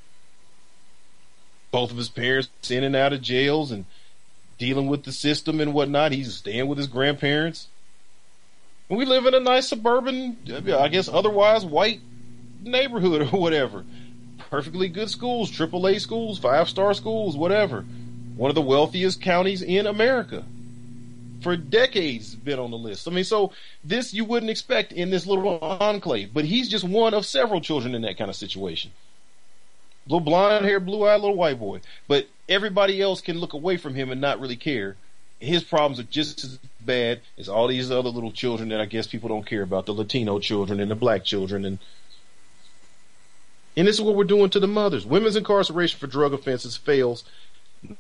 both 1.72 1.90
of 1.90 1.96
his 1.96 2.10
parents 2.10 2.70
in 2.70 2.84
and 2.84 2.94
out 2.94 3.12
of 3.12 3.22
jails 3.22 3.72
and 3.72 3.86
dealing 4.58 4.86
with 4.86 5.02
the 5.02 5.10
system 5.10 5.60
and 5.60 5.74
whatnot. 5.74 6.12
He's 6.12 6.36
staying 6.36 6.68
with 6.68 6.78
his 6.78 6.86
grandparents. 6.86 7.66
And 8.88 8.98
we 8.98 9.06
live 9.06 9.26
in 9.26 9.34
a 9.34 9.40
nice 9.40 9.68
suburban, 9.68 10.36
I 10.48 10.88
guess 10.88 11.08
otherwise 11.08 11.64
white 11.64 12.00
neighborhood 12.62 13.22
or 13.22 13.38
whatever. 13.38 13.84
Perfectly 14.50 14.88
good 14.88 15.10
schools, 15.10 15.50
AAA 15.50 16.00
schools, 16.00 16.38
five 16.38 16.68
star 16.68 16.94
schools, 16.94 17.36
whatever. 17.36 17.84
One 18.36 18.50
of 18.50 18.54
the 18.54 18.62
wealthiest 18.62 19.20
counties 19.20 19.62
in 19.62 19.86
America. 19.86 20.44
For 21.40 21.56
decades 21.56 22.34
been 22.36 22.60
on 22.60 22.70
the 22.70 22.78
list. 22.78 23.08
I 23.08 23.10
mean, 23.10 23.24
so 23.24 23.52
this 23.82 24.14
you 24.14 24.24
wouldn't 24.24 24.50
expect 24.50 24.92
in 24.92 25.10
this 25.10 25.26
little 25.26 25.58
enclave, 25.58 26.32
but 26.32 26.44
he's 26.44 26.68
just 26.68 26.84
one 26.84 27.14
of 27.14 27.26
several 27.26 27.60
children 27.60 27.94
in 27.94 28.02
that 28.02 28.18
kind 28.18 28.30
of 28.30 28.36
situation 28.36 28.92
little 30.06 30.20
blonde 30.20 30.64
hair, 30.64 30.80
blue 30.80 31.06
eyed 31.06 31.20
little 31.20 31.36
white 31.36 31.58
boy. 31.58 31.80
But 32.08 32.28
everybody 32.48 33.00
else 33.00 33.20
can 33.20 33.38
look 33.38 33.52
away 33.52 33.76
from 33.76 33.94
him 33.94 34.10
and 34.10 34.20
not 34.20 34.40
really 34.40 34.56
care. 34.56 34.96
His 35.40 35.64
problems 35.64 35.98
are 35.98 36.04
just 36.04 36.44
as 36.44 36.58
bad 36.80 37.20
as 37.38 37.48
all 37.48 37.66
these 37.66 37.90
other 37.90 38.08
little 38.08 38.32
children 38.32 38.68
that 38.68 38.80
I 38.80 38.86
guess 38.86 39.06
people 39.06 39.28
don't 39.28 39.46
care 39.46 39.62
about, 39.62 39.86
the 39.86 39.94
Latino 39.94 40.38
children 40.38 40.80
and 40.80 40.90
the 40.90 40.96
black 40.96 41.24
children 41.24 41.64
and 41.64 41.78
and 43.76 43.88
this 43.88 43.96
is 43.96 44.02
what 44.02 44.14
we're 44.14 44.24
doing 44.24 44.50
to 44.50 44.60
the 44.60 44.66
mothers. 44.66 45.06
Women's 45.06 45.36
incarceration 45.36 45.98
for 45.98 46.06
drug 46.06 46.34
offenses 46.34 46.76
fails 46.76 47.24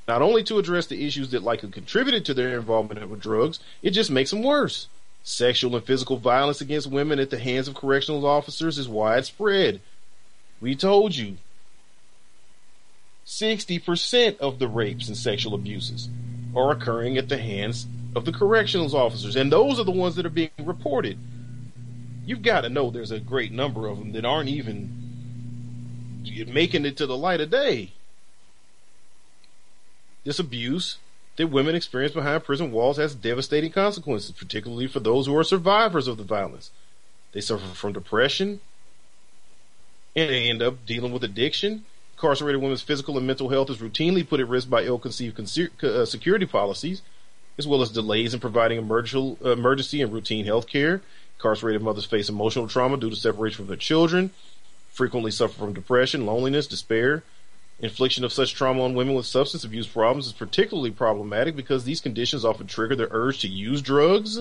not 0.06 0.22
only 0.22 0.44
to 0.44 0.58
address 0.58 0.86
the 0.86 1.06
issues 1.06 1.30
that 1.30 1.42
likely 1.42 1.70
contributed 1.70 2.24
to 2.26 2.34
their 2.34 2.56
involvement 2.58 3.08
with 3.08 3.20
drugs, 3.20 3.58
it 3.82 3.90
just 3.90 4.10
makes 4.10 4.30
them 4.30 4.42
worse. 4.42 4.88
Sexual 5.24 5.74
and 5.76 5.84
physical 5.84 6.18
violence 6.18 6.60
against 6.60 6.88
women 6.88 7.18
at 7.18 7.30
the 7.30 7.38
hands 7.38 7.68
of 7.68 7.74
correctional 7.74 8.26
officers 8.26 8.76
is 8.78 8.88
widespread. 8.88 9.80
We 10.60 10.76
told 10.76 11.16
you 11.16 11.38
60% 13.26 14.38
of 14.38 14.58
the 14.58 14.68
rapes 14.68 15.08
and 15.08 15.16
sexual 15.16 15.54
abuses 15.54 16.08
are 16.54 16.72
occurring 16.72 17.16
at 17.16 17.28
the 17.28 17.38
hands 17.38 17.86
of 18.14 18.24
the 18.24 18.32
corrections 18.32 18.94
officers, 18.94 19.36
and 19.36 19.50
those 19.50 19.78
are 19.78 19.84
the 19.84 19.90
ones 19.90 20.16
that 20.16 20.26
are 20.26 20.30
being 20.30 20.50
reported. 20.58 21.18
You've 22.26 22.42
got 22.42 22.62
to 22.62 22.68
know 22.68 22.90
there's 22.90 23.10
a 23.10 23.20
great 23.20 23.52
number 23.52 23.86
of 23.86 23.98
them 23.98 24.12
that 24.12 24.24
aren't 24.24 24.48
even 24.48 24.98
making 26.48 26.84
it 26.84 26.96
to 26.96 27.06
the 27.06 27.16
light 27.16 27.40
of 27.40 27.50
day. 27.50 27.92
This 30.24 30.38
abuse 30.38 30.98
that 31.36 31.48
women 31.48 31.74
experience 31.74 32.14
behind 32.14 32.44
prison 32.44 32.70
walls 32.70 32.98
has 32.98 33.14
devastating 33.14 33.72
consequences, 33.72 34.30
particularly 34.32 34.86
for 34.86 35.00
those 35.00 35.26
who 35.26 35.36
are 35.36 35.44
survivors 35.44 36.06
of 36.06 36.18
the 36.18 36.22
violence. 36.22 36.70
They 37.32 37.40
suffer 37.40 37.66
from 37.74 37.94
depression, 37.94 38.60
and 40.14 40.28
they 40.28 40.50
end 40.50 40.62
up 40.62 40.84
dealing 40.84 41.12
with 41.12 41.24
addiction 41.24 41.86
incarcerated 42.22 42.62
women's 42.62 42.82
physical 42.82 43.18
and 43.18 43.26
mental 43.26 43.48
health 43.48 43.68
is 43.68 43.78
routinely 43.78 44.26
put 44.26 44.38
at 44.38 44.46
risk 44.46 44.70
by 44.70 44.84
ill-conceived 44.84 45.82
uh, 45.82 46.06
security 46.06 46.46
policies, 46.46 47.02
as 47.58 47.66
well 47.66 47.82
as 47.82 47.90
delays 47.90 48.32
in 48.32 48.38
providing 48.38 48.78
emergency 48.78 50.00
and 50.00 50.12
routine 50.12 50.44
health 50.44 50.68
care. 50.68 51.02
Incarcerated 51.38 51.82
mothers 51.82 52.04
face 52.04 52.28
emotional 52.28 52.68
trauma 52.68 52.96
due 52.96 53.10
to 53.10 53.16
separation 53.16 53.56
from 53.56 53.66
their 53.66 53.76
children, 53.76 54.30
frequently 54.92 55.32
suffer 55.32 55.54
from 55.54 55.72
depression, 55.72 56.24
loneliness, 56.24 56.68
despair. 56.68 57.24
Infliction 57.80 58.22
of 58.22 58.32
such 58.32 58.54
trauma 58.54 58.84
on 58.84 58.94
women 58.94 59.14
with 59.14 59.26
substance 59.26 59.64
abuse 59.64 59.88
problems 59.88 60.28
is 60.28 60.32
particularly 60.32 60.92
problematic 60.92 61.56
because 61.56 61.82
these 61.82 62.00
conditions 62.00 62.44
often 62.44 62.68
trigger 62.68 62.94
the 62.94 63.08
urge 63.10 63.40
to 63.40 63.48
use 63.48 63.82
drugs. 63.82 64.38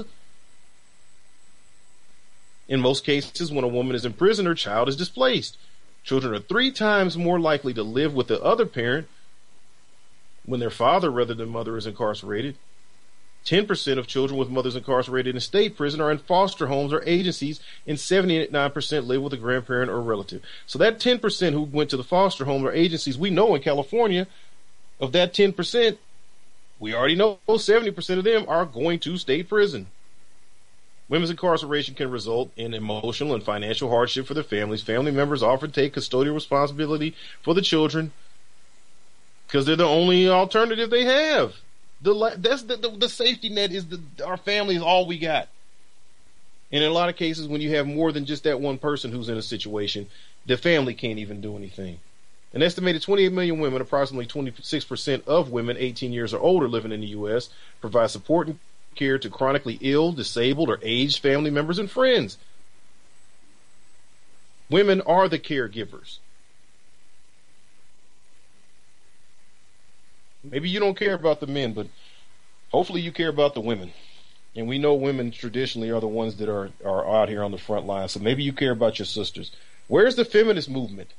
In 2.68 2.80
most 2.80 3.04
cases, 3.04 3.52
when 3.52 3.64
a 3.64 3.68
woman 3.68 3.96
is 3.96 4.06
in 4.06 4.14
prison, 4.14 4.46
her 4.46 4.54
child 4.54 4.88
is 4.88 4.96
displaced. 4.96 5.58
Children 6.04 6.34
are 6.34 6.40
three 6.40 6.72
times 6.72 7.18
more 7.18 7.40
likely 7.40 7.74
to 7.74 7.84
live 7.84 8.14
with 8.14 8.28
the 8.28 8.42
other 8.42 8.66
parent 8.66 9.08
when 10.46 10.60
their 10.60 10.70
father 10.70 11.12
rather 11.12 11.34
than 11.34 11.50
mother 11.50 11.78
is 11.78 11.86
incarcerated. 11.86 12.58
10% 13.46 13.98
of 13.98 14.06
children 14.06 14.38
with 14.38 14.50
mothers 14.50 14.76
incarcerated 14.76 15.36
in 15.36 15.42
state 15.42 15.76
prison 15.76 16.00
are 16.00 16.12
in 16.12 16.20
foster 16.20 16.68
homes 16.68 16.94
or 16.94 17.04
agencies, 17.06 17.60
and 17.88 17.98
79% 17.98 19.08
live 19.08 19.22
with 19.22 19.34
a 19.34 19.38
grandparent 19.38 19.90
or 19.90 20.00
relative. 20.00 20.44
So 20.68 20.78
that 20.80 21.00
10% 21.00 21.54
who 21.54 21.62
went 21.62 21.90
to 21.90 21.98
the 21.98 22.04
foster 22.04 22.46
home 22.46 22.66
or 22.66 22.72
agencies, 22.72 23.18
we 23.18 23.32
know 23.32 23.56
in 23.56 23.62
California, 23.62 24.28
of 25.00 25.12
that 25.14 25.34
10%, 25.34 25.98
we 26.80 26.94
already 26.94 27.16
know 27.16 27.40
70% 27.48 28.18
of 28.18 28.24
them 28.24 28.46
are 28.48 28.66
going 28.66 29.00
to 29.00 29.18
state 29.18 29.50
prison. 29.50 29.88
Women's 31.12 31.30
incarceration 31.30 31.94
can 31.94 32.10
result 32.10 32.54
in 32.56 32.74
emotional 32.74 33.34
and 33.34 33.44
financial 33.44 33.90
hardship 33.90 34.26
for 34.26 34.34
their 34.34 34.44
families. 34.44 34.82
Family 34.82 35.12
members 35.12 35.44
often 35.44 35.70
take 35.70 35.94
custodial 35.94 36.34
responsibility 36.34 37.14
for 37.42 37.54
the 37.54 37.62
children 37.62 38.14
because 39.46 39.66
they're 39.66 39.76
the 39.76 39.84
only 39.84 40.30
alternative 40.30 40.90
they 40.90 41.04
have. 41.04 41.56
The 42.02 42.36
that's 42.38 42.64
the, 42.64 42.78
the, 42.78 42.92
the 42.92 43.10
safety 43.10 43.50
net 43.50 43.74
is 43.74 43.88
the 43.88 44.00
our 44.26 44.38
family 44.38 44.78
is 44.78 44.82
all 44.82 45.06
we 45.06 45.20
got. 45.20 45.50
And 46.72 46.82
in 46.82 46.90
a 46.90 46.94
lot 46.94 47.10
of 47.10 47.18
cases, 47.18 47.46
when 47.46 47.60
you 47.60 47.76
have 47.76 47.86
more 47.86 48.14
than 48.14 48.26
just 48.26 48.46
that 48.46 48.62
one 48.62 48.78
person 48.78 49.12
who's 49.12 49.28
in 49.28 49.38
a 49.38 49.42
situation, 49.42 50.08
the 50.46 50.56
family 50.56 50.94
can't 50.94 51.20
even 51.20 51.42
do 51.42 51.58
anything. 51.58 52.00
An 52.54 52.64
estimated 52.64 53.02
28 53.02 53.34
million 53.34 53.60
women, 53.60 53.82
approximately 53.82 54.28
26% 54.28 55.28
of 55.28 55.52
women 55.52 55.76
18 55.78 56.14
years 56.14 56.34
or 56.34 56.40
older 56.40 56.70
living 56.70 56.94
in 56.94 57.02
the 57.02 57.08
U.S., 57.08 57.50
provide 57.82 58.12
support 58.12 58.48
and 58.48 58.60
care 58.96 59.18
to 59.18 59.30
chronically 59.30 59.78
ill, 59.82 60.12
disabled, 60.12 60.70
or 60.70 60.80
aged 60.82 61.20
family 61.20 61.50
members 61.50 61.80
and 61.80 61.90
friends. 61.90 62.38
Women 64.70 65.02
are 65.02 65.28
the 65.28 65.40
caregivers. 65.40 66.20
Maybe 70.44 70.70
you 70.70 70.80
don't 70.80 70.98
care 70.98 71.14
about 71.14 71.40
the 71.40 71.48
men, 71.48 71.74
but 71.74 71.88
hopefully 72.72 73.02
you 73.02 73.12
care 73.12 73.30
about 73.30 73.54
the 73.54 73.62
women. 73.62 73.92
And 74.56 74.68
we 74.68 74.80
know 74.80 74.94
women 74.94 75.32
traditionally 75.32 75.92
are 75.92 76.02
the 76.02 76.08
ones 76.08 76.38
that 76.38 76.50
are, 76.50 76.72
are 76.84 77.08
out 77.08 77.30
here 77.30 77.44
on 77.44 77.52
the 77.52 77.58
front 77.58 77.86
line. 77.86 78.08
So 78.10 78.20
maybe 78.20 78.44
you 78.44 78.54
care 78.54 78.72
about 78.72 79.00
your 79.00 79.06
sisters. 79.06 79.52
Where's 79.88 80.16
the 80.16 80.26
feminist 80.26 80.70
movement? 80.70 81.10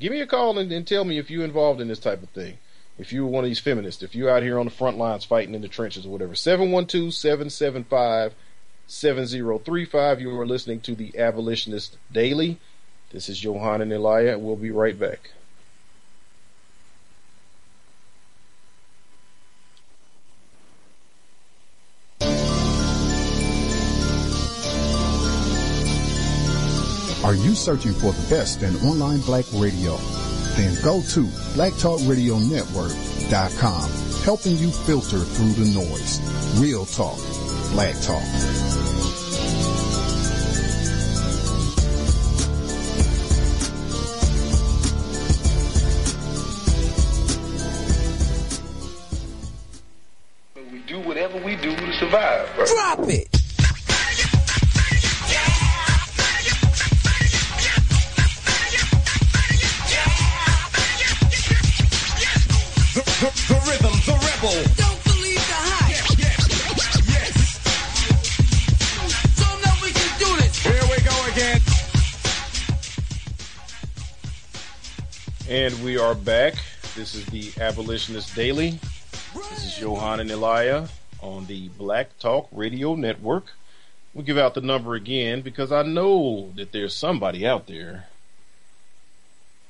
Give 0.00 0.12
me 0.12 0.20
a 0.20 0.26
call 0.26 0.58
and, 0.58 0.70
and 0.70 0.86
tell 0.86 1.04
me 1.04 1.18
if 1.18 1.30
you're 1.30 1.44
involved 1.44 1.80
in 1.80 1.88
this 1.88 1.98
type 1.98 2.22
of 2.22 2.28
thing. 2.30 2.58
If 2.98 3.12
you're 3.12 3.26
one 3.26 3.44
of 3.44 3.50
these 3.50 3.60
feminists, 3.60 4.02
if 4.02 4.16
you're 4.16 4.28
out 4.28 4.42
here 4.42 4.58
on 4.58 4.66
the 4.66 4.72
front 4.72 4.98
lines 4.98 5.24
fighting 5.24 5.54
in 5.54 5.62
the 5.62 5.68
trenches 5.68 6.04
or 6.04 6.10
whatever. 6.10 6.34
712 6.34 7.14
775 7.14 8.34
7035. 8.88 10.20
You 10.20 10.40
are 10.40 10.46
listening 10.46 10.80
to 10.80 10.94
the 10.96 11.16
Abolitionist 11.18 11.96
Daily. 12.10 12.58
This 13.10 13.28
is 13.28 13.38
Johanna 13.38 13.84
Elia. 13.84 14.38
We'll 14.38 14.56
be 14.56 14.70
right 14.70 14.98
back. 14.98 15.30
Are 27.24 27.34
you 27.34 27.54
searching 27.54 27.92
for 27.92 28.12
the 28.12 28.26
best 28.30 28.62
in 28.62 28.74
online 28.76 29.20
black 29.20 29.44
radio? 29.52 29.98
Then 30.58 30.74
go 30.82 31.00
to 31.02 31.22
blacktalkradionetwork.com, 31.54 33.90
helping 34.24 34.56
you 34.56 34.72
filter 34.72 35.20
through 35.20 35.52
the 35.52 35.66
noise. 35.72 36.20
Real 36.58 36.84
talk, 36.84 37.16
black 37.70 37.94
talk. 38.00 38.24
We 50.72 50.80
do 50.88 50.98
whatever 51.06 51.38
we 51.44 51.54
do 51.54 51.76
to 51.76 51.92
survive. 52.00 52.52
Bro. 52.56 52.66
Drop 52.66 53.08
it. 53.08 53.37
And 75.48 75.82
we 75.82 75.96
are 75.96 76.14
back. 76.14 76.56
This 76.94 77.14
is 77.14 77.24
the 77.24 77.50
Abolitionist 77.58 78.36
Daily. 78.36 78.78
This 79.34 79.64
is 79.64 79.76
Johanna 79.76 80.24
Elia 80.24 80.90
on 81.22 81.46
the 81.46 81.68
Black 81.68 82.18
Talk 82.18 82.48
Radio 82.52 82.94
Network. 82.94 83.54
We'll 84.12 84.26
give 84.26 84.36
out 84.36 84.52
the 84.52 84.60
number 84.60 84.94
again 84.94 85.40
because 85.40 85.72
I 85.72 85.84
know 85.84 86.52
that 86.56 86.72
there's 86.72 86.94
somebody 86.94 87.46
out 87.46 87.66
there 87.66 88.08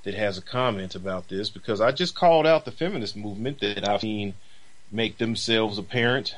that 0.03 0.15
has 0.15 0.37
a 0.37 0.43
comment 0.43 0.97
about 0.97 1.29
this 1.29 1.49
because 1.49 1.81
I 1.81 1.93
just 1.93 2.17
called 2.17 2.45
out 2.45 2.65
the 2.65 2.73
feminist 2.73 3.15
movement 3.15 3.61
that 3.61 3.89
I've 3.89 4.01
seen 4.01 4.35
make 4.91 5.19
themselves 5.19 5.79
apparent, 5.79 6.35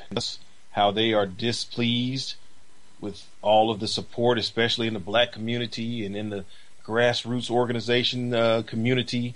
how 0.73 0.91
they 0.91 1.13
are 1.13 1.25
displeased 1.25 2.35
with 2.99 3.25
all 3.41 3.71
of 3.71 3.79
the 3.79 3.87
support, 3.87 4.37
especially 4.37 4.85
in 4.85 4.93
the 4.93 4.99
black 4.99 5.31
community 5.31 6.05
and 6.05 6.15
in 6.15 6.29
the 6.29 6.45
grassroots 6.85 7.49
organization 7.49 8.33
uh, 8.33 8.63
community, 8.65 9.35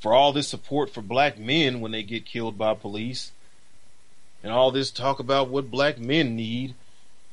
for 0.00 0.12
all 0.12 0.32
this 0.32 0.48
support 0.48 0.90
for 0.90 1.00
black 1.00 1.38
men 1.38 1.80
when 1.80 1.92
they 1.92 2.02
get 2.02 2.26
killed 2.26 2.58
by 2.58 2.74
police, 2.74 3.32
and 4.42 4.52
all 4.52 4.70
this 4.70 4.90
talk 4.90 5.20
about 5.20 5.48
what 5.48 5.70
black 5.70 5.98
men 5.98 6.34
need, 6.34 6.74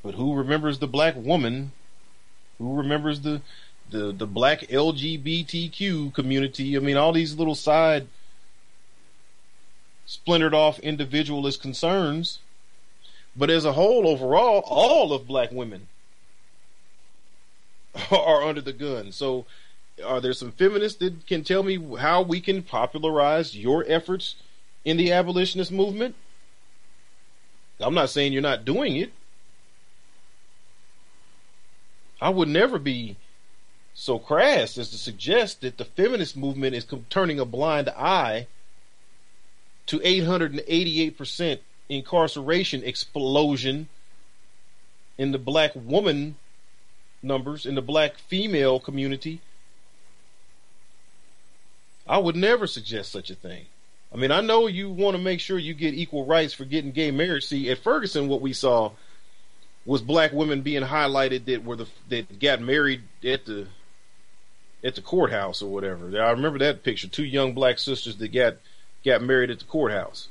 but 0.03 0.15
who 0.15 0.35
remembers 0.35 0.79
the 0.79 0.87
black 0.87 1.15
woman? 1.17 1.71
Who 2.59 2.75
remembers 2.75 3.21
the 3.21 3.41
the 3.89 4.11
the 4.11 4.27
black 4.27 4.61
LGBTQ 4.61 6.13
community? 6.13 6.77
I 6.77 6.79
mean, 6.79 6.97
all 6.97 7.11
these 7.11 7.35
little 7.35 7.55
side 7.55 8.07
splintered 10.05 10.53
off 10.53 10.79
individualist 10.79 11.61
concerns, 11.61 12.39
but 13.35 13.49
as 13.49 13.65
a 13.65 13.73
whole, 13.73 14.07
overall, 14.07 14.63
all 14.65 15.13
of 15.13 15.27
black 15.27 15.51
women 15.51 15.87
are 18.11 18.43
under 18.43 18.61
the 18.61 18.73
gun. 18.73 19.11
So, 19.11 19.45
are 20.05 20.21
there 20.21 20.33
some 20.33 20.51
feminists 20.51 20.99
that 20.99 21.27
can 21.27 21.43
tell 21.43 21.63
me 21.63 21.77
how 21.97 22.21
we 22.21 22.39
can 22.39 22.63
popularize 22.63 23.55
your 23.55 23.83
efforts 23.87 24.35
in 24.85 24.97
the 24.97 25.11
abolitionist 25.11 25.71
movement? 25.71 26.15
I'm 27.79 27.93
not 27.93 28.09
saying 28.09 28.33
you're 28.33 28.41
not 28.41 28.65
doing 28.65 28.95
it. 28.95 29.11
I 32.21 32.29
would 32.29 32.49
never 32.49 32.77
be 32.79 33.15
so 33.93 34.19
crass 34.19 34.77
as 34.77 34.89
to 34.91 34.97
suggest 34.97 35.61
that 35.61 35.77
the 35.77 35.85
feminist 35.85 36.35
movement 36.37 36.75
is 36.75 36.85
turning 37.09 37.39
a 37.39 37.45
blind 37.45 37.89
eye 37.89 38.47
to 39.87 39.99
888% 39.99 41.59
incarceration 41.89 42.83
explosion 42.83 43.89
in 45.17 45.31
the 45.31 45.37
black 45.37 45.71
woman 45.75 46.35
numbers 47.21 47.65
in 47.65 47.75
the 47.75 47.81
black 47.81 48.15
female 48.17 48.79
community. 48.79 49.41
I 52.07 52.17
would 52.17 52.35
never 52.35 52.65
suggest 52.65 53.11
such 53.11 53.29
a 53.29 53.35
thing. 53.35 53.65
I 54.11 54.17
mean, 54.17 54.31
I 54.31 54.41
know 54.41 54.67
you 54.67 54.89
want 54.89 55.15
to 55.15 55.21
make 55.21 55.39
sure 55.39 55.59
you 55.59 55.73
get 55.73 55.93
equal 55.93 56.25
rights 56.25 56.53
for 56.53 56.65
getting 56.65 56.91
gay 56.91 57.11
marriage. 57.11 57.45
See, 57.45 57.69
at 57.69 57.77
Ferguson, 57.77 58.27
what 58.27 58.41
we 58.41 58.53
saw 58.53 58.91
was 59.85 60.01
black 60.01 60.33
women 60.33 60.61
being 60.61 60.83
highlighted 60.83 61.45
that 61.45 61.63
were 61.63 61.75
the 61.75 61.87
that 62.09 62.39
got 62.39 62.61
married 62.61 63.03
at 63.23 63.45
the 63.45 63.67
at 64.83 64.95
the 64.95 65.01
courthouse 65.01 65.61
or 65.61 65.67
whatever. 65.67 66.21
I 66.21 66.31
remember 66.31 66.59
that 66.59 66.83
picture: 66.83 67.07
two 67.07 67.25
young 67.25 67.53
black 67.53 67.77
sisters 67.77 68.17
that 68.17 68.29
got 68.29 68.55
got 69.05 69.21
married 69.21 69.51
at 69.51 69.59
the 69.59 69.65
courthouse. 69.65 70.27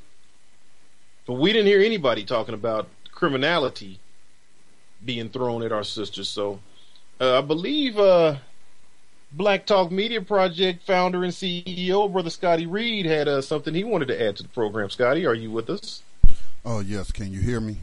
But 1.25 1.33
we 1.33 1.53
didn't 1.53 1.67
hear 1.67 1.81
anybody 1.81 2.25
talking 2.25 2.55
about 2.55 2.89
criminality 3.11 3.99
being 5.03 5.29
thrown 5.29 5.63
at 5.63 5.71
our 5.71 5.83
sisters. 5.83 6.27
So 6.27 6.59
I 7.19 7.41
believe 7.41 7.99
uh, 7.99 8.37
Black 9.31 9.65
Talk 9.65 9.91
Media 9.91 10.21
Project 10.21 10.83
founder 10.83 11.23
and 11.23 11.33
CEO, 11.33 12.11
Brother 12.11 12.29
Scotty 12.29 12.65
Reed, 12.65 13.05
had 13.05 13.27
uh, 13.27 13.41
something 13.41 13.73
he 13.73 13.83
wanted 13.83 14.07
to 14.07 14.21
add 14.21 14.37
to 14.37 14.43
the 14.43 14.49
program. 14.49 14.89
Scotty, 14.89 15.25
are 15.25 15.33
you 15.33 15.51
with 15.51 15.69
us? 15.69 16.01
Oh, 16.65 16.79
yes. 16.79 17.11
Can 17.11 17.31
you 17.31 17.41
hear 17.41 17.59
me? 17.59 17.77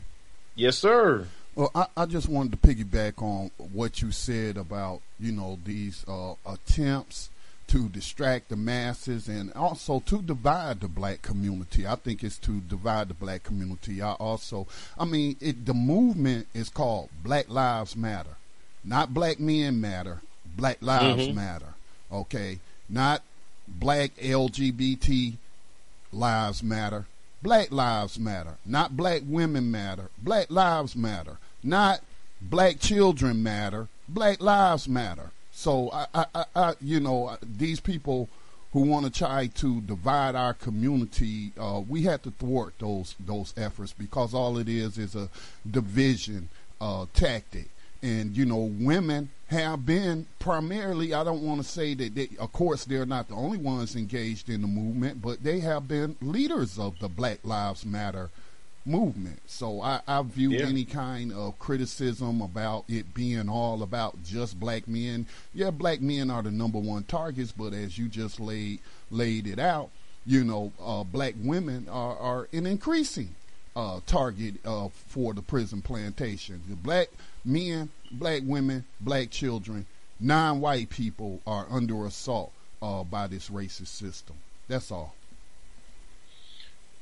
Yes, 0.54 0.78
sir. 0.78 1.26
Well, 1.54 1.70
I, 1.74 1.86
I 1.96 2.06
just 2.06 2.28
wanted 2.28 2.52
to 2.52 2.68
piggyback 2.68 3.22
on 3.22 3.50
what 3.72 4.02
you 4.02 4.10
said 4.10 4.56
about, 4.56 5.00
you 5.18 5.32
know, 5.32 5.58
these 5.64 6.04
uh, 6.08 6.34
attempts 6.46 7.30
to 7.68 7.88
distract 7.88 8.48
the 8.48 8.56
masses 8.56 9.28
and 9.28 9.52
also 9.54 10.00
to 10.00 10.22
divide 10.22 10.80
the 10.80 10.88
black 10.88 11.22
community. 11.22 11.86
I 11.86 11.96
think 11.96 12.22
it's 12.22 12.38
to 12.38 12.60
divide 12.60 13.08
the 13.08 13.14
black 13.14 13.42
community. 13.42 14.00
I 14.02 14.12
also, 14.12 14.66
I 14.98 15.04
mean, 15.04 15.36
it, 15.40 15.66
the 15.66 15.74
movement 15.74 16.46
is 16.54 16.68
called 16.68 17.10
Black 17.24 17.48
Lives 17.48 17.96
Matter, 17.96 18.36
not 18.86 19.12
Black 19.12 19.38
Men 19.40 19.80
Matter. 19.80 20.22
Black 20.56 20.78
Lives 20.80 21.26
Mm-hmm. 21.26 21.34
Matter. 21.36 21.74
Okay, 22.10 22.60
not 22.88 23.22
Black 23.68 24.16
LGBT 24.16 25.34
Lives 26.12 26.62
Matter. 26.62 27.04
Black 27.42 27.70
Lives 27.70 28.18
Matter, 28.18 28.54
not 28.64 28.96
Black 28.96 29.22
Women 29.26 29.70
Matter. 29.70 30.08
Black 30.22 30.50
Lives 30.50 30.96
Matter, 30.96 31.36
not 31.62 32.00
Black 32.40 32.80
Children 32.80 33.42
Matter. 33.42 33.88
Black 34.08 34.40
Lives 34.40 34.88
Matter. 34.88 35.30
So 35.52 35.90
I, 35.92 36.06
I, 36.14 36.26
I, 36.34 36.44
I 36.54 36.74
you 36.80 37.00
know, 37.00 37.36
these 37.42 37.80
people 37.80 38.28
who 38.72 38.80
want 38.82 39.06
to 39.06 39.12
try 39.12 39.46
to 39.46 39.80
divide 39.82 40.34
our 40.34 40.54
community, 40.54 41.52
uh, 41.58 41.82
we 41.88 42.02
have 42.02 42.22
to 42.22 42.30
thwart 42.30 42.74
those 42.78 43.14
those 43.18 43.52
efforts 43.56 43.92
because 43.92 44.32
all 44.34 44.58
it 44.58 44.68
is 44.68 44.96
is 44.98 45.14
a 45.14 45.28
division 45.70 46.48
uh, 46.80 47.06
tactic. 47.14 47.68
And 48.06 48.36
you 48.36 48.44
know, 48.44 48.70
women 48.78 49.30
have 49.48 49.84
been 49.84 50.26
primarily. 50.38 51.12
I 51.12 51.24
don't 51.24 51.42
want 51.42 51.60
to 51.60 51.66
say 51.68 51.94
that. 51.94 52.14
They, 52.14 52.28
of 52.38 52.52
course, 52.52 52.84
they're 52.84 53.06
not 53.06 53.28
the 53.28 53.34
only 53.34 53.58
ones 53.58 53.96
engaged 53.96 54.48
in 54.48 54.60
the 54.62 54.68
movement, 54.68 55.20
but 55.20 55.42
they 55.42 55.58
have 55.60 55.88
been 55.88 56.16
leaders 56.20 56.78
of 56.78 56.98
the 57.00 57.08
Black 57.08 57.38
Lives 57.44 57.84
Matter 57.84 58.30
movement. 58.84 59.40
So 59.46 59.80
I, 59.82 60.00
I 60.06 60.22
view 60.22 60.50
Yeah. 60.52 60.66
any 60.66 60.84
kind 60.84 61.32
of 61.32 61.58
criticism 61.58 62.40
about 62.40 62.84
it 62.88 63.12
being 63.14 63.48
all 63.48 63.82
about 63.82 64.22
just 64.22 64.60
black 64.60 64.86
men. 64.86 65.26
Yeah, 65.52 65.70
black 65.70 66.00
men 66.00 66.30
are 66.30 66.42
the 66.42 66.52
number 66.52 66.78
one 66.78 67.02
targets, 67.02 67.50
but 67.50 67.72
as 67.72 67.98
you 67.98 68.06
just 68.08 68.38
laid 68.38 68.78
laid 69.10 69.46
it 69.48 69.58
out, 69.58 69.90
you 70.24 70.44
know, 70.44 70.72
uh, 70.80 71.02
black 71.02 71.34
women 71.42 71.88
are, 71.88 72.16
are 72.16 72.48
an 72.52 72.66
increasing 72.66 73.34
uh, 73.76 74.00
target 74.06 74.54
uh, 74.64 74.88
for 74.88 75.34
the 75.34 75.42
prison 75.42 75.82
plantation. 75.82 76.62
The 76.68 76.74
black 76.74 77.08
men, 77.44 77.90
black 78.10 78.42
women, 78.44 78.84
black 79.00 79.30
children, 79.30 79.86
non-white 80.18 80.88
people 80.88 81.40
are 81.46 81.66
under 81.70 82.06
assault 82.06 82.52
uh, 82.80 83.04
by 83.04 83.26
this 83.26 83.50
racist 83.50 83.88
system. 83.88 84.36
That's 84.66 84.90
all. 84.90 85.14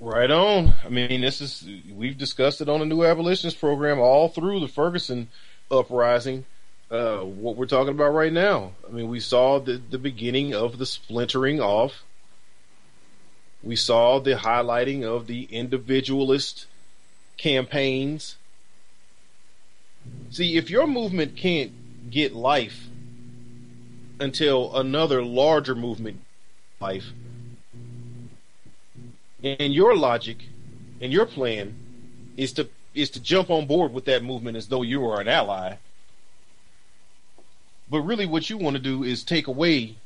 Right 0.01 0.31
on. 0.31 0.75
I 0.85 0.89
mean, 0.89 1.21
this 1.21 1.41
is 1.41 1.67
we've 1.95 2.19
discussed 2.19 2.61
it 2.61 2.69
on 2.69 2.81
the 2.81 2.87
new 2.87 3.05
abolitionist 3.05 3.61
program 3.61 4.01
all 4.01 4.29
through 4.29 4.61
the 4.61 4.69
Ferguson 4.69 5.29
uprising. 5.71 6.45
Uh, 6.91 7.21
what 7.21 7.57
we're 7.57 7.67
talking 7.67 7.95
about 7.95 8.13
right 8.13 8.33
now. 8.33 8.73
I 8.87 8.93
mean, 8.93 9.09
we 9.09 9.21
saw 9.21 9.61
the 9.61 9.81
the 9.91 9.99
beginning 9.99 10.55
of 10.55 10.79
the 10.79 10.85
splintering 10.85 11.61
off. 11.61 12.03
We 13.65 13.77
saw 13.77 14.19
the 14.19 14.37
highlighting 14.37 15.05
of 15.05 15.27
the 15.27 15.45
individualist 15.45 16.67
campaigns. 17.39 18.37
See, 20.31 20.57
if 20.57 20.69
your 20.69 20.87
movement 20.87 21.35
can't 21.35 21.73
get 22.11 22.35
life 22.35 22.89
until 24.21 24.77
another 24.77 25.25
larger 25.25 25.75
movement 25.75 26.21
life, 26.79 27.07
and 29.43 29.75
your 29.75 29.97
logic 29.97 30.45
and 31.01 31.13
your 31.13 31.27
plan 31.27 31.75
is 32.37 32.53
to 32.53 32.69
is 32.95 33.11
to 33.11 33.21
jump 33.21 33.51
on 33.51 33.67
board 33.67 33.93
with 33.93 34.05
that 34.05 34.23
movement 34.23 34.57
as 34.57 34.69
though 34.69 34.83
you 34.83 35.05
are 35.07 35.21
an 35.21 35.29
ally. 35.29 35.77
But 37.91 38.01
really 38.01 38.27
what 38.27 38.49
you 38.49 38.57
want 38.57 38.77
to 38.77 38.83
do 38.83 39.03
is 39.03 39.23
take 39.23 39.47
away 39.47 39.97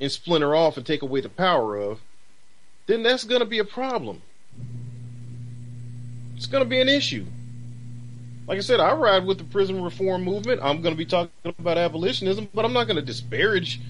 and 0.00 0.10
splinter 0.10 0.54
off 0.54 0.76
and 0.76 0.86
take 0.86 1.02
away 1.02 1.20
the 1.20 1.28
power 1.28 1.76
of, 1.76 2.00
then 2.86 3.02
that's 3.02 3.24
going 3.24 3.40
to 3.40 3.46
be 3.46 3.58
a 3.58 3.64
problem. 3.64 4.22
It's 6.36 6.46
going 6.46 6.64
to 6.64 6.68
be 6.68 6.80
an 6.80 6.88
issue. 6.88 7.26
Like 8.48 8.58
I 8.58 8.62
said, 8.62 8.80
I 8.80 8.94
ride 8.94 9.26
with 9.26 9.38
the 9.38 9.44
prison 9.44 9.82
reform 9.82 10.24
movement. 10.24 10.60
I'm 10.62 10.82
going 10.82 10.94
to 10.94 10.98
be 10.98 11.04
talking 11.04 11.30
about 11.44 11.78
abolitionism, 11.78 12.48
but 12.52 12.64
I'm 12.64 12.72
not 12.72 12.88
going 12.88 12.96
to 12.96 13.02
disparage 13.02 13.80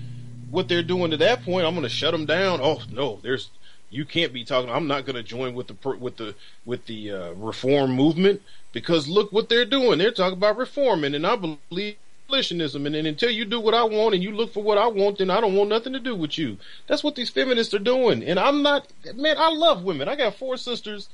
what 0.51 0.69
they're 0.69 0.83
doing 0.83 1.13
to 1.13 1.17
that 1.19 1.45
point. 1.45 1.67
I'm 1.67 1.75
going 1.75 1.85
to 1.85 1.89
shut 1.89 2.13
them 2.13 2.27
down. 2.27 2.61
Oh 2.61 2.83
no, 2.91 3.21
there's 3.23 3.51
you 3.89 4.05
can't 4.05 4.33
be 4.33 4.45
talking. 4.45 4.71
I'm 4.71 4.87
not 4.87 5.07
going 5.07 5.17
to 5.17 5.23
join 5.23 5.55
with 5.55 5.69
the 5.69 5.97
with 5.97 6.17
the 6.17 6.35
with 6.67 6.87
the 6.87 7.11
uh, 7.11 7.31
reform 7.33 7.93
movement 7.93 8.43
because 8.73 9.09
look 9.09 9.33
what 9.33 9.49
they're 9.49 9.65
doing. 9.65 9.99
They're 9.99 10.11
talking 10.11 10.37
about 10.37 10.57
reforming, 10.57 11.15
and 11.15 11.27
I 11.27 11.37
believe 11.37 11.97
abolitionism. 12.31 12.87
And 12.87 12.95
until 12.95 13.31
you 13.31 13.45
do 13.45 13.61
what 13.61 13.75
I 13.75 13.83
want 13.83 14.15
and 14.15 14.23
you 14.23 14.33
look 14.33 14.53
for 14.53 14.63
what 14.63 14.79
I 14.79 14.87
want, 14.87 15.19
then 15.19 15.31
I 15.31 15.41
don't 15.41 15.55
want 15.55 15.71
nothing 15.71 15.93
to 15.93 16.01
do 16.01 16.15
with 16.15 16.39
you. 16.39 16.59
That's 16.87 17.05
what 17.05 17.17
these 17.17 17.31
feminists 17.31 17.75
are 17.75 17.79
doing. 17.79 18.23
And 18.23 18.39
I'm 18.39 18.63
not, 18.63 18.87
man. 19.15 19.37
I 19.39 19.51
love 19.51 19.83
women. 19.83 20.09
I 20.09 20.17
got 20.17 20.37
four 20.37 20.57
sisters. 20.57 21.09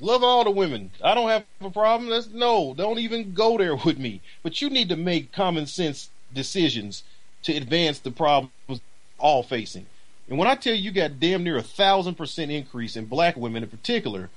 Love 0.00 0.22
all 0.22 0.44
the 0.44 0.50
women. 0.50 0.90
I 1.02 1.14
don't 1.14 1.28
have 1.28 1.44
a 1.60 1.70
problem. 1.70 2.10
That's 2.10 2.28
no, 2.28 2.74
don't 2.76 2.98
even 2.98 3.34
go 3.34 3.58
there 3.58 3.76
with 3.84 3.98
me. 3.98 4.20
But 4.42 4.60
you 4.60 4.70
need 4.70 4.88
to 4.90 4.96
make 4.96 5.32
common 5.32 5.66
sense 5.66 6.10
decisions 6.32 7.02
to 7.44 7.54
advance 7.54 7.98
the 7.98 8.10
problems 8.10 8.80
all 9.18 9.42
facing. 9.42 9.86
And 10.28 10.38
when 10.38 10.46
I 10.46 10.56
tell 10.56 10.74
you, 10.74 10.82
you 10.82 10.90
got 10.92 11.18
damn 11.18 11.42
near 11.42 11.56
a 11.56 11.62
thousand 11.62 12.16
percent 12.16 12.50
increase 12.50 12.96
in 12.96 13.06
black 13.06 13.36
women 13.36 13.62
in 13.62 13.70
particular, 13.70 14.28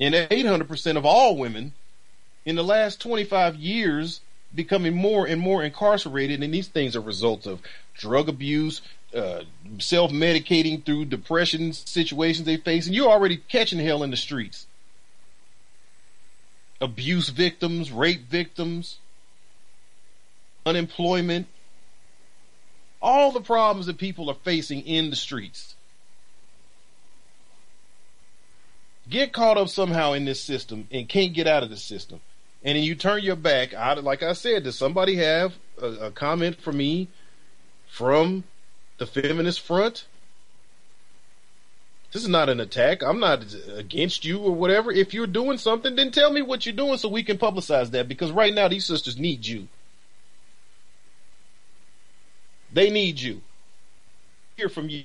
and 0.00 0.14
800% 0.14 0.96
of 0.96 1.04
all 1.04 1.36
women 1.36 1.74
in 2.44 2.56
the 2.56 2.64
last 2.64 3.00
25 3.00 3.56
years 3.56 4.20
becoming 4.54 4.94
more 4.94 5.26
and 5.26 5.40
more 5.40 5.62
incarcerated, 5.62 6.42
and 6.42 6.52
these 6.52 6.68
things 6.68 6.96
are 6.96 7.00
results 7.00 7.46
of 7.46 7.60
drug 7.94 8.28
abuse, 8.28 8.82
uh, 9.14 9.42
self 9.78 10.10
medicating 10.10 10.84
through 10.84 11.04
depression 11.04 11.72
situations 11.72 12.46
they 12.46 12.56
face, 12.56 12.86
and 12.86 12.94
you're 12.94 13.10
already 13.10 13.36
catching 13.36 13.78
hell 13.78 14.02
in 14.02 14.10
the 14.10 14.16
streets. 14.16 14.66
Abuse 16.80 17.28
victims, 17.28 17.92
rape 17.92 18.28
victims, 18.28 18.98
unemployment, 20.64 21.46
all 23.02 23.32
the 23.32 23.40
problems 23.40 23.86
that 23.86 23.98
people 23.98 24.30
are 24.30 24.36
facing 24.42 24.80
in 24.82 25.10
the 25.10 25.16
streets. 25.16 25.74
Get 29.08 29.32
caught 29.32 29.58
up 29.58 29.68
somehow 29.68 30.12
in 30.12 30.24
this 30.24 30.40
system 30.40 30.86
and 30.90 31.08
can't 31.08 31.32
get 31.32 31.46
out 31.46 31.62
of 31.62 31.70
the 31.70 31.76
system. 31.76 32.20
And 32.62 32.76
then 32.76 32.84
you 32.84 32.94
turn 32.94 33.22
your 33.22 33.36
back. 33.36 33.72
I, 33.74 33.94
like 33.94 34.22
I 34.22 34.34
said, 34.34 34.64
does 34.64 34.76
somebody 34.76 35.16
have 35.16 35.54
a, 35.80 35.86
a 35.86 36.10
comment 36.10 36.60
for 36.60 36.72
me 36.72 37.08
from 37.88 38.44
the 38.98 39.06
feminist 39.06 39.60
front? 39.60 40.04
This 42.12 42.22
is 42.22 42.28
not 42.28 42.48
an 42.48 42.60
attack. 42.60 43.02
I'm 43.02 43.20
not 43.20 43.44
against 43.76 44.24
you 44.24 44.40
or 44.40 44.52
whatever. 44.52 44.90
If 44.90 45.14
you're 45.14 45.28
doing 45.28 45.58
something, 45.58 45.94
then 45.94 46.10
tell 46.10 46.32
me 46.32 46.42
what 46.42 46.66
you're 46.66 46.74
doing 46.74 46.98
so 46.98 47.08
we 47.08 47.22
can 47.22 47.38
publicize 47.38 47.92
that 47.92 48.08
because 48.08 48.32
right 48.32 48.52
now 48.52 48.68
these 48.68 48.84
sisters 48.84 49.16
need 49.16 49.46
you. 49.46 49.68
They 52.72 52.90
need 52.90 53.20
you. 53.20 53.42
Hear 54.56 54.68
from 54.68 54.88
you. 54.88 55.04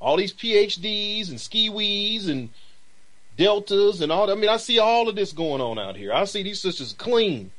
All 0.00 0.16
these 0.16 0.32
PhDs 0.32 1.30
and 1.30 1.38
skiwees 1.38 2.28
and 2.28 2.50
deltas 3.36 4.00
and 4.00 4.12
all 4.12 4.26
that. 4.26 4.36
I 4.36 4.40
mean, 4.40 4.50
I 4.50 4.56
see 4.56 4.78
all 4.78 5.08
of 5.08 5.16
this 5.16 5.32
going 5.32 5.60
on 5.60 5.78
out 5.78 5.96
here. 5.96 6.12
I 6.12 6.24
see 6.24 6.42
these 6.42 6.60
sisters 6.60 6.92
clean. 6.92 7.50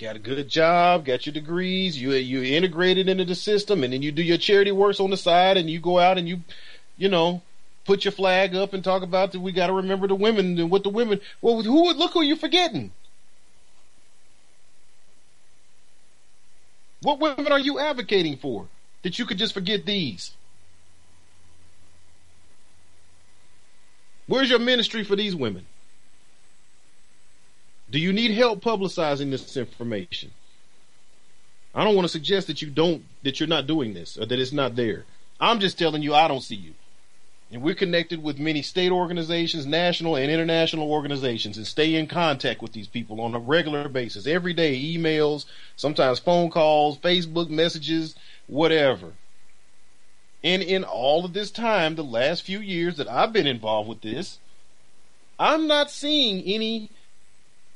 Got 0.00 0.16
a 0.16 0.18
good 0.18 0.48
job, 0.48 1.04
got 1.04 1.24
your 1.24 1.32
degrees, 1.32 2.00
you 2.00 2.12
you 2.12 2.42
integrated 2.42 3.08
into 3.08 3.24
the 3.24 3.36
system, 3.36 3.84
and 3.84 3.92
then 3.92 4.02
you 4.02 4.10
do 4.10 4.22
your 4.22 4.38
charity 4.38 4.72
works 4.72 4.98
on 4.98 5.10
the 5.10 5.16
side, 5.16 5.56
and 5.56 5.70
you 5.70 5.78
go 5.78 6.00
out 6.00 6.18
and 6.18 6.28
you, 6.28 6.40
you 6.96 7.08
know, 7.08 7.42
put 7.84 8.04
your 8.04 8.10
flag 8.10 8.56
up 8.56 8.72
and 8.72 8.82
talk 8.82 9.02
about 9.02 9.30
that 9.32 9.40
we 9.40 9.52
got 9.52 9.68
to 9.68 9.72
remember 9.72 10.08
the 10.08 10.16
women 10.16 10.58
and 10.58 10.68
what 10.68 10.82
the 10.82 10.88
women. 10.88 11.20
Well, 11.40 11.62
who 11.62 11.92
look 11.92 12.12
who 12.12 12.22
you 12.22 12.34
forgetting? 12.34 12.90
What 17.02 17.20
women 17.20 17.52
are 17.52 17.60
you 17.60 17.78
advocating 17.78 18.38
for 18.38 18.66
that 19.02 19.18
you 19.18 19.26
could 19.26 19.38
just 19.38 19.54
forget 19.54 19.86
these? 19.86 20.32
Where's 24.26 24.50
your 24.50 24.58
ministry 24.58 25.04
for 25.04 25.16
these 25.16 25.34
women? 25.34 25.66
Do 27.90 27.98
you 27.98 28.12
need 28.12 28.32
help 28.32 28.62
publicizing 28.62 29.30
this 29.30 29.56
information? 29.56 30.30
I 31.74 31.84
don't 31.84 31.94
want 31.94 32.06
to 32.06 32.12
suggest 32.12 32.46
that 32.46 32.62
you 32.62 32.70
don't, 32.70 33.04
that 33.22 33.40
you're 33.40 33.48
not 33.48 33.66
doing 33.66 33.94
this 33.94 34.16
or 34.16 34.26
that 34.26 34.38
it's 34.38 34.52
not 34.52 34.76
there. 34.76 35.04
I'm 35.40 35.60
just 35.60 35.78
telling 35.78 36.02
you 36.02 36.14
I 36.14 36.28
don't 36.28 36.40
see 36.40 36.54
you. 36.54 36.74
And 37.52 37.62
we're 37.62 37.74
connected 37.74 38.22
with 38.22 38.38
many 38.38 38.62
state 38.62 38.90
organizations, 38.90 39.66
national 39.66 40.16
and 40.16 40.30
international 40.30 40.90
organizations, 40.90 41.56
and 41.56 41.66
stay 41.66 41.94
in 41.94 42.06
contact 42.06 42.62
with 42.62 42.72
these 42.72 42.88
people 42.88 43.20
on 43.20 43.34
a 43.34 43.38
regular 43.38 43.88
basis, 43.88 44.26
every 44.26 44.54
day, 44.54 44.80
emails, 44.80 45.44
sometimes 45.76 46.18
phone 46.18 46.50
calls, 46.50 46.98
Facebook 46.98 47.50
messages, 47.50 48.16
whatever. 48.46 49.12
And 50.44 50.62
in 50.62 50.84
all 50.84 51.24
of 51.24 51.32
this 51.32 51.50
time, 51.50 51.94
the 51.94 52.04
last 52.04 52.42
few 52.42 52.60
years 52.60 52.98
that 52.98 53.08
I've 53.08 53.32
been 53.32 53.46
involved 53.46 53.88
with 53.88 54.02
this, 54.02 54.38
I'm 55.38 55.66
not 55.66 55.90
seeing 55.90 56.42
any 56.42 56.90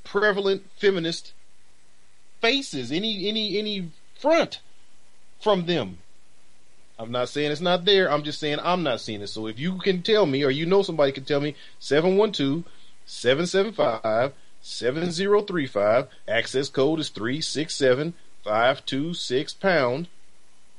prevalent 0.05 0.65
feminist 0.77 1.32
faces, 2.43 2.93
any 2.93 3.27
any 3.27 3.59
any 3.59 3.90
front 4.20 4.61
from 5.40 5.65
them. 5.65 5.99
I'm 6.99 7.11
not 7.11 7.31
saying 7.31 7.53
it's 7.53 7.61
not 7.61 7.86
there. 7.86 8.12
I'm 8.12 8.23
just 8.23 8.39
saying 8.39 8.59
I'm 8.62 8.82
not 8.82 9.01
seeing 9.01 9.23
it. 9.23 9.28
So 9.28 9.47
if 9.47 9.59
you 9.59 9.78
can 9.78 10.03
tell 10.03 10.27
me, 10.27 10.45
or 10.45 10.51
you 10.51 10.66
know 10.66 10.82
somebody 10.82 11.12
can 11.12 11.24
tell 11.24 11.40
me, 11.40 11.55
712 11.78 12.65
775 13.07 14.35
7035, 14.61 16.09
access 16.27 16.69
code 16.69 17.01
is 17.01 17.09
367 17.09 18.12
526 18.45 19.55
pound. 19.55 20.09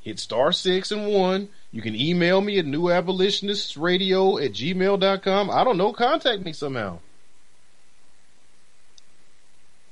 Hit 0.02 0.20
star 0.20 0.52
six 0.52 0.92
and 0.92 1.08
one. 1.08 1.50
You 1.72 1.82
can 1.82 1.96
email 1.96 2.42
me 2.42 2.58
at 2.58 2.66
newabolitionistsradio 2.66 4.44
at 4.44 4.54
gmail.com. 4.54 5.52
I 5.52 5.64
don't 5.64 5.78
know. 5.78 5.94
Contact 5.94 6.44
me 6.44 6.52
somehow. 6.52 7.00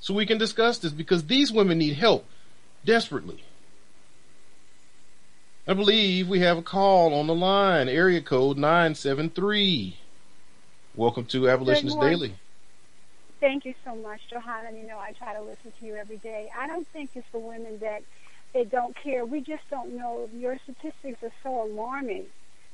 So 0.00 0.14
we 0.14 0.26
can 0.26 0.38
discuss 0.38 0.78
this 0.78 0.92
because 0.92 1.24
these 1.24 1.52
women 1.52 1.78
need 1.78 1.94
help 1.94 2.24
desperately. 2.84 3.44
I 5.66 5.74
believe 5.74 6.28
we 6.28 6.40
have 6.40 6.56
a 6.56 6.62
call 6.62 7.12
on 7.12 7.26
the 7.26 7.34
line, 7.34 7.88
area 7.88 8.22
code 8.22 8.56
973. 8.56 9.98
Welcome 10.96 11.26
to 11.26 11.48
Abolitionist 11.48 12.00
Daily. 12.00 12.34
Thank 13.38 13.64
you 13.66 13.74
so 13.84 13.94
much, 13.94 14.20
Johanna. 14.30 14.76
You 14.76 14.86
know, 14.86 14.98
I 14.98 15.12
try 15.12 15.34
to 15.34 15.42
listen 15.42 15.72
to 15.78 15.86
you 15.86 15.94
every 15.94 16.16
day. 16.16 16.50
I 16.58 16.66
don't 16.66 16.88
think 16.88 17.10
it's 17.14 17.28
the 17.32 17.38
women 17.38 17.78
that 17.80 18.02
they 18.54 18.64
don't 18.64 18.94
care. 19.02 19.24
We 19.24 19.40
just 19.40 19.62
don't 19.70 19.96
know. 19.96 20.28
Your 20.34 20.56
statistics 20.64 21.22
are 21.22 21.32
so 21.42 21.62
alarming. 21.62 22.26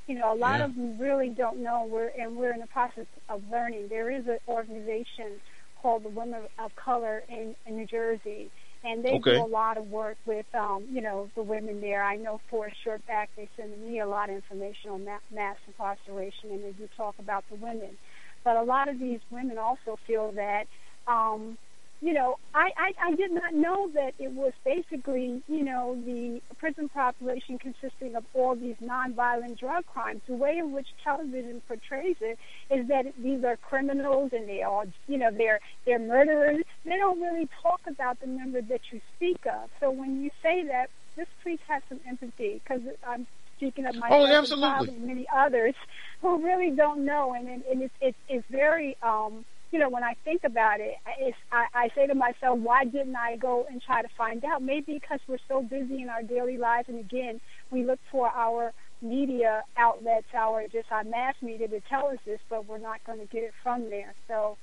You 0.06 0.18
know, 0.18 0.32
a 0.32 0.36
lot 0.36 0.60
Yeah. 0.60 0.66
of 0.66 0.74
them 0.74 0.98
really 0.98 1.30
don't 1.30 1.62
know. 1.62 1.86
We're 1.90 2.10
and 2.18 2.36
we're 2.36 2.52
in 2.52 2.60
the 2.60 2.66
process 2.66 3.06
of 3.28 3.42
learning. 3.50 3.88
There 3.88 4.10
is 4.10 4.26
an 4.26 4.38
organization 4.48 5.40
called 5.80 6.02
the 6.04 6.08
Women 6.10 6.42
of 6.58 6.74
Color 6.76 7.22
in, 7.28 7.54
in 7.66 7.76
New 7.76 7.86
Jersey, 7.86 8.50
and 8.84 9.04
they 9.04 9.12
Okay. 9.12 9.34
do 9.36 9.42
a 9.42 9.46
lot 9.46 9.76
of 9.76 9.90
work 9.90 10.16
with, 10.26 10.46
um, 10.54 10.84
you 10.90 11.00
know, 11.02 11.28
the 11.34 11.42
women 11.42 11.80
there. 11.80 12.02
I 12.02 12.16
know 12.16 12.40
for 12.50 12.66
a 12.66 12.74
short 12.84 13.06
back 13.06 13.30
they 13.36 13.48
send 13.56 13.70
me 13.86 14.00
a 14.00 14.06
lot 14.06 14.30
of 14.30 14.36
information 14.36 14.90
on 14.90 15.04
ma- 15.04 15.18
mass 15.32 15.56
incarceration, 15.66 16.50
and 16.52 16.64
they 16.64 16.72
do 16.72 16.88
talk 16.96 17.14
about 17.18 17.44
the 17.50 17.56
women. 17.56 17.98
But 18.44 18.56
a 18.56 18.62
lot 18.62 18.88
of 18.88 18.98
these 18.98 19.20
women 19.30 19.58
also 19.58 19.98
feel 20.06 20.32
that 20.32 20.64
um, 21.06 21.56
you 22.00 22.12
know, 22.12 22.38
I, 22.54 22.70
I, 22.76 23.08
I 23.08 23.14
did 23.14 23.32
not 23.32 23.54
know 23.54 23.88
that 23.94 24.12
it 24.18 24.30
was 24.30 24.52
basically, 24.64 25.42
you 25.48 25.64
know, 25.64 25.96
the 26.04 26.42
prison 26.58 26.88
population 26.88 27.58
consisting 27.58 28.14
of 28.14 28.24
all 28.34 28.54
these 28.54 28.76
nonviolent 28.82 29.58
drug 29.58 29.86
crimes. 29.86 30.20
The 30.26 30.34
way 30.34 30.58
in 30.58 30.72
which 30.72 30.88
television 31.02 31.62
portrays 31.66 32.16
it 32.20 32.38
is 32.70 32.88
that 32.88 33.06
these 33.18 33.42
are 33.44 33.56
criminals 33.56 34.30
and 34.32 34.48
they 34.48 34.62
are, 34.62 34.84
you 35.08 35.18
know, 35.18 35.30
they're 35.30 35.60
they're 35.86 35.98
murderers. 35.98 36.62
They 36.84 36.96
don't 36.96 37.20
really 37.20 37.48
talk 37.62 37.80
about 37.86 38.20
the 38.20 38.26
number 38.26 38.60
that 38.60 38.80
you 38.90 39.00
speak 39.16 39.46
of. 39.46 39.70
So 39.80 39.90
when 39.90 40.22
you 40.22 40.30
say 40.42 40.64
that, 40.66 40.90
this 41.16 41.26
please 41.42 41.60
have 41.68 41.82
some 41.88 42.00
empathy 42.06 42.60
because 42.62 42.82
I'm 43.06 43.26
speaking 43.56 43.86
of 43.86 43.94
my 43.96 44.08
oh, 44.10 44.26
absolutely. 44.26 44.88
and 44.88 45.06
many 45.06 45.26
others 45.34 45.74
who 46.20 46.44
really 46.44 46.70
don't 46.70 47.04
know, 47.04 47.34
and 47.34 47.48
and, 47.48 47.62
and 47.70 47.82
it's, 47.82 47.94
it's 48.00 48.18
it's 48.28 48.46
very 48.50 48.96
um 49.02 49.44
you 49.74 49.80
know, 49.80 49.88
when 49.88 50.04
I 50.04 50.14
think 50.24 50.42
about 50.44 50.78
it, 50.78 50.94
it's, 51.18 51.36
I, 51.50 51.66
I 51.74 51.88
say 51.96 52.06
to 52.06 52.14
myself, 52.14 52.60
why 52.60 52.84
didn't 52.84 53.16
I 53.16 53.34
go 53.34 53.66
and 53.68 53.82
try 53.82 54.02
to 54.02 54.08
find 54.16 54.44
out? 54.44 54.62
Maybe 54.62 55.00
because 55.00 55.18
we're 55.26 55.38
so 55.48 55.62
busy 55.62 56.00
in 56.00 56.08
our 56.08 56.22
daily 56.22 56.56
lives, 56.56 56.88
and 56.88 57.00
again, 57.00 57.40
we 57.72 57.84
look 57.84 57.98
for 58.12 58.28
our 58.28 58.72
media 59.02 59.64
outlets, 59.76 60.28
our 60.32 60.62
just 60.68 60.92
our 60.92 61.02
mass 61.02 61.34
media 61.42 61.66
to 61.66 61.80
tell 61.90 62.06
us 62.06 62.18
this, 62.24 62.38
but 62.48 62.68
we're 62.68 62.78
not 62.78 63.04
going 63.04 63.18
to 63.18 63.26
get 63.26 63.42
it 63.42 63.52
from 63.64 63.90
there. 63.90 64.14
So, 64.28 64.56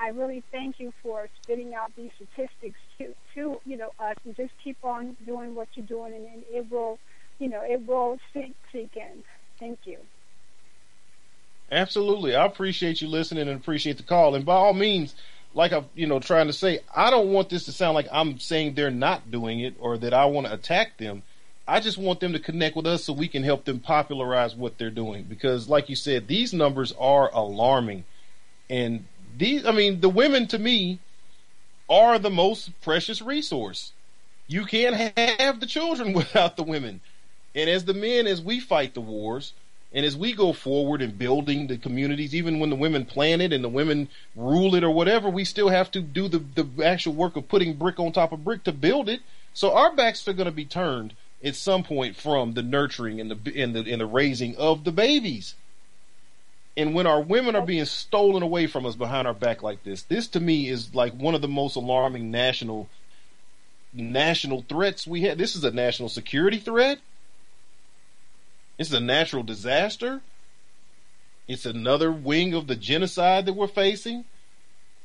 I 0.00 0.08
really 0.08 0.42
thank 0.50 0.80
you 0.80 0.92
for 1.00 1.28
spitting 1.44 1.72
out 1.74 1.92
these 1.96 2.10
statistics 2.16 2.80
to, 2.98 3.14
to 3.36 3.60
you 3.64 3.76
know, 3.76 3.90
us, 4.00 4.16
and 4.24 4.34
just 4.34 4.50
keep 4.64 4.78
on 4.82 5.16
doing 5.24 5.54
what 5.54 5.68
you're 5.74 5.86
doing, 5.86 6.12
and, 6.12 6.26
and 6.26 6.42
it 6.52 6.68
will, 6.68 6.98
you 7.38 7.48
know, 7.48 7.62
it 7.62 7.86
will 7.86 8.18
sink, 8.34 8.56
sink 8.72 8.90
in. 8.96 9.22
Thank 9.60 9.78
you. 9.84 9.98
Absolutely. 11.70 12.36
I 12.36 12.46
appreciate 12.46 13.00
you 13.00 13.08
listening 13.08 13.48
and 13.48 13.58
appreciate 13.58 13.96
the 13.96 14.02
call. 14.02 14.34
And 14.34 14.44
by 14.44 14.54
all 14.54 14.72
means, 14.72 15.14
like 15.54 15.72
I'm, 15.72 15.86
you 15.94 16.06
know, 16.06 16.20
trying 16.20 16.46
to 16.46 16.52
say, 16.52 16.80
I 16.94 17.10
don't 17.10 17.32
want 17.32 17.48
this 17.48 17.64
to 17.64 17.72
sound 17.72 17.94
like 17.94 18.06
I'm 18.12 18.38
saying 18.38 18.74
they're 18.74 18.90
not 18.90 19.30
doing 19.30 19.60
it 19.60 19.74
or 19.80 19.98
that 19.98 20.14
I 20.14 20.26
want 20.26 20.46
to 20.46 20.52
attack 20.52 20.98
them. 20.98 21.22
I 21.66 21.80
just 21.80 21.98
want 21.98 22.20
them 22.20 22.32
to 22.34 22.38
connect 22.38 22.76
with 22.76 22.86
us 22.86 23.04
so 23.04 23.12
we 23.12 23.26
can 23.26 23.42
help 23.42 23.64
them 23.64 23.80
popularize 23.80 24.54
what 24.54 24.78
they're 24.78 24.90
doing. 24.90 25.24
Because, 25.24 25.68
like 25.68 25.88
you 25.88 25.96
said, 25.96 26.28
these 26.28 26.52
numbers 26.52 26.92
are 26.98 27.28
alarming. 27.34 28.04
And 28.70 29.06
these, 29.36 29.66
I 29.66 29.72
mean, 29.72 30.00
the 30.00 30.08
women 30.08 30.46
to 30.48 30.58
me 30.58 31.00
are 31.88 32.18
the 32.20 32.30
most 32.30 32.80
precious 32.82 33.20
resource. 33.20 33.92
You 34.46 34.64
can't 34.64 34.94
have 35.18 35.58
the 35.58 35.66
children 35.66 36.12
without 36.12 36.56
the 36.56 36.62
women. 36.62 37.00
And 37.54 37.68
as 37.68 37.84
the 37.84 37.94
men, 37.94 38.28
as 38.28 38.40
we 38.40 38.60
fight 38.60 38.94
the 38.94 39.00
wars, 39.00 39.52
and 39.96 40.04
as 40.04 40.14
we 40.14 40.34
go 40.34 40.52
forward 40.52 41.00
in 41.00 41.12
building 41.12 41.68
the 41.68 41.78
communities, 41.78 42.34
even 42.34 42.58
when 42.58 42.68
the 42.68 42.76
women 42.76 43.06
plan 43.06 43.40
it 43.40 43.50
and 43.50 43.64
the 43.64 43.68
women 43.70 44.10
rule 44.36 44.74
it 44.74 44.84
or 44.84 44.90
whatever, 44.90 45.30
we 45.30 45.42
still 45.42 45.70
have 45.70 45.90
to 45.92 46.02
do 46.02 46.28
the, 46.28 46.38
the 46.38 46.84
actual 46.84 47.14
work 47.14 47.34
of 47.34 47.48
putting 47.48 47.72
brick 47.72 47.98
on 47.98 48.12
top 48.12 48.30
of 48.30 48.44
brick 48.44 48.62
to 48.64 48.72
build 48.72 49.08
it. 49.08 49.22
So 49.54 49.72
our 49.72 49.96
backs 49.96 50.28
are 50.28 50.34
going 50.34 50.44
to 50.44 50.52
be 50.52 50.66
turned 50.66 51.14
at 51.42 51.56
some 51.56 51.82
point 51.82 52.14
from 52.14 52.52
the 52.52 52.62
nurturing 52.62 53.22
and 53.22 53.30
the 53.30 53.62
and 53.62 53.74
the 53.74 53.90
and 53.90 54.02
the 54.02 54.06
raising 54.06 54.54
of 54.56 54.84
the 54.84 54.92
babies. 54.92 55.54
And 56.76 56.94
when 56.94 57.06
our 57.06 57.22
women 57.22 57.56
are 57.56 57.64
being 57.64 57.86
stolen 57.86 58.42
away 58.42 58.66
from 58.66 58.84
us 58.84 58.96
behind 58.96 59.26
our 59.26 59.32
back 59.32 59.62
like 59.62 59.82
this, 59.82 60.02
this 60.02 60.26
to 60.28 60.40
me 60.40 60.68
is 60.68 60.94
like 60.94 61.14
one 61.14 61.34
of 61.34 61.40
the 61.40 61.48
most 61.48 61.74
alarming 61.74 62.30
national 62.30 62.90
national 63.94 64.60
threats 64.68 65.06
we 65.06 65.22
have. 65.22 65.38
This 65.38 65.56
is 65.56 65.64
a 65.64 65.70
national 65.70 66.10
security 66.10 66.58
threat. 66.58 66.98
It's 68.78 68.92
a 68.92 69.00
natural 69.00 69.42
disaster. 69.42 70.20
It's 71.48 71.64
another 71.64 72.10
wing 72.12 72.54
of 72.54 72.66
the 72.66 72.76
genocide 72.76 73.46
that 73.46 73.54
we're 73.54 73.68
facing. 73.68 74.24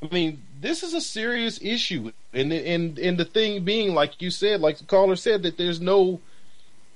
I 0.02 0.08
mean, 0.12 0.42
this 0.60 0.82
is 0.82 0.94
a 0.94 1.02
serious 1.02 1.60
issue, 1.62 2.12
and 2.34 2.52
and 2.52 2.98
and 2.98 3.18
the 3.20 3.26
thing 3.26 3.64
being, 3.64 3.94
like 3.94 4.20
you 4.20 4.32
said, 4.32 4.60
like 4.60 4.80
the 4.80 4.86
caller 4.86 5.16
said, 5.16 5.44
that 5.44 5.58
there's 5.58 5.80
no 5.80 6.20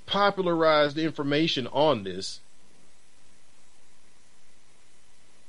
popularized 0.07 0.97
information 0.97 1.67
on 1.67 2.03
this. 2.03 2.39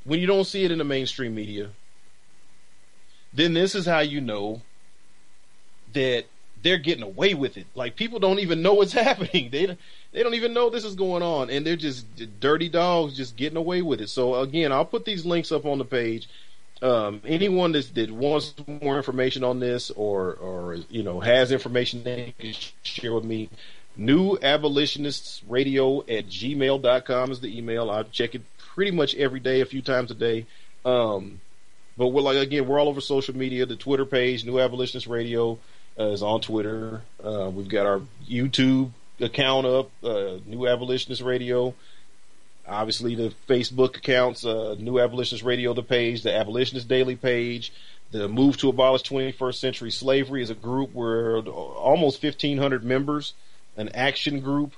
When 0.05 0.21
you 0.21 0.27
don't 0.27 0.45
see 0.45 0.65
it 0.65 0.71
in 0.71 0.79
the 0.79 0.85
mainstream 0.85 1.35
media, 1.35 1.71
then 3.33 3.55
this 3.55 3.75
is 3.75 3.87
how 3.87 4.01
you 4.01 4.21
know 4.21 4.61
that 5.95 6.27
they're 6.67 6.79
getting 6.79 7.05
away 7.05 7.33
with 7.33 7.57
it. 7.57 7.67
Like 7.77 7.95
people 7.95 8.19
don't 8.19 8.41
even 8.41 8.61
know 8.61 8.75
what's 8.75 8.93
happening. 9.07 9.51
They 9.51 9.77
they 10.13 10.23
don't 10.23 10.35
even 10.35 10.53
know 10.53 10.69
this 10.69 10.85
is 10.85 10.97
going 10.97 11.23
on, 11.23 11.49
and 11.49 11.65
they're 11.65 11.77
just 11.77 12.07
dirty 12.41 12.69
dogs, 12.69 13.17
just 13.17 13.37
getting 13.37 13.57
away 13.57 13.83
with 13.83 14.01
it. 14.01 14.09
So 14.09 14.35
again, 14.35 14.73
I'll 14.73 14.85
put 14.85 15.05
these 15.05 15.25
links 15.25 15.53
up 15.53 15.65
on 15.65 15.79
the 15.79 15.85
page. 15.85 16.29
Um, 16.83 17.23
anyone 17.25 17.73
that, 17.73 18.11
wants 18.11 18.53
more 18.67 18.97
information 18.97 19.45
on 19.45 19.61
this, 19.61 19.91
or 19.93 20.35
or 20.35 20.79
you 20.91 21.05
know 21.05 21.21
has 21.21 21.53
information 21.53 22.03
they 22.03 22.35
can 22.37 22.53
share 22.83 23.15
with 23.15 23.25
me, 23.25 23.49
new 23.97 24.37
abolitionists 24.43 25.43
radio 25.49 26.01
at 26.01 26.27
gmail.com 26.27 27.31
is 27.31 27.41
the 27.41 27.57
email. 27.57 27.91
I 27.91 28.03
check 28.03 28.35
it 28.35 28.43
pretty 28.59 28.91
much 28.91 29.15
every 29.15 29.41
day, 29.41 29.61
a 29.61 29.67
few 29.67 29.83
times 29.83 30.11
a 30.11 30.15
day. 30.15 30.47
Um, 30.85 31.41
but 31.97 32.09
we're 32.09 32.23
like 32.23 32.39
again, 32.39 32.67
we're 32.67 32.81
all 32.81 32.89
over 32.89 33.01
social 33.01 33.37
media. 33.37 33.67
The 33.67 33.77
Twitter 33.77 34.05
page, 34.05 34.45
New 34.45 34.59
Abolitionist 34.59 35.07
Radio, 35.07 35.61
is 35.99 36.23
on 36.23 36.41
Twitter. 36.41 37.03
Uh, 37.23 37.51
we've 37.53 37.69
got 37.69 37.87
our 37.87 38.03
YouTube 38.29 38.91
account 39.21 39.67
up, 39.67 39.91
uh, 40.05 40.39
New 40.47 40.67
Abolitionist 40.67 41.23
Radio. 41.23 41.75
Obviously, 42.69 43.15
the 43.15 43.33
Facebook 43.49 43.97
accounts, 43.97 44.45
uh, 44.45 44.75
New 44.79 44.99
Abolitionist 44.99 45.45
Radio, 45.45 45.73
the 45.73 45.83
page, 45.83 46.23
the 46.23 46.35
Abolitionist 46.35 46.89
Daily 46.89 47.17
page. 47.17 47.73
The 48.13 48.29
Move 48.29 48.57
to 48.59 48.69
Abolish 48.69 49.03
21st 49.03 49.55
Century 49.55 49.91
Slavery 49.91 50.43
is 50.43 50.51
a 50.51 50.55
group 50.55 50.95
where 50.95 51.39
almost 51.39 52.23
1,500 52.23 52.85
members, 52.85 53.35
an 53.77 53.89
action 53.95 54.41
group, 54.41 54.75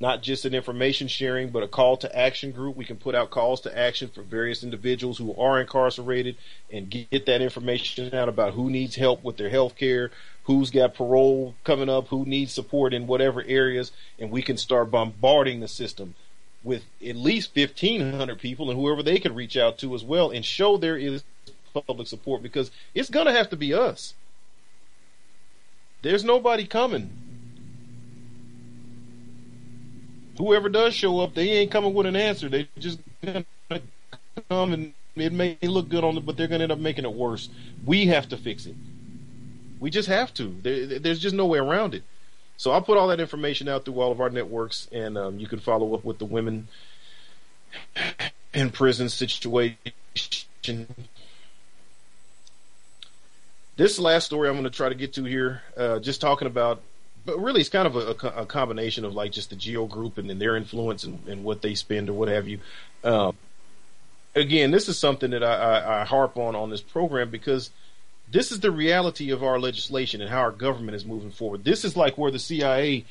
not 0.00 0.22
just 0.22 0.44
an 0.44 0.54
information 0.54 1.08
sharing, 1.08 1.50
but 1.50 1.62
a 1.62 1.68
call 1.68 1.96
to 1.98 2.18
action 2.18 2.52
group. 2.52 2.76
We 2.76 2.84
can 2.84 2.96
put 2.96 3.14
out 3.14 3.30
calls 3.30 3.62
to 3.62 3.78
action 3.78 4.08
for 4.08 4.22
various 4.22 4.62
individuals 4.62 5.18
who 5.18 5.34
are 5.36 5.60
incarcerated 5.60 6.36
and 6.72 6.90
get 6.90 7.26
that 7.26 7.40
information 7.40 8.14
out 8.14 8.28
about 8.28 8.54
who 8.54 8.70
needs 8.70 8.96
help 8.96 9.22
with 9.22 9.36
their 9.36 9.50
health 9.50 9.76
care, 9.76 10.10
who's 10.46 10.70
got 10.70 10.94
parole 10.94 11.54
coming 11.64 11.88
up, 11.88 12.08
who 12.08 12.24
needs 12.24 12.52
support 12.52 12.94
in 12.94 13.06
whatever 13.06 13.42
areas, 13.46 13.92
and 14.18 14.30
we 14.30 14.42
can 14.42 14.56
start 14.56 14.90
bombarding 14.90 15.60
the 15.60 15.68
system 15.68 16.14
with 16.62 16.84
at 17.06 17.16
least 17.16 17.54
1,500 17.54 18.38
people 18.38 18.70
and 18.70 18.78
whoever 18.78 19.02
they 19.02 19.18
can 19.18 19.34
reach 19.34 19.56
out 19.56 19.78
to 19.78 19.94
as 19.94 20.02
well 20.02 20.30
and 20.30 20.44
show 20.44 20.76
there 20.76 20.96
is 20.96 21.22
public 21.72 22.08
support 22.08 22.42
because 22.42 22.70
it's 22.94 23.10
going 23.10 23.26
to 23.26 23.32
have 23.32 23.50
to 23.50 23.56
be 23.56 23.74
us. 23.74 24.14
There's 26.02 26.24
nobody 26.24 26.66
coming. 26.66 27.10
Whoever 30.38 30.68
does 30.68 30.94
show 30.94 31.20
up, 31.20 31.34
they 31.34 31.50
ain't 31.50 31.70
coming 31.70 31.94
with 31.94 32.06
an 32.06 32.16
answer. 32.16 32.48
They 32.48 32.68
just 32.78 33.00
gonna 33.24 33.44
come 34.48 34.72
and 34.72 34.92
it 35.16 35.32
may 35.32 35.56
look 35.62 35.88
good 35.88 36.04
on 36.04 36.16
it, 36.16 36.26
but 36.26 36.36
they're 36.36 36.46
gonna 36.46 36.64
end 36.64 36.72
up 36.72 36.78
making 36.78 37.04
it 37.04 37.12
worse. 37.12 37.48
We 37.84 38.06
have 38.06 38.28
to 38.28 38.36
fix 38.36 38.66
it. 38.66 38.74
We 39.78 39.90
just 39.90 40.08
have 40.08 40.32
to. 40.34 40.56
There, 40.62 40.98
there's 40.98 41.18
just 41.18 41.34
no 41.34 41.46
way 41.46 41.58
around 41.58 41.94
it. 41.94 42.02
So 42.56 42.70
I'll 42.70 42.82
put 42.82 42.96
all 42.96 43.08
that 43.08 43.20
information 43.20 43.68
out 43.68 43.84
through 43.84 44.00
all 44.00 44.10
of 44.10 44.20
our 44.20 44.30
networks, 44.30 44.88
and 44.90 45.18
um, 45.18 45.38
you 45.38 45.46
can 45.46 45.58
follow 45.58 45.94
up 45.94 46.04
with 46.04 46.18
the 46.18 46.24
women 46.24 46.68
in 48.54 48.70
prison 48.70 49.08
situation. 49.08 49.76
This 53.76 53.98
last 53.98 54.24
story 54.24 54.48
I'm 54.48 54.54
going 54.54 54.64
to 54.64 54.70
try 54.70 54.88
to 54.88 54.94
get 54.94 55.12
to 55.14 55.24
here, 55.24 55.62
uh, 55.76 55.98
just 55.98 56.22
talking 56.22 56.46
about, 56.46 56.80
but 57.26 57.38
really 57.38 57.60
it's 57.60 57.68
kind 57.68 57.86
of 57.86 57.96
a, 57.96 58.28
a, 58.28 58.46
combination 58.46 59.04
of 59.04 59.14
like 59.14 59.32
just 59.32 59.50
the 59.50 59.56
Geo 59.56 59.84
Group 59.84 60.16
and, 60.16 60.30
and 60.30 60.40
their 60.40 60.56
influence 60.56 61.04
and, 61.04 61.28
and, 61.28 61.44
what 61.44 61.60
they 61.60 61.74
spend 61.74 62.08
or 62.08 62.14
what 62.14 62.28
have 62.28 62.48
you. 62.48 62.60
Um, 63.04 63.36
again, 64.34 64.70
this 64.70 64.88
is 64.88 64.98
something 64.98 65.32
that 65.32 65.44
I, 65.44 65.52
I, 65.52 66.00
I 66.00 66.04
harp 66.06 66.38
on 66.38 66.54
on 66.56 66.70
this 66.70 66.80
program 66.80 67.28
because– 67.28 67.70
this 68.30 68.50
is 68.50 68.60
the 68.60 68.70
reality 68.70 69.30
of 69.30 69.42
our 69.42 69.58
legislation 69.58 70.20
and 70.20 70.30
how 70.30 70.40
our 70.40 70.50
government 70.50 70.96
is 70.96 71.04
moving 71.04 71.30
forward. 71.30 71.64
This 71.64 71.84
is 71.84 71.96
like 71.96 72.18
where 72.18 72.30
the 72.30 72.38
CIA, 72.38 73.04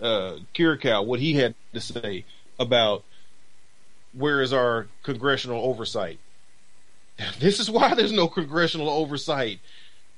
uh, 0.00 0.38
Kiriakou, 0.54 1.04
what 1.04 1.20
he 1.20 1.34
had 1.34 1.54
to 1.74 1.80
say 1.80 2.24
about 2.58 3.04
where 4.12 4.40
is 4.40 4.52
our 4.52 4.86
congressional 5.02 5.62
oversight. 5.62 6.18
This 7.38 7.60
is 7.60 7.70
why 7.70 7.94
there's 7.94 8.12
no 8.12 8.26
congressional 8.26 8.88
oversight. 8.88 9.60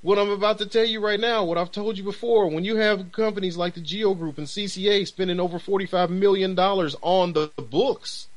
What 0.01 0.19
I'm 0.19 0.31
about 0.31 0.59
to 0.59 0.67
tell 0.67 0.85
you 0.85 1.05
right 1.05 1.21
now, 1.21 1.45
what 1.45 1.59
I've 1.59 1.73
told 1.73 1.99
you 1.99 2.05
before, 2.05 2.49
when 2.49 2.65
you 2.65 2.77
have 2.77 3.13
companies 3.13 3.57
like 3.57 3.75
the 3.75 3.81
Geo 3.81 4.15
Group 4.15 4.39
and 4.39 4.47
CCA 4.47 5.07
spending 5.07 5.41
over 5.41 5.59
$45 5.59 6.11
million 6.11 6.59
on 6.59 7.33
the 7.33 7.51
books 7.59 8.29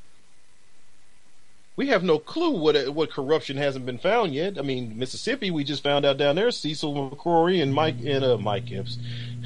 we 1.80 1.88
have 1.88 2.04
no 2.04 2.20
clue 2.20 2.52
what 2.52 2.94
what 2.94 3.10
corruption 3.10 3.56
hasn't 3.56 3.86
been 3.86 3.98
found 3.98 4.34
yet. 4.34 4.60
I 4.60 4.64
mean, 4.64 5.00
Mississippi, 5.00 5.50
we 5.50 5.64
just 5.64 5.82
found 5.82 6.06
out 6.06 6.18
down 6.18 6.36
there, 6.36 6.52
Cecil 6.52 7.10
McCrory 7.10 7.64
and 7.64 7.74
Mike 7.74 7.96
and 8.06 8.22
uh, 8.22 8.38
Mike 8.38 8.70
Epps, 8.70 8.98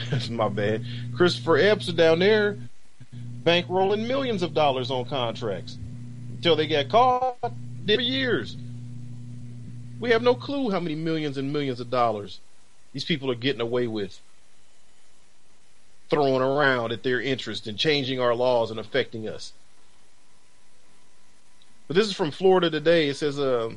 that's 0.09 0.29
my 0.31 0.49
bad. 0.49 0.83
Christopher 1.15 1.57
Epps 1.57 1.89
are 1.89 1.93
down 1.93 2.17
there, 2.17 2.57
bankrolling 3.43 4.07
millions 4.07 4.41
of 4.41 4.55
dollars 4.55 4.89
on 4.89 5.05
contracts 5.05 5.77
until 6.35 6.55
they 6.55 6.65
got 6.65 6.89
caught. 6.89 7.37
For 7.85 8.01
years. 8.01 8.57
We 9.99 10.09
have 10.09 10.23
no 10.23 10.33
clue 10.33 10.71
how 10.71 10.79
many 10.79 10.95
millions 10.95 11.37
and 11.37 11.53
millions 11.53 11.79
of 11.79 11.91
dollars 11.91 12.39
these 12.93 13.05
people 13.05 13.29
are 13.29 13.35
getting 13.35 13.61
away 13.61 13.85
with 13.85 14.19
throwing 16.09 16.41
around 16.41 16.91
at 16.91 17.03
their 17.03 17.21
interest 17.21 17.67
and 17.67 17.77
changing 17.77 18.19
our 18.19 18.33
laws 18.33 18.71
and 18.71 18.79
affecting 18.79 19.27
us. 19.27 19.53
But 21.87 21.95
this 21.95 22.07
is 22.07 22.13
from 22.13 22.31
Florida 22.31 22.69
today. 22.69 23.09
It 23.09 23.15
says, 23.15 23.39
uh, 23.39 23.71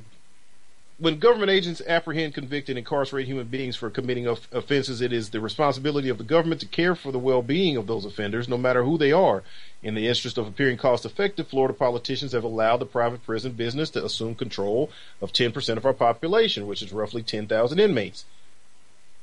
when 0.99 1.19
government 1.19 1.51
agents 1.51 1.83
apprehend, 1.87 2.33
convict, 2.33 2.71
and 2.71 2.79
incarcerate 2.79 3.27
human 3.27 3.49
beings 3.49 3.77
for 3.77 3.91
committing 3.91 4.27
of- 4.27 4.49
offenses, 4.51 5.03
it 5.03 5.13
is 5.13 5.31
the 5.31 5.41
responsibility 5.41 6.09
of 6.09 6.17
the 6.17 6.25
government 6.25 6.61
to 6.63 6.67
care 6.67 6.95
for 6.95 7.13
the 7.13 7.19
well-being 7.19 7.77
of 7.77 7.87
those 7.87 8.07
offenders, 8.07 8.49
no 8.49 8.57
matter 8.57 8.85
who 8.85 8.97
they 8.97 9.13
are. 9.13 9.43
In 9.83 9.95
the 9.95 10.09
interest 10.09 10.39
of 10.39 10.47
appearing 10.47 10.79
cost-effective, 10.79 11.49
Florida 11.49 11.75
politicians 11.75 12.33
have 12.33 12.45
allowed 12.45 12.79
the 12.79 12.87
private 12.87 13.25
prison 13.25 13.53
business 13.53 13.91
to 13.91 14.05
assume 14.05 14.35
control 14.35 14.91
of 15.21 15.33
10% 15.33 15.77
of 15.77 15.85
our 15.85 15.93
population, 15.93 16.67
which 16.67 16.81
is 16.81 16.93
roughly 16.93 17.23
10,000 17.23 17.79
inmates. 17.79 18.25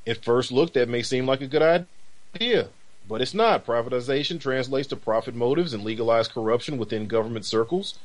At 0.06 0.24
first 0.24 0.52
look, 0.52 0.74
that 0.74 0.90
may 0.90 1.02
seem 1.02 1.26
like 1.26 1.42
a 1.42 1.48
good 1.48 1.88
idea, 2.36 2.68
but 3.08 3.22
it's 3.22 3.34
not. 3.34 3.66
Privatization 3.66 4.40
translates 4.40 4.90
to 4.90 4.96
profit 4.96 5.34
motives 5.34 5.74
and 5.74 5.84
legalized 5.84 6.34
corruption 6.34 6.78
within 6.78 7.08
government 7.08 7.46
circles. 7.46 7.98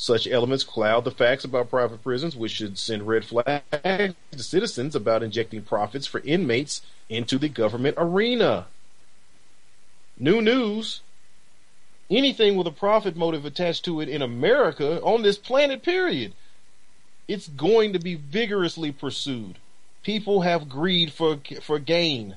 Such 0.00 0.28
elements 0.28 0.62
cloud 0.62 1.02
the 1.02 1.10
facts 1.10 1.42
about 1.42 1.70
private 1.70 2.04
prisons, 2.04 2.36
which 2.36 2.52
should 2.52 2.78
send 2.78 3.08
red 3.08 3.24
flags 3.24 4.14
to 4.30 4.38
citizens 4.38 4.94
about 4.94 5.24
injecting 5.24 5.62
profits 5.62 6.06
for 6.06 6.20
inmates 6.20 6.82
into 7.08 7.36
the 7.36 7.48
government 7.48 7.96
arena. 7.98 8.68
New 10.16 10.40
news. 10.40 11.00
Anything 12.08 12.56
with 12.56 12.68
a 12.68 12.72
profit 12.72 13.16
motive 13.16 13.44
attached 13.44 13.84
to 13.86 14.00
it 14.00 14.08
in 14.08 14.22
America 14.22 15.02
on 15.02 15.22
this 15.22 15.36
planet, 15.36 15.82
period, 15.82 16.32
it's 17.26 17.48
going 17.48 17.92
to 17.92 17.98
be 17.98 18.14
vigorously 18.14 18.92
pursued. 18.92 19.58
People 20.04 20.42
have 20.42 20.68
greed 20.68 21.12
for 21.12 21.40
for 21.60 21.80
gain. 21.80 22.36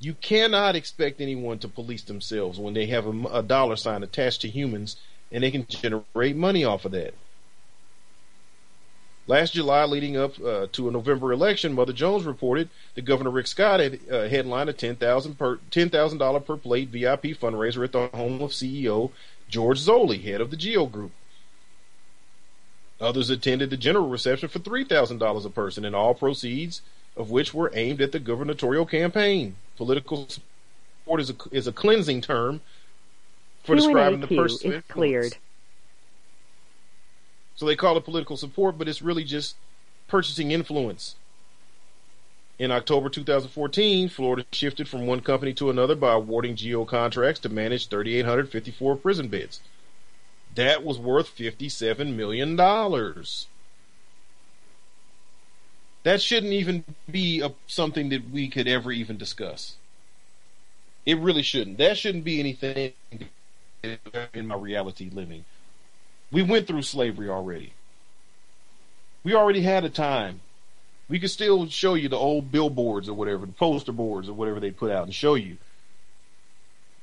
You 0.00 0.14
cannot 0.14 0.74
expect 0.74 1.20
anyone 1.20 1.60
to 1.60 1.68
police 1.68 2.02
themselves 2.02 2.58
when 2.58 2.74
they 2.74 2.86
have 2.86 3.06
a, 3.06 3.38
a 3.38 3.42
dollar 3.44 3.76
sign 3.76 4.02
attached 4.02 4.40
to 4.40 4.48
humans 4.48 4.96
and 5.30 5.42
they 5.42 5.50
can 5.50 5.66
generate 5.66 6.36
money 6.36 6.64
off 6.64 6.84
of 6.84 6.92
that. 6.92 7.14
Last 9.26 9.52
July, 9.52 9.84
leading 9.84 10.16
up 10.16 10.40
uh, 10.42 10.68
to 10.72 10.88
a 10.88 10.90
November 10.90 11.32
election, 11.32 11.74
Mother 11.74 11.92
Jones 11.92 12.24
reported 12.24 12.70
that 12.94 13.04
Governor 13.04 13.30
Rick 13.30 13.46
Scott 13.46 13.78
had 13.78 14.00
uh, 14.10 14.26
headlined 14.26 14.70
a 14.70 14.72
ten 14.72 14.96
thousand 14.96 15.38
per 15.38 15.58
ten 15.70 15.90
thousand 15.90 16.18
dollar 16.18 16.40
per 16.40 16.56
plate 16.56 16.88
VIP 16.88 17.36
fundraiser 17.38 17.84
at 17.84 17.92
the 17.92 18.06
home 18.08 18.40
of 18.40 18.52
CEO 18.52 19.10
George 19.48 19.80
Zoley, 19.80 20.22
head 20.22 20.40
of 20.40 20.50
the 20.50 20.56
Geo 20.56 20.86
Group. 20.86 21.12
Others 23.00 23.28
attended 23.28 23.68
the 23.68 23.76
general 23.76 24.08
reception 24.08 24.48
for 24.48 24.60
three 24.60 24.84
thousand 24.84 25.18
dollars 25.18 25.44
a 25.44 25.50
person, 25.50 25.84
and 25.84 25.94
all 25.94 26.14
proceeds 26.14 26.80
of 27.14 27.30
which 27.30 27.52
were 27.52 27.70
aimed 27.74 28.00
at 28.00 28.12
the 28.12 28.20
gubernatorial 28.20 28.86
campaign. 28.86 29.56
Political 29.76 30.28
support 30.28 31.20
is 31.20 31.30
a, 31.30 31.36
is 31.50 31.66
a 31.66 31.72
cleansing 31.72 32.22
term 32.22 32.60
for 33.68 33.76
describing 33.76 34.20
the 34.20 34.26
person 34.26 34.72
is 34.72 34.82
cleared. 34.88 35.36
So 37.54 37.66
they 37.66 37.76
call 37.76 37.96
it 37.96 38.04
political 38.04 38.36
support, 38.36 38.78
but 38.78 38.88
it's 38.88 39.02
really 39.02 39.24
just 39.24 39.56
purchasing 40.06 40.52
influence. 40.52 41.16
In 42.58 42.70
October 42.72 43.08
2014, 43.08 44.08
Florida 44.08 44.46
shifted 44.52 44.88
from 44.88 45.06
one 45.06 45.20
company 45.20 45.52
to 45.54 45.70
another 45.70 45.94
by 45.94 46.14
awarding 46.14 46.56
GEO 46.56 46.84
contracts 46.86 47.40
to 47.40 47.48
manage 47.48 47.88
3,854 47.88 48.96
prison 48.96 49.28
beds. 49.28 49.60
That 50.54 50.82
was 50.82 50.98
worth 50.98 51.36
$57 51.36 52.14
million. 52.14 52.56
That 56.04 56.22
shouldn't 56.22 56.52
even 56.52 56.84
be 57.08 57.40
a, 57.40 57.52
something 57.66 58.08
that 58.08 58.30
we 58.30 58.48
could 58.48 58.66
ever 58.66 58.90
even 58.90 59.18
discuss. 59.18 59.76
It 61.04 61.18
really 61.18 61.42
shouldn't. 61.42 61.78
That 61.78 61.98
shouldn't 61.98 62.24
be 62.24 62.40
anything 62.40 62.92
in 63.82 64.46
my 64.46 64.56
reality 64.56 65.10
living. 65.12 65.44
We 66.30 66.42
went 66.42 66.66
through 66.66 66.82
slavery 66.82 67.28
already. 67.28 67.72
We 69.24 69.34
already 69.34 69.62
had 69.62 69.84
a 69.84 69.90
time. 69.90 70.40
We 71.08 71.18
could 71.18 71.30
still 71.30 71.68
show 71.68 71.94
you 71.94 72.08
the 72.08 72.16
old 72.16 72.52
billboards 72.52 73.08
or 73.08 73.14
whatever, 73.14 73.46
the 73.46 73.52
poster 73.52 73.92
boards 73.92 74.28
or 74.28 74.34
whatever 74.34 74.60
they 74.60 74.70
put 74.70 74.90
out 74.90 75.04
and 75.04 75.14
show 75.14 75.34
you. 75.34 75.56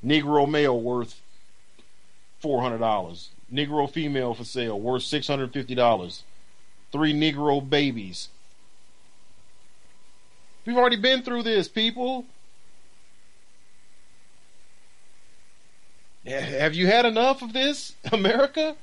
Negro 0.04 0.48
male 0.48 0.80
worth 0.80 1.20
four 2.38 2.62
hundred 2.62 2.78
dollars. 2.78 3.30
Negro 3.52 3.90
female 3.90 4.34
for 4.34 4.44
sale 4.44 4.78
worth 4.78 5.02
six 5.02 5.26
hundred 5.26 5.52
fifty 5.52 5.74
dollars. 5.74 6.22
Three 6.92 7.12
Negro 7.12 7.68
babies. 7.68 8.28
We've 10.64 10.76
already 10.76 10.96
been 10.96 11.22
through 11.22 11.42
this, 11.42 11.68
people. 11.68 12.24
Have 16.26 16.74
you 16.74 16.86
had 16.86 17.06
enough 17.06 17.42
of 17.42 17.52
this, 17.52 17.94
America? 18.12 18.76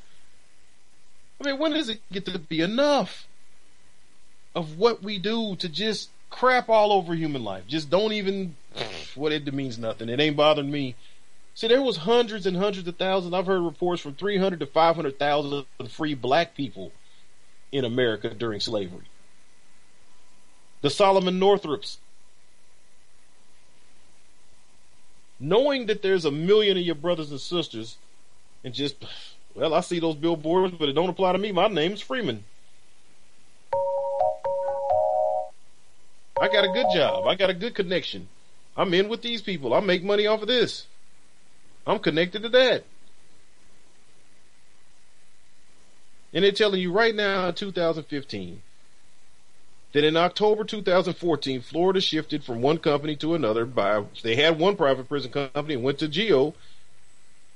I 1.40 1.44
mean, 1.44 1.60
when 1.60 1.74
does 1.74 1.90
it 1.90 2.02
get 2.12 2.26
to 2.26 2.40
be 2.40 2.62
enough 2.62 3.28
of 4.56 4.78
what 4.78 5.04
we 5.04 5.20
do 5.20 5.56
to 5.58 5.68
just 5.68 6.10
crap 6.30 6.70
all 6.70 6.94
over 6.94 7.14
human 7.14 7.44
life? 7.44 7.68
Just 7.68 7.90
don't 7.90 8.14
even, 8.14 8.56
what 9.16 9.32
it 9.32 9.52
means 9.54 9.78
nothing. 9.78 10.10
It 10.10 10.20
ain't 10.20 10.38
bothering 10.38 10.72
me. 10.72 10.96
See, 11.56 11.68
there 11.68 11.82
was 11.82 11.98
hundreds 11.98 12.46
and 12.46 12.58
hundreds 12.58 12.88
of 12.88 12.96
thousands. 12.96 13.34
I've 13.34 13.46
heard 13.46 13.62
reports 13.62 14.02
from 14.02 14.16
300 14.16 14.60
to 14.62 14.66
500,000 14.66 15.66
free 15.90 16.14
black 16.14 16.56
people 16.56 16.92
in 17.72 17.86
America 17.86 18.34
during 18.34 18.60
slavery. 18.60 19.06
The 20.82 20.90
Solomon 20.90 21.40
Northups 21.40 21.98
knowing 25.40 25.88
that 25.88 26.02
there's 26.02 26.26
a 26.26 26.32
million 26.32 26.78
of 26.78 26.84
your 26.84 26.96
brothers 26.96 27.32
and 27.32 27.40
sisters, 27.40 27.98
and 28.64 28.74
just, 28.74 28.96
well, 29.56 29.74
I 29.74 29.82
see 29.82 30.00
those 30.00 30.16
billboards, 30.16 30.76
but 30.78 30.90
it 30.90 30.94
don't 30.94 31.10
apply 31.10 31.34
to 31.34 31.38
me. 31.38 31.52
My 31.52 31.68
name's 31.68 32.02
Freeman. 32.02 32.44
I 36.42 36.48
got 36.48 36.66
a 36.66 36.70
good 36.70 36.88
job. 36.94 37.28
I 37.28 37.36
got 37.36 37.50
a 37.50 37.54
good 37.54 37.76
connection. 37.76 38.28
I'm 38.76 38.94
in 38.94 39.08
with 39.08 39.22
these 39.22 39.42
people. 39.42 39.74
I 39.74 39.80
make 39.80 40.04
money 40.04 40.28
off 40.28 40.42
of 40.42 40.48
this. 40.48 40.88
I'm 41.86 42.00
connected 42.00 42.42
to 42.44 42.50
that. 42.50 42.84
And 46.34 46.44
they're 46.44 46.52
telling 46.52 46.82
you 46.82 46.92
right 46.92 47.14
now 47.14 47.50
in 47.50 47.54
2015 47.54 48.62
that 49.94 50.04
in 50.04 50.18
October 50.18 50.64
2014, 50.64 51.62
Florida 51.62 52.02
shifted 52.02 52.44
from 52.44 52.62
one 52.62 52.80
company 52.80 53.16
to 53.16 53.36
another 53.36 53.66
by 53.66 54.04
they 54.24 54.36
had 54.36 54.60
one 54.60 54.76
private 54.76 55.08
prison 55.08 55.32
company 55.32 55.76
and 55.76 55.84
went 55.84 56.00
to 56.00 56.08
Geo 56.08 56.54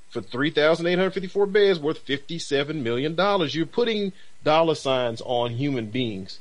for 0.08 0.22
3,854 0.22 1.46
beds 1.46 1.78
worth 1.78 1.98
57 1.98 2.82
million 2.82 3.14
dollars. 3.14 3.54
You're 3.54 3.66
putting 3.66 4.12
dollar 4.44 4.76
signs 4.76 5.20
on 5.20 5.50
human 5.50 5.90
beings. 5.90 6.38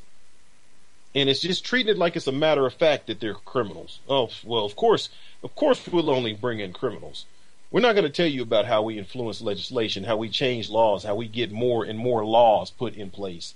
And 1.16 1.30
it's 1.30 1.42
just 1.42 1.66
treating 1.66 1.92
it 1.92 1.98
like 1.98 2.16
it's 2.16 2.28
a 2.28 2.32
matter 2.32 2.66
of 2.68 2.76
fact 2.76 3.08
that 3.08 3.20
they're 3.20 3.34
criminals. 3.34 4.00
Oh, 4.08 4.30
well, 4.44 4.66
of 4.66 4.76
course, 4.76 5.10
of 5.44 5.56
course 5.56 5.86
we'll 5.88 6.12
only 6.12 6.34
bring 6.34 6.60
in 6.60 6.74
criminals. 6.74 7.26
We're 7.72 7.82
not 7.82 7.94
going 7.94 8.06
to 8.06 8.12
tell 8.12 8.28
you 8.28 8.44
about 8.44 8.66
how 8.66 8.84
we 8.84 9.00
influence 9.00 9.42
legislation, 9.42 10.04
how 10.04 10.16
we 10.16 10.30
change 10.30 10.70
laws, 10.70 11.04
how 11.04 11.16
we 11.16 11.28
get 11.28 11.52
more 11.52 11.84
and 11.84 11.98
more 11.98 12.24
laws 12.24 12.70
put 12.70 12.96
in 12.96 13.10
place 13.10 13.56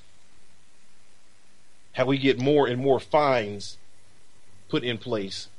how 1.93 2.05
we 2.05 2.17
get 2.17 2.39
more 2.39 2.67
and 2.67 2.81
more 2.81 2.99
fines 2.99 3.77
put 4.69 4.83
in 4.83 4.97
place. 4.97 5.49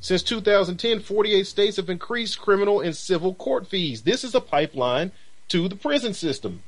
Since 0.00 0.22
2010, 0.24 1.00
48 1.00 1.46
states 1.46 1.76
have 1.78 1.88
increased 1.88 2.38
criminal 2.38 2.80
and 2.80 2.94
civil 2.94 3.34
court 3.34 3.66
fees. 3.66 4.02
This 4.02 4.22
is 4.22 4.34
a 4.34 4.40
pipeline 4.40 5.12
to 5.48 5.66
the 5.66 5.76
prison 5.76 6.12
system. 6.12 6.62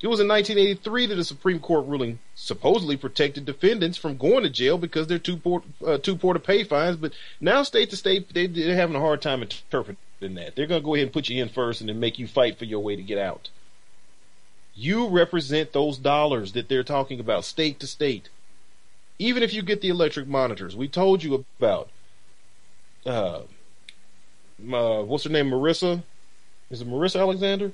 It 0.00 0.06
was 0.06 0.20
in 0.20 0.28
1983 0.28 1.06
that 1.06 1.18
a 1.18 1.24
Supreme 1.24 1.58
Court 1.58 1.86
ruling 1.86 2.20
supposedly 2.36 2.96
protected 2.96 3.44
defendants 3.44 3.98
from 3.98 4.16
going 4.16 4.44
to 4.44 4.50
jail 4.50 4.78
because 4.78 5.08
they're 5.08 5.18
too 5.18 5.36
poor, 5.36 5.62
uh, 5.84 5.98
too 5.98 6.14
poor 6.14 6.34
to 6.34 6.40
pay 6.40 6.62
fines. 6.62 6.96
But 6.96 7.14
now, 7.40 7.64
state 7.64 7.90
to 7.90 7.96
state, 7.96 8.32
they, 8.32 8.46
they're 8.46 8.76
having 8.76 8.94
a 8.94 9.00
hard 9.00 9.20
time 9.22 9.42
interpreting 9.42 9.96
that. 10.20 10.54
They're 10.54 10.66
going 10.66 10.80
to 10.80 10.84
go 10.84 10.94
ahead 10.94 11.06
and 11.06 11.12
put 11.12 11.28
you 11.28 11.42
in 11.42 11.48
first 11.48 11.80
and 11.80 11.88
then 11.88 11.98
make 11.98 12.18
you 12.18 12.28
fight 12.28 12.58
for 12.58 12.64
your 12.64 12.78
way 12.78 12.94
to 12.94 13.02
get 13.02 13.18
out. 13.18 13.50
You 14.76 15.08
represent 15.08 15.72
those 15.72 15.98
dollars 15.98 16.52
that 16.52 16.68
they're 16.68 16.84
talking 16.84 17.18
about, 17.18 17.44
state 17.44 17.80
to 17.80 17.88
state. 17.88 18.28
Even 19.18 19.42
if 19.42 19.52
you 19.52 19.62
get 19.62 19.80
the 19.80 19.88
electric 19.88 20.28
monitors, 20.28 20.76
we 20.76 20.86
told 20.86 21.24
you 21.24 21.44
about. 21.58 21.88
Uh, 23.04 23.40
uh, 24.72 25.02
what's 25.02 25.24
her 25.24 25.30
name? 25.30 25.50
Marissa? 25.50 26.04
Is 26.70 26.82
it 26.82 26.88
Marissa 26.88 27.18
Alexander? 27.18 27.72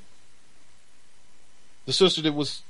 The 1.86 1.92
sister 1.92 2.22
that 2.22 2.32
was 2.34 2.62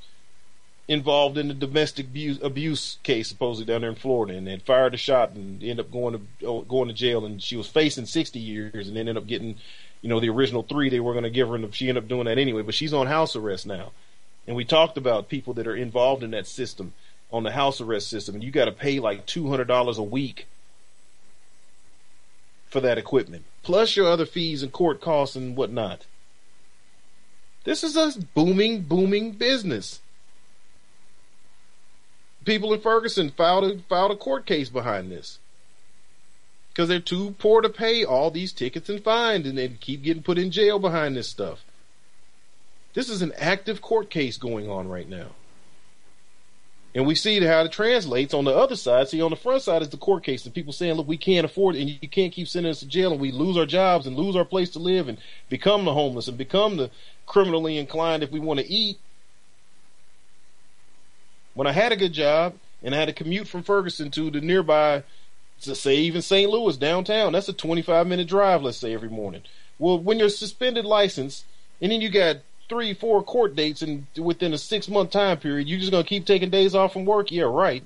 involved 0.87 1.39
in 1.39 1.49
the 1.49 1.55
domestic 1.55 2.07
abuse, 2.07 2.39
abuse 2.43 2.99
case 3.03 3.29
supposedly 3.29 3.73
down 3.73 3.81
there 3.81 3.91
in 3.91 3.97
Florida, 3.97 4.37
and 4.37 4.47
then 4.47 4.61
fired 4.61 4.95
a 4.95 4.99
shot 4.99 5.31
and 5.31 5.63
ended 5.63 5.81
up 5.81 5.91
going 5.91 6.15
to 6.15 6.47
oh, 6.47 6.63
going 6.63 6.89
to 6.89 6.95
jail, 6.95 7.25
and 7.25 7.43
she 7.43 7.57
was 7.57 7.67
facing 7.67 8.07
60 8.07 8.39
years, 8.39 8.89
and 8.89 8.97
then 8.97 9.09
ended 9.09 9.17
up 9.17 9.27
getting, 9.27 9.57
you 10.03 10.09
know, 10.09 10.21
the 10.21 10.29
original 10.29 10.63
three 10.63 10.91
they 10.91 11.01
were 11.01 11.13
going 11.13 11.25
to 11.25 11.31
give 11.31 11.49
her, 11.49 11.55
and 11.55 11.75
she 11.75 11.89
ended 11.89 12.05
up 12.05 12.09
doing 12.09 12.27
that 12.27 12.39
anyway. 12.39 12.63
But 12.63 12.75
she's 12.75 12.93
on 12.93 13.07
house 13.07 13.35
arrest 13.35 13.67
now, 13.67 13.93
and 14.47 14.57
we 14.57 14.65
talked 14.65 14.99
about 14.99 15.29
people 15.29 15.55
that 15.55 15.67
are 15.67 15.77
involved 15.77 16.23
in 16.23 16.33
that 16.33 16.47
system, 16.47 16.93
on 17.33 17.43
the 17.43 17.53
house 17.53 17.81
arrest 17.81 18.09
system, 18.09 18.35
and 18.35 18.45
you 18.45 18.51
got 18.51 18.67
to 18.67 18.73
pay 18.73 19.01
like 19.01 19.27
$200 19.27 19.99
a 19.99 20.03
week 20.03 20.47
for 22.67 22.81
that 22.81 22.99
equipment, 22.99 23.45
plus 23.63 23.97
your 23.97 24.09
other 24.09 24.27
fees 24.27 24.63
and 24.63 24.73
court 24.73 25.01
costs 25.01 25.37
and 25.37 25.57
whatnot. 25.57 26.05
This 27.65 27.83
is 27.83 27.97
a 27.97 28.19
booming, 28.35 28.83
booming 28.83 29.33
business 29.33 30.01
people 32.45 32.73
in 32.73 32.81
Ferguson 32.81 33.31
filed 33.31 33.65
a, 33.65 33.79
filed 33.89 34.13
a 34.13 34.17
court 34.17 34.47
case 34.47 34.69
behind 34.69 35.11
this 35.11 35.39
because 36.73 36.89
they're 36.89 37.01
too 37.01 37.35
poor 37.39 37.61
to 37.61 37.69
pay 37.69 38.05
all 38.05 38.31
these 38.31 38.53
tickets 38.53 38.89
and 38.89 39.03
fines, 39.03 39.47
and 39.47 39.57
they 39.57 39.69
keep 39.69 40.03
getting 40.03 40.23
put 40.23 40.39
in 40.39 40.51
jail 40.51 40.79
behind 40.79 41.17
this 41.17 41.29
stuff. 41.29 41.65
This 42.95 43.09
is 43.09 43.23
an 43.23 43.33
active 43.39 43.81
court 43.81 44.11
case 44.11 44.37
going 44.37 44.69
on 44.69 44.89
right 44.89 45.09
now. 45.09 45.29
And 46.95 47.07
we 47.07 47.17
see 47.17 47.41
how 47.41 47.63
it 47.63 47.73
translates 47.73 48.33
on 48.35 48.45
the 48.45 48.55
other 48.55 48.77
side. 48.77 49.09
See, 49.09 49.21
on 49.21 49.31
the 49.31 49.37
front 49.37 49.63
side 49.63 49.83
is 49.83 49.89
the 49.89 49.97
court 49.97 50.23
case, 50.23 50.45
and 50.45 50.55
people 50.55 50.73
saying, 50.73 50.95
look, 50.95 51.09
we 51.09 51.17
can't 51.17 51.45
afford 51.45 51.75
it, 51.75 51.81
and 51.81 51.91
you 51.91 52.09
can't 52.09 52.33
keep 52.33 52.47
sending 52.47 52.71
us 52.71 52.81
to 52.81 52.87
jail, 52.87 53.11
and 53.11 53.21
we 53.21 53.33
lose 53.33 53.57
our 53.57 53.67
jobs 53.67 54.07
and 54.07 54.17
lose 54.17 54.37
our 54.37 54.45
place 54.45 54.71
to 54.71 54.79
live 54.79 55.09
and 55.09 55.19
become 55.49 55.85
the 55.85 55.93
homeless 55.93 56.29
and 56.29 56.39
become 56.39 56.77
the 56.77 56.91
criminally 57.27 57.79
inclined 57.79 58.23
if 58.23 58.31
we 58.31 58.39
want 58.39 58.61
to 58.61 58.71
eat. 58.71 58.99
When 61.55 61.67
I 61.67 61.73
had 61.73 61.93
a 61.93 61.97
good 61.97 62.13
job 62.13 62.55
and 62.83 62.95
I 62.95 62.99
had 62.99 63.09
to 63.09 63.15
commute 63.15 63.49
from 63.49 63.63
Ferguson 63.63 64.11
to 64.13 64.31
the 64.31 64.41
nearby, 64.41 65.03
to 65.63 65.75
say 65.75 65.97
even 65.97 66.23
St. 66.23 66.51
Louis 66.51 66.77
downtown, 66.77 67.33
that's 67.33 67.49
a 67.49 67.53
25 67.53 68.07
minute 68.07 68.29
drive, 68.29 68.63
let's 68.63 68.77
say 68.77 68.93
every 68.93 69.09
morning. 69.09 69.43
Well, 69.79 69.99
when 69.99 70.19
you're 70.19 70.29
suspended 70.29 70.85
license 70.85 71.45
and 71.81 71.91
then 71.91 72.01
you 72.01 72.09
got 72.09 72.39
three, 72.69 72.95
four 72.95 73.23
court 73.23 73.55
dates 73.55 73.83
and 73.83 74.07
within 74.17 74.53
a 74.53 74.59
six 74.59 74.89
month 74.89 75.11
time 75.11 75.39
period, 75.39 75.69
you're 75.69 75.79
just 75.79 75.93
gonna 75.93 76.05
keep 76.05 76.27
taking 76.27 76.51
days 76.51 76.75
off 76.75 76.93
from 76.93 77.05
work? 77.05 77.31
Yeah, 77.31 77.45
right. 77.45 77.85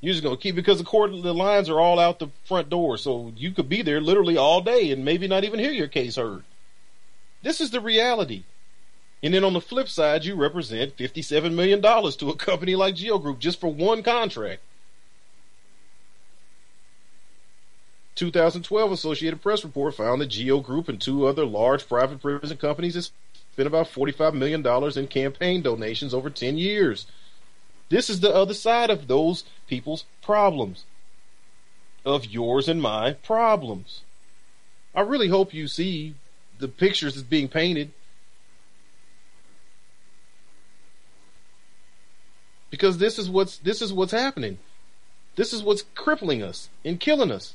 You're 0.00 0.12
just 0.12 0.24
gonna 0.24 0.36
keep 0.36 0.54
because 0.54 0.78
the 0.78 0.84
court 0.84 1.10
the 1.10 1.34
lines 1.34 1.68
are 1.68 1.80
all 1.80 1.98
out 1.98 2.18
the 2.18 2.28
front 2.44 2.68
door, 2.68 2.98
so 2.98 3.32
you 3.36 3.50
could 3.50 3.68
be 3.68 3.82
there 3.82 4.00
literally 4.00 4.36
all 4.36 4.60
day 4.60 4.90
and 4.90 5.04
maybe 5.04 5.26
not 5.26 5.44
even 5.44 5.58
hear 5.58 5.72
your 5.72 5.88
case 5.88 6.16
heard. 6.16 6.44
This 7.42 7.60
is 7.60 7.70
the 7.70 7.80
reality. 7.80 8.44
And 9.22 9.32
then 9.32 9.44
on 9.44 9.54
the 9.54 9.60
flip 9.60 9.88
side, 9.88 10.24
you 10.24 10.34
represent 10.34 10.96
$57 10.96 11.54
million 11.54 11.80
to 11.80 12.30
a 12.30 12.36
company 12.36 12.76
like 12.76 12.96
Geo 12.96 13.18
Group 13.18 13.38
just 13.38 13.60
for 13.60 13.72
one 13.72 14.02
contract. 14.02 14.60
2012 18.16 18.92
Associated 18.92 19.42
Press 19.42 19.62
report 19.62 19.94
found 19.94 20.20
that 20.20 20.26
Geo 20.26 20.60
Group 20.60 20.88
and 20.88 21.00
two 21.00 21.26
other 21.26 21.44
large 21.44 21.86
private 21.86 22.20
prison 22.20 22.56
companies 22.56 22.94
have 22.94 23.10
spent 23.52 23.66
about 23.66 23.86
$45 23.86 24.34
million 24.34 24.66
in 24.98 25.06
campaign 25.06 25.62
donations 25.62 26.12
over 26.12 26.30
10 26.30 26.58
years. 26.58 27.06
This 27.88 28.10
is 28.10 28.20
the 28.20 28.34
other 28.34 28.54
side 28.54 28.90
of 28.90 29.06
those 29.06 29.44
people's 29.68 30.04
problems. 30.22 30.84
Of 32.04 32.26
yours 32.26 32.68
and 32.68 32.80
my 32.80 33.12
problems. 33.12 34.02
I 34.94 35.02
really 35.02 35.28
hope 35.28 35.52
you 35.52 35.68
see 35.68 36.14
the 36.58 36.68
pictures 36.68 37.14
that's 37.14 37.26
being 37.26 37.48
painted 37.48 37.92
because 42.70 42.98
this 42.98 43.18
is 43.18 43.28
what's 43.28 43.58
this 43.58 43.82
is 43.82 43.92
what's 43.92 44.12
happening. 44.12 44.58
This 45.34 45.52
is 45.52 45.62
what's 45.62 45.84
crippling 45.94 46.42
us 46.42 46.70
and 46.84 46.98
killing 46.98 47.30
us. 47.30 47.54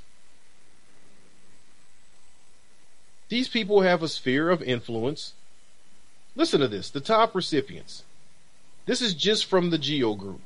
These 3.31 3.47
people 3.47 3.79
have 3.79 4.03
a 4.03 4.09
sphere 4.09 4.49
of 4.49 4.61
influence. 4.61 5.31
Listen 6.35 6.59
to 6.59 6.67
this. 6.67 6.89
The 6.89 6.99
top 6.99 7.33
recipients. 7.33 8.03
This 8.85 9.01
is 9.01 9.13
just 9.13 9.45
from 9.45 9.69
the 9.69 9.77
Geo 9.77 10.15
Group. 10.15 10.41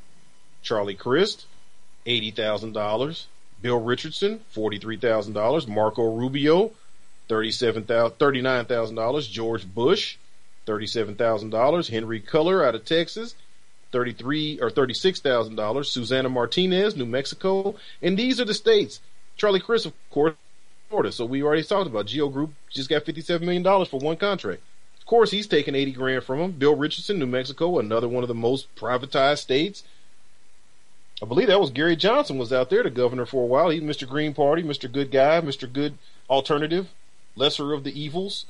Charlie 0.62 0.94
Crist, 0.94 1.48
$80,000. 2.06 3.26
Bill 3.60 3.80
Richardson, 3.80 4.41
$43,000. 4.56 5.68
Marco 5.68 6.16
Rubio, 6.16 6.74
$39,000. 7.28 9.32
George 9.32 9.74
Bush, 9.74 10.18
$37,000. 10.68 11.90
Henry 11.90 12.22
Cuellar 12.22 12.64
out 12.64 12.76
of 12.76 12.86
Texas, 12.86 13.34
thirty-three 13.91 14.60
or 14.62 14.70
thirty-six 14.70 15.22
thousand 15.22 15.56
dollars. 15.56 15.91
Susana 15.91 16.30
Martinez, 16.30 16.95
New 16.95 17.07
Mexico, 17.07 17.78
and 18.03 18.16
these 18.16 18.40
are 18.40 18.45
the 18.45 18.53
states. 18.53 18.99
Charlie 19.38 19.60
Crist, 19.60 19.88
of 19.88 19.94
course, 20.12 20.36
Florida. 20.96 21.12
So 21.12 21.26
we 21.26 21.44
already 21.44 21.64
talked 21.64 21.88
about 21.88 22.06
Geo 22.06 22.30
Group 22.30 22.54
just 22.70 22.90
got 22.90 23.04
fifty-seven 23.04 23.46
million 23.46 23.64
dollars 23.64 23.90
for 23.90 24.00
one 24.00 24.16
contract. 24.16 24.62
Of 24.98 25.06
course, 25.06 25.30
he's 25.30 25.46
taking 25.46 25.76
eighty 25.76 25.92
grand 25.92 26.24
from 26.24 26.40
him. 26.40 26.52
Bill 26.54 26.74
Richardson, 26.74 27.20
New 27.20 27.26
Mexico, 27.26 27.80
another 27.80 28.08
one 28.08 28.24
of 28.24 28.30
the 28.30 28.34
most 28.34 28.74
privatized 28.78 29.40
states. 29.40 29.84
I 31.22 31.26
believe 31.26 31.48
that 31.48 31.60
was 31.60 31.72
Gary 31.72 31.98
Johnson 31.98 32.38
was 32.38 32.54
out 32.54 32.70
there, 32.70 32.82
the 32.82 32.90
governor 32.90 33.26
for 33.26 33.44
a 33.44 33.46
while. 33.46 33.72
He's 33.72 33.84
Mr. 33.84 34.08
Green 34.08 34.34
Party, 34.34 34.64
Mr. 34.64 34.90
Good 34.90 35.12
Guy, 35.12 35.42
Mr. 35.42 35.72
Good 35.72 35.98
Alternative, 36.30 36.88
lesser 37.36 37.74
of 37.74 37.84
the 37.84 38.00
evils. 38.00 38.46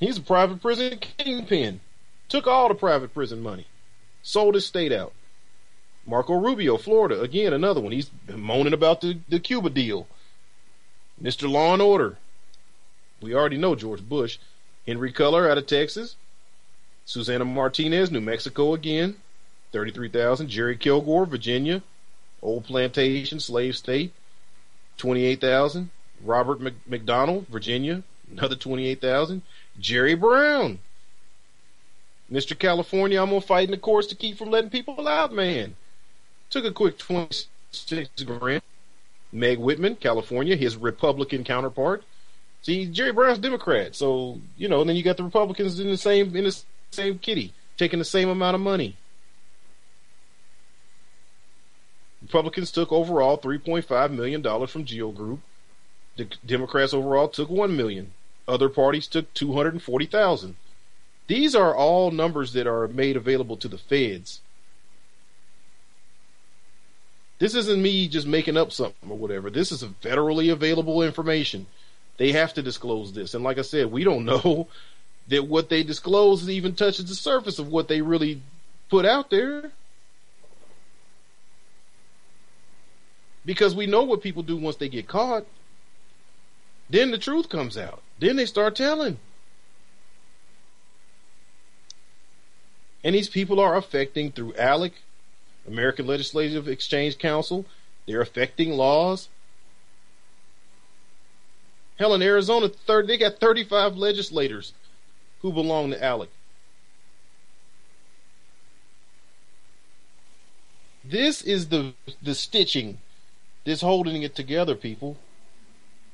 He's 0.00 0.18
a 0.18 0.22
private 0.22 0.60
prison 0.60 0.98
kingpin. 0.98 1.80
Took 2.28 2.48
all 2.48 2.66
the 2.68 2.74
private 2.74 3.14
prison 3.14 3.42
money. 3.42 3.66
Sold 4.24 4.56
his 4.56 4.66
state 4.66 4.90
out. 4.90 5.12
Marco 6.04 6.34
Rubio, 6.34 6.76
Florida, 6.76 7.20
again, 7.20 7.52
another 7.52 7.80
one. 7.80 7.92
He's 7.92 8.10
moaning 8.28 8.72
about 8.72 9.00
the, 9.00 9.18
the 9.28 9.38
Cuba 9.38 9.70
deal. 9.70 10.08
Mr. 11.22 11.50
Law 11.50 11.72
and 11.72 11.82
Order. 11.82 12.16
We 13.20 13.34
already 13.34 13.56
know 13.56 13.74
George 13.74 14.06
Bush. 14.06 14.38
Henry 14.86 15.12
Cuellar 15.12 15.50
out 15.50 15.58
of 15.58 15.66
Texas. 15.66 16.16
Susana 17.04 17.44
Martinez, 17.44 18.10
New 18.10 18.20
Mexico 18.20 18.74
again. 18.74 19.16
33,000. 19.72 20.48
Jerry 20.48 20.76
Kilgore, 20.76 21.26
Virginia. 21.26 21.82
Old 22.42 22.64
plantation, 22.64 23.40
slave 23.40 23.76
state. 23.76 24.12
28,000. 24.98 25.90
Robert 26.22 26.60
McDonnell, 26.88 27.46
Virginia. 27.48 28.02
Another 28.30 28.56
28,000. 28.56 29.42
Jerry 29.78 30.14
Brown, 30.14 30.78
Mr. 32.30 32.58
California, 32.58 33.20
I'm 33.20 33.28
gonna 33.28 33.40
fight 33.40 33.68
in 33.68 33.70
the 33.70 33.76
courts 33.76 34.08
to 34.08 34.14
keep 34.14 34.36
from 34.36 34.50
letting 34.50 34.70
people 34.70 35.06
out, 35.06 35.32
man. 35.32 35.76
Took 36.50 36.64
a 36.64 36.72
quick 36.72 36.98
26 36.98 38.22
grand. 38.24 38.62
Meg 39.36 39.58
Whitman, 39.58 39.96
California, 39.96 40.56
his 40.56 40.76
Republican 40.76 41.44
counterpart. 41.44 42.02
See, 42.62 42.86
Jerry 42.86 43.12
Brown's 43.12 43.38
Democrat, 43.38 43.94
so 43.94 44.40
you 44.56 44.68
know. 44.68 44.80
And 44.80 44.88
then 44.88 44.96
you 44.96 45.02
got 45.02 45.16
the 45.16 45.24
Republicans 45.24 45.78
in 45.78 45.88
the 45.88 45.96
same 45.96 46.34
in 46.34 46.44
the 46.44 46.62
same 46.90 47.18
kitty, 47.18 47.52
taking 47.76 47.98
the 47.98 48.04
same 48.04 48.28
amount 48.28 48.54
of 48.54 48.60
money. 48.60 48.96
Republicans 52.22 52.72
took 52.72 52.90
overall 52.90 53.38
3.5 53.38 54.10
million 54.10 54.42
dollars 54.42 54.70
from 54.70 54.84
Geo 54.84 55.12
Group. 55.12 55.40
The 56.16 56.28
Democrats 56.44 56.94
overall 56.94 57.28
took 57.28 57.50
1 57.50 57.76
million. 57.76 58.12
Other 58.48 58.68
parties 58.68 59.06
took 59.06 59.32
240,000. 59.34 60.56
These 61.26 61.54
are 61.54 61.74
all 61.74 62.10
numbers 62.10 62.52
that 62.54 62.66
are 62.66 62.88
made 62.88 63.16
available 63.16 63.56
to 63.58 63.68
the 63.68 63.78
feds. 63.78 64.40
This 67.38 67.54
isn't 67.54 67.82
me 67.82 68.08
just 68.08 68.26
making 68.26 68.56
up 68.56 68.72
something 68.72 69.10
or 69.10 69.16
whatever. 69.16 69.50
This 69.50 69.70
is 69.70 69.84
federally 70.02 70.50
available 70.50 71.02
information. 71.02 71.66
They 72.16 72.32
have 72.32 72.54
to 72.54 72.62
disclose 72.62 73.12
this. 73.12 73.34
And 73.34 73.44
like 73.44 73.58
I 73.58 73.62
said, 73.62 73.92
we 73.92 74.04
don't 74.04 74.24
know 74.24 74.68
that 75.28 75.46
what 75.46 75.68
they 75.68 75.82
disclose 75.82 76.48
even 76.48 76.74
touches 76.74 77.06
the 77.06 77.14
surface 77.14 77.58
of 77.58 77.68
what 77.68 77.88
they 77.88 78.00
really 78.00 78.40
put 78.88 79.04
out 79.04 79.30
there. 79.30 79.70
Because 83.44 83.74
we 83.74 83.86
know 83.86 84.02
what 84.02 84.22
people 84.22 84.42
do 84.42 84.56
once 84.56 84.76
they 84.76 84.88
get 84.88 85.06
caught. 85.06 85.44
Then 86.88 87.10
the 87.10 87.18
truth 87.18 87.48
comes 87.48 87.76
out. 87.76 88.02
Then 88.18 88.36
they 88.36 88.46
start 88.46 88.76
telling. 88.76 89.18
And 93.04 93.14
these 93.14 93.28
people 93.28 93.60
are 93.60 93.76
affecting 93.76 94.32
through 94.32 94.54
ALEC, 94.54 94.92
American 95.66 96.06
Legislative 96.06 96.68
Exchange 96.68 97.18
Council, 97.18 97.64
they're 98.06 98.20
affecting 98.20 98.72
laws. 98.72 99.28
Hell, 101.98 102.14
in 102.14 102.22
Arizona, 102.22 102.68
third, 102.68 103.06
they 103.06 103.16
got 103.16 103.40
35 103.40 103.96
legislators 103.96 104.72
who 105.42 105.52
belong 105.52 105.90
to 105.90 105.98
ALEC. 105.98 106.28
This 111.04 111.40
is 111.42 111.68
the 111.68 111.94
the 112.20 112.34
stitching 112.34 112.98
that's 113.64 113.80
holding 113.80 114.22
it 114.22 114.34
together, 114.34 114.74
people. 114.74 115.16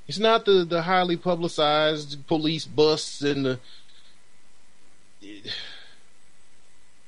It's 0.06 0.18
not 0.18 0.44
the, 0.44 0.64
the 0.64 0.82
highly 0.82 1.16
publicized 1.16 2.26
police 2.26 2.66
busts 2.66 3.22
and 3.22 3.46
the 3.46 3.58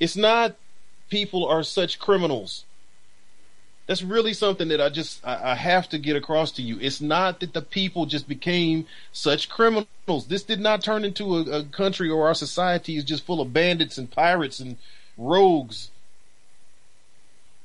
it's 0.01 0.17
not 0.17 0.57
people 1.15 1.47
are 1.47 1.63
such 1.63 2.01
criminals. 2.01 2.65
That's 3.87 4.03
really 4.03 4.33
something 4.33 4.67
that 4.67 4.81
I 4.81 4.89
just 4.89 5.25
I, 5.25 5.53
I, 5.53 5.55
have 5.55 5.89
to 5.91 5.99
get 5.99 6.17
across 6.17 6.51
to 6.53 6.63
you. 6.63 6.77
It's 6.81 7.01
not 7.01 7.39
that 7.39 7.53
the 7.53 7.63
people 7.63 8.05
just 8.05 8.27
became 8.27 8.89
such 9.13 9.49
criminals. 9.49 10.27
This 10.27 10.43
did 10.43 10.59
not 10.59 10.83
turn 10.83 11.05
into 11.05 11.37
a, 11.37 11.61
a 11.61 11.65
country 11.67 12.11
or 12.11 12.27
our 12.27 12.35
society 12.35 12.97
is 12.97 13.05
just 13.05 13.25
full 13.25 13.41
of 13.41 13.53
bandits 13.53 13.97
and 13.97 14.11
pirates 14.11 14.59
and 14.59 14.77
rogues. 15.17 15.93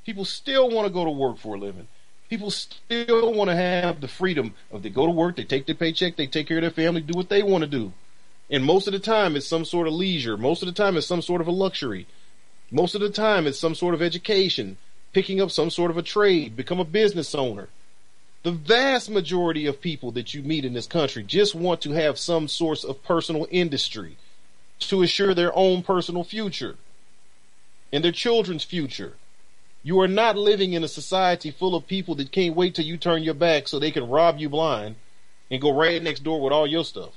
People 0.06 0.26
still 0.26 0.70
want 0.70 0.86
to 0.86 0.94
go 0.94 1.04
to 1.04 1.10
work 1.10 1.40
for 1.40 1.56
a 1.56 1.60
living. 1.60 1.88
People 2.30 2.52
still 2.52 3.34
want 3.34 3.50
to 3.50 3.56
have 3.56 4.00
the 4.00 4.08
freedom 4.08 4.54
of 4.72 4.84
they 4.84 4.92
go 4.92 5.08
to 5.08 5.12
work, 5.12 5.38
they 5.38 5.44
take 5.44 5.66
their 5.66 5.74
paycheck, 5.74 6.18
they 6.18 6.28
take 6.28 6.48
care 6.48 6.58
of 6.58 6.62
their 6.62 6.70
family, 6.84 7.02
do 7.02 7.18
what 7.18 7.30
they 7.30 7.42
want 7.42 7.64
to 7.64 7.68
do. 7.68 7.94
And 8.52 8.64
most 8.64 8.86
of 8.86 8.94
the 8.94 9.00
time 9.00 9.36
it's 9.36 9.48
some 9.48 9.66
sort 9.66 9.88
of 9.88 9.94
leisure. 9.94 10.38
Most 10.38 10.62
of 10.62 10.68
the 10.68 10.84
time 10.84 10.98
it's 10.98 11.08
some 11.08 11.24
sort 11.24 11.42
of 11.42 11.48
a 11.48 11.52
luxury. 11.52 12.06
Most 12.72 12.96
of 12.96 13.02
the 13.02 13.10
time 13.10 13.48
it's 13.48 13.60
some 13.60 13.76
sort 13.76 13.94
of 13.94 14.02
education, 14.02 14.78
picking 15.14 15.42
up 15.42 15.52
some 15.52 15.70
sort 15.70 15.92
of 15.92 15.98
a 15.98 16.04
trade, 16.04 16.56
become 16.56 16.80
a 16.80 16.86
business 16.86 17.34
owner. 17.34 17.68
The 18.44 18.52
vast 18.52 19.10
majority 19.10 19.66
of 19.66 19.82
people 19.82 20.12
that 20.12 20.34
you 20.34 20.44
meet 20.44 20.66
in 20.66 20.74
this 20.74 20.88
country 20.88 21.24
just 21.24 21.56
want 21.56 21.82
to 21.82 21.92
have 21.92 22.18
some 22.18 22.48
source 22.48 22.84
of 22.84 23.04
personal 23.04 23.48
industry 23.52 24.18
to 24.80 25.02
assure 25.02 25.34
their 25.34 25.56
own 25.56 25.84
personal 25.84 26.24
future 26.24 26.78
and 27.92 28.04
their 28.04 28.12
children's 28.12 28.64
future. 28.64 29.14
You 29.84 30.00
are 30.02 30.08
not 30.08 30.38
living 30.38 30.74
in 30.74 30.84
a 30.84 30.88
society 30.88 31.52
full 31.52 31.76
of 31.76 31.88
people 31.88 32.16
that 32.16 32.32
can't 32.32 32.56
wait 32.56 32.76
till 32.76 32.86
you 32.86 32.98
turn 32.98 33.24
your 33.24 33.34
back 33.34 33.68
so 33.68 33.80
they 33.80 33.92
can 33.92 34.10
rob 34.10 34.38
you 34.38 34.48
blind 34.48 34.96
and 35.50 35.62
go 35.62 35.76
right 35.76 36.02
next 36.02 36.24
door 36.24 36.40
with 36.40 36.54
all 36.54 36.68
your 36.68 36.84
stuff. 36.84 37.14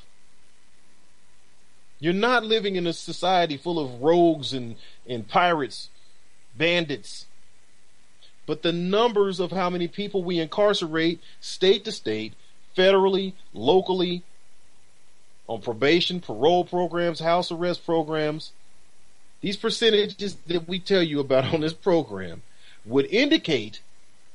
You're 2.03 2.13
not 2.13 2.45
living 2.45 2.75
in 2.75 2.89
a 2.89 2.93
society 2.93 3.57
full 3.57 3.79
of 3.79 4.03
rogues 4.03 4.53
and, 4.53 4.75
and 5.09 5.29
pirates, 5.29 5.89
bandits. 6.57 7.27
But 8.45 8.63
the 8.63 8.73
numbers 8.73 9.39
of 9.39 9.53
how 9.53 9.71
many 9.71 9.87
people 9.87 10.25
we 10.25 10.41
incarcerate 10.41 11.21
state 11.41 11.85
to 11.85 11.93
state, 11.93 12.33
federally, 12.77 13.35
locally, 13.55 14.25
on 15.47 15.61
probation, 15.61 16.19
parole 16.19 16.65
programs, 16.65 17.21
house 17.21 17.53
arrest 17.53 17.87
programs, 17.87 18.51
these 19.41 19.57
percentages 19.57 20.35
that 20.49 20.67
we 20.67 20.81
tell 20.81 21.05
you 21.05 21.21
about 21.21 21.45
on 21.55 21.61
this 21.61 21.73
program 21.73 22.43
would 22.85 23.07
indicate 23.07 23.81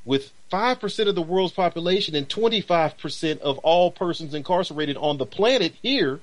with 0.05 0.31
5% 0.53 1.07
of 1.09 1.15
the 1.15 1.21
world's 1.21 1.51
population 1.51 2.15
and 2.15 2.29
25% 2.29 3.39
of 3.39 3.57
all 3.57 3.91
persons 3.91 4.33
incarcerated 4.33 4.95
on 4.95 5.17
the 5.17 5.25
planet 5.25 5.73
here 5.81 6.21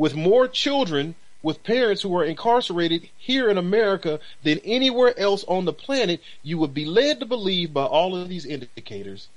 with 0.00 0.14
more 0.14 0.48
children 0.48 1.14
with 1.42 1.62
parents 1.62 2.00
who 2.00 2.16
are 2.16 2.24
incarcerated 2.24 3.06
here 3.18 3.50
in 3.50 3.58
America 3.58 4.18
than 4.42 4.58
anywhere 4.64 5.12
else 5.18 5.44
on 5.46 5.66
the 5.66 5.74
planet, 5.74 6.22
you 6.42 6.56
would 6.56 6.72
be 6.72 6.86
led 6.86 7.20
to 7.20 7.26
believe 7.26 7.74
by 7.74 7.84
all 7.84 8.16
of 8.16 8.30
these 8.30 8.46
indicators 8.46 9.28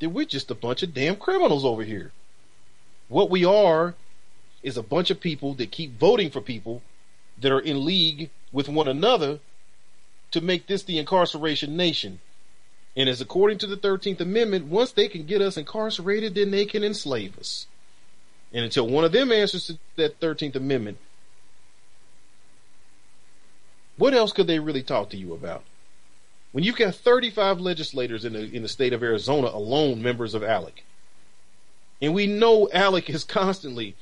that 0.00 0.08
we're 0.08 0.24
just 0.24 0.50
a 0.50 0.54
bunch 0.56 0.82
of 0.82 0.92
damn 0.92 1.14
criminals 1.14 1.64
over 1.64 1.84
here. 1.84 2.10
What 3.06 3.30
we 3.30 3.44
are 3.44 3.94
is 4.64 4.76
a 4.76 4.82
bunch 4.82 5.10
of 5.10 5.20
people 5.20 5.54
that 5.54 5.70
keep 5.70 5.96
voting 5.96 6.30
for 6.30 6.40
people 6.40 6.82
that 7.40 7.52
are 7.52 7.60
in 7.60 7.84
league 7.84 8.30
with 8.50 8.68
one 8.68 8.88
another 8.88 9.38
to 10.32 10.40
make 10.40 10.66
this 10.66 10.82
the 10.82 10.98
incarceration 10.98 11.76
nation. 11.76 12.18
And 12.96 13.08
as 13.08 13.20
according 13.20 13.58
to 13.58 13.68
the 13.68 13.76
13th 13.76 14.18
Amendment, 14.18 14.64
once 14.64 14.90
they 14.90 15.06
can 15.06 15.24
get 15.24 15.40
us 15.40 15.56
incarcerated, 15.56 16.34
then 16.34 16.50
they 16.50 16.64
can 16.64 16.82
enslave 16.82 17.38
us. 17.38 17.68
And 18.52 18.64
until 18.64 18.88
one 18.88 19.04
of 19.04 19.12
them 19.12 19.30
answers 19.30 19.66
to 19.66 19.78
that 19.96 20.20
13th 20.20 20.56
Amendment, 20.56 20.98
what 23.96 24.14
else 24.14 24.32
could 24.32 24.46
they 24.46 24.58
really 24.58 24.82
talk 24.82 25.10
to 25.10 25.16
you 25.16 25.34
about? 25.34 25.64
When 26.52 26.64
you've 26.64 26.76
got 26.76 26.94
35 26.94 27.60
legislators 27.60 28.24
in 28.24 28.32
the, 28.32 28.44
in 28.44 28.62
the 28.62 28.68
state 28.68 28.92
of 28.92 29.02
Arizona 29.02 29.48
alone, 29.48 30.02
members 30.02 30.34
of 30.34 30.42
ALEC, 30.42 30.82
and 32.00 32.14
we 32.14 32.26
know 32.26 32.68
ALEC 32.72 33.10
is 33.10 33.24
constantly, 33.24 33.96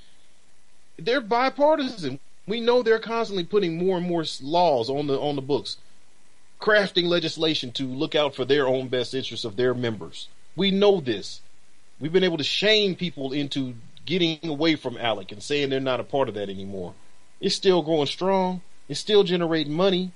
they're 0.99 1.21
bipartisan. 1.21 2.21
We 2.47 2.61
know 2.61 2.83
they're 2.83 3.01
constantly 3.01 3.45
putting 3.45 3.79
more 3.79 3.97
and 3.97 4.07
more 4.07 4.25
laws 4.41 4.89
on 4.89 5.09
the 5.09 5.19
on 5.19 5.35
the 5.35 5.43
books, 5.43 5.79
crafting 6.61 7.07
legislation 7.07 7.73
to 7.73 7.85
look 7.85 8.15
out 8.15 8.35
for 8.35 8.45
their 8.45 8.69
own 8.69 8.89
best 8.89 9.15
interests 9.15 9.45
of 9.45 9.57
their 9.57 9.75
members. 9.75 10.29
We 10.55 10.71
know 10.71 11.01
this. 11.01 11.41
We've 11.99 12.13
been 12.13 12.25
able 12.25 12.39
to 12.39 12.45
shame 12.45 12.95
people 12.95 13.33
into 13.33 13.75
getting 14.07 14.47
away 14.49 14.77
from 14.77 14.97
ALEC 14.97 15.33
and 15.33 15.43
saying 15.43 15.71
they're 15.71 15.81
not 15.81 16.01
a 16.01 16.05
part 16.05 16.29
of 16.29 16.35
that 16.35 16.49
anymore. 16.49 16.95
It's 17.41 17.55
still 17.55 17.83
growing 17.83 18.07
strong. 18.07 18.63
It's 18.89 19.01
still 19.01 19.25
generating 19.25 19.75
money. 19.75 20.13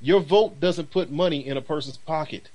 Your 0.00 0.20
vote 0.20 0.60
doesn't 0.60 0.90
put 0.90 1.10
money 1.10 1.46
in 1.46 1.56
a 1.56 1.62
person's 1.62 1.98
pocket. 1.98 2.50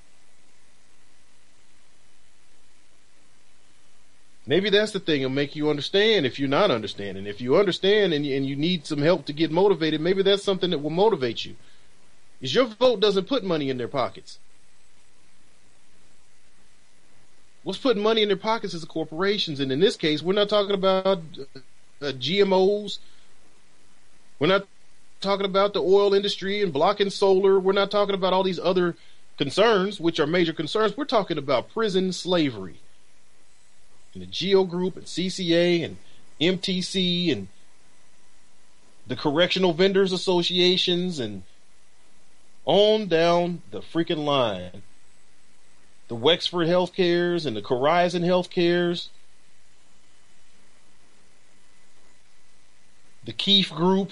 Maybe 4.46 4.70
that's 4.70 4.92
the 4.92 5.00
thing. 5.00 5.22
It'll 5.22 5.32
make 5.32 5.56
you 5.56 5.70
understand 5.70 6.26
if 6.26 6.38
you're 6.38 6.50
not 6.50 6.70
understanding. 6.70 7.28
If 7.28 7.40
you 7.40 7.56
understand 7.56 8.14
and 8.14 8.26
and 8.26 8.46
you 8.46 8.56
need 8.56 8.86
some 8.86 9.02
help 9.02 9.26
to 9.28 9.34
get 9.34 9.52
motivated, 9.52 10.02
maybe 10.02 10.22
that's 10.22 10.44
something 10.44 10.70
that 10.72 10.80
will 10.80 10.90
motivate 10.90 11.46
you. 11.46 11.56
Is 12.42 12.54
your 12.54 12.66
vote 12.66 13.00
doesn't 13.00 13.30
put 13.30 13.46
money 13.46 13.70
in 13.70 13.78
their 13.78 13.88
pockets. 13.88 14.40
What's 17.64 17.80
putting 17.80 18.04
money 18.04 18.22
in 18.22 18.28
their 18.28 18.38
pockets 18.38 18.74
is 18.74 18.82
the 18.82 18.88
corporations. 18.88 19.60
And 19.60 19.72
in 19.72 19.80
this 19.80 19.96
case, 19.96 20.22
we're 20.22 20.34
not 20.34 20.50
talking 20.50 20.74
about 20.74 21.20
uh, 22.02 22.12
GMOs. 22.12 23.00
We're 24.40 24.48
not 24.48 24.68
talking 25.22 25.46
about 25.46 25.74
the 25.74 25.82
oil 25.82 26.14
industry 26.14 26.62
and 26.62 26.74
blocking 26.74 27.10
solar. 27.10 27.60
We're 27.60 27.74
not 27.74 27.92
talking 27.92 28.16
about 28.16 28.34
all 28.34 28.44
these 28.44 28.60
other 28.60 28.96
concerns, 29.38 30.00
which 30.00 30.20
are 30.20 30.28
major 30.28 30.54
concerns. 30.54 30.96
We're 30.96 31.06
talking 31.06 31.38
about 31.38 31.72
prison 31.72 32.12
slavery. 32.12 32.80
And 34.14 34.22
the 34.22 34.28
GEO 34.28 34.66
Group 34.66 34.96
and 34.96 35.06
CCA 35.06 35.84
and 35.84 35.98
MTC 36.40 37.32
and 37.32 37.48
the 39.08 39.16
Correctional 39.16 39.74
Vendors 39.74 40.12
Associations 40.12 41.20
and 41.20 41.44
on 42.66 43.08
down 43.08 43.62
the 43.72 43.80
freaking 43.80 44.24
line 44.24 44.84
the 46.14 46.20
Wexford 46.20 46.68
Healthcares 46.68 47.48
and 47.48 47.58
the 47.58 47.68
Horizon 47.68 48.22
Healthcares, 48.22 49.08
the 53.24 53.34
Keefe 53.34 53.72
Group. 53.72 54.12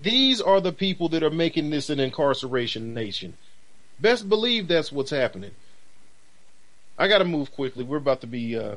These 0.00 0.40
are 0.40 0.60
the 0.60 0.70
people 0.70 1.08
that 1.08 1.24
are 1.24 1.30
making 1.30 1.70
this 1.70 1.90
an 1.90 1.98
incarceration 1.98 2.94
nation. 2.94 3.36
Best 3.98 4.28
believe 4.28 4.68
that's 4.68 4.92
what's 4.92 5.10
happening. 5.10 5.50
I 6.96 7.08
got 7.08 7.18
to 7.18 7.24
move 7.24 7.50
quickly. 7.50 7.82
We're 7.82 7.96
about 7.96 8.20
to 8.20 8.28
be 8.28 8.56
uh, 8.56 8.76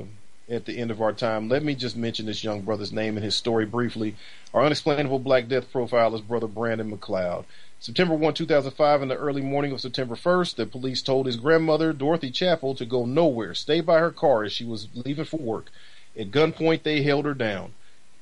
at 0.52 0.66
the 0.66 0.78
end 0.78 0.90
of 0.90 1.00
our 1.00 1.12
time. 1.12 1.48
Let 1.48 1.64
me 1.64 1.74
just 1.74 1.96
mention 1.96 2.26
this 2.26 2.44
young 2.44 2.60
brother's 2.60 2.92
name 2.92 3.16
and 3.16 3.24
his 3.24 3.34
story 3.34 3.64
briefly. 3.64 4.16
Our 4.52 4.64
unexplainable 4.64 5.18
Black 5.20 5.48
Death 5.48 5.72
profile 5.72 6.14
is 6.14 6.20
Brother 6.20 6.46
Brandon 6.46 6.94
McLeod. 6.94 7.44
September 7.80 8.14
1, 8.14 8.34
2005, 8.34 9.02
in 9.02 9.08
the 9.08 9.16
early 9.16 9.40
morning 9.40 9.72
of 9.72 9.80
September 9.80 10.14
1st, 10.14 10.54
the 10.56 10.66
police 10.66 11.02
told 11.02 11.26
his 11.26 11.36
grandmother, 11.36 11.92
Dorothy 11.92 12.30
Chappell, 12.30 12.74
to 12.76 12.84
go 12.84 13.06
nowhere, 13.06 13.54
stay 13.54 13.80
by 13.80 13.98
her 13.98 14.12
car 14.12 14.44
as 14.44 14.52
she 14.52 14.64
was 14.64 14.88
leaving 14.94 15.24
for 15.24 15.38
work. 15.38 15.70
At 16.16 16.30
gunpoint, 16.30 16.82
they 16.82 17.02
held 17.02 17.24
her 17.24 17.34
down. 17.34 17.72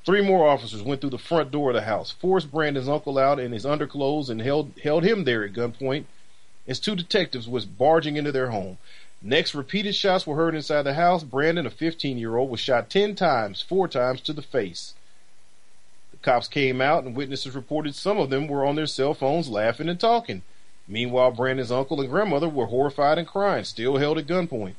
Three 0.03 0.21
more 0.21 0.47
officers 0.47 0.81
went 0.81 1.01
through 1.01 1.11
the 1.11 1.19
front 1.19 1.51
door 1.51 1.69
of 1.69 1.75
the 1.75 1.81
house, 1.83 2.09
forced 2.09 2.49
Brandon's 2.49 2.89
uncle 2.89 3.19
out 3.19 3.39
in 3.39 3.51
his 3.51 3.65
underclothes, 3.65 4.29
and 4.29 4.41
held, 4.41 4.71
held 4.83 5.03
him 5.03 5.25
there 5.25 5.43
at 5.43 5.53
gunpoint 5.53 6.05
as 6.67 6.79
two 6.79 6.95
detectives 6.95 7.47
was 7.47 7.65
barging 7.65 8.15
into 8.15 8.31
their 8.31 8.49
home. 8.49 8.77
Next, 9.21 9.53
repeated 9.53 9.95
shots 9.95 10.25
were 10.25 10.35
heard 10.35 10.55
inside 10.55 10.81
the 10.81 10.95
house. 10.95 11.23
Brandon, 11.23 11.67
a 11.67 11.69
15 11.69 12.17
year 12.17 12.37
old, 12.37 12.49
was 12.49 12.59
shot 12.59 12.89
10 12.89 13.15
times, 13.15 13.61
four 13.61 13.87
times 13.87 14.19
to 14.21 14.33
the 14.33 14.41
face. 14.41 14.95
The 16.11 16.17
cops 16.17 16.47
came 16.47 16.81
out 16.81 17.03
and 17.03 17.15
witnesses 17.15 17.53
reported 17.53 17.93
some 17.93 18.17
of 18.17 18.31
them 18.31 18.47
were 18.47 18.65
on 18.65 18.75
their 18.75 18.87
cell 18.87 19.13
phones 19.13 19.47
laughing 19.47 19.89
and 19.89 19.99
talking. 19.99 20.41
Meanwhile, 20.87 21.31
Brandon's 21.31 21.71
uncle 21.71 22.01
and 22.01 22.09
grandmother 22.09 22.49
were 22.49 22.65
horrified 22.65 23.19
and 23.19 23.27
crying, 23.27 23.63
still 23.63 23.97
held 23.97 24.17
at 24.17 24.25
gunpoint. 24.25 24.73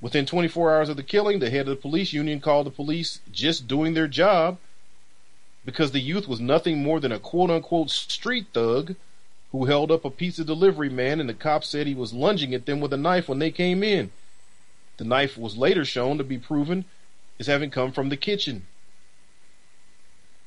Within 0.00 0.26
24 0.26 0.74
hours 0.74 0.88
of 0.90 0.96
the 0.96 1.02
killing, 1.02 1.38
the 1.38 1.48
head 1.48 1.68
of 1.68 1.76
the 1.76 1.76
police 1.76 2.12
union 2.12 2.40
called 2.40 2.66
the 2.66 2.70
police 2.70 3.20
just 3.30 3.66
doing 3.66 3.94
their 3.94 4.08
job 4.08 4.58
because 5.64 5.92
the 5.92 6.00
youth 6.00 6.28
was 6.28 6.40
nothing 6.40 6.82
more 6.82 7.00
than 7.00 7.12
a 7.12 7.18
quote 7.18 7.50
unquote 7.50 7.88
street 7.88 8.46
thug 8.52 8.96
who 9.52 9.66
held 9.66 9.92
up 9.92 10.04
a 10.04 10.10
pizza 10.10 10.44
delivery 10.44 10.88
man 10.88 11.20
and 11.20 11.28
the 11.28 11.34
cops 11.34 11.68
said 11.68 11.86
he 11.86 11.94
was 11.94 12.14
lunging 12.14 12.54
at 12.54 12.66
them 12.66 12.80
with 12.80 12.92
a 12.92 12.96
knife 12.96 13.28
when 13.28 13.38
they 13.38 13.50
came 13.50 13.82
in. 13.82 14.10
The 14.96 15.04
knife 15.04 15.36
was 15.36 15.56
later 15.56 15.84
shown 15.84 16.18
to 16.18 16.24
be 16.24 16.38
proven 16.38 16.86
as 17.38 17.46
having 17.46 17.70
come 17.70 17.92
from 17.92 18.08
the 18.08 18.16
kitchen. 18.16 18.66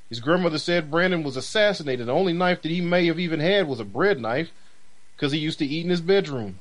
His 0.09 0.19
grandmother 0.19 0.57
said 0.57 0.91
Brandon 0.91 1.23
was 1.23 1.37
assassinated. 1.37 2.07
The 2.07 2.13
only 2.13 2.33
knife 2.33 2.61
that 2.61 2.71
he 2.71 2.81
may 2.81 3.05
have 3.05 3.19
even 3.19 3.39
had 3.39 3.67
was 3.67 3.79
a 3.79 3.85
bread 3.85 4.19
knife 4.19 4.51
because 5.15 5.31
he 5.31 5.39
used 5.39 5.59
to 5.59 5.65
eat 5.65 5.83
in 5.83 5.89
his 5.89 6.01
bedroom. 6.01 6.59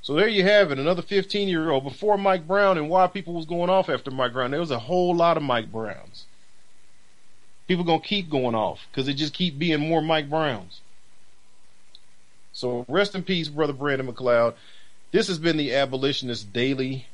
So 0.00 0.14
there 0.14 0.28
you 0.28 0.42
have 0.42 0.72
it, 0.72 0.78
another 0.80 1.02
15 1.02 1.48
year 1.48 1.70
old 1.70 1.84
before 1.84 2.18
Mike 2.18 2.46
Brown 2.46 2.76
and 2.76 2.88
why 2.88 3.06
people 3.06 3.34
was 3.34 3.46
going 3.46 3.70
off 3.70 3.88
after 3.88 4.10
Mike 4.10 4.32
Brown. 4.32 4.50
There 4.50 4.60
was 4.60 4.70
a 4.70 4.80
whole 4.80 5.14
lot 5.14 5.36
of 5.36 5.42
Mike 5.42 5.70
Browns. 5.70 6.26
People 7.68 7.84
gonna 7.84 8.00
keep 8.00 8.28
going 8.28 8.54
off 8.54 8.86
because 8.90 9.06
they 9.06 9.14
just 9.14 9.34
keep 9.34 9.58
being 9.58 9.80
more 9.80 10.02
Mike 10.02 10.28
Browns. 10.28 10.80
So 12.52 12.84
rest 12.88 13.14
in 13.14 13.22
peace, 13.22 13.48
brother 13.48 13.72
Brandon 13.72 14.06
McLeod. 14.06 14.54
This 15.10 15.28
has 15.28 15.38
been 15.38 15.56
the 15.56 15.74
Abolitionist 15.74 16.52
Daily, 16.52 17.06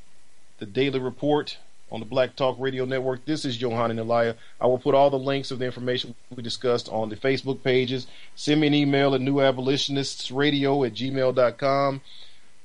the 0.59 0.67
daily 0.67 0.99
report 0.99 1.59
on 1.91 2.01
the 2.01 2.07
Black 2.07 2.37
Talk 2.37 2.57
Radio 2.59 2.85
Network. 2.85 3.25
This 3.25 3.45
is 3.45 3.57
Johanna 3.57 4.03
Elia. 4.03 4.37
I 4.61 4.67
will 4.67 4.79
put 4.79 4.95
all 4.95 5.11
the 5.11 5.19
links 5.19 5.51
of 5.51 5.59
the 5.59 5.65
information 5.65 6.15
we 6.35 6.43
discussed 6.43 6.89
on 6.89 7.09
the 7.09 7.17
Facebook 7.17 7.63
pages. 7.63 8.07
Send 8.35 8.61
me 8.61 8.67
an 8.67 8.75
email 8.75 9.15
at 9.15 9.21
newabolitionistsradio 9.21 10.87
at 10.87 10.95
gmail.com. 10.95 12.01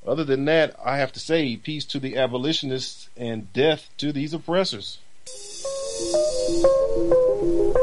Other 0.05 0.23
than 0.23 0.45
that, 0.45 0.75
I 0.83 0.97
have 0.97 1.13
to 1.13 1.19
say 1.19 1.55
peace 1.55 1.85
to 1.85 1.99
the 1.99 2.17
abolitionists 2.17 3.09
and 3.15 3.51
death 3.53 3.89
to 3.97 4.11
these 4.11 4.33
oppressors. 4.33 4.99
Thank 5.95 7.75
you. 7.77 7.82